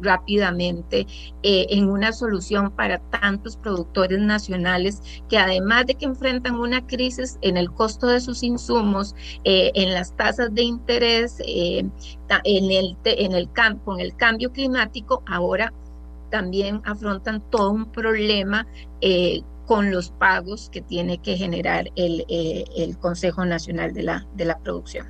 rápidamente 0.00 1.06
eh, 1.42 1.66
en 1.70 1.88
una 1.88 2.12
solución 2.12 2.70
para 2.70 2.98
tantos 3.10 3.56
productores 3.56 4.20
nacionales 4.20 5.02
que 5.28 5.38
además 5.38 5.86
de 5.86 5.94
que 5.94 6.06
enfrentan 6.06 6.56
una 6.56 6.86
crisis 6.86 7.38
en 7.42 7.56
el 7.56 7.70
costo 7.70 8.06
de 8.06 8.20
sus 8.20 8.42
insumos, 8.42 9.14
en 9.44 9.94
las 9.94 10.16
tasas 10.16 10.54
de 10.54 10.62
interés, 10.62 11.38
en 12.44 12.70
el, 12.70 12.96
en 13.04 13.32
el 13.34 13.50
cambio 14.16 14.52
climático, 14.52 15.22
ahora 15.26 15.72
también 16.30 16.80
afrontan 16.84 17.42
todo 17.50 17.70
un 17.70 17.86
problema 17.86 18.66
eh, 19.00 19.42
con 19.66 19.90
los 19.90 20.10
pagos 20.10 20.68
que 20.70 20.80
tiene 20.80 21.18
que 21.18 21.36
generar 21.36 21.90
el, 21.96 22.24
eh, 22.28 22.94
Consejo 23.00 23.44
Nacional 23.44 23.92
de 23.92 24.02
la, 24.02 24.26
de 24.34 24.44
la 24.44 24.58
Producción. 24.58 25.06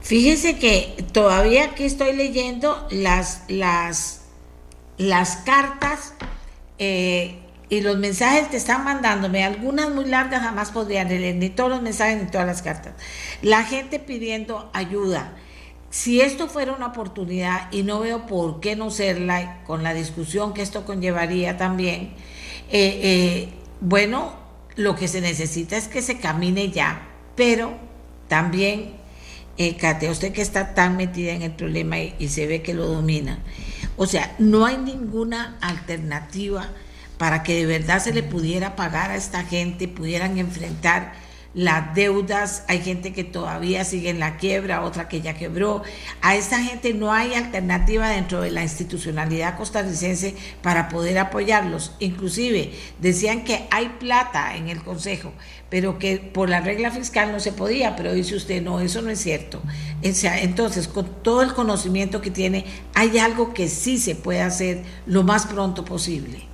Fíjense 0.00 0.58
que 0.58 1.04
todavía 1.12 1.64
aquí 1.64 1.84
estoy 1.84 2.14
leyendo 2.14 2.86
las, 2.90 3.44
las, 3.48 4.26
las 4.98 5.36
cartas 5.38 6.14
eh, 6.78 7.43
y 7.68 7.80
los 7.80 7.96
mensajes 7.96 8.48
que 8.48 8.56
están 8.56 8.84
mandándome, 8.84 9.42
algunas 9.42 9.90
muy 9.90 10.04
largas 10.04 10.42
jamás 10.42 10.70
podrían 10.70 11.08
leer, 11.08 11.36
ni 11.36 11.48
todos 11.50 11.70
los 11.70 11.82
mensajes 11.82 12.22
ni 12.22 12.30
todas 12.30 12.46
las 12.46 12.62
cartas. 12.62 12.94
La 13.42 13.64
gente 13.64 13.98
pidiendo 13.98 14.70
ayuda. 14.74 15.32
Si 15.90 16.20
esto 16.20 16.48
fuera 16.48 16.72
una 16.72 16.86
oportunidad, 16.88 17.72
y 17.72 17.82
no 17.82 18.00
veo 18.00 18.26
por 18.26 18.60
qué 18.60 18.76
no 18.76 18.90
serla, 18.90 19.62
con 19.64 19.82
la 19.82 19.94
discusión 19.94 20.52
que 20.52 20.62
esto 20.62 20.84
conllevaría 20.84 21.56
también, 21.56 22.12
eh, 22.70 23.00
eh, 23.02 23.48
bueno, 23.80 24.34
lo 24.76 24.96
que 24.96 25.08
se 25.08 25.20
necesita 25.20 25.76
es 25.76 25.88
que 25.88 26.02
se 26.02 26.18
camine 26.18 26.70
ya, 26.70 27.08
pero 27.36 27.74
también, 28.28 28.94
eh, 29.56 29.76
usted 30.10 30.32
que 30.32 30.42
está 30.42 30.74
tan 30.74 30.96
metida 30.96 31.32
en 31.32 31.42
el 31.42 31.52
problema 31.52 31.98
y 31.98 32.28
se 32.28 32.46
ve 32.46 32.60
que 32.60 32.74
lo 32.74 32.86
domina, 32.86 33.38
o 33.96 34.06
sea, 34.06 34.34
no 34.38 34.66
hay 34.66 34.76
ninguna 34.76 35.56
alternativa 35.60 36.68
para 37.18 37.42
que 37.42 37.54
de 37.54 37.66
verdad 37.66 38.00
se 38.02 38.12
le 38.12 38.22
pudiera 38.22 38.76
pagar 38.76 39.10
a 39.10 39.16
esta 39.16 39.44
gente, 39.44 39.88
pudieran 39.88 40.38
enfrentar 40.38 41.12
las 41.54 41.94
deudas, 41.94 42.64
hay 42.66 42.80
gente 42.80 43.12
que 43.12 43.22
todavía 43.22 43.84
sigue 43.84 44.10
en 44.10 44.18
la 44.18 44.36
quiebra, 44.36 44.82
otra 44.82 45.08
que 45.08 45.20
ya 45.20 45.34
quebró. 45.34 45.82
A 46.20 46.34
esta 46.34 46.58
gente 46.58 46.92
no 46.92 47.12
hay 47.12 47.34
alternativa 47.34 48.08
dentro 48.08 48.40
de 48.40 48.50
la 48.50 48.64
institucionalidad 48.64 49.56
costarricense 49.56 50.34
para 50.62 50.88
poder 50.88 51.16
apoyarlos. 51.18 51.92
Inclusive 52.00 52.72
decían 52.98 53.44
que 53.44 53.66
hay 53.70 53.90
plata 54.00 54.56
en 54.56 54.68
el 54.68 54.82
Consejo, 54.82 55.32
pero 55.70 55.98
que 55.98 56.16
por 56.16 56.50
la 56.50 56.60
regla 56.60 56.90
fiscal 56.90 57.30
no 57.30 57.38
se 57.38 57.52
podía, 57.52 57.94
pero 57.94 58.12
dice 58.12 58.34
usted, 58.34 58.60
no, 58.60 58.80
eso 58.80 59.00
no 59.00 59.10
es 59.10 59.20
cierto. 59.20 59.62
entonces, 60.02 60.88
con 60.88 61.22
todo 61.22 61.42
el 61.42 61.54
conocimiento 61.54 62.20
que 62.20 62.32
tiene, 62.32 62.64
hay 62.94 63.18
algo 63.18 63.54
que 63.54 63.68
sí 63.68 63.98
se 63.98 64.16
puede 64.16 64.40
hacer 64.40 64.82
lo 65.06 65.22
más 65.22 65.46
pronto 65.46 65.84
posible 65.84 66.53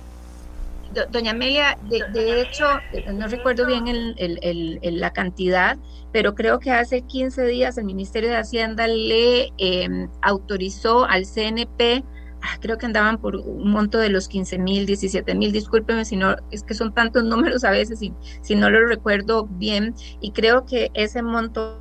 doña 1.11 1.31
Amelia, 1.31 1.77
de, 1.89 2.41
hecho, 2.41 2.65
no 3.13 3.27
recuerdo 3.27 3.65
bien 3.65 3.87
el, 3.87 4.79
la 4.81 5.11
cantidad, 5.11 5.77
pero 6.11 6.35
creo 6.35 6.59
que 6.59 6.71
hace 6.71 7.01
15 7.01 7.45
días 7.45 7.77
el 7.77 7.85
Ministerio 7.85 8.29
de 8.29 8.37
Hacienda 8.37 8.87
le 8.87 9.51
em, 9.57 10.09
autorizó 10.21 11.05
al 11.05 11.25
CNP, 11.25 12.03
ah, 12.41 12.57
creo 12.59 12.77
que 12.77 12.85
andaban 12.85 13.19
por 13.19 13.35
un 13.35 13.71
monto 13.71 13.97
de 13.97 14.09
los 14.09 14.27
15 14.27 14.57
mil, 14.57 14.85
17 14.85 15.35
mil, 15.35 15.51
discúlpeme 15.51 16.05
si 16.05 16.15
no, 16.15 16.35
es 16.51 16.63
que 16.63 16.73
son 16.73 16.93
tantos 16.93 17.23
números 17.23 17.63
a 17.63 17.71
veces 17.71 17.99
si 18.41 18.55
no 18.55 18.69
lo 18.69 18.85
recuerdo 18.87 19.47
bien, 19.47 19.95
y 20.19 20.31
creo 20.31 20.65
que 20.65 20.91
ese 20.93 21.21
monto 21.21 21.79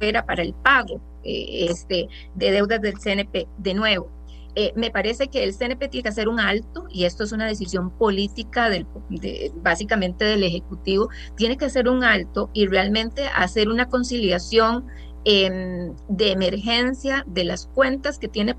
era 0.00 0.24
para 0.24 0.42
el 0.42 0.54
pago 0.54 1.00
eh, 1.24 1.66
este, 1.68 2.08
de 2.34 2.50
deudas 2.50 2.80
del 2.80 2.98
CNP. 2.98 3.46
De 3.58 3.74
nuevo, 3.74 4.10
eh, 4.54 4.72
me 4.76 4.90
parece 4.90 5.28
que 5.28 5.44
el 5.44 5.54
CNP 5.54 5.88
tiene 5.88 6.02
que 6.02 6.08
hacer 6.08 6.28
un 6.28 6.40
alto, 6.40 6.86
y 6.90 7.04
esto 7.04 7.24
es 7.24 7.32
una 7.32 7.46
decisión 7.46 7.90
política 7.90 8.68
del, 8.68 8.86
básicamente 9.62 10.24
del 10.24 10.42
Ejecutivo, 10.42 11.08
tiene 11.36 11.56
que 11.56 11.66
hacer 11.66 11.88
un 11.88 12.04
alto 12.04 12.50
y 12.52 12.66
realmente 12.66 13.26
hacer 13.34 13.68
una 13.68 13.88
conciliación 13.88 14.86
em, 15.24 15.94
de 16.08 16.32
emergencia 16.32 17.24
de 17.26 17.44
las 17.44 17.66
cuentas 17.66 18.18
que 18.18 18.28
tiene 18.28 18.56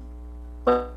por 0.64 0.92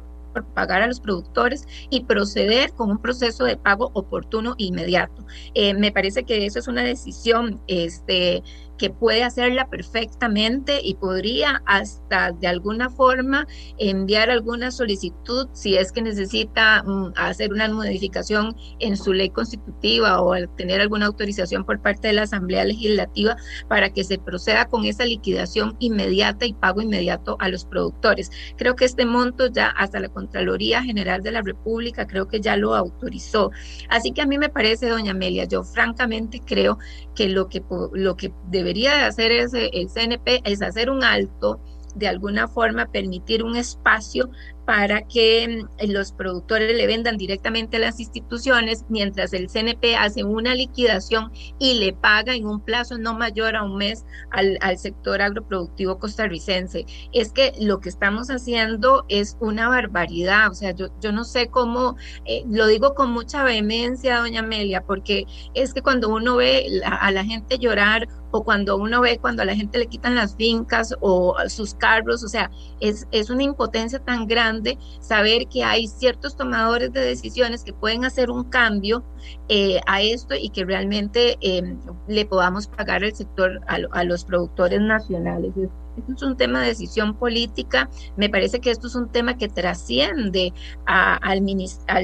pagar 0.55 0.83
a 0.83 0.87
los 0.87 1.01
productores 1.01 1.67
y 1.91 2.05
proceder 2.05 2.73
con 2.73 2.91
un 2.91 2.99
proceso 2.99 3.45
de 3.45 3.57
pago 3.57 3.91
oportuno 3.95 4.55
e 4.59 4.65
inmediato. 4.65 5.25
Eh, 5.55 5.75
me 5.75 5.93
parece 5.93 6.25
que 6.25 6.45
eso 6.45 6.59
es 6.59 6.69
una 6.69 6.83
decisión 6.83 7.61
este, 7.69 8.43
que 8.79 8.91
puede 8.91 9.23
hacerla 9.23 9.69
perfectamente 9.69 10.81
y 10.83 10.95
podría 10.95 11.63
hasta 11.67 12.33
de 12.33 12.47
alguna 12.47 12.91
forma 12.91 13.47
enviar 13.79 14.31
alguna 14.31 14.71
solicitud 14.71 15.49
si 15.53 15.77
es 15.77 15.93
que 15.93 16.03
necesita 16.03 16.83
mm, 16.83 17.13
hacer 17.17 17.53
una 17.53 17.69
modificación 17.69 18.57
en 18.79 18.97
su 18.97 19.13
ley 19.13 19.31
constitutiva 19.31 20.21
o 20.21 20.35
tener 20.57 20.81
alguna 20.81 21.07
autorización 21.07 21.65
por 21.65 21.81
parte 21.81 22.09
de 22.09 22.15
la 22.15 22.23
Asamblea 22.23 22.65
Legislativa 22.65 23.37
para 23.69 23.91
que 23.91 24.05
se 24.05 24.19
proceda 24.19 24.67
con 24.67 24.85
esa 24.85 25.05
liquidación 25.05 25.77
inmediata 25.79 26.47
y 26.47 26.53
pago 26.55 26.81
inmediato 26.81 27.37
a 27.41 27.49
los 27.49 27.65
productores. 27.65 28.31
Creo 28.57 28.77
que 28.77 28.85
este 28.85 29.07
monto 29.07 29.47
ya 29.49 29.69
hasta 29.69 30.01
la 30.01 30.09
Contraloría 30.09 30.83
General 30.83 31.23
de 31.23 31.33
la 31.33 31.43
República 31.43 32.07
creo 32.07 32.29
que 32.29 32.41
ya 32.41 32.57
lo 32.57 32.75
autorizó. 32.75 33.51
Así 33.89 34.13
que 34.13 34.23
a 34.23 34.27
mí 34.27 34.39
me 34.39 34.49
parece, 34.49 34.89
doña 34.89 35.13
Amelia, 35.13 35.45
yo 35.45 35.63
francamente 35.63 36.41
creo 36.45 36.79
que 37.15 37.29
lo 37.29 37.49
que, 37.49 37.63
lo 37.93 38.17
que 38.17 38.33
debería 38.65 39.07
hacer 39.07 39.31
ese, 39.31 39.69
el 39.75 39.89
CNP 39.91 40.41
es 40.45 40.63
hacer 40.63 40.89
un 40.89 41.05
alto 41.05 41.61
de 41.95 42.09
alguna 42.09 42.49
forma 42.49 42.87
permitir 42.87 43.45
un 43.45 43.57
espacio 43.57 44.31
para 44.67 45.03
que 45.03 45.47
mm, 45.47 45.91
los 45.91 46.13
productores 46.13 46.75
le 46.75 46.87
vendan 46.87 47.17
directamente 47.17 47.77
a 47.77 47.81
las 47.81 48.01
instituciones, 48.01 48.85
mientras 48.89 49.33
el 49.33 49.49
CNP 49.49 49.97
hace 49.97 50.25
una 50.25 50.55
liquidación 50.55 51.31
y 51.59 51.75
le 51.75 51.93
paga 51.93 52.35
en 52.35 52.47
un 52.47 52.61
plazo 52.61 52.99
no 52.99 53.15
mayor 53.15 53.57
a 53.57 53.63
un 53.63 53.77
mes 53.77 54.05
al, 54.31 54.59
sector 54.79 55.23
agroproductivo 55.23 55.99
costarricense. 55.99 56.87
Es 57.13 57.33
que 57.33 57.53
lo 57.61 57.81
que 57.81 57.89
estamos 57.89 58.29
haciendo 58.29 59.05
es 59.09 59.37
una 59.41 59.69
barbaridad, 59.69 60.51
o 60.51 60.55
sea, 60.55 60.73
yo, 60.73 60.89
yo 61.01 61.13
no 61.13 61.25
sé 61.25 61.49
cómo, 61.49 61.97
eh, 62.25 62.43
lo 62.49 62.67
digo 62.67 62.95
con 62.95 63.13
mucha 63.13 63.45
vehemencia, 63.45 64.19
doña 64.19 64.41
Amelia, 64.41 64.83
porque 64.83 65.27
es 65.55 65.75
que 65.75 65.83
cuando 65.83 66.09
uno 66.09 66.37
ve 66.37 66.81
a 66.85 67.11
la 67.13 67.25
gente 67.25 67.59
llorar 67.59 68.09
o 68.35 68.43
cuando 68.43 68.77
uno 68.77 69.01
ve 69.01 69.19
cuando 69.19 69.43
a 69.43 69.45
la 69.45 69.55
gente 69.55 69.79
le 69.79 69.87
quitan 69.87 70.17
las 70.17 70.35
fincas 70.35 70.93
o 71.01 71.37
sus 71.49 71.75
carros, 71.75 72.25
o 72.25 72.29
sea, 72.29 72.51
es, 72.81 73.07
es 73.13 73.31
una 73.31 73.45
impotencia 73.45 74.01
tan 74.01 74.27
grande 74.27 74.77
saber 74.99 75.47
que 75.47 75.63
hay 75.63 75.87
ciertos 75.87 76.37
tomadores 76.37 76.93
de 76.93 77.01
decisiones 77.01 77.63
que 77.63 77.73
pueden 77.73 78.05
hacer 78.05 78.31
un 78.31 78.43
cambio 78.51 79.05
eh, 79.49 79.81
a 79.87 80.03
esto 80.03 80.35
y 80.35 80.51
que 80.51 80.65
realmente 80.65 81.37
em, 81.43 81.79
le 82.09 82.27
podamos 82.27 82.67
pagar 82.67 83.05
el 83.05 83.15
sector 83.15 83.61
a, 83.69 84.05
los 84.05 84.25
productores 84.25 84.81
nacionales. 84.81 85.53
Esto 85.97 86.13
es 86.15 86.23
un 86.23 86.37
tema 86.37 86.61
de 86.61 86.69
decisión 86.69 87.15
política. 87.15 87.89
Me 88.17 88.29
parece 88.29 88.61
que 88.61 88.71
esto 88.71 88.87
es 88.87 88.95
un 88.95 89.11
tema 89.11 89.37
que 89.37 89.49
trasciende 89.49 90.53
al, 90.87 91.41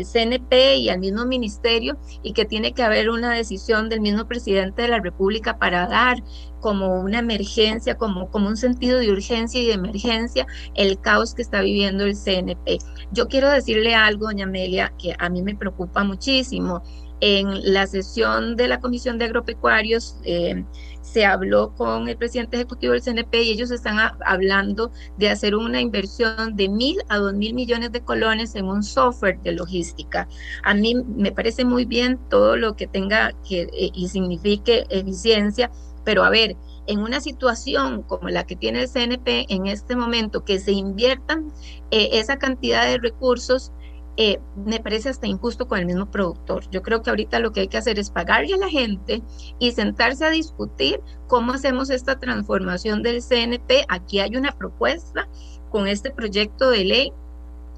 CNP 0.04 0.76
y 0.76 0.88
al 0.88 1.00
mismo 1.00 1.24
ministerio 1.26 1.96
y 2.22 2.32
que 2.32 2.44
tiene 2.44 2.72
que 2.72 2.82
haber 2.82 3.10
una 3.10 3.32
decisión 3.32 3.88
del 3.88 4.00
mismo 4.00 4.26
presidente 4.26 4.82
de 4.82 4.88
la 4.88 5.00
República 5.00 5.58
para 5.58 5.86
dar 5.86 6.22
como 6.60 7.00
una 7.00 7.20
emergencia, 7.20 7.96
como, 7.96 8.30
como 8.30 8.48
un 8.48 8.56
sentido 8.56 8.98
de 8.98 9.10
urgencia 9.10 9.60
y 9.60 9.66
de 9.66 9.72
emergencia 9.72 10.46
el 10.74 11.00
caos 11.00 11.34
que 11.34 11.42
está 11.42 11.62
viviendo 11.62 12.04
el 12.04 12.14
CNP. 12.14 12.78
Yo 13.12 13.28
quiero 13.28 13.50
decirle 13.50 13.94
algo, 13.94 14.26
doña 14.26 14.44
Amelia, 14.44 14.92
que 14.98 15.14
a 15.18 15.28
mí 15.28 15.42
me 15.42 15.56
preocupa 15.56 16.04
muchísimo. 16.04 16.82
En 17.20 17.72
la 17.72 17.86
sesión 17.86 18.56
de 18.56 18.68
la 18.68 18.80
Comisión 18.80 19.18
de 19.18 19.26
Agropecuarios, 19.26 20.16
eh, 20.24 20.64
se 21.02 21.24
habló 21.24 21.74
con 21.74 22.08
el 22.08 22.16
presidente 22.16 22.56
ejecutivo 22.56 22.92
del 22.92 23.02
CNP 23.02 23.42
y 23.42 23.50
ellos 23.50 23.70
están 23.70 23.98
hablando 24.24 24.92
de 25.18 25.28
hacer 25.28 25.54
una 25.54 25.80
inversión 25.80 26.56
de 26.56 26.68
mil 26.68 26.98
a 27.08 27.18
dos 27.18 27.34
mil 27.34 27.54
millones 27.54 27.92
de 27.92 28.02
colones 28.02 28.54
en 28.54 28.66
un 28.66 28.82
software 28.82 29.40
de 29.42 29.52
logística. 29.52 30.28
A 30.62 30.74
mí 30.74 30.94
me 30.94 31.32
parece 31.32 31.64
muy 31.64 31.84
bien 31.84 32.18
todo 32.28 32.56
lo 32.56 32.76
que 32.76 32.86
tenga 32.86 33.32
que 33.46 33.62
eh, 33.62 33.90
y 33.92 34.08
signifique 34.08 34.86
eficiencia, 34.90 35.70
pero 36.04 36.22
a 36.24 36.30
ver, 36.30 36.56
en 36.86 37.00
una 37.00 37.20
situación 37.20 38.02
como 38.02 38.28
la 38.28 38.44
que 38.44 38.56
tiene 38.56 38.82
el 38.82 38.88
CNP 38.88 39.46
en 39.48 39.66
este 39.66 39.96
momento, 39.96 40.44
que 40.44 40.58
se 40.58 40.72
inviertan 40.72 41.52
eh, 41.90 42.10
esa 42.12 42.38
cantidad 42.38 42.86
de 42.86 42.98
recursos 42.98 43.72
eh, 44.16 44.40
me 44.56 44.80
parece 44.80 45.08
hasta 45.08 45.26
injusto 45.26 45.66
con 45.68 45.78
el 45.78 45.86
mismo 45.86 46.10
productor. 46.10 46.68
Yo 46.70 46.82
creo 46.82 47.02
que 47.02 47.10
ahorita 47.10 47.38
lo 47.38 47.52
que 47.52 47.60
hay 47.60 47.68
que 47.68 47.78
hacer 47.78 47.98
es 47.98 48.10
pagarle 48.10 48.54
a 48.54 48.58
la 48.58 48.68
gente 48.68 49.22
y 49.58 49.72
sentarse 49.72 50.24
a 50.24 50.30
discutir 50.30 51.00
cómo 51.26 51.52
hacemos 51.52 51.90
esta 51.90 52.18
transformación 52.18 53.02
del 53.02 53.22
CNP. 53.22 53.84
Aquí 53.88 54.20
hay 54.20 54.36
una 54.36 54.52
propuesta 54.52 55.28
con 55.70 55.86
este 55.86 56.10
proyecto 56.10 56.70
de 56.70 56.84
ley 56.84 57.12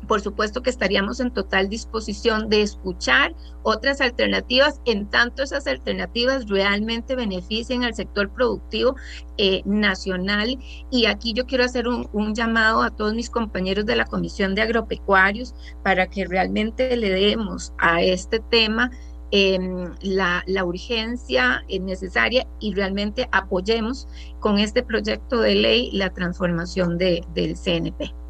por 0.07 0.21
supuesto 0.21 0.63
que 0.63 0.71
estaríamos 0.71 1.21
en 1.21 1.31
total 1.31 1.69
disposición 1.69 2.49
de 2.49 2.63
escuchar 2.63 3.35
otras 3.63 4.01
alternativas, 4.01 4.81
en 4.85 5.09
tanto 5.09 5.43
esas 5.43 5.67
alternativas 5.67 6.49
realmente 6.49 7.15
beneficien 7.15 7.85
al 7.85 7.95
sector 7.95 8.31
productivo 8.31 8.97
eh, 9.39 9.63
nacional. 9.65 10.59
Y 10.91 11.07
aquí 11.07 11.33
yo 11.33 11.47
quiero 11.47 11.65
hacer 11.65 11.87
un, 11.89 12.35
llamado 12.35 12.83
a 12.83 12.91
todos 12.91 13.15
mis 13.15 13.31
compañeros 13.31 13.85
de 13.85 13.97
la 13.97 14.07
Comisión 14.07 14.55
de 14.55 14.63
Agropecuarios 14.63 15.55
para 15.83 16.07
que 16.07 16.25
realmente 16.25 16.97
le 16.97 17.11
demos 17.11 17.73
a 17.79 18.03
este 18.03 18.41
tema 18.41 18.91
em, 19.33 19.93
la, 20.01 20.43
urgencia 20.65 21.63
necesaria 21.81 22.47
y 22.61 22.75
realmente 22.75 23.29
apoyemos 23.33 24.09
con 24.41 24.59
este 24.59 24.83
proyecto 24.83 25.41
de 25.41 25.55
ley 25.55 25.91
la 25.93 26.11
transformación 26.11 26.97
del 26.99 27.57
CNP 27.57 28.22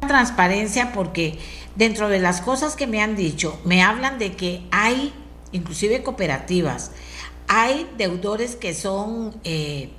transparencia 0.00 0.92
porque 0.92 1.38
dentro 1.76 2.08
de 2.08 2.18
las 2.18 2.40
cosas 2.40 2.76
que 2.76 2.86
me 2.86 3.02
han 3.02 3.16
dicho, 3.16 3.60
me 3.64 3.82
hablan 3.82 4.18
de 4.18 4.32
que 4.32 4.62
hay, 4.70 5.12
inclusive 5.52 6.02
cooperativas, 6.02 6.90
hay 7.46 7.88
deudores 7.96 8.56
que 8.56 8.74
son, 8.74 9.40
eh, 9.44 9.90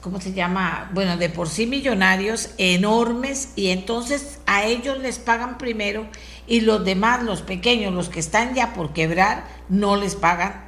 ¿cómo 0.00 0.20
se 0.20 0.32
llama? 0.32 0.90
Bueno, 0.92 1.16
de 1.16 1.28
por 1.28 1.48
sí 1.48 1.66
millonarios, 1.66 2.50
enormes, 2.58 3.52
y 3.56 3.68
entonces 3.68 4.40
a 4.46 4.64
ellos 4.64 4.98
les 4.98 5.18
pagan 5.18 5.58
primero 5.58 6.06
y 6.46 6.62
los 6.62 6.84
demás, 6.84 7.22
los 7.22 7.42
pequeños, 7.42 7.94
los 7.94 8.08
que 8.08 8.20
están 8.20 8.54
ya 8.54 8.74
por 8.74 8.92
quebrar, 8.92 9.46
no 9.68 9.96
les 9.96 10.16
pagan. 10.16 10.64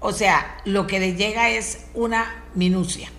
O 0.00 0.12
sea, 0.12 0.56
lo 0.64 0.86
que 0.86 0.98
les 0.98 1.18
llega 1.18 1.50
es 1.50 1.86
una 1.92 2.44
minucia. 2.54 3.10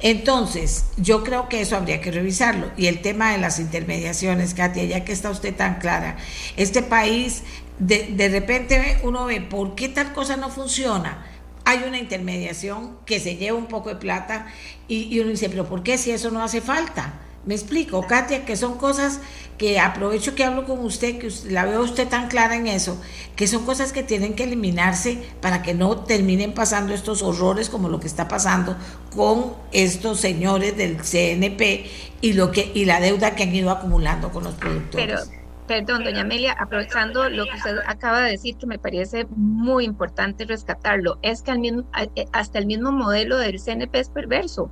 Entonces, 0.00 0.86
yo 0.96 1.22
creo 1.24 1.48
que 1.48 1.60
eso 1.60 1.76
habría 1.76 2.00
que 2.00 2.10
revisarlo. 2.10 2.70
Y 2.76 2.86
el 2.86 3.02
tema 3.02 3.32
de 3.32 3.38
las 3.38 3.58
intermediaciones, 3.58 4.54
Katia, 4.54 4.84
ya 4.84 5.04
que 5.04 5.12
está 5.12 5.30
usted 5.30 5.54
tan 5.54 5.78
clara, 5.78 6.16
este 6.56 6.82
país, 6.82 7.42
de, 7.78 8.08
de 8.12 8.28
repente 8.28 8.98
uno 9.02 9.26
ve, 9.26 9.40
¿por 9.40 9.74
qué 9.74 9.88
tal 9.88 10.12
cosa 10.12 10.36
no 10.36 10.48
funciona? 10.50 11.26
Hay 11.64 11.84
una 11.86 11.98
intermediación 11.98 12.96
que 13.04 13.20
se 13.20 13.36
lleva 13.36 13.58
un 13.58 13.66
poco 13.66 13.90
de 13.90 13.96
plata 13.96 14.46
y, 14.88 15.14
y 15.14 15.20
uno 15.20 15.30
dice, 15.30 15.48
pero 15.50 15.68
¿por 15.68 15.82
qué 15.82 15.98
si 15.98 16.10
eso 16.10 16.30
no 16.30 16.42
hace 16.42 16.60
falta? 16.60 17.20
Me 17.46 17.54
explico, 17.54 18.06
Katia, 18.06 18.44
que 18.44 18.54
son 18.54 18.76
cosas 18.76 19.20
que 19.56 19.80
aprovecho 19.80 20.34
que 20.34 20.44
hablo 20.44 20.66
con 20.66 20.78
usted, 20.80 21.18
que 21.18 21.30
la 21.50 21.64
veo 21.64 21.82
usted 21.82 22.06
tan 22.08 22.28
clara 22.28 22.56
en 22.56 22.66
eso, 22.66 23.00
que 23.34 23.46
son 23.46 23.64
cosas 23.64 23.92
que 23.92 24.02
tienen 24.02 24.34
que 24.34 24.44
eliminarse 24.44 25.22
para 25.40 25.62
que 25.62 25.74
no 25.74 26.04
terminen 26.04 26.52
pasando 26.52 26.92
estos 26.92 27.22
horrores 27.22 27.70
como 27.70 27.88
lo 27.88 27.98
que 27.98 28.06
está 28.06 28.28
pasando 28.28 28.76
con 29.14 29.54
estos 29.72 30.20
señores 30.20 30.76
del 30.76 30.98
CNP 30.98 31.90
y 32.20 32.34
lo 32.34 32.52
que 32.52 32.72
y 32.74 32.84
la 32.84 33.00
deuda 33.00 33.34
que 33.34 33.44
han 33.44 33.54
ido 33.54 33.70
acumulando 33.70 34.30
con 34.30 34.44
los 34.44 34.54
productores. 34.54 35.30
Perdón, 35.66 36.04
doña 36.04 36.22
Amelia, 36.22 36.56
aprovechando 36.58 37.28
lo 37.30 37.44
que 37.44 37.56
usted 37.56 37.76
acaba 37.86 38.22
de 38.22 38.32
decir, 38.32 38.56
que 38.56 38.66
me 38.66 38.78
parece 38.78 39.26
muy 39.36 39.84
importante 39.84 40.44
rescatarlo, 40.44 41.18
es 41.22 41.42
que 41.42 41.52
eh, 41.52 42.26
hasta 42.32 42.58
el 42.58 42.66
mismo 42.66 42.90
modelo 42.90 43.38
del 43.38 43.60
CNP 43.60 44.00
es 44.00 44.08
perverso, 44.08 44.68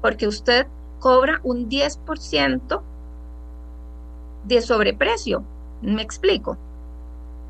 porque 0.00 0.26
usted 0.26 0.66
cobra 1.02 1.40
un 1.42 1.68
10% 1.68 2.80
de 4.44 4.62
sobreprecio. 4.62 5.44
¿Me 5.82 6.00
explico? 6.00 6.56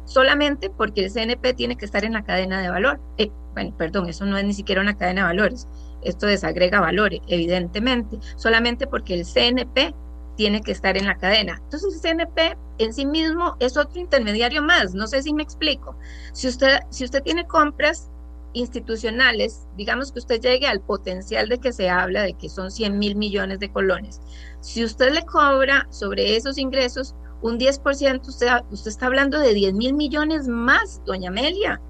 Solamente 0.07 0.71
porque 0.71 1.05
el 1.05 1.13
CNP 1.13 1.53
tiene 1.53 1.77
que 1.77 1.85
estar 1.85 2.03
en 2.07 2.15
la 2.15 2.25
cadena 2.25 2.63
de 2.63 2.71
valor. 2.71 2.99
Eh, 3.19 3.31
bueno, 3.53 3.75
perdón, 3.77 4.09
eso 4.09 4.25
no 4.25 4.39
es 4.39 4.45
ni 4.47 4.55
siquiera 4.55 4.81
una 4.81 4.97
cadena 4.97 5.21
de 5.21 5.27
valores. 5.27 5.69
Esto 6.01 6.27
desagrega 6.27 6.81
valores, 6.81 7.21
evidentemente. 7.29 8.19
Solamente 8.37 8.87
porque 8.87 9.13
el 9.13 9.27
CNP 9.27 9.95
tiene 10.35 10.63
que 10.63 10.73
estar 10.73 10.97
en 10.97 11.05
la 11.05 11.19
cadena. 11.19 11.61
Entonces 11.65 11.95
el 11.95 12.01
CNP 12.01 12.57
en 12.79 12.95
sí 12.95 13.05
mismo 13.05 13.57
es 13.61 13.77
otro 13.77 14.01
intermediario 14.01 14.63
más. 14.63 14.95
No 14.95 15.07
sé 15.07 15.23
si 15.23 15.35
me 15.35 15.43
explico. 15.43 15.95
Si 16.33 16.49
usted, 16.49 16.79
si 16.89 17.05
usted 17.05 17.23
tiene 17.23 17.47
compras 17.47 18.11
institucionales, 18.55 19.67
digamos 19.77 20.13
que 20.13 20.19
usted 20.19 20.41
llegue 20.41 20.67
al 20.67 20.81
potencial 20.81 21.49
de 21.49 21.59
que 21.59 21.73
se 21.73 21.89
habla 21.89 22.23
de 22.23 22.35
que 22.35 22.49
son 22.49 22.71
100 22.71 22.99
mil 22.99 23.17
millones 23.17 23.59
de 23.59 23.71
colones. 23.71 24.21
Si 24.61 24.85
usted 24.85 25.13
le 25.13 25.25
cobra 25.25 25.87
sobre 25.91 26.37
esos 26.37 26.59
ingresos 26.59 27.15
un 27.41 27.59
10%, 27.59 28.27
usted, 28.27 28.49
usted 28.71 28.91
está 28.91 29.07
hablando 29.07 29.39
de 29.39 29.55
10 29.55 29.75
mil 29.75 29.95
millones 29.95 30.49
más, 30.49 31.03
doña 31.05 31.31
Amelia, 31.31 31.81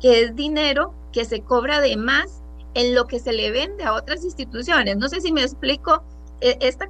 que 0.00 0.22
es 0.22 0.36
dinero 0.36 0.94
que 1.12 1.24
se 1.24 1.40
cobra 1.40 1.80
de 1.80 1.96
más 1.96 2.42
en 2.74 2.94
lo 2.94 3.06
que 3.06 3.18
se 3.18 3.32
le 3.32 3.50
vende 3.50 3.84
a 3.84 3.94
otras 3.94 4.24
instituciones. 4.24 4.96
No 4.96 5.08
sé 5.08 5.20
si 5.20 5.32
me 5.32 5.42
explico 5.42 6.02
e, 6.40 6.58
esta 6.60 6.88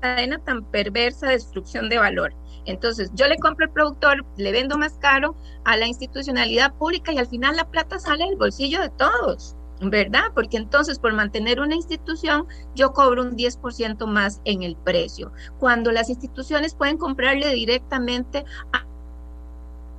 cadena 0.00 0.38
tan 0.38 0.64
perversa 0.64 1.26
de 1.26 1.32
destrucción 1.34 1.88
de 1.88 1.98
valor. 1.98 2.34
Entonces, 2.66 3.10
yo 3.14 3.26
le 3.26 3.36
compro 3.36 3.66
el 3.66 3.72
productor, 3.72 4.24
le 4.36 4.52
vendo 4.52 4.76
más 4.76 4.98
caro 4.98 5.36
a 5.64 5.76
la 5.76 5.86
institucionalidad 5.86 6.74
pública 6.74 7.12
y 7.12 7.18
al 7.18 7.28
final 7.28 7.56
la 7.56 7.70
plata 7.70 7.98
sale 7.98 8.24
del 8.24 8.36
bolsillo 8.36 8.80
de 8.80 8.90
todos, 8.90 9.56
¿verdad? 9.80 10.24
Porque 10.34 10.56
entonces 10.56 10.98
por 10.98 11.12
mantener 11.12 11.60
una 11.60 11.74
institución 11.74 12.46
yo 12.74 12.92
cobro 12.92 13.22
un 13.22 13.36
10% 13.36 14.06
más 14.06 14.40
en 14.44 14.62
el 14.62 14.76
precio, 14.76 15.32
cuando 15.58 15.92
las 15.92 16.08
instituciones 16.08 16.74
pueden 16.74 16.98
comprarle 16.98 17.52
directamente 17.54 18.44
a 18.72 18.86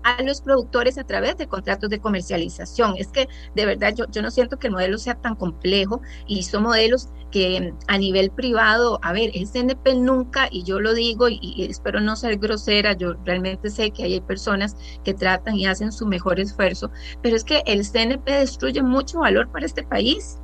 a 0.07 0.21
los 0.23 0.41
productores 0.41 0.97
a 0.97 1.03
través 1.03 1.37
de 1.37 1.47
contratos 1.47 1.89
de 1.89 1.99
comercialización. 1.99 2.95
Es 2.97 3.09
que 3.09 3.27
de 3.55 3.65
verdad 3.65 3.93
yo, 3.95 4.05
yo 4.09 4.21
no 4.21 4.31
siento 4.31 4.57
que 4.57 4.67
el 4.67 4.73
modelo 4.73 4.97
sea 4.97 5.15
tan 5.15 5.35
complejo 5.35 6.01
y 6.27 6.43
son 6.43 6.63
modelos 6.63 7.09
que 7.31 7.73
a 7.87 7.97
nivel 7.97 8.31
privado, 8.31 8.99
a 9.03 9.11
ver, 9.11 9.31
el 9.33 9.47
CNP 9.47 9.95
nunca, 9.95 10.47
y 10.49 10.63
yo 10.63 10.79
lo 10.79 10.93
digo 10.93 11.27
y, 11.27 11.67
espero 11.69 11.99
no 11.99 12.15
ser 12.15 12.37
grosera, 12.37 12.93
yo 12.93 13.15
realmente 13.25 13.69
sé 13.69 13.91
que 13.91 14.03
hay 14.03 14.21
personas 14.21 14.77
que 15.03 15.13
tratan 15.13 15.55
y 15.55 15.65
hacen 15.65 15.91
su 15.91 16.05
mejor 16.05 16.39
esfuerzo, 16.39 16.89
pero 17.21 17.35
es 17.35 17.43
que 17.43 17.63
el 17.65 17.85
CNP 17.85 18.31
destruye 18.31 18.81
mucho 18.81 19.19
valor 19.19 19.51
para 19.51 19.65
este 19.65 19.83
país. 19.83 20.37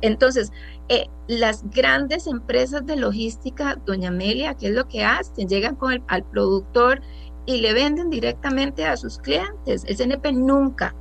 Entonces, 0.00 0.52
eh, 0.88 1.06
las 1.28 1.64
grandes 1.70 2.26
empresas 2.26 2.84
de 2.84 2.96
logística, 2.96 3.76
doña 3.86 4.08
Amelia, 4.08 4.54
¿qué 4.54 4.66
es 4.66 4.74
lo 4.74 4.86
que 4.86 5.02
hacen? 5.02 5.48
Llegan 5.48 5.76
con 5.76 5.92
el, 5.92 6.02
al 6.08 6.24
productor 6.24 7.00
y 7.46 7.58
le 7.58 7.72
venden 7.72 8.10
directamente 8.10 8.84
a 8.84 8.96
sus 8.96 9.18
clientes. 9.18 9.84
El 9.86 9.96
CNP 9.96 10.32
nunca, 10.32 10.94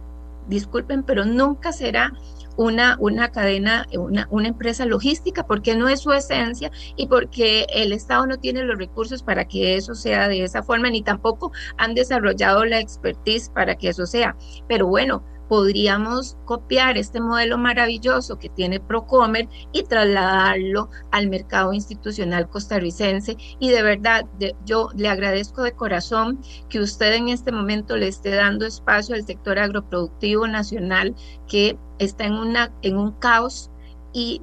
disculpen, 0.48 1.04
pero 1.04 1.26
nunca 1.26 1.72
será 1.72 2.14
una, 2.56 2.98
una 3.00 3.32
cadena, 3.32 3.88
una, 3.98 4.28
una, 4.30 4.48
empresa 4.48 4.86
logística, 4.86 5.46
porque 5.46 5.76
no 5.76 5.88
es 5.88 6.02
su 6.02 6.12
esencia 6.12 6.72
y 6.96 7.08
porque 7.08 7.66
el 7.74 7.92
Estado 7.92 8.28
no 8.28 8.38
tiene 8.38 8.64
los 8.64 8.78
recursos 8.78 9.24
para 9.24 9.46
que 9.46 9.76
eso 9.76 9.96
sea 9.96 10.28
de 10.28 10.44
esa 10.44 10.62
forma, 10.64 10.90
ni 10.90 11.02
tampoco 11.02 11.52
han 11.78 11.96
desarrollado 11.96 12.66
la 12.66 12.80
expertise 12.80 13.50
para 13.50 13.76
que 13.76 13.90
eso 13.90 14.06
sea. 14.06 14.36
Pero 14.68 14.88
bueno, 14.88 15.24
podríamos 15.48 16.38
copiar 16.46 16.98
este 16.98 17.20
modelo 17.20 17.58
maravilloso 17.58 18.38
que 18.40 18.50
tiene 18.50 18.80
Procomer 18.80 19.48
y 19.72 19.84
trasladarlo 19.84 20.90
al 21.12 21.30
mercado 21.30 21.74
institucional 21.74 22.50
costarricense. 22.50 23.38
Y 23.60 23.70
de 23.70 23.84
verdad, 23.84 24.26
yo 24.66 24.90
le 24.96 25.10
agradezco 25.10 25.64
de 25.64 25.74
corazón 25.74 26.42
que 26.70 26.80
usted 26.80 27.14
en 27.14 27.30
este 27.30 27.52
momento 27.52 27.98
le 27.98 28.08
esté 28.08 28.32
dando 28.32 28.66
espacio 28.66 29.16
al 29.16 29.26
sector 29.26 29.60
agroproductivo 29.60 30.48
nacional 30.48 31.16
que 31.48 31.78
está 32.00 32.26
en, 32.26 32.34
una, 32.34 32.72
en 32.82 32.98
un 32.98 33.12
caos 33.14 33.70
y 34.14 34.42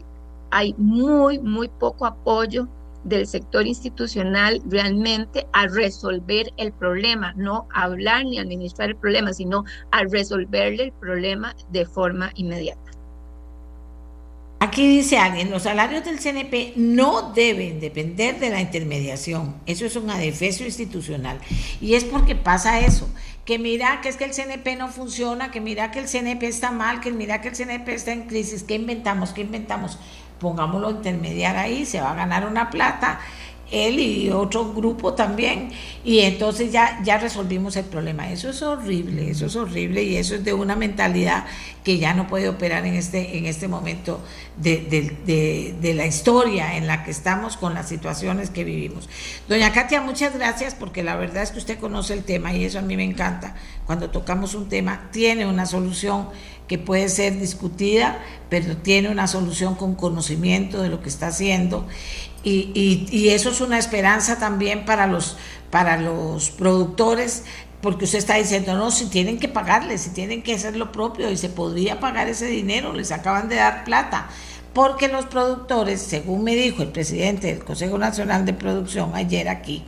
hay 0.51 0.75
muy, 0.79 1.39
muy 1.39 1.69
poco 1.69 2.07
apoyo 2.07 2.69
del 3.05 3.27
sector 3.27 3.67
institucional 3.67 4.61
realmente 4.67 5.47
a 5.53 5.67
resolver 5.67 6.53
el 6.57 6.73
problema, 6.73 7.33
no 7.37 7.67
hablar 7.75 8.25
ni 8.25 8.39
administrar 8.39 8.91
el 8.91 8.97
problema, 8.97 9.33
sino 9.33 9.65
a 9.91 10.05
resolverle 10.05 10.85
el 10.85 10.93
problema 10.93 11.55
de 11.71 11.87
forma 11.87 12.31
inmediata. 12.35 12.91
Aquí 14.63 14.87
dice 14.87 15.17
alguien, 15.17 15.51
los 15.51 15.63
salarios 15.63 16.05
del 16.05 16.21
CNP 16.21 16.75
no 16.77 17.33
deben 17.33 17.81
depender 17.81 18.39
de 18.39 18.51
la 18.51 18.61
intermediación. 18.61 19.57
Eso 19.65 19.87
es 19.87 19.97
un 19.97 20.11
adefesio 20.11 20.67
institucional. 20.67 21.39
Y 21.81 21.95
es 21.95 22.05
porque 22.05 22.37
pasa 22.37 22.81
eso, 22.81 23.09
que 23.47 23.59
mira 23.59 24.03
que 24.03 24.11
es 24.11 24.17
que 24.19 24.27
el 24.27 24.35
CNP 24.35 24.77
no 24.77 24.89
funciona, 24.89 25.51
que 25.51 25.63
mira 25.63 25.91
que 25.91 25.99
el 25.99 26.09
CNP 26.09 26.47
está 26.47 26.73
mal, 26.73 27.01
que 27.01 27.11
mira 27.11 27.41
que 27.41 27.49
el 27.49 27.57
CNP 27.57 27.95
está 27.95 28.13
en 28.13 28.27
crisis. 28.27 28.63
¿Qué 28.63 28.75
inventamos? 28.75 29.31
¿Qué 29.31 29.41
inventamos? 29.41 29.99
Pongámoslo 30.41 30.91
intermediar 30.91 31.57
ahí, 31.57 31.87
se 31.87 32.01
va 32.01 32.13
a 32.13 32.15
ganar 32.15 32.47
una 32.47 32.71
plata, 32.71 33.21
él 33.71 34.01
y 34.01 34.31
otro 34.31 34.73
grupo 34.73 35.15
también, 35.15 35.71
y 36.05 36.21
entonces 36.21 36.73
ya, 36.73 37.01
ya 37.05 37.19
resolvimos 37.19 37.77
el 37.77 37.85
problema. 37.85 38.31
Eso 38.31 38.51
es 38.51 38.63
horrible, 38.63 39.31
eso 39.31 39.47
es 39.47 39.55
horrible 39.55 40.03
y 40.03 40.17
eso 40.17 40.35
es 40.35 40.45
de 40.45 40.53
una 40.53 40.75
mentalidad 40.75 41.45
que 41.85 41.99
ya 41.99 42.13
no 42.13 42.27
puede 42.27 42.49
operar 42.49 42.85
en 42.85 42.95
este, 42.95 43.39
en 43.39 43.47
este 43.47 43.69
momento 43.69 44.21
de, 44.57 45.77
de 45.81 45.95
la 45.95 46.07
historia 46.07 46.77
en 46.77 46.87
la 46.87 47.05
que 47.05 47.11
estamos 47.11 47.57
con 47.57 47.75
las 47.75 47.89
situaciones 47.89 48.51
que 48.51 48.65
vivimos. 48.65 49.09
Doña 49.49 49.73
Katia, 49.73 50.01
muchas 50.01 50.35
gracias 50.35 50.75
porque 50.75 51.05
la 51.05 51.15
verdad 51.17 51.45
es 51.45 51.53
que 51.53 51.59
usted 51.59 51.79
conoce 51.79 52.15
el 52.15 52.25
tema 52.25 52.53
y 52.53 52.65
eso 52.65 52.81
a 52.81 52.83
mí 52.83 52.97
me 52.97 53.05
encanta. 53.05 53.55
Cuando 53.87 54.11
tocamos 54.11 54.55
un 54.55 54.69
tema, 54.69 55.11
tiene 55.13 55.47
una 55.47 55.67
solución 55.67 56.29
que 56.71 56.79
puede 56.79 57.09
ser 57.09 57.37
discutida, 57.37 58.21
pero 58.49 58.77
tiene 58.77 59.09
una 59.09 59.27
solución 59.27 59.75
con 59.75 59.97
conocimiento 59.97 60.81
de 60.81 60.89
lo 60.89 61.03
que 61.03 61.09
está 61.09 61.27
haciendo. 61.27 61.85
Y, 62.45 63.29
eso 63.29 63.51
es 63.51 63.61
una 63.61 63.77
esperanza 63.77 64.39
también 64.39 64.85
para 64.85 65.09
los, 65.09 65.37
para 65.73 66.01
los 66.01 66.53
productores, 66.53 67.43
porque 67.81 68.05
usted 68.05 68.19
está 68.19 68.37
diciendo, 68.37 68.77
no, 68.77 68.93
si 68.93 69.07
tienen 69.07 69.41
que 69.41 69.49
pagarle, 69.49 69.99
si 69.99 70.11
tienen 70.11 70.45
que 70.45 70.55
hacer 70.55 70.77
lo 70.77 70.93
propio 70.93 71.29
y 71.33 71.37
se 71.37 71.49
podría 71.49 71.99
pagar 71.99 72.29
ese 72.29 72.47
dinero, 72.47 72.93
les 72.93 73.11
acaban 73.11 73.49
de 73.49 73.57
dar 73.57 73.83
plata. 73.83 74.29
Porque 74.73 75.09
los 75.09 75.27
productores, 75.27 76.01
según 76.01 76.45
me 76.45 76.55
dijo 76.55 76.85
el 76.85 76.91
presidente 76.91 77.49
del 77.49 77.65
Consejo 77.65 77.99
Nacional 77.99 78.47
de 78.47 78.53
Producción 78.53 79.17
ayer 79.17 79.49
aquí, 79.49 79.83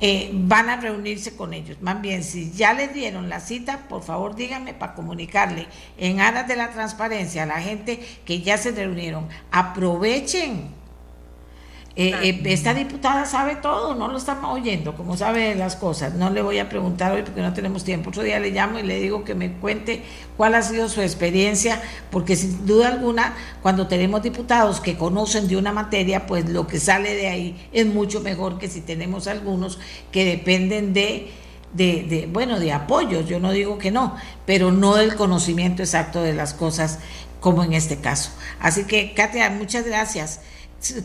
eh, 0.00 0.30
van 0.32 0.68
a 0.68 0.76
reunirse 0.76 1.36
con 1.36 1.52
ellos. 1.54 1.78
Más 1.80 2.00
bien, 2.00 2.22
si 2.22 2.50
ya 2.52 2.72
les 2.72 2.94
dieron 2.94 3.28
la 3.28 3.40
cita, 3.40 3.88
por 3.88 4.02
favor 4.02 4.36
díganme 4.36 4.74
para 4.74 4.94
comunicarle 4.94 5.66
en 5.96 6.20
aras 6.20 6.46
de 6.48 6.56
la 6.56 6.70
transparencia 6.70 7.42
a 7.42 7.46
la 7.46 7.60
gente 7.60 8.00
que 8.24 8.40
ya 8.40 8.58
se 8.58 8.72
reunieron. 8.72 9.28
Aprovechen 9.50 10.77
eh, 12.00 12.14
eh, 12.22 12.42
esta 12.44 12.74
diputada 12.74 13.26
sabe 13.26 13.56
todo, 13.56 13.96
no 13.96 14.06
lo 14.06 14.18
estamos 14.18 14.54
oyendo, 14.54 14.94
como 14.94 15.16
sabe 15.16 15.56
las 15.56 15.74
cosas. 15.74 16.14
No 16.14 16.30
le 16.30 16.42
voy 16.42 16.60
a 16.60 16.68
preguntar 16.68 17.10
hoy 17.10 17.22
porque 17.22 17.42
no 17.42 17.52
tenemos 17.52 17.82
tiempo. 17.82 18.10
Otro 18.10 18.22
día 18.22 18.38
le 18.38 18.52
llamo 18.52 18.78
y 18.78 18.84
le 18.84 19.00
digo 19.00 19.24
que 19.24 19.34
me 19.34 19.50
cuente 19.54 20.04
cuál 20.36 20.54
ha 20.54 20.62
sido 20.62 20.88
su 20.88 21.02
experiencia, 21.02 21.82
porque 22.12 22.36
sin 22.36 22.64
duda 22.66 22.86
alguna, 22.86 23.34
cuando 23.62 23.88
tenemos 23.88 24.22
diputados 24.22 24.80
que 24.80 24.96
conocen 24.96 25.48
de 25.48 25.56
una 25.56 25.72
materia, 25.72 26.24
pues 26.24 26.48
lo 26.48 26.68
que 26.68 26.78
sale 26.78 27.16
de 27.16 27.26
ahí 27.26 27.68
es 27.72 27.86
mucho 27.86 28.20
mejor 28.20 28.60
que 28.60 28.68
si 28.68 28.80
tenemos 28.80 29.26
algunos 29.26 29.80
que 30.12 30.24
dependen 30.24 30.92
de... 30.94 31.32
De, 31.70 32.06
de, 32.08 32.26
bueno, 32.26 32.58
de 32.58 32.72
apoyos, 32.72 33.28
yo 33.28 33.40
no 33.40 33.52
digo 33.52 33.76
que 33.76 33.90
no, 33.90 34.16
pero 34.46 34.72
no 34.72 34.96
del 34.96 35.16
conocimiento 35.16 35.82
exacto 35.82 36.22
de 36.22 36.32
las 36.32 36.54
cosas 36.54 36.98
como 37.40 37.62
en 37.62 37.74
este 37.74 37.98
caso. 37.98 38.30
Así 38.58 38.84
que, 38.84 39.12
Katia, 39.12 39.50
muchas 39.50 39.84
gracias. 39.84 40.40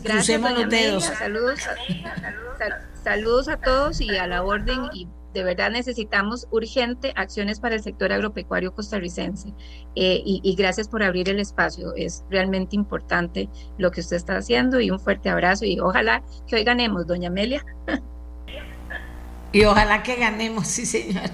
Crucemos 0.02 0.52
los 0.52 0.68
dedos. 0.68 1.04
saludos, 1.04 1.60
a, 1.66 3.02
saludos 3.02 3.48
a 3.48 3.56
todos 3.56 4.00
y 4.00 4.16
a 4.16 4.26
la 4.26 4.42
orden 4.42 4.88
y 4.92 5.08
de 5.34 5.42
verdad 5.42 5.70
necesitamos 5.70 6.46
urgente 6.52 7.12
acciones 7.16 7.58
para 7.58 7.74
el 7.74 7.82
sector 7.82 8.12
agropecuario 8.12 8.72
costarricense. 8.72 9.48
Eh, 9.96 10.22
y, 10.24 10.54
gracias 10.56 10.88
por 10.88 11.02
abrir 11.02 11.28
el 11.28 11.40
espacio. 11.40 11.92
Es 11.96 12.24
realmente 12.30 12.76
importante 12.76 13.48
lo 13.76 13.90
que 13.90 14.00
usted 14.00 14.16
está 14.16 14.36
haciendo 14.36 14.80
y 14.80 14.90
un 14.90 15.00
fuerte 15.00 15.28
abrazo 15.28 15.64
y 15.64 15.80
ojalá 15.80 16.22
que 16.46 16.56
hoy 16.56 16.64
ganemos, 16.64 17.06
doña 17.06 17.28
Amelia. 17.28 17.64
Y 19.52 19.64
ojalá 19.66 20.02
que 20.02 20.16
ganemos, 20.16 20.66
sí 20.66 20.84
señora. 20.84 21.30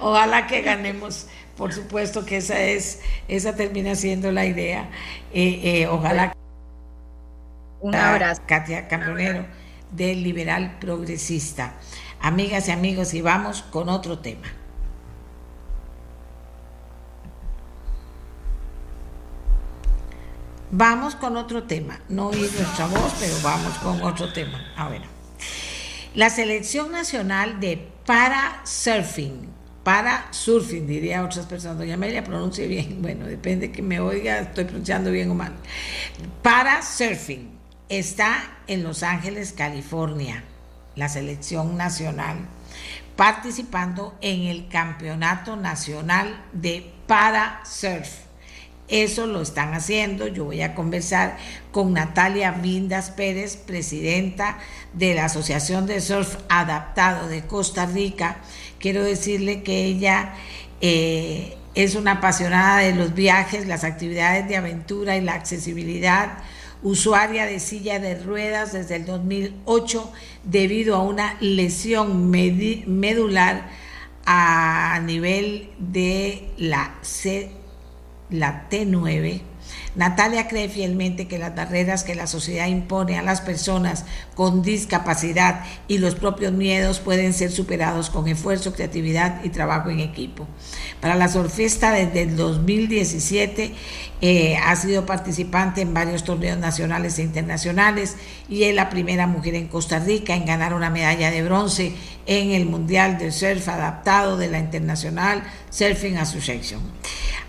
Ojalá 0.00 0.48
que 0.48 0.62
ganemos. 0.62 1.28
Por 1.56 1.72
supuesto 1.72 2.24
que 2.26 2.38
esa 2.38 2.60
es, 2.60 3.00
esa 3.28 3.54
termina 3.54 3.94
siendo 3.94 4.32
la 4.32 4.46
idea. 4.46 4.90
Eh, 5.32 5.60
eh, 5.62 5.86
ojalá. 5.86 6.32
Un 7.82 7.96
abrazo. 7.96 8.42
Katia 8.46 8.86
Cambronero, 8.86 9.44
del 9.90 10.22
Liberal 10.22 10.78
Progresista. 10.78 11.74
Amigas 12.20 12.68
y 12.68 12.70
amigos, 12.70 13.12
y 13.12 13.20
vamos 13.20 13.62
con 13.62 13.88
otro 13.88 14.20
tema. 14.20 14.46
Vamos 20.70 21.16
con 21.16 21.36
otro 21.36 21.64
tema. 21.64 22.00
No 22.08 22.28
oí 22.28 22.40
nuestra 22.56 22.86
voz, 22.86 23.14
pero 23.18 23.34
vamos 23.42 23.76
con 23.78 24.00
otro 24.02 24.32
tema. 24.32 24.64
A 24.76 24.88
ver. 24.88 25.02
La 26.14 26.30
selección 26.30 26.92
nacional 26.92 27.58
de 27.58 27.88
para 28.06 28.60
surfing, 28.64 29.48
para 29.82 30.32
surfing, 30.32 30.86
diría 30.86 31.24
otras 31.24 31.46
personas. 31.46 31.78
Doña 31.78 31.94
Amelia 31.94 32.22
pronuncie 32.22 32.68
bien. 32.68 32.98
Bueno, 33.02 33.26
depende 33.26 33.72
que 33.72 33.82
me 33.82 33.98
oiga, 33.98 34.38
estoy 34.38 34.66
pronunciando 34.66 35.10
bien 35.10 35.32
o 35.32 35.34
mal. 35.34 35.52
Para 36.42 36.80
surfing 36.80 37.51
está 37.98 38.56
en 38.66 38.82
Los 38.82 39.02
Ángeles, 39.02 39.52
California 39.52 40.44
la 40.94 41.08
selección 41.08 41.76
nacional, 41.76 42.36
participando 43.16 44.14
en 44.20 44.42
el 44.42 44.68
Campeonato 44.68 45.56
Nacional 45.56 46.42
de 46.52 46.90
Para 47.06 47.60
Surf. 47.64 48.08
Eso 48.88 49.26
lo 49.26 49.40
están 49.40 49.72
haciendo. 49.72 50.26
Yo 50.26 50.44
voy 50.44 50.60
a 50.60 50.74
conversar 50.74 51.38
con 51.70 51.94
Natalia 51.94 52.50
Vindas 52.50 53.10
Pérez, 53.10 53.56
presidenta 53.56 54.58
de 54.92 55.14
la 55.14 55.26
Asociación 55.26 55.86
de 55.86 56.00
Surf 56.00 56.36
Adaptado 56.48 57.28
de 57.28 57.42
Costa 57.42 57.86
Rica. 57.86 58.36
Quiero 58.78 59.02
decirle 59.02 59.62
que 59.62 59.84
ella 59.84 60.34
eh, 60.82 61.56
es 61.74 61.94
una 61.94 62.12
apasionada 62.12 62.78
de 62.78 62.94
los 62.94 63.14
viajes, 63.14 63.66
las 63.66 63.84
actividades 63.84 64.46
de 64.46 64.56
aventura 64.56 65.16
y 65.16 65.22
la 65.22 65.34
accesibilidad 65.34 66.38
usuaria 66.82 67.46
de 67.46 67.60
silla 67.60 67.98
de 67.98 68.18
ruedas 68.20 68.72
desde 68.72 68.96
el 68.96 69.06
2008 69.06 70.12
debido 70.44 70.96
a 70.96 71.02
una 71.02 71.36
lesión 71.40 72.30
medular 72.30 73.68
a 74.26 75.00
nivel 75.04 75.70
de 75.78 76.48
la, 76.56 76.94
C, 77.02 77.50
la 78.30 78.68
T9 78.68 79.51
Natalia 79.94 80.48
cree 80.48 80.70
fielmente 80.70 81.28
que 81.28 81.38
las 81.38 81.54
barreras 81.54 82.02
que 82.02 82.14
la 82.14 82.26
sociedad 82.26 82.66
impone 82.66 83.18
a 83.18 83.22
las 83.22 83.42
personas 83.42 84.06
con 84.34 84.62
discapacidad 84.62 85.64
y 85.86 85.98
los 85.98 86.14
propios 86.14 86.52
miedos 86.52 86.98
pueden 86.98 87.34
ser 87.34 87.50
superados 87.50 88.08
con 88.08 88.26
esfuerzo, 88.26 88.72
creatividad 88.72 89.44
y 89.44 89.50
trabajo 89.50 89.90
en 89.90 90.00
equipo. 90.00 90.48
Para 91.00 91.14
la 91.14 91.28
surfista 91.28 91.92
desde 91.92 92.22
el 92.22 92.36
2017 92.36 93.74
eh, 94.22 94.56
ha 94.56 94.74
sido 94.76 95.04
participante 95.04 95.82
en 95.82 95.92
varios 95.92 96.24
torneos 96.24 96.58
nacionales 96.58 97.18
e 97.18 97.22
internacionales 97.22 98.16
y 98.48 98.64
es 98.64 98.74
la 98.74 98.88
primera 98.88 99.26
mujer 99.26 99.54
en 99.56 99.68
Costa 99.68 99.98
Rica 99.98 100.34
en 100.34 100.46
ganar 100.46 100.72
una 100.72 100.88
medalla 100.88 101.30
de 101.30 101.42
bronce 101.42 101.92
en 102.24 102.52
el 102.52 102.64
Mundial 102.64 103.18
de 103.18 103.30
Surf 103.30 103.68
Adaptado 103.68 104.38
de 104.38 104.48
la 104.48 104.58
Internacional 104.58 105.42
Surfing 105.68 106.16
Association. 106.16 106.80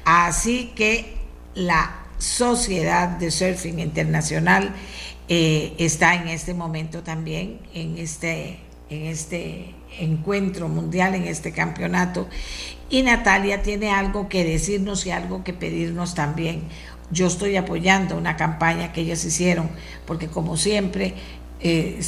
Así 0.03 0.73
que 0.75 1.15
la 1.55 2.02
Sociedad 2.23 3.09
de 3.09 3.31
Surfing 3.31 3.79
Internacional 3.79 4.73
eh, 5.27 5.73
está 5.77 6.15
en 6.15 6.29
este 6.29 6.53
momento 6.53 7.03
también 7.03 7.59
en 7.73 7.97
este, 7.97 8.59
en 8.89 9.07
este 9.07 9.75
encuentro 9.99 10.69
mundial, 10.69 11.15
en 11.15 11.23
este 11.23 11.51
campeonato. 11.51 12.29
Y 12.89 13.03
Natalia 13.03 13.61
tiene 13.61 13.91
algo 13.91 14.29
que 14.29 14.45
decirnos 14.45 15.05
y 15.05 15.11
algo 15.11 15.43
que 15.43 15.51
pedirnos 15.51 16.15
también. 16.15 16.63
Yo 17.11 17.27
estoy 17.27 17.57
apoyando 17.57 18.15
una 18.15 18.37
campaña 18.37 18.93
que 18.93 19.01
ellos 19.01 19.25
hicieron, 19.25 19.69
porque 20.05 20.27
como 20.29 20.55
siempre, 20.55 21.15
eh, 21.59 21.99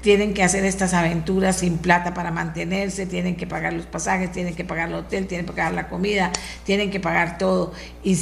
tienen 0.00 0.32
que 0.32 0.42
hacer 0.42 0.64
estas 0.64 0.94
aventuras 0.94 1.56
sin 1.56 1.78
plata 1.78 2.14
para 2.14 2.30
mantenerse, 2.30 3.06
tienen 3.06 3.36
que 3.36 3.46
pagar 3.46 3.72
los 3.72 3.86
pasajes, 3.86 4.30
tienen 4.30 4.54
que 4.54 4.64
pagar 4.64 4.88
el 4.88 4.94
hotel, 4.94 5.26
tienen 5.26 5.46
que 5.46 5.52
pagar 5.52 5.72
la 5.72 5.88
comida, 5.88 6.30
tienen 6.64 6.90
que 6.90 7.00
pagar 7.00 7.38
todo 7.38 7.72
y, 8.02 8.14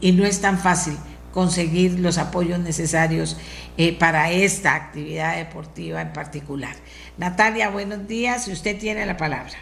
y, 0.00 0.12
no 0.12 0.24
es 0.24 0.40
tan 0.40 0.58
fácil 0.58 0.96
conseguir 1.32 2.00
los 2.00 2.18
apoyos 2.18 2.58
necesarios 2.58 3.36
eh, 3.76 3.96
para 3.96 4.30
esta 4.30 4.74
actividad 4.74 5.36
deportiva 5.36 6.00
en 6.00 6.12
particular. 6.12 6.74
Natalia, 7.18 7.68
buenos 7.70 8.08
días 8.08 8.48
y 8.48 8.52
usted 8.52 8.78
tiene 8.78 9.04
la 9.06 9.16
palabra. 9.16 9.54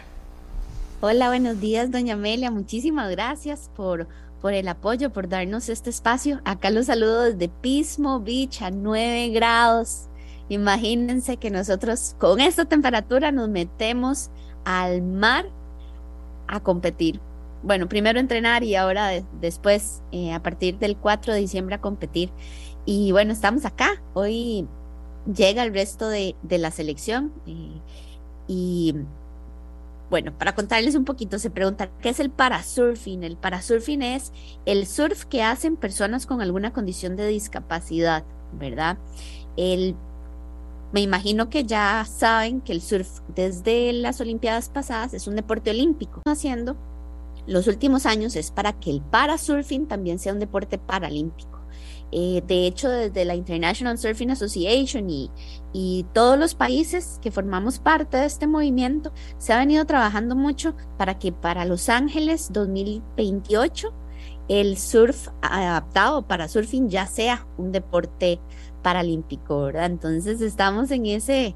Hola, 1.01 1.27
buenos 1.27 1.59
días, 1.59 1.91
doña 1.91 2.13
Amelia. 2.13 2.49
Muchísimas 2.49 3.11
gracias 3.11 3.69
por, 3.75 4.07
por 4.41 4.53
el 4.53 4.67
apoyo, 4.69 5.11
por 5.11 5.27
darnos 5.27 5.69
este 5.69 5.89
espacio. 5.89 6.41
Acá 6.45 6.71
los 6.71 6.87
saludo 6.87 7.23
desde 7.23 7.49
Pismo 7.49 8.21
Beach 8.21 8.61
a 8.61 8.71
9 8.71 9.29
grados 9.29 10.07
Imagínense 10.49 11.37
que 11.37 11.49
nosotros 11.49 12.15
con 12.19 12.39
esta 12.39 12.65
temperatura 12.65 13.31
nos 13.31 13.49
metemos 13.49 14.29
al 14.63 15.01
mar 15.01 15.45
a 16.47 16.59
competir. 16.59 17.19
Bueno, 17.63 17.89
primero 17.89 18.19
entrenar 18.19 18.63
y 18.63 18.75
ahora 18.75 19.09
después, 19.41 20.03
eh, 20.11 20.33
a 20.33 20.43
partir 20.43 20.77
del 20.77 20.97
4 20.97 21.33
de 21.33 21.39
diciembre, 21.39 21.75
a 21.75 21.81
competir. 21.81 22.29
Y 22.85 23.11
bueno, 23.11 23.33
estamos 23.33 23.65
acá. 23.65 24.01
Hoy 24.13 24.67
llega 25.33 25.63
el 25.63 25.73
resto 25.73 26.07
de, 26.07 26.35
la 26.47 26.69
selección. 26.69 27.33
Eh, 27.47 27.81
y 28.47 28.95
bueno, 30.11 30.31
para 30.37 30.53
contarles 30.53 30.93
un 30.93 31.05
poquito, 31.05 31.39
se 31.39 31.49
pregunta, 31.49 31.89
¿qué 32.01 32.09
es 32.09 32.19
el 32.19 32.29
parasurfing? 32.29 33.23
El 33.23 33.37
parasurfing 33.37 34.03
es 34.03 34.31
el 34.65 34.85
surf 34.85 35.25
que 35.25 35.41
hacen 35.41 35.75
personas 35.75 36.27
con 36.27 36.41
alguna 36.41 36.71
condición 36.71 37.15
de 37.15 37.27
discapacidad, 37.27 38.23
¿verdad? 38.53 38.99
El 39.57 39.95
me 40.95 41.01
imagino 41.01 41.49
que 41.49 41.65
ya 41.65 42.05
saben 42.05 42.61
que 42.61 42.71
el 42.71 42.81
surf 42.81 43.19
desde 43.35 43.91
las 43.91 44.21
Olimpiadas 44.21 44.69
pasadas 44.69 45.13
es 45.13 45.27
un 45.27 45.35
deporte 45.35 45.71
olímpico. 45.71 46.21
Haciendo 46.25 46.77
los 47.45 47.67
últimos 47.67 48.05
años 48.05 48.37
es 48.37 48.49
para 48.49 48.79
que 48.79 48.91
el 48.91 49.01
parasurfing 49.01 49.87
también 49.87 50.19
sea 50.19 50.31
un 50.31 50.39
deporte 50.39 50.77
paralímpico. 50.77 51.59
Eh, 52.13 52.41
de 52.47 52.65
hecho, 52.65 52.87
desde 52.87 53.25
la 53.25 53.35
International 53.35 53.97
Surfing 53.97 54.31
Association 54.31 55.09
y, 55.09 55.29
y 55.73 56.05
todos 56.13 56.39
los 56.39 56.55
países 56.55 57.19
que 57.21 57.29
formamos 57.29 57.79
parte 57.79 58.15
de 58.15 58.27
este 58.27 58.47
movimiento, 58.47 59.11
se 59.37 59.51
ha 59.51 59.57
venido 59.57 59.83
trabajando 59.83 60.33
mucho 60.37 60.77
para 60.97 61.19
que 61.19 61.33
para 61.33 61.65
Los 61.65 61.89
Ángeles 61.89 62.53
2028 62.53 63.93
el 64.47 64.77
surf 64.77 65.29
adaptado 65.41 66.27
para 66.27 66.47
surfing 66.47 66.89
ya 66.89 67.07
sea 67.07 67.47
un 67.57 67.71
deporte 67.71 68.39
paralímpico, 68.85 69.61
¿verdad? 69.61 69.87
Entonces 69.87 70.41
estamos 70.41 70.91
en 70.91 71.07
ese, 71.07 71.55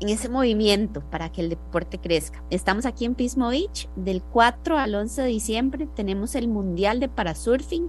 en 0.00 0.08
ese 0.10 0.28
movimiento 0.28 1.00
para 1.10 1.32
que 1.32 1.40
el 1.40 1.48
deporte 1.48 1.96
crezca. 1.96 2.44
Estamos 2.50 2.84
aquí 2.84 3.06
en 3.06 3.14
Pismo 3.14 3.48
Beach 3.48 3.88
del 3.96 4.20
4 4.22 4.76
al 4.76 4.94
11 4.94 5.22
de 5.22 5.28
diciembre. 5.28 5.88
Tenemos 5.96 6.34
el 6.34 6.48
Mundial 6.48 7.00
de 7.00 7.08
Parasurfing, 7.08 7.88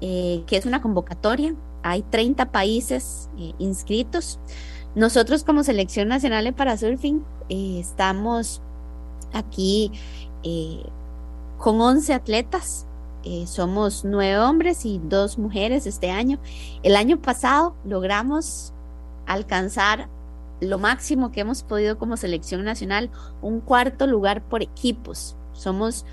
eh, 0.00 0.42
que 0.46 0.56
es 0.56 0.64
una 0.64 0.80
convocatoria. 0.80 1.54
Hay 1.82 2.00
30 2.00 2.50
países 2.50 3.28
eh, 3.36 3.52
inscritos. 3.58 4.40
Nosotros 4.94 5.44
como 5.44 5.62
Selección 5.62 6.08
Nacional 6.08 6.44
de 6.44 6.54
Parasurfing 6.54 7.22
eh, 7.50 7.80
estamos 7.80 8.62
aquí 9.34 9.92
con 11.58 11.78
11 11.78 12.14
atletas 12.14 12.86
eh, 13.24 13.46
somos 13.46 14.04
nueve 14.04 14.38
hombres 14.38 14.86
y 14.86 15.00
dos 15.04 15.38
mujeres 15.38 15.86
este 15.86 16.10
año. 16.10 16.38
El 16.82 16.96
año 16.96 17.20
pasado 17.20 17.76
logramos 17.84 18.72
alcanzar 19.26 20.08
lo 20.60 20.78
máximo 20.78 21.30
que 21.30 21.40
hemos 21.40 21.62
podido 21.62 21.98
como 21.98 22.16
selección 22.16 22.64
nacional, 22.64 23.10
un 23.42 23.60
cuarto 23.60 24.06
lugar 24.06 24.42
por 24.42 24.62
equipos. 24.62 25.36
Somos 25.52 26.04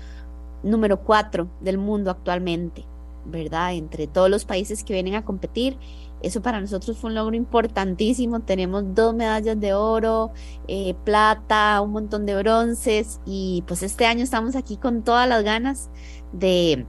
número 0.62 1.00
cuatro 1.00 1.48
del 1.60 1.78
mundo 1.78 2.10
actualmente, 2.10 2.84
¿verdad? 3.24 3.74
Entre 3.74 4.06
todos 4.06 4.30
los 4.30 4.44
países 4.44 4.84
que 4.84 4.94
vienen 4.94 5.14
a 5.14 5.24
competir. 5.24 5.78
Eso 6.20 6.42
para 6.42 6.60
nosotros 6.60 6.98
fue 6.98 7.10
un 7.10 7.14
logro 7.14 7.36
importantísimo. 7.36 8.40
Tenemos 8.40 8.82
dos 8.94 9.14
medallas 9.14 9.58
de 9.60 9.72
oro, 9.72 10.32
eh, 10.66 10.94
plata, 11.04 11.80
un 11.80 11.92
montón 11.92 12.26
de 12.26 12.36
bronces 12.36 13.20
y 13.24 13.62
pues 13.66 13.82
este 13.82 14.04
año 14.04 14.24
estamos 14.24 14.56
aquí 14.56 14.76
con 14.76 15.04
todas 15.04 15.28
las 15.28 15.44
ganas 15.44 15.90
de, 16.32 16.86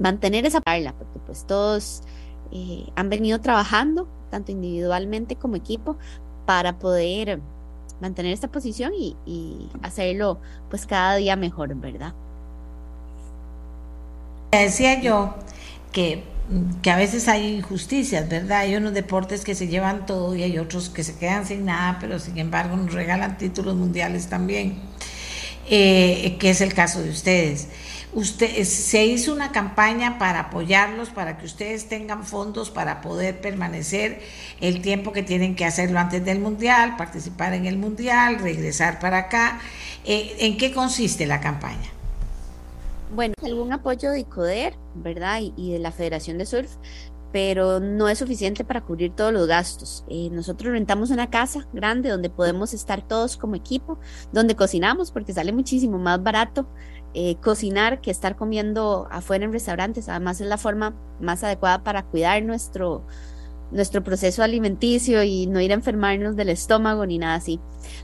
mantener 0.00 0.46
esa 0.46 0.60
parla, 0.60 0.94
porque 0.94 1.20
pues 1.24 1.46
todos 1.46 2.02
eh, 2.50 2.86
han 2.96 3.08
venido 3.08 3.40
trabajando, 3.40 4.08
tanto 4.30 4.50
individualmente 4.50 5.36
como 5.36 5.54
equipo, 5.54 5.96
para 6.46 6.78
poder 6.78 7.40
mantener 8.00 8.32
esta 8.32 8.48
posición 8.48 8.92
y, 8.94 9.14
y 9.26 9.68
hacerlo 9.82 10.40
pues 10.68 10.86
cada 10.86 11.16
día 11.16 11.36
mejor, 11.36 11.74
¿verdad? 11.76 12.14
Decía 14.50 15.00
yo 15.00 15.34
que, 15.92 16.24
que 16.82 16.90
a 16.90 16.96
veces 16.96 17.28
hay 17.28 17.56
injusticias, 17.56 18.28
¿verdad? 18.28 18.60
Hay 18.60 18.74
unos 18.74 18.94
deportes 18.94 19.44
que 19.44 19.54
se 19.54 19.68
llevan 19.68 20.06
todo 20.06 20.34
y 20.34 20.42
hay 20.42 20.58
otros 20.58 20.88
que 20.88 21.04
se 21.04 21.16
quedan 21.16 21.46
sin 21.46 21.66
nada, 21.66 21.98
pero 22.00 22.18
sin 22.18 22.38
embargo 22.38 22.76
nos 22.76 22.92
regalan 22.92 23.38
títulos 23.38 23.76
mundiales 23.76 24.28
también, 24.28 24.78
eh, 25.68 26.36
que 26.40 26.50
es 26.50 26.60
el 26.62 26.74
caso 26.74 27.00
de 27.02 27.10
ustedes. 27.10 27.68
Usted, 28.12 28.64
se 28.64 29.06
hizo 29.06 29.32
una 29.32 29.52
campaña 29.52 30.18
para 30.18 30.40
apoyarlos, 30.40 31.10
para 31.10 31.38
que 31.38 31.46
ustedes 31.46 31.88
tengan 31.88 32.24
fondos 32.24 32.68
para 32.70 33.00
poder 33.02 33.40
permanecer 33.40 34.20
el 34.60 34.82
tiempo 34.82 35.12
que 35.12 35.22
tienen 35.22 35.54
que 35.54 35.64
hacerlo 35.64 36.00
antes 36.00 36.24
del 36.24 36.40
Mundial, 36.40 36.96
participar 36.96 37.54
en 37.54 37.66
el 37.66 37.76
Mundial, 37.78 38.40
regresar 38.40 38.98
para 38.98 39.18
acá. 39.18 39.60
Eh, 40.04 40.34
¿En 40.40 40.56
qué 40.56 40.72
consiste 40.72 41.24
la 41.26 41.40
campaña? 41.40 41.88
Bueno, 43.14 43.34
algún 43.44 43.72
apoyo 43.72 44.10
de 44.10 44.20
ICODER, 44.20 44.74
¿verdad? 44.96 45.40
Y, 45.56 45.72
de 45.72 45.78
la 45.78 45.92
Federación 45.92 46.38
de 46.38 46.46
Surf, 46.46 46.70
pero 47.32 47.78
no 47.78 48.08
es 48.08 48.18
suficiente 48.18 48.64
para 48.64 48.80
cubrir 48.80 49.12
todos 49.14 49.32
los 49.32 49.46
gastos. 49.46 50.04
Eh, 50.08 50.30
nosotros 50.32 50.72
rentamos 50.72 51.10
una 51.10 51.30
casa 51.30 51.68
grande 51.72 52.08
donde 52.08 52.28
podemos 52.28 52.74
estar 52.74 53.06
todos 53.06 53.36
como 53.36 53.54
equipo, 53.54 54.00
donde 54.32 54.56
cocinamos 54.56 55.12
porque 55.12 55.32
sale 55.32 55.52
muchísimo 55.52 55.98
más 55.98 56.20
barato 56.20 56.66
eh, 57.14 57.36
cocinar 57.36 58.00
que 58.00 58.10
estar 58.10 58.36
comiendo 58.36 59.08
afuera 59.10 59.44
en 59.44 59.52
restaurantes. 59.52 60.08
Además 60.08 60.40
es 60.40 60.46
la 60.46 60.58
forma 60.58 60.94
más 61.20 61.42
adecuada 61.42 61.82
para 61.82 62.04
cuidar 62.04 62.42
nuestro, 62.42 63.04
nuestro 63.72 64.02
proceso 64.02 64.42
alimenticio 64.42 65.22
y 65.22 65.46
no 65.46 65.60
ir 65.60 65.72
a 65.72 65.74
enfermarnos 65.74 66.36
del 66.36 66.50
estómago 66.50 67.06
ni 67.06 67.18
nada 67.18 67.34
así. 67.34 67.60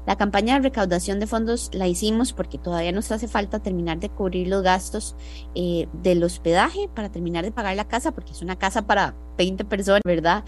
La 0.07 0.17
campaña 0.17 0.55
de 0.55 0.61
recaudación 0.61 1.21
de 1.21 1.27
fondos 1.27 1.71
la 1.73 1.87
hicimos 1.87 2.33
porque 2.33 2.59
todavía 2.59 2.93
nos 2.93 3.13
hace 3.13 3.29
falta 3.29 3.61
terminar 3.61 3.99
de 3.99 4.09
cubrir 4.09 4.49
los 4.49 4.63
gastos 4.63 5.17
eh, 5.55 5.89
del 6.03 6.23
hospedaje 6.25 6.89
para 6.95 7.11
terminar 7.11 7.45
de 7.45 7.53
pagar 7.53 7.77
la 7.77 7.89
casa, 7.89 8.13
porque 8.13 8.33
es 8.33 8.43
una 8.43 8.57
casa 8.57 8.87
para 8.87 9.15
20 9.39 9.65
personas, 9.65 10.03
¿verdad? 10.05 10.45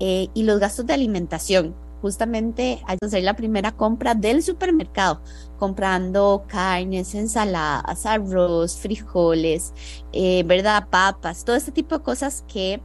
Eh, 0.00 0.28
y 0.34 0.44
los 0.44 0.60
gastos 0.60 0.86
de 0.86 0.94
alimentación 0.94 1.74
justamente 2.00 2.82
a 2.86 2.96
hacer 3.04 3.22
la 3.22 3.34
primera 3.34 3.72
compra 3.72 4.14
del 4.14 4.42
supermercado, 4.42 5.20
comprando 5.58 6.44
carnes, 6.46 7.14
ensaladas, 7.14 8.06
arroz, 8.06 8.78
frijoles, 8.78 9.72
eh, 10.12 10.42
¿verdad? 10.44 10.88
Papas, 10.88 11.44
todo 11.44 11.56
este 11.56 11.72
tipo 11.72 11.98
de 11.98 12.04
cosas 12.04 12.44
que 12.48 12.80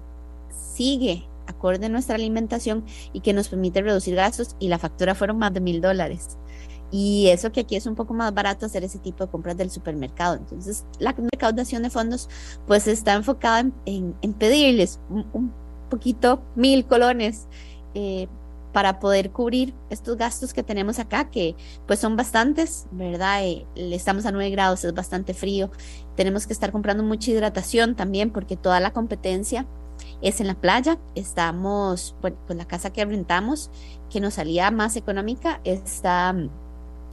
sigue 0.73 1.27
acorde 1.45 1.85
a 1.85 1.89
nuestra 1.89 2.15
alimentación 2.15 2.85
y 3.11 3.21
que 3.21 3.33
nos 3.33 3.49
permite 3.49 3.81
reducir 3.81 4.15
gastos 4.15 4.55
y 4.59 4.69
la 4.69 4.79
factura 4.79 5.15
fueron 5.15 5.37
más 5.37 5.53
de 5.53 5.61
mil 5.61 5.81
dólares. 5.81 6.37
Y 6.91 7.29
eso 7.29 7.51
que 7.51 7.61
aquí 7.61 7.75
es 7.75 7.87
un 7.87 7.95
poco 7.95 8.13
más 8.13 8.31
barato 8.35 8.67
hacer 8.67 8.83
ese 8.83 8.99
tipo 8.99 9.25
de 9.25 9.31
compras 9.31 9.57
del 9.57 9.71
supermercado. 9.71 10.35
Entonces, 10.35 10.85
la 10.99 11.11
recaudación 11.11 11.81
de 11.81 11.89
fondos 11.89 12.29
pues 12.67 12.87
está 12.87 13.13
enfocada 13.13 13.67
en, 13.85 14.13
pedirles 14.37 14.99
un, 15.09 15.51
poquito, 15.89 16.43
mil 16.55 16.85
colones 16.85 17.47
eh, 17.95 18.27
para 18.73 18.99
poder 18.99 19.31
cubrir 19.31 19.73
estos 19.89 20.17
gastos 20.17 20.53
que 20.53 20.63
tenemos 20.63 20.99
acá, 20.99 21.29
que 21.29 21.55
pues 21.87 21.99
son 21.99 22.17
bastantes, 22.17 22.87
¿verdad? 22.91 23.45
Eh, 23.45 23.65
estamos 23.75 24.25
a 24.25 24.31
9 24.31 24.49
grados, 24.49 24.83
es 24.83 24.93
bastante 24.93 25.33
frío. 25.33 25.71
Tenemos 26.15 26.47
que 26.47 26.53
estar 26.53 26.71
comprando 26.71 27.03
mucha 27.03 27.31
hidratación 27.31 27.95
también 27.95 28.31
porque 28.31 28.57
toda 28.57 28.79
la 28.79 28.91
competencia 28.91 29.67
es 30.21 30.41
en 30.41 30.47
la 30.47 30.55
playa. 30.55 30.97
Estamos, 31.13 32.15
bueno, 32.21 32.35
pues 32.47 32.57
la 32.57 32.65
casa 32.65 32.91
que 32.91 33.05
rentamos, 33.05 33.69
que 34.09 34.19
nos 34.19 34.33
salía 34.33 34.71
más 34.71 34.95
económica, 34.95 35.61
está 35.63 36.33
mm, 36.33 36.49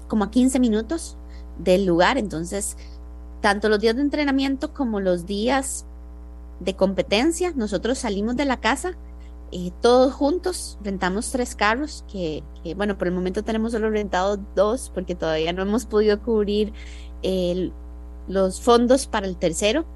como 0.08 0.24
a 0.24 0.30
15 0.30 0.58
minutos 0.60 1.18
del 1.58 1.84
lugar. 1.84 2.16
Entonces, 2.16 2.78
tanto 3.42 3.68
los 3.68 3.80
días 3.80 3.96
de 3.96 4.02
entrenamiento 4.02 4.72
como 4.72 4.98
los 4.98 5.26
días 5.26 5.84
de 6.60 6.74
competencia, 6.74 7.52
nosotros 7.54 7.98
salimos 7.98 8.36
de 8.36 8.46
la 8.46 8.60
casa 8.60 8.96
eh, 9.52 9.72
todos 9.80 10.12
juntos 10.12 10.78
rentamos 10.82 11.32
tres 11.32 11.56
carros 11.56 12.04
que, 12.10 12.44
bueno, 12.76 12.96
por 12.96 13.08
el 13.08 13.14
momento 13.14 13.42
tenemos 13.42 13.72
solo 13.72 13.90
rentado 13.90 14.38
dos 14.54 14.90
porque 14.94 15.16
todavía 15.16 15.52
no 15.52 15.62
hemos 15.62 15.86
podido 15.86 16.22
cubrir 16.22 16.72
los 18.28 18.60
fondos 18.60 19.06
para 19.06 19.26
el 19.26 19.36
tercero. 19.36 19.86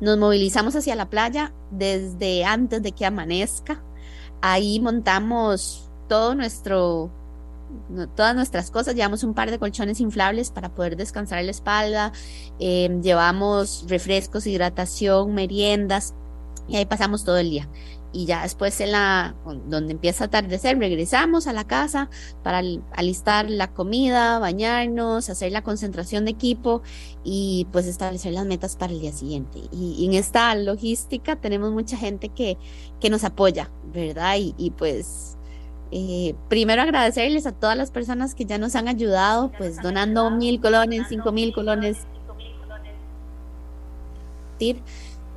Nos 0.00 0.18
movilizamos 0.18 0.74
hacia 0.74 0.96
la 0.96 1.08
playa 1.08 1.52
desde 1.70 2.44
antes 2.44 2.82
de 2.82 2.92
que 2.92 3.06
amanezca. 3.06 3.82
Ahí 4.42 4.80
montamos 4.80 5.88
todo 6.08 6.34
nuestro, 6.34 7.10
todas 8.16 8.34
nuestras 8.34 8.72
cosas. 8.72 8.96
Llevamos 8.96 9.22
un 9.22 9.32
par 9.32 9.50
de 9.50 9.60
colchones 9.60 10.00
inflables 10.00 10.50
para 10.50 10.74
poder 10.74 10.96
descansar 10.96 11.44
la 11.44 11.52
espalda. 11.52 12.12
Eh, 12.58 12.98
llevamos 13.00 13.86
refrescos, 13.88 14.46
hidratación, 14.46 15.32
meriendas. 15.34 16.14
Y 16.66 16.76
ahí 16.76 16.86
pasamos 16.86 17.24
todo 17.24 17.38
el 17.38 17.50
día 17.50 17.68
y 18.14 18.26
ya 18.26 18.44
después 18.44 18.80
en 18.80 18.92
la 18.92 19.34
donde 19.66 19.92
empieza 19.92 20.24
a 20.24 20.26
atardecer 20.28 20.78
regresamos 20.78 21.48
a 21.48 21.52
la 21.52 21.64
casa 21.64 22.08
para 22.44 22.62
alistar 22.92 23.50
la 23.50 23.72
comida, 23.72 24.38
bañarnos, 24.38 25.28
hacer 25.28 25.50
la 25.50 25.62
concentración 25.62 26.24
de 26.24 26.30
equipo 26.30 26.82
y 27.24 27.66
pues 27.72 27.86
establecer 27.86 28.32
las 28.32 28.46
metas 28.46 28.76
para 28.76 28.92
el 28.92 29.00
día 29.00 29.12
siguiente. 29.12 29.58
Y, 29.72 30.06
en 30.06 30.14
esta 30.14 30.54
logística 30.54 31.36
tenemos 31.36 31.72
mucha 31.72 31.96
gente 31.96 32.28
que, 32.28 32.56
que 33.00 33.10
nos 33.10 33.24
apoya, 33.24 33.70
¿verdad? 33.92 34.36
Y, 34.38 34.70
pues 34.70 35.36
eh, 35.90 36.34
primero 36.48 36.82
agradecerles 36.82 37.46
a 37.46 37.52
todas 37.52 37.76
las 37.76 37.90
personas 37.90 38.34
que 38.36 38.44
ya 38.44 38.58
nos 38.58 38.76
han 38.76 38.86
ayudado, 38.86 39.50
pues 39.58 39.82
donando 39.82 40.30
mil 40.30 40.60
colones, 40.60 41.08
cinco 41.08 41.32
mil 41.32 41.52
colones. 41.52 41.98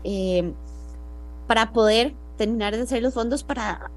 Eh, 0.03 0.53
para 1.47 1.73
poder 1.73 2.13
terminar 2.37 2.75
de 2.75 2.83
hacer 2.83 3.01
los 3.01 3.13
fondos 3.13 3.43
para 3.43 3.91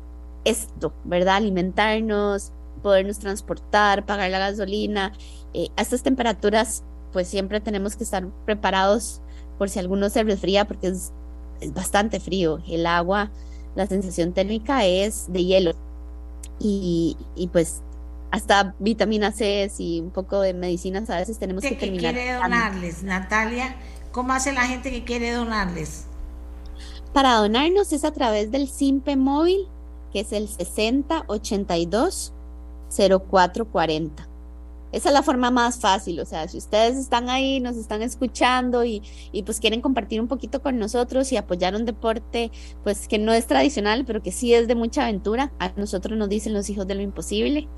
esto, 0.45 0.93
¿verdad? 1.05 1.37
Alimentarnos, 1.37 2.53
podernos 2.83 3.19
transportar, 3.19 4.07
pagar 4.07 4.31
la 4.31 4.39
gasolina. 4.39 5.13
Eh, 5.55 5.69
a 5.77 5.83
estas 5.83 6.03
temperaturas, 6.03 6.83
pues 7.13 7.29
siempre 7.29 7.61
tenemos 7.61 7.97
que 7.97 8.05
estar 8.05 8.27
preparados 8.47 9.21
por 9.59 9.69
si 9.69 9.79
alguno 9.79 10.09
se 10.09 10.23
resfría, 10.23 10.67
porque 10.67 10.89
es, 10.89 11.13
bastante 11.75 12.21
frío. 12.21 12.59
El 12.67 12.87
agua, 12.87 13.31
la 13.77 13.87
sensación 13.87 14.33
térmica 14.33 14.87
es 14.87 15.31
de 15.31 15.45
hielo. 15.45 15.73
Y, 16.59 17.17
pues 17.53 17.83
hasta 18.31 18.77
vitamina 18.79 19.33
C 19.33 19.71
y 19.79 20.01
un 20.01 20.11
poco 20.11 20.41
de 20.41 20.55
medicinas 20.55 21.11
a 21.11 21.17
veces 21.17 21.39
tenemos 21.39 21.63
que 21.63 21.75
terminar. 21.75 22.15
¿Qué 22.15 22.21
quiere 22.21 22.37
donarles, 22.37 23.03
Natalia? 23.03 23.75
¿Cómo 24.13 24.33
hace 24.33 24.53
la 24.53 24.63
gente 24.63 24.91
que 24.91 25.05
quiere 25.05 25.33
donarles? 25.33 26.07
Para 27.13 27.35
donarnos 27.35 27.93
es 27.93 28.05
a 28.05 28.13
través 28.13 28.51
del 28.51 28.69
SIMPE 28.69 29.17
móvil, 29.17 29.67
que 30.13 30.21
es 30.21 30.33
el 30.33 30.49
6082 30.49 32.33
0440. 32.91 34.29
Esa 34.93 35.09
es 35.09 35.13
la 35.13 35.23
forma 35.23 35.53
más 35.53 35.79
fácil, 35.79 36.19
o 36.19 36.25
sea, 36.25 36.49
si 36.49 36.59
ustedes 36.59 36.97
están 36.97 37.31
ahí, 37.31 37.61
nos 37.61 37.77
están 37.77 38.03
escuchando 38.03 38.85
y, 38.85 39.03
y, 39.31 39.45
pues 39.45 39.61
quieren 39.61 39.81
compartir 39.81 40.21
un 40.21 40.27
poquito 40.27 40.63
con 40.63 40.81
nosotros 40.81 41.31
y 41.31 41.37
apoyar 41.37 41.77
un 41.77 41.85
deporte, 41.85 42.51
pues 42.83 43.07
que 43.07 43.17
no 43.17 43.33
es 43.33 43.47
tradicional, 43.47 44.05
pero 44.05 44.21
que 44.21 44.33
sí 44.33 44.53
es 44.53 44.67
de 44.67 44.75
mucha 44.75 45.05
aventura, 45.05 45.53
a 45.61 45.71
nosotros 45.77 46.19
nos 46.19 46.29
dicen 46.29 46.55
los 46.55 46.69
hijos 46.71 46.89
de 46.89 46.97
lo 46.97 47.03
imposible, 47.03 47.69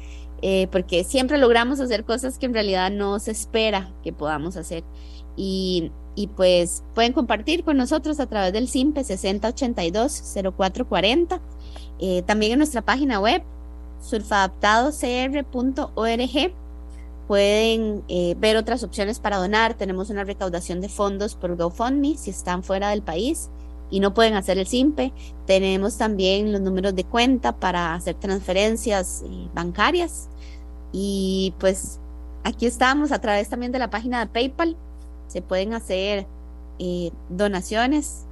eh, 0.40 0.68
porque 0.72 1.04
siempre 1.04 1.36
logramos 1.36 1.80
hacer 1.80 2.04
cosas 2.04 2.38
que 2.38 2.46
en 2.46 2.54
realidad 2.54 2.90
no 2.90 3.18
se 3.18 3.32
espera 3.32 3.92
que 4.02 4.14
podamos 4.14 4.56
hacer. 4.56 4.82
Y 5.36 5.92
y 6.14 6.28
pues 6.28 6.82
pueden 6.94 7.12
compartir 7.12 7.64
con 7.64 7.76
nosotros 7.76 8.20
a 8.20 8.26
través 8.26 8.52
del 8.52 8.68
SIMPE 8.68 9.00
6082-0440. 9.00 11.40
Eh, 11.98 12.22
también 12.22 12.52
en 12.52 12.58
nuestra 12.58 12.82
página 12.82 13.18
web 13.20 13.42
surfadaptadocr.org 14.00 16.54
pueden 17.28 18.02
eh, 18.08 18.34
ver 18.38 18.56
otras 18.58 18.82
opciones 18.82 19.20
para 19.20 19.38
donar. 19.38 19.72
Tenemos 19.74 20.10
una 20.10 20.24
recaudación 20.24 20.82
de 20.82 20.90
fondos 20.90 21.34
por 21.34 21.56
GoFundMe 21.56 22.18
si 22.18 22.28
están 22.30 22.62
fuera 22.62 22.90
del 22.90 23.00
país 23.02 23.48
y 23.90 24.00
no 24.00 24.12
pueden 24.12 24.34
hacer 24.34 24.58
el 24.58 24.66
SIMPE. 24.66 25.14
Tenemos 25.46 25.96
también 25.96 26.52
los 26.52 26.60
números 26.60 26.94
de 26.94 27.04
cuenta 27.04 27.58
para 27.58 27.94
hacer 27.94 28.16
transferencias 28.16 29.22
eh, 29.24 29.48
bancarias. 29.54 30.28
Y 30.92 31.54
pues 31.58 32.00
aquí 32.44 32.66
estamos 32.66 33.12
a 33.12 33.20
través 33.20 33.48
también 33.48 33.72
de 33.72 33.78
la 33.78 33.88
página 33.88 34.20
de 34.20 34.26
PayPal 34.26 34.76
se 35.32 35.42
pueden 35.42 35.74
hacer 35.74 36.26
eh, 36.78 37.10
donaciones. 37.28 38.26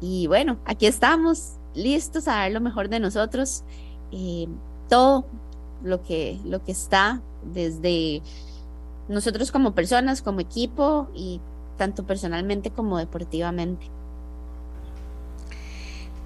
Y 0.00 0.26
bueno, 0.26 0.58
aquí 0.64 0.86
estamos 0.86 1.54
listos 1.74 2.28
a 2.28 2.36
dar 2.36 2.52
lo 2.52 2.60
mejor 2.60 2.88
de 2.88 3.00
nosotros. 3.00 3.64
Eh, 4.12 4.48
todo 4.88 5.26
lo 5.82 6.02
que, 6.02 6.38
lo 6.44 6.64
que 6.64 6.72
está 6.72 7.20
desde 7.52 8.22
nosotros 9.08 9.52
como 9.52 9.74
personas, 9.74 10.22
como 10.22 10.40
equipo 10.40 11.08
y 11.14 11.40
tanto 11.76 12.06
personalmente 12.06 12.70
como 12.70 12.98
deportivamente. 12.98 13.86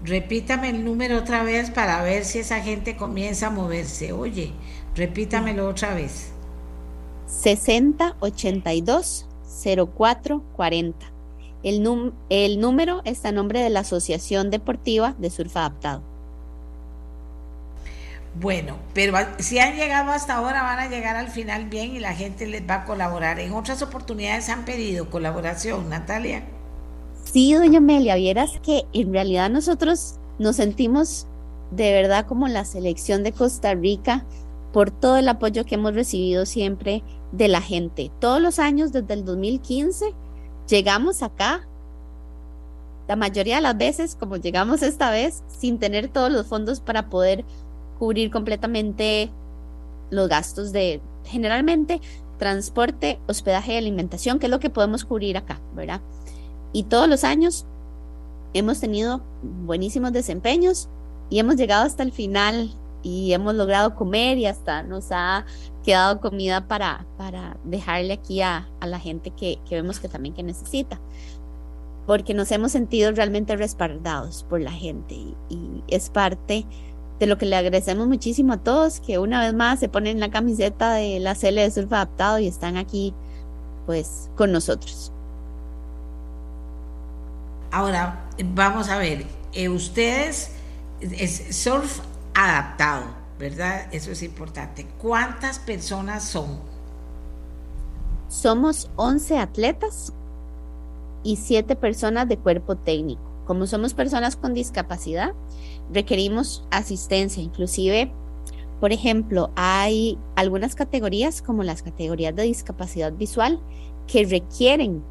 Repítame 0.04 0.70
el 0.70 0.84
número 0.84 1.18
otra 1.18 1.44
vez 1.44 1.70
para 1.70 2.02
ver 2.02 2.24
si 2.24 2.40
esa 2.40 2.60
gente 2.60 2.96
comienza 2.96 3.48
a 3.48 3.50
moverse. 3.50 4.12
Oye, 4.12 4.52
Repítamelo 4.94 5.68
otra 5.68 5.94
vez. 5.94 6.32
6082 7.26 9.26
0440. 9.64 11.12
El, 11.62 12.12
el 12.28 12.60
número 12.60 13.02
está 13.04 13.28
a 13.28 13.32
nombre 13.32 13.60
de 13.60 13.70
la 13.70 13.80
Asociación 13.80 14.50
Deportiva 14.50 15.14
de 15.18 15.30
Surf 15.30 15.56
Adaptado. 15.56 16.02
Bueno, 18.40 18.78
pero 18.94 19.14
si 19.38 19.58
han 19.58 19.76
llegado 19.76 20.10
hasta 20.10 20.36
ahora, 20.36 20.62
van 20.62 20.78
a 20.78 20.88
llegar 20.88 21.16
al 21.16 21.28
final 21.28 21.66
bien 21.66 21.94
y 21.94 22.00
la 22.00 22.14
gente 22.14 22.46
les 22.46 22.68
va 22.68 22.76
a 22.76 22.84
colaborar. 22.84 23.38
En 23.40 23.52
otras 23.52 23.82
oportunidades 23.82 24.48
han 24.48 24.64
pedido 24.64 25.10
colaboración, 25.10 25.90
Natalia. 25.90 26.42
Sí, 27.24 27.52
doña 27.52 27.78
Amelia, 27.78 28.16
vieras 28.16 28.50
que 28.64 28.84
en 28.94 29.12
realidad 29.12 29.50
nosotros 29.50 30.16
nos 30.38 30.56
sentimos 30.56 31.26
de 31.70 31.92
verdad 31.92 32.26
como 32.26 32.48
la 32.48 32.64
selección 32.64 33.22
de 33.22 33.32
Costa 33.32 33.74
Rica 33.74 34.24
por 34.72 34.90
todo 34.90 35.18
el 35.18 35.28
apoyo 35.28 35.64
que 35.64 35.74
hemos 35.74 35.94
recibido 35.94 36.46
siempre 36.46 37.02
de 37.32 37.48
la 37.48 37.60
gente. 37.60 38.10
Todos 38.20 38.40
los 38.40 38.58
años 38.58 38.92
desde 38.92 39.14
el 39.14 39.24
2015 39.24 40.14
llegamos 40.68 41.22
acá, 41.22 41.66
la 43.08 43.16
mayoría 43.16 43.56
de 43.56 43.62
las 43.62 43.76
veces, 43.76 44.14
como 44.14 44.36
llegamos 44.36 44.82
esta 44.82 45.10
vez, 45.10 45.42
sin 45.48 45.78
tener 45.78 46.08
todos 46.08 46.30
los 46.30 46.46
fondos 46.46 46.80
para 46.80 47.10
poder 47.10 47.44
cubrir 47.98 48.30
completamente 48.30 49.30
los 50.10 50.28
gastos 50.28 50.72
de 50.72 51.00
generalmente 51.24 52.00
transporte, 52.38 53.18
hospedaje 53.28 53.74
y 53.74 53.76
alimentación, 53.76 54.38
que 54.38 54.46
es 54.46 54.50
lo 54.50 54.60
que 54.60 54.70
podemos 54.70 55.04
cubrir 55.04 55.36
acá, 55.36 55.60
¿verdad? 55.74 56.00
Y 56.72 56.84
todos 56.84 57.08
los 57.08 57.24
años 57.24 57.66
hemos 58.54 58.80
tenido 58.80 59.22
buenísimos 59.42 60.12
desempeños 60.12 60.88
y 61.30 61.38
hemos 61.38 61.56
llegado 61.56 61.84
hasta 61.84 62.02
el 62.02 62.12
final 62.12 62.70
y 63.02 63.32
hemos 63.32 63.54
logrado 63.54 63.94
comer 63.94 64.38
y 64.38 64.46
hasta 64.46 64.82
nos 64.82 65.08
ha 65.10 65.44
quedado 65.84 66.20
comida 66.20 66.68
para, 66.68 67.06
para 67.16 67.56
dejarle 67.64 68.14
aquí 68.14 68.40
a, 68.42 68.68
la 68.80 68.98
gente 68.98 69.30
que, 69.30 69.58
vemos 69.70 70.00
que 70.00 70.08
también 70.08 70.34
que 70.34 70.42
necesita. 70.42 71.00
Porque 72.06 72.34
nos 72.34 72.50
hemos 72.50 72.72
sentido 72.72 73.12
realmente 73.12 73.56
respaldados 73.56 74.44
por 74.48 74.60
la 74.60 74.72
gente 74.72 75.14
y, 75.14 75.36
es 75.88 76.10
parte 76.10 76.64
de 77.18 77.26
lo 77.26 77.38
que 77.38 77.46
le 77.46 77.56
agradecemos 77.56 78.08
muchísimo 78.08 78.54
a 78.54 78.56
todos 78.56 79.00
que 79.00 79.18
una 79.18 79.40
vez 79.40 79.54
más 79.54 79.78
se 79.78 79.88
ponen 79.88 80.18
la 80.18 80.30
camiseta 80.30 80.94
de 80.94 81.20
la 81.20 81.34
CL 81.34 81.56
de 81.56 81.70
Surf 81.70 81.92
Adaptado 81.92 82.38
y 82.38 82.48
están 82.48 82.76
aquí 82.76 83.14
pues 83.86 84.30
con 84.36 84.52
nosotros. 84.52 85.12
Ahora, 87.70 88.28
vamos 88.44 88.88
a 88.88 88.98
ver, 88.98 89.26
eh, 89.52 89.68
ustedes, 89.68 90.50
es 91.00 91.56
surf 91.56 92.00
adaptado, 92.34 93.04
¿verdad? 93.38 93.88
Eso 93.92 94.10
es 94.10 94.22
importante. 94.22 94.86
¿Cuántas 94.98 95.58
personas 95.58 96.24
son? 96.24 96.60
Somos 98.28 98.90
11 98.96 99.38
atletas 99.38 100.12
y 101.22 101.36
7 101.36 101.76
personas 101.76 102.28
de 102.28 102.38
cuerpo 102.38 102.76
técnico. 102.76 103.22
Como 103.46 103.66
somos 103.66 103.92
personas 103.94 104.36
con 104.36 104.54
discapacidad, 104.54 105.34
requerimos 105.92 106.64
asistencia. 106.70 107.42
Inclusive, 107.42 108.12
por 108.80 108.92
ejemplo, 108.92 109.50
hay 109.56 110.18
algunas 110.36 110.74
categorías 110.74 111.42
como 111.42 111.62
las 111.62 111.82
categorías 111.82 112.34
de 112.34 112.44
discapacidad 112.44 113.12
visual 113.12 113.60
que 114.06 114.24
requieren 114.24 115.02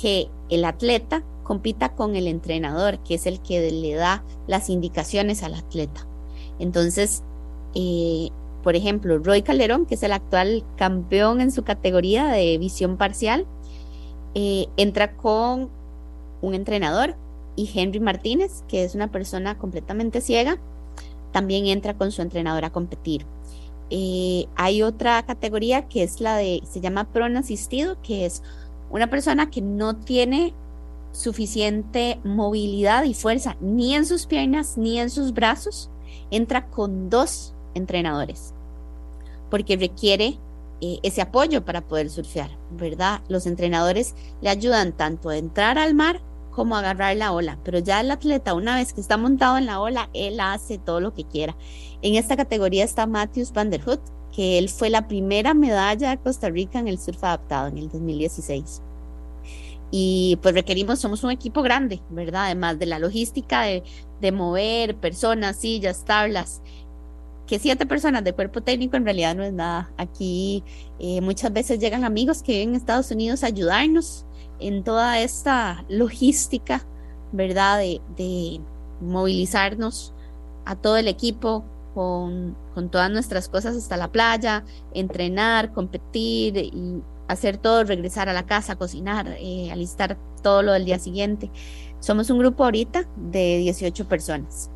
que 0.00 0.28
el 0.48 0.64
atleta 0.64 1.22
compita 1.42 1.94
con 1.94 2.16
el 2.16 2.26
entrenador, 2.26 2.98
que 3.00 3.14
es 3.14 3.26
el 3.26 3.40
que 3.40 3.70
le 3.70 3.94
da 3.94 4.24
las 4.46 4.68
indicaciones 4.68 5.42
al 5.42 5.54
atleta. 5.54 6.06
Entonces, 6.58 7.22
eh, 7.74 8.30
por 8.62 8.74
ejemplo, 8.74 9.18
Roy 9.18 9.42
Calderón, 9.42 9.86
que 9.86 9.94
es 9.94 10.02
el 10.02 10.12
actual 10.12 10.64
campeón 10.76 11.40
en 11.40 11.52
su 11.52 11.62
categoría 11.62 12.26
de 12.26 12.58
visión 12.58 12.96
parcial, 12.96 13.46
eh, 14.34 14.66
entra 14.76 15.16
con 15.16 15.70
un 16.42 16.54
entrenador 16.54 17.14
y 17.54 17.70
Henry 17.72 18.00
Martínez, 18.00 18.64
que 18.68 18.84
es 18.84 18.94
una 18.94 19.10
persona 19.10 19.56
completamente 19.56 20.20
ciega, 20.20 20.58
también 21.32 21.66
entra 21.66 21.94
con 21.96 22.12
su 22.12 22.22
entrenador 22.22 22.64
a 22.64 22.70
competir. 22.70 23.24
Eh, 23.90 24.46
hay 24.56 24.82
otra 24.82 25.24
categoría 25.24 25.86
que 25.86 26.02
es 26.02 26.20
la 26.20 26.36
de, 26.36 26.60
se 26.68 26.80
llama 26.80 27.12
PRON 27.12 27.36
asistido, 27.36 28.02
que 28.02 28.26
es 28.26 28.42
una 28.90 29.08
persona 29.08 29.48
que 29.48 29.60
no 29.62 29.96
tiene 29.96 30.54
suficiente 31.12 32.18
movilidad 32.24 33.04
y 33.04 33.14
fuerza 33.14 33.56
ni 33.60 33.94
en 33.94 34.06
sus 34.06 34.26
piernas 34.26 34.76
ni 34.76 34.98
en 34.98 35.08
sus 35.08 35.32
brazos 35.32 35.88
entra 36.30 36.66
con 36.66 37.10
dos 37.10 37.54
entrenadores, 37.74 38.54
porque 39.50 39.76
requiere 39.76 40.38
eh, 40.80 40.98
ese 41.02 41.22
apoyo 41.22 41.64
para 41.64 41.82
poder 41.82 42.10
surfear, 42.10 42.50
¿verdad? 42.70 43.20
Los 43.28 43.46
entrenadores 43.46 44.14
le 44.40 44.50
ayudan 44.50 44.92
tanto 44.92 45.28
a 45.28 45.36
entrar 45.36 45.78
al 45.78 45.94
mar 45.94 46.20
como 46.50 46.74
a 46.76 46.78
agarrar 46.78 47.16
la 47.16 47.32
ola, 47.32 47.58
pero 47.64 47.78
ya 47.78 48.00
el 48.00 48.10
atleta 48.10 48.54
una 48.54 48.76
vez 48.76 48.92
que 48.92 49.00
está 49.00 49.16
montado 49.16 49.58
en 49.58 49.66
la 49.66 49.80
ola, 49.80 50.08
él 50.14 50.40
hace 50.40 50.78
todo 50.78 51.00
lo 51.00 51.12
que 51.12 51.24
quiera. 51.24 51.54
En 52.02 52.14
esta 52.14 52.36
categoría 52.36 52.84
está 52.84 53.06
Matthews 53.06 53.52
Van 53.52 53.70
der 53.70 53.82
que 54.32 54.58
él 54.58 54.68
fue 54.68 54.90
la 54.90 55.08
primera 55.08 55.54
medalla 55.54 56.10
de 56.10 56.18
Costa 56.18 56.50
Rica 56.50 56.78
en 56.78 56.88
el 56.88 56.98
surf 56.98 57.22
adaptado 57.24 57.68
en 57.68 57.78
el 57.78 57.88
2016 57.88 58.82
y 59.90 60.38
pues 60.42 60.54
requerimos, 60.54 60.98
somos 60.98 61.22
un 61.24 61.30
equipo 61.30 61.62
grande, 61.62 62.00
¿verdad? 62.10 62.46
Además 62.46 62.78
de 62.78 62.86
la 62.86 62.98
logística 62.98 63.62
de, 63.62 63.82
de 64.20 64.32
mover 64.32 64.96
personas, 64.96 65.56
sillas, 65.56 66.04
tablas, 66.04 66.62
que 67.46 67.58
siete 67.58 67.86
personas 67.86 68.24
de 68.24 68.32
cuerpo 68.32 68.60
técnico 68.62 68.96
en 68.96 69.04
realidad 69.04 69.34
no 69.36 69.44
es 69.44 69.52
nada. 69.52 69.90
Aquí 69.96 70.64
eh, 70.98 71.20
muchas 71.20 71.52
veces 71.52 71.78
llegan 71.78 72.04
amigos 72.04 72.42
que 72.42 72.52
viven 72.52 72.70
en 72.70 72.74
Estados 72.74 73.10
Unidos 73.10 73.44
a 73.44 73.46
ayudarnos 73.46 74.26
en 74.58 74.82
toda 74.82 75.20
esta 75.20 75.84
logística, 75.88 76.84
¿verdad? 77.32 77.78
De, 77.78 78.00
de 78.16 78.60
movilizarnos 79.00 80.12
a 80.64 80.74
todo 80.74 80.96
el 80.96 81.06
equipo 81.06 81.64
con, 81.94 82.56
con, 82.74 82.90
todas 82.90 83.10
nuestras 83.10 83.48
cosas 83.48 83.76
hasta 83.76 83.96
la 83.96 84.10
playa, 84.10 84.64
entrenar, 84.92 85.72
competir 85.72 86.56
y 86.56 87.02
hacer 87.28 87.58
todo, 87.58 87.84
regresar 87.84 88.28
a 88.28 88.32
la 88.32 88.46
casa, 88.46 88.76
cocinar, 88.76 89.36
eh, 89.38 89.70
alistar 89.72 90.18
todo 90.42 90.62
lo 90.62 90.72
del 90.72 90.84
día 90.84 90.98
siguiente. 90.98 91.50
Somos 92.00 92.30
un 92.30 92.38
grupo 92.38 92.64
ahorita 92.64 93.08
de 93.16 93.58
18 93.58 94.08
personas. 94.08 94.70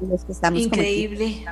Los 0.00 0.24
que 0.24 0.32
estamos 0.32 0.60
increíble. 0.60 1.44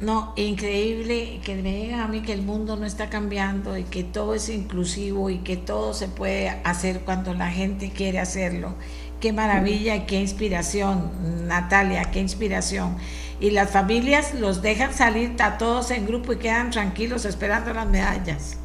No, 0.00 0.32
increíble 0.36 1.40
que 1.44 1.54
me 1.54 1.76
digan 1.76 2.00
a 2.00 2.08
mí 2.08 2.22
que 2.22 2.32
el 2.32 2.42
mundo 2.42 2.76
no 2.76 2.86
está 2.86 3.08
cambiando 3.08 3.78
y 3.78 3.84
que 3.84 4.02
todo 4.02 4.34
es 4.34 4.48
inclusivo 4.48 5.30
y 5.30 5.38
que 5.38 5.56
todo 5.56 5.94
se 5.94 6.08
puede 6.08 6.48
hacer 6.64 7.02
cuando 7.04 7.34
la 7.34 7.50
gente 7.50 7.90
quiere 7.92 8.18
hacerlo. 8.18 8.74
Qué 9.20 9.32
maravilla 9.32 9.94
y 9.94 10.06
qué 10.06 10.20
inspiración, 10.20 11.46
Natalia, 11.46 12.10
qué 12.10 12.18
inspiración 12.20 12.96
y 13.42 13.50
las 13.50 13.70
familias 13.72 14.34
los 14.34 14.62
dejan 14.62 14.94
salir 14.94 15.34
a 15.40 15.58
todos 15.58 15.90
en 15.90 16.06
grupo 16.06 16.32
y 16.32 16.36
quedan 16.36 16.70
tranquilos 16.70 17.24
esperando 17.24 17.74
las 17.74 17.88
medallas. 17.88 18.56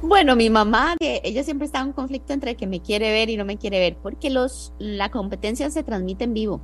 Bueno, 0.00 0.34
mi 0.34 0.48
mamá, 0.48 0.96
ella 0.98 1.44
siempre 1.44 1.66
está 1.66 1.80
en 1.80 1.88
un 1.88 1.92
conflicto 1.92 2.32
entre 2.32 2.56
que 2.56 2.66
me 2.66 2.80
quiere 2.80 3.12
ver 3.12 3.28
y 3.28 3.36
no 3.36 3.44
me 3.44 3.58
quiere 3.58 3.78
ver, 3.78 3.96
porque 4.02 4.30
los, 4.30 4.72
la 4.78 5.10
competencia 5.10 5.70
se 5.70 5.82
transmite 5.82 6.24
en 6.24 6.32
vivo. 6.32 6.60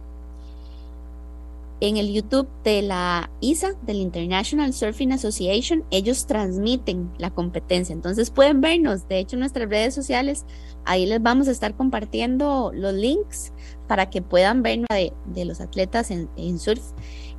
En 1.80 1.98
el 1.98 2.14
YouTube 2.14 2.48
de 2.64 2.80
la 2.80 3.30
ISA, 3.40 3.74
del 3.82 3.96
International 3.96 4.72
Surfing 4.72 5.12
Association, 5.12 5.84
ellos 5.90 6.26
transmiten 6.26 7.10
la 7.18 7.28
competencia. 7.30 7.92
Entonces 7.92 8.30
pueden 8.30 8.62
vernos. 8.62 9.06
De 9.06 9.18
hecho, 9.18 9.36
en 9.36 9.40
nuestras 9.40 9.68
redes 9.68 9.94
sociales, 9.94 10.46
ahí 10.86 11.04
les 11.04 11.20
vamos 11.20 11.46
a 11.48 11.50
estar 11.50 11.76
compartiendo 11.76 12.72
los 12.72 12.94
links 12.94 13.52
para 13.86 14.08
que 14.08 14.22
puedan 14.22 14.62
vernos 14.62 14.86
de, 14.88 15.12
de 15.26 15.44
los 15.44 15.60
atletas 15.60 16.10
en, 16.10 16.30
en 16.36 16.58
surf. 16.58 16.82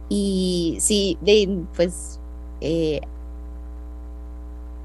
Y 0.09 0.77
sí, 0.79 1.17
pues, 1.75 2.19
eh, 2.61 3.01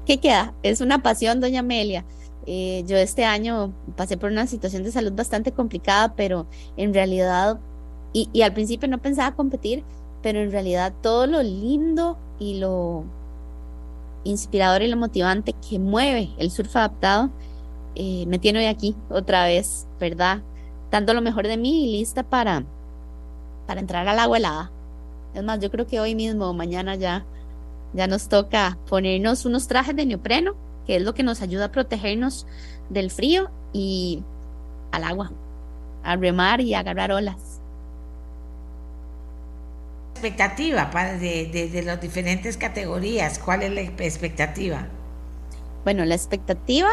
¿qué 0.05 0.19
queda? 0.19 0.53
Es 0.63 0.81
una 0.81 1.03
pasión, 1.03 1.39
doña 1.39 1.59
Amelia. 1.59 2.05
Eh, 2.47 2.83
yo 2.87 2.97
este 2.97 3.23
año 3.23 3.71
pasé 3.95 4.17
por 4.17 4.31
una 4.31 4.47
situación 4.47 4.83
de 4.83 4.91
salud 4.91 5.13
bastante 5.13 5.51
complicada, 5.51 6.15
pero 6.15 6.47
en 6.77 6.93
realidad, 6.93 7.59
y, 8.13 8.41
al 8.41 8.53
principio 8.53 8.89
no 8.89 8.99
pensaba 8.99 9.35
competir, 9.35 9.83
pero 10.23 10.39
en 10.39 10.51
realidad 10.51 10.93
todo 11.01 11.27
lo 11.27 11.43
lindo 11.43 12.17
y 12.39 12.59
lo 12.59 13.03
inspirador 14.23 14.81
y 14.81 14.87
lo 14.87 14.97
motivante 14.97 15.53
que 15.53 15.79
mueve 15.79 16.29
el 16.37 16.51
surf 16.51 16.75
adaptado 16.75 17.31
eh, 17.95 18.25
me 18.27 18.39
tiene 18.39 18.59
hoy 18.59 18.65
aquí 18.65 18.95
otra 19.09 19.45
vez, 19.45 19.87
¿verdad? 19.99 20.41
Dando 20.91 21.13
lo 21.13 21.21
mejor 21.21 21.47
de 21.47 21.57
mí 21.57 21.85
y 21.85 21.97
lista 21.97 22.23
para, 22.23 22.63
para 23.67 23.81
entrar 23.81 24.07
al 24.07 24.19
agua 24.19 24.37
helada. 24.37 24.71
Es 25.33 25.43
más, 25.43 25.59
yo 25.59 25.71
creo 25.71 25.87
que 25.87 25.99
hoy 25.99 26.15
mismo 26.15 26.47
o 26.47 26.53
mañana 26.53 26.95
ya, 26.95 27.25
ya 27.93 28.07
nos 28.07 28.27
toca 28.27 28.77
ponernos 28.89 29.45
unos 29.45 29.67
trajes 29.67 29.95
de 29.95 30.05
neopreno, 30.05 30.55
que 30.85 30.97
es 30.97 31.01
lo 31.01 31.13
que 31.13 31.23
nos 31.23 31.41
ayuda 31.41 31.65
a 31.65 31.71
protegernos 31.71 32.45
del 32.89 33.11
frío 33.11 33.49
y 33.73 34.23
al 34.91 35.03
agua, 35.03 35.31
a 36.03 36.15
remar 36.15 36.61
y 36.61 36.73
a 36.73 36.79
agarrar 36.79 37.11
olas. 37.11 37.61
expectativa 40.21 40.91
para 40.91 41.17
de, 41.17 41.81
las 41.83 41.99
diferentes 41.99 42.55
categorías? 42.55 43.39
¿Cuál 43.39 43.63
es 43.63 43.71
la 43.71 43.81
expectativa? 43.81 44.87
Bueno, 45.83 46.05
la 46.05 46.13
expectativa 46.13 46.89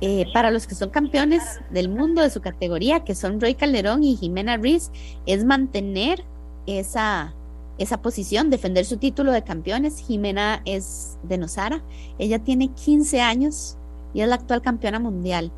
eh, 0.00 0.26
para 0.34 0.50
los 0.50 0.66
que 0.66 0.74
son 0.74 0.90
campeones 0.90 1.42
del 1.70 1.88
mundo 1.88 2.20
de 2.20 2.30
su 2.30 2.40
categoría, 2.40 3.04
que 3.04 3.14
son 3.14 3.40
Roy 3.40 3.54
Calderón 3.54 4.02
y 4.02 4.16
Jimena 4.16 4.56
Riz, 4.56 4.90
es 5.24 5.44
mantener 5.44 6.24
esa, 6.66 7.32
esa 7.78 8.00
posición, 8.02 8.50
defender 8.50 8.84
su 8.84 8.96
título 8.96 9.32
de 9.32 9.42
campeones. 9.42 9.98
Jimena 9.98 10.62
es 10.64 11.18
de 11.22 11.38
Nosara, 11.38 11.82
ella 12.18 12.38
tiene 12.38 12.68
15 12.68 13.20
años 13.20 13.76
y 14.12 14.20
es 14.20 14.28
la 14.28 14.36
actual 14.36 14.62
campeona 14.62 15.00
mundial. 15.00 15.50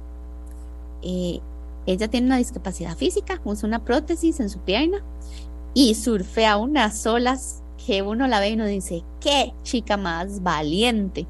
Eh, 1.02 1.40
ella 1.86 2.08
tiene 2.08 2.26
una 2.26 2.38
discapacidad 2.38 2.96
física, 2.96 3.40
usa 3.44 3.68
una 3.68 3.84
prótesis 3.84 4.40
en 4.40 4.50
su 4.50 4.58
pierna 4.60 5.04
y 5.74 5.94
surfea 5.94 6.56
unas 6.56 7.06
olas 7.06 7.62
que 7.86 8.02
uno 8.02 8.26
la 8.26 8.40
ve 8.40 8.50
y 8.50 8.54
uno 8.54 8.66
dice, 8.66 9.04
qué 9.20 9.52
chica 9.62 9.96
más 9.96 10.42
valiente, 10.42 11.26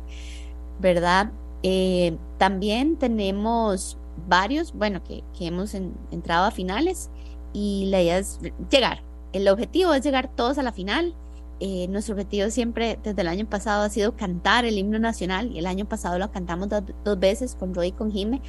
¿verdad? 0.80 1.30
Eh, 1.62 2.16
también 2.38 2.96
tenemos 2.96 3.98
varios, 4.28 4.72
bueno, 4.72 5.02
que, 5.02 5.22
hemos 5.40 5.74
entrado 5.74 6.46
a 6.46 6.50
finales 6.50 7.10
y 7.52 7.86
la 7.90 8.00
idea 8.00 8.18
es 8.18 8.40
llegar. 8.70 9.02
El 9.32 9.48
objetivo 9.48 9.94
es 9.94 10.04
llegar 10.04 10.28
todos 10.34 10.58
a 10.58 10.62
la 10.62 10.72
final. 10.72 11.14
Eh, 11.60 11.88
nuestro 11.88 12.14
objetivo 12.14 12.50
siempre 12.50 12.98
desde 13.02 13.22
el 13.22 13.28
año 13.28 13.46
pasado 13.46 13.82
ha 13.82 13.88
sido 13.88 14.14
cantar 14.14 14.66
el 14.66 14.76
himno 14.76 14.98
nacional 14.98 15.50
y 15.52 15.58
el 15.58 15.66
año 15.66 15.86
pasado 15.86 16.18
lo 16.18 16.30
cantamos 16.30 16.68
dos 16.68 17.18
veces 17.18 17.54
con 17.54 17.74
Roy 17.74 17.88
y 17.88 17.92
con 17.92 18.12
Jime 18.12 18.42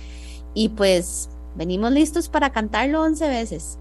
y 0.54 0.70
pues 0.70 1.30
venimos 1.56 1.92
listos 1.92 2.30
para 2.30 2.52
cantarlo 2.52 3.02
11 3.04 3.28
veces, 3.30 3.78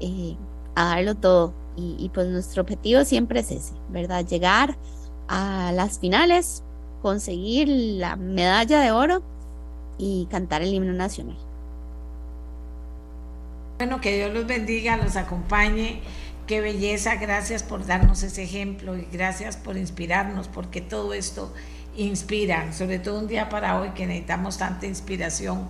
eh, 0.00 0.36
a 0.74 0.84
darlo 0.86 1.14
todo. 1.14 1.54
Y, 1.74 2.10
pues 2.12 2.28
nuestro 2.28 2.60
objetivo 2.60 3.02
siempre 3.06 3.40
es 3.40 3.50
ese, 3.50 3.72
¿verdad? 3.88 4.26
Llegar 4.26 4.76
a 5.26 5.72
las 5.72 5.98
finales, 5.98 6.62
conseguir 7.00 7.66
la 7.66 8.16
medalla 8.16 8.80
de 8.80 8.90
oro 8.90 9.22
y 9.96 10.26
cantar 10.26 10.60
el 10.60 10.74
himno 10.74 10.92
nacional. 10.92 11.38
Bueno, 13.82 14.00
que 14.00 14.14
Dios 14.14 14.32
los 14.32 14.46
bendiga, 14.46 14.96
los 14.96 15.16
acompañe. 15.16 16.02
Qué 16.46 16.60
belleza, 16.60 17.16
gracias 17.16 17.64
por 17.64 17.84
darnos 17.84 18.22
ese 18.22 18.44
ejemplo 18.44 18.96
y 18.96 19.08
gracias 19.10 19.56
por 19.56 19.76
inspirarnos, 19.76 20.46
porque 20.46 20.80
todo 20.80 21.14
esto 21.14 21.52
inspira, 21.96 22.72
sobre 22.72 23.00
todo 23.00 23.18
un 23.18 23.26
día 23.26 23.48
para 23.48 23.80
hoy 23.80 23.88
que 23.90 24.06
necesitamos 24.06 24.56
tanta 24.56 24.86
inspiración 24.86 25.66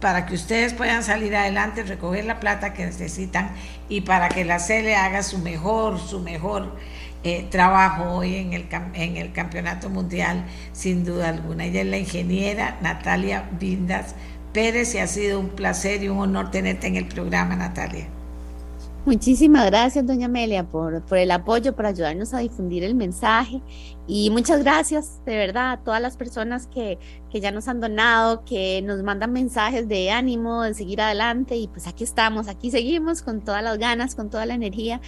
para 0.00 0.24
que 0.24 0.34
ustedes 0.34 0.72
puedan 0.72 1.02
salir 1.02 1.34
adelante, 1.34 1.82
recoger 1.82 2.26
la 2.26 2.38
plata 2.38 2.74
que 2.74 2.86
necesitan 2.86 3.50
y 3.88 4.02
para 4.02 4.28
que 4.28 4.44
la 4.44 4.60
CELE 4.60 4.94
haga 4.94 5.24
su 5.24 5.38
mejor, 5.38 5.98
su 5.98 6.20
mejor 6.20 6.76
eh, 7.24 7.48
trabajo 7.50 8.04
hoy 8.04 8.36
en 8.36 8.52
el, 8.52 8.68
en 8.94 9.16
el 9.16 9.32
Campeonato 9.32 9.90
Mundial, 9.90 10.44
sin 10.72 11.04
duda 11.04 11.30
alguna. 11.30 11.64
Ella 11.64 11.80
es 11.80 11.86
la 11.88 11.98
ingeniera 11.98 12.78
Natalia 12.82 13.48
Vindas 13.58 14.14
Pérez 14.52 14.94
y 14.94 14.98
ha 14.98 15.06
sido 15.06 15.40
un 15.40 15.48
placer 15.48 16.02
y 16.02 16.08
un 16.08 16.18
honor 16.18 16.50
tenerte 16.50 16.86
en 16.86 16.96
el 16.96 17.08
programa, 17.08 17.56
Natalia. 17.56 18.08
Muchísimas 19.04 19.66
gracias, 19.66 20.06
doña 20.06 20.26
Amelia, 20.26 20.62
por, 20.62 21.02
por, 21.02 21.18
el 21.18 21.32
apoyo, 21.32 21.74
por 21.74 21.86
ayudarnos 21.86 22.32
a 22.34 22.38
difundir 22.38 22.84
el 22.84 22.94
mensaje. 22.94 23.60
Y 24.06 24.30
muchas 24.30 24.62
gracias, 24.62 25.20
de 25.26 25.36
verdad, 25.36 25.72
a 25.72 25.76
todas 25.78 26.00
las 26.00 26.16
personas 26.16 26.68
que, 26.68 27.00
que, 27.28 27.40
ya 27.40 27.50
nos 27.50 27.66
han 27.66 27.80
donado, 27.80 28.44
que 28.44 28.80
nos 28.82 29.02
mandan 29.02 29.32
mensajes 29.32 29.88
de 29.88 30.12
ánimo, 30.12 30.62
de 30.62 30.74
seguir 30.74 31.00
adelante. 31.00 31.56
Y 31.56 31.66
pues 31.66 31.88
aquí 31.88 32.04
estamos, 32.04 32.46
aquí 32.46 32.70
seguimos 32.70 33.22
con 33.22 33.40
todas 33.40 33.64
las 33.64 33.76
ganas, 33.78 34.14
con 34.14 34.30
toda 34.30 34.46
la 34.46 34.54
energía. 34.54 35.00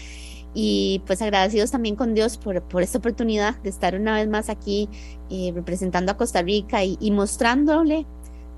Y 0.55 1.01
pues 1.07 1.23
agradecidos 1.23 1.71
también 1.71 1.95
con 1.95 2.15
Dios 2.15 2.37
por, 2.37 2.63
por 2.63 2.83
esta 2.83 2.99
oportunidad 2.99 3.57
de 3.63 3.71
estar 3.71 3.95
una 3.95 4.17
vez 4.17 4.27
más 4.27 4.49
aquí 4.49 4.89
eh, 5.31 5.53
representando 5.55 6.11
a 6.11 6.17
Costa 6.17 6.43
Rica 6.43 6.83
y, 6.83 6.97
y 7.01 7.13
mostrándole 7.13 8.07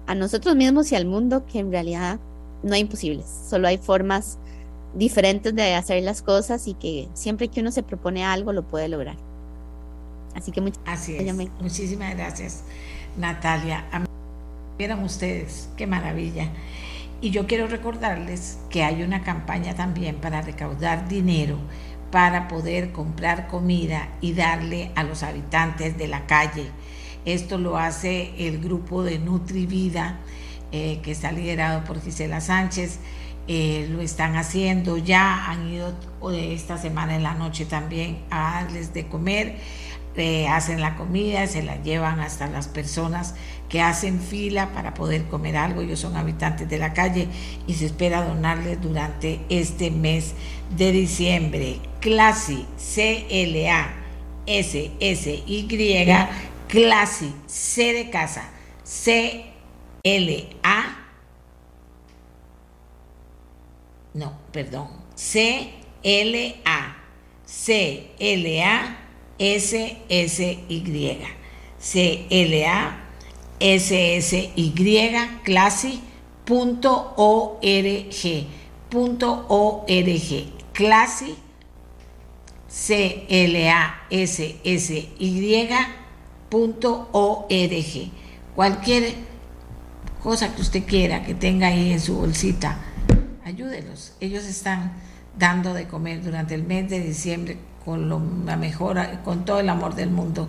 a 0.07 0.15
nosotros 0.15 0.57
mismos 0.57 0.93
y 0.93 0.95
al 0.95 1.07
mundo 1.07 1.45
que 1.47 1.59
en 1.59 1.70
realidad 1.70 2.19
no 2.62 2.74
hay 2.74 2.81
imposibles, 2.81 3.27
solo 3.49 3.69
hay 3.69 3.78
formas 3.78 4.39
diferentes 4.95 5.55
de 5.55 5.74
hacer 5.74 6.03
las 6.03 6.23
cosas 6.23 6.66
y 6.69 6.74
que 6.74 7.09
siempre 7.15 7.49
que 7.49 7.61
uno 7.61 7.70
se 7.70 7.83
propone 7.83 8.24
algo 8.24 8.53
lo 8.53 8.62
puede 8.62 8.89
lograr. 8.89 9.16
Así 10.35 10.53
que 10.53 10.61
muchas 10.61 10.81
Así 10.87 11.16
Muchísimas 11.61 12.15
gracias, 12.15 12.62
Natalia. 13.16 13.85
Vieron 14.78 15.03
ustedes, 15.03 15.69
qué 15.77 15.87
maravilla. 15.87 16.51
Y 17.20 17.31
yo 17.31 17.47
quiero 17.47 17.66
recordarles 17.66 18.59
que 18.69 18.85
hay 18.85 19.03
una 19.03 19.23
campaña 19.23 19.74
también 19.74 20.16
para 20.16 20.43
recaudar 20.43 21.09
dinero 21.09 21.57
para 22.11 22.49
poder 22.49 22.93
comprar 22.93 23.49
comida 23.49 24.09
y 24.20 24.33
darle 24.33 24.91
a 24.95 25.03
los 25.03 25.23
habitantes 25.23 25.99
de 25.99 26.09
la 26.09 26.27
calle. 26.27 26.70
Esto 27.27 27.59
lo 27.59 27.77
hace 27.77 28.32
el 28.39 28.61
grupo 28.61 29.03
de 29.03 29.19
Nutrivida, 29.19 30.20
eh, 30.70 31.01
que 31.03 31.11
está 31.11 31.32
liderado 31.32 31.85
por 31.85 32.01
Gisela 32.01 32.40
Sánchez 32.40 33.01
eh, 33.48 33.86
lo 33.90 34.01
están 34.01 34.36
haciendo, 34.36 34.97
ya 34.97 35.48
han 35.48 35.69
ido 35.69 35.93
eh, 36.32 36.53
esta 36.53 36.78
semana 36.78 37.15
en 37.15 37.23
la 37.23 37.35
noche 37.35 37.65
también 37.65 38.19
a 38.31 38.62
darles 38.62 38.93
de 38.93 39.07
comer, 39.07 39.57
hacen 40.48 40.81
la 40.81 40.97
comida, 40.97 41.47
se 41.47 41.62
la 41.62 41.82
llevan 41.82 42.20
hasta 42.20 42.47
las 42.47 42.69
personas 42.69 43.35
que 43.69 43.82
hacen 43.82 44.19
fila 44.19 44.73
para 44.73 44.94
poder 44.94 45.27
comer 45.27 45.57
algo, 45.57 45.82
ellos 45.82 46.01
son 46.01 46.16
habitantes 46.16 46.69
de 46.69 46.78
la 46.78 46.94
calle 46.94 47.28
y 47.66 47.74
se 47.74 47.86
espera 47.86 48.24
donarles 48.24 48.81
durante 48.81 49.40
este 49.51 49.90
mes 49.90 50.35
de 50.77 50.93
diciembre. 50.93 51.81
Clasi, 52.01 52.66
C-L-A, 52.77 53.94
S-S-Y, 54.47 55.66
Clasi, 56.68 57.32
C 57.47 57.93
de 57.93 58.10
casa, 58.10 58.51
C-L-A, 58.82 59.56
no, 64.14 64.38
perdón, 64.52 64.88
C-L-A, 65.14 66.97
C-L-A-S-S-Y, 67.44 68.97
C-L-A-S-S-Y, 71.78 72.60
classy.org, 75.44 76.06
.org, 79.48 79.88
classy, 80.72 81.36
C-L-A-S-S-Y.org. 86.51 88.12
Cualquier 88.55 89.14
cosa 90.23 90.55
que 90.55 90.62
usted 90.62 90.85
quiera 90.85 91.24
que 91.24 91.35
tenga 91.35 91.68
ahí 91.68 91.93
en 91.93 92.01
su 92.01 92.16
bolsita 92.16 92.78
ayúdelos. 93.47 94.12
Ellos 94.20 94.44
están 94.44 94.93
dando 95.39 95.73
de 95.73 95.86
comer 95.86 96.23
durante 96.23 96.55
el 96.55 96.64
mes 96.64 96.90
de 96.90 97.01
diciembre 97.01 97.59
con 97.85 98.09
la 98.44 98.56
mejora, 98.56 99.23
con 99.23 99.44
todo 99.44 99.60
el 99.60 99.68
amor 99.68 99.94
del 99.94 100.10
mundo 100.10 100.48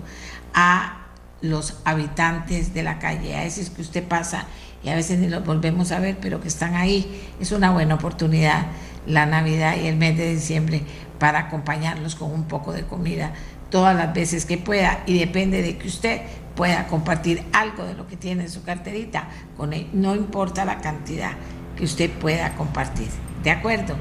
a 0.53 1.06
los 1.41 1.78
habitantes 1.86 2.74
de 2.74 2.82
la 2.82 2.98
calle, 2.98 3.36
a 3.36 3.45
esos 3.45 3.69
que 3.69 3.84
usted 3.84 4.03
pasa 4.03 4.45
y 4.84 4.90
a 4.90 4.95
veces 4.95 5.19
ni 5.19 5.30
los 5.30 5.45
volvemos 5.45 5.91
a 5.91 5.99
ver, 5.99 6.18
pero 6.19 6.41
que 6.41 6.48
están 6.48 6.74
ahí. 6.74 7.30
Es 7.40 7.52
una 7.52 7.69
buena 7.72 7.95
oportunidad 7.95 8.65
la 9.06 9.28
Navidad 9.28 9.76
y 9.78 9.86
el 9.88 9.95
mes 9.95 10.18
de 10.18 10.34
diciembre 10.34 10.82
para 11.19 11.40
acompañarlos 11.40 12.15
con 12.15 12.32
un 12.32 12.45
poco 12.45 12.74
de 12.74 12.84
comida 12.84 13.34
todas 13.69 13.95
las 13.95 14.14
veces 14.14 14.45
que 14.45 14.57
pueda 14.57 15.03
y 15.06 15.19
depende 15.19 15.61
de 15.61 15.77
que 15.77 15.88
usted 15.88 16.22
pueda 16.56 16.88
compartir 16.88 17.44
algo 17.53 17.84
de 17.85 17.94
lo 17.94 18.07
que 18.07 18.18
tiene 18.18 18.44
en 18.44 18.49
su 18.49 18.64
carterita 18.64 19.30
con 19.56 19.73
él, 19.73 19.88
no 19.94 20.15
importa 20.15 20.65
la 20.65 20.80
cantidad, 20.80 21.34
que 21.76 21.84
usted 21.84 22.10
pueda 22.10 22.56
compartir. 22.56 23.10
¿De 23.44 23.52
acuerdo? 23.52 23.95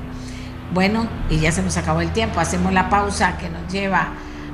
Bueno, 0.73 1.09
y 1.31 1.39
ya 1.39 1.53
se 1.53 1.63
nos 1.63 1.77
acabó 1.77 2.01
el 2.01 2.13
tiempo. 2.13 2.41
Hacemos 2.41 2.73
la 2.73 2.89
pausa 2.89 3.37
que 3.39 3.49
nos 3.49 3.71
lleva 3.73 4.09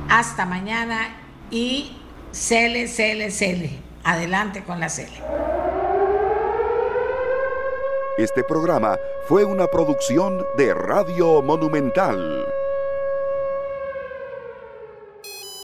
hasta 0.09 0.44
mañana 0.44 1.16
y 1.51 1.97
cele, 2.32 2.89
cele, 2.89 3.30
cele. 3.30 3.78
Adelante 4.05 4.64
con 4.64 4.80
la 4.80 4.89
cele. 4.89 5.22
Este 8.18 8.44
programa 8.44 8.98
fue 9.26 9.44
una 9.44 9.68
producción 9.68 10.44
de 10.59 10.74
Radio 10.74 11.40
Monumental. 11.40 12.52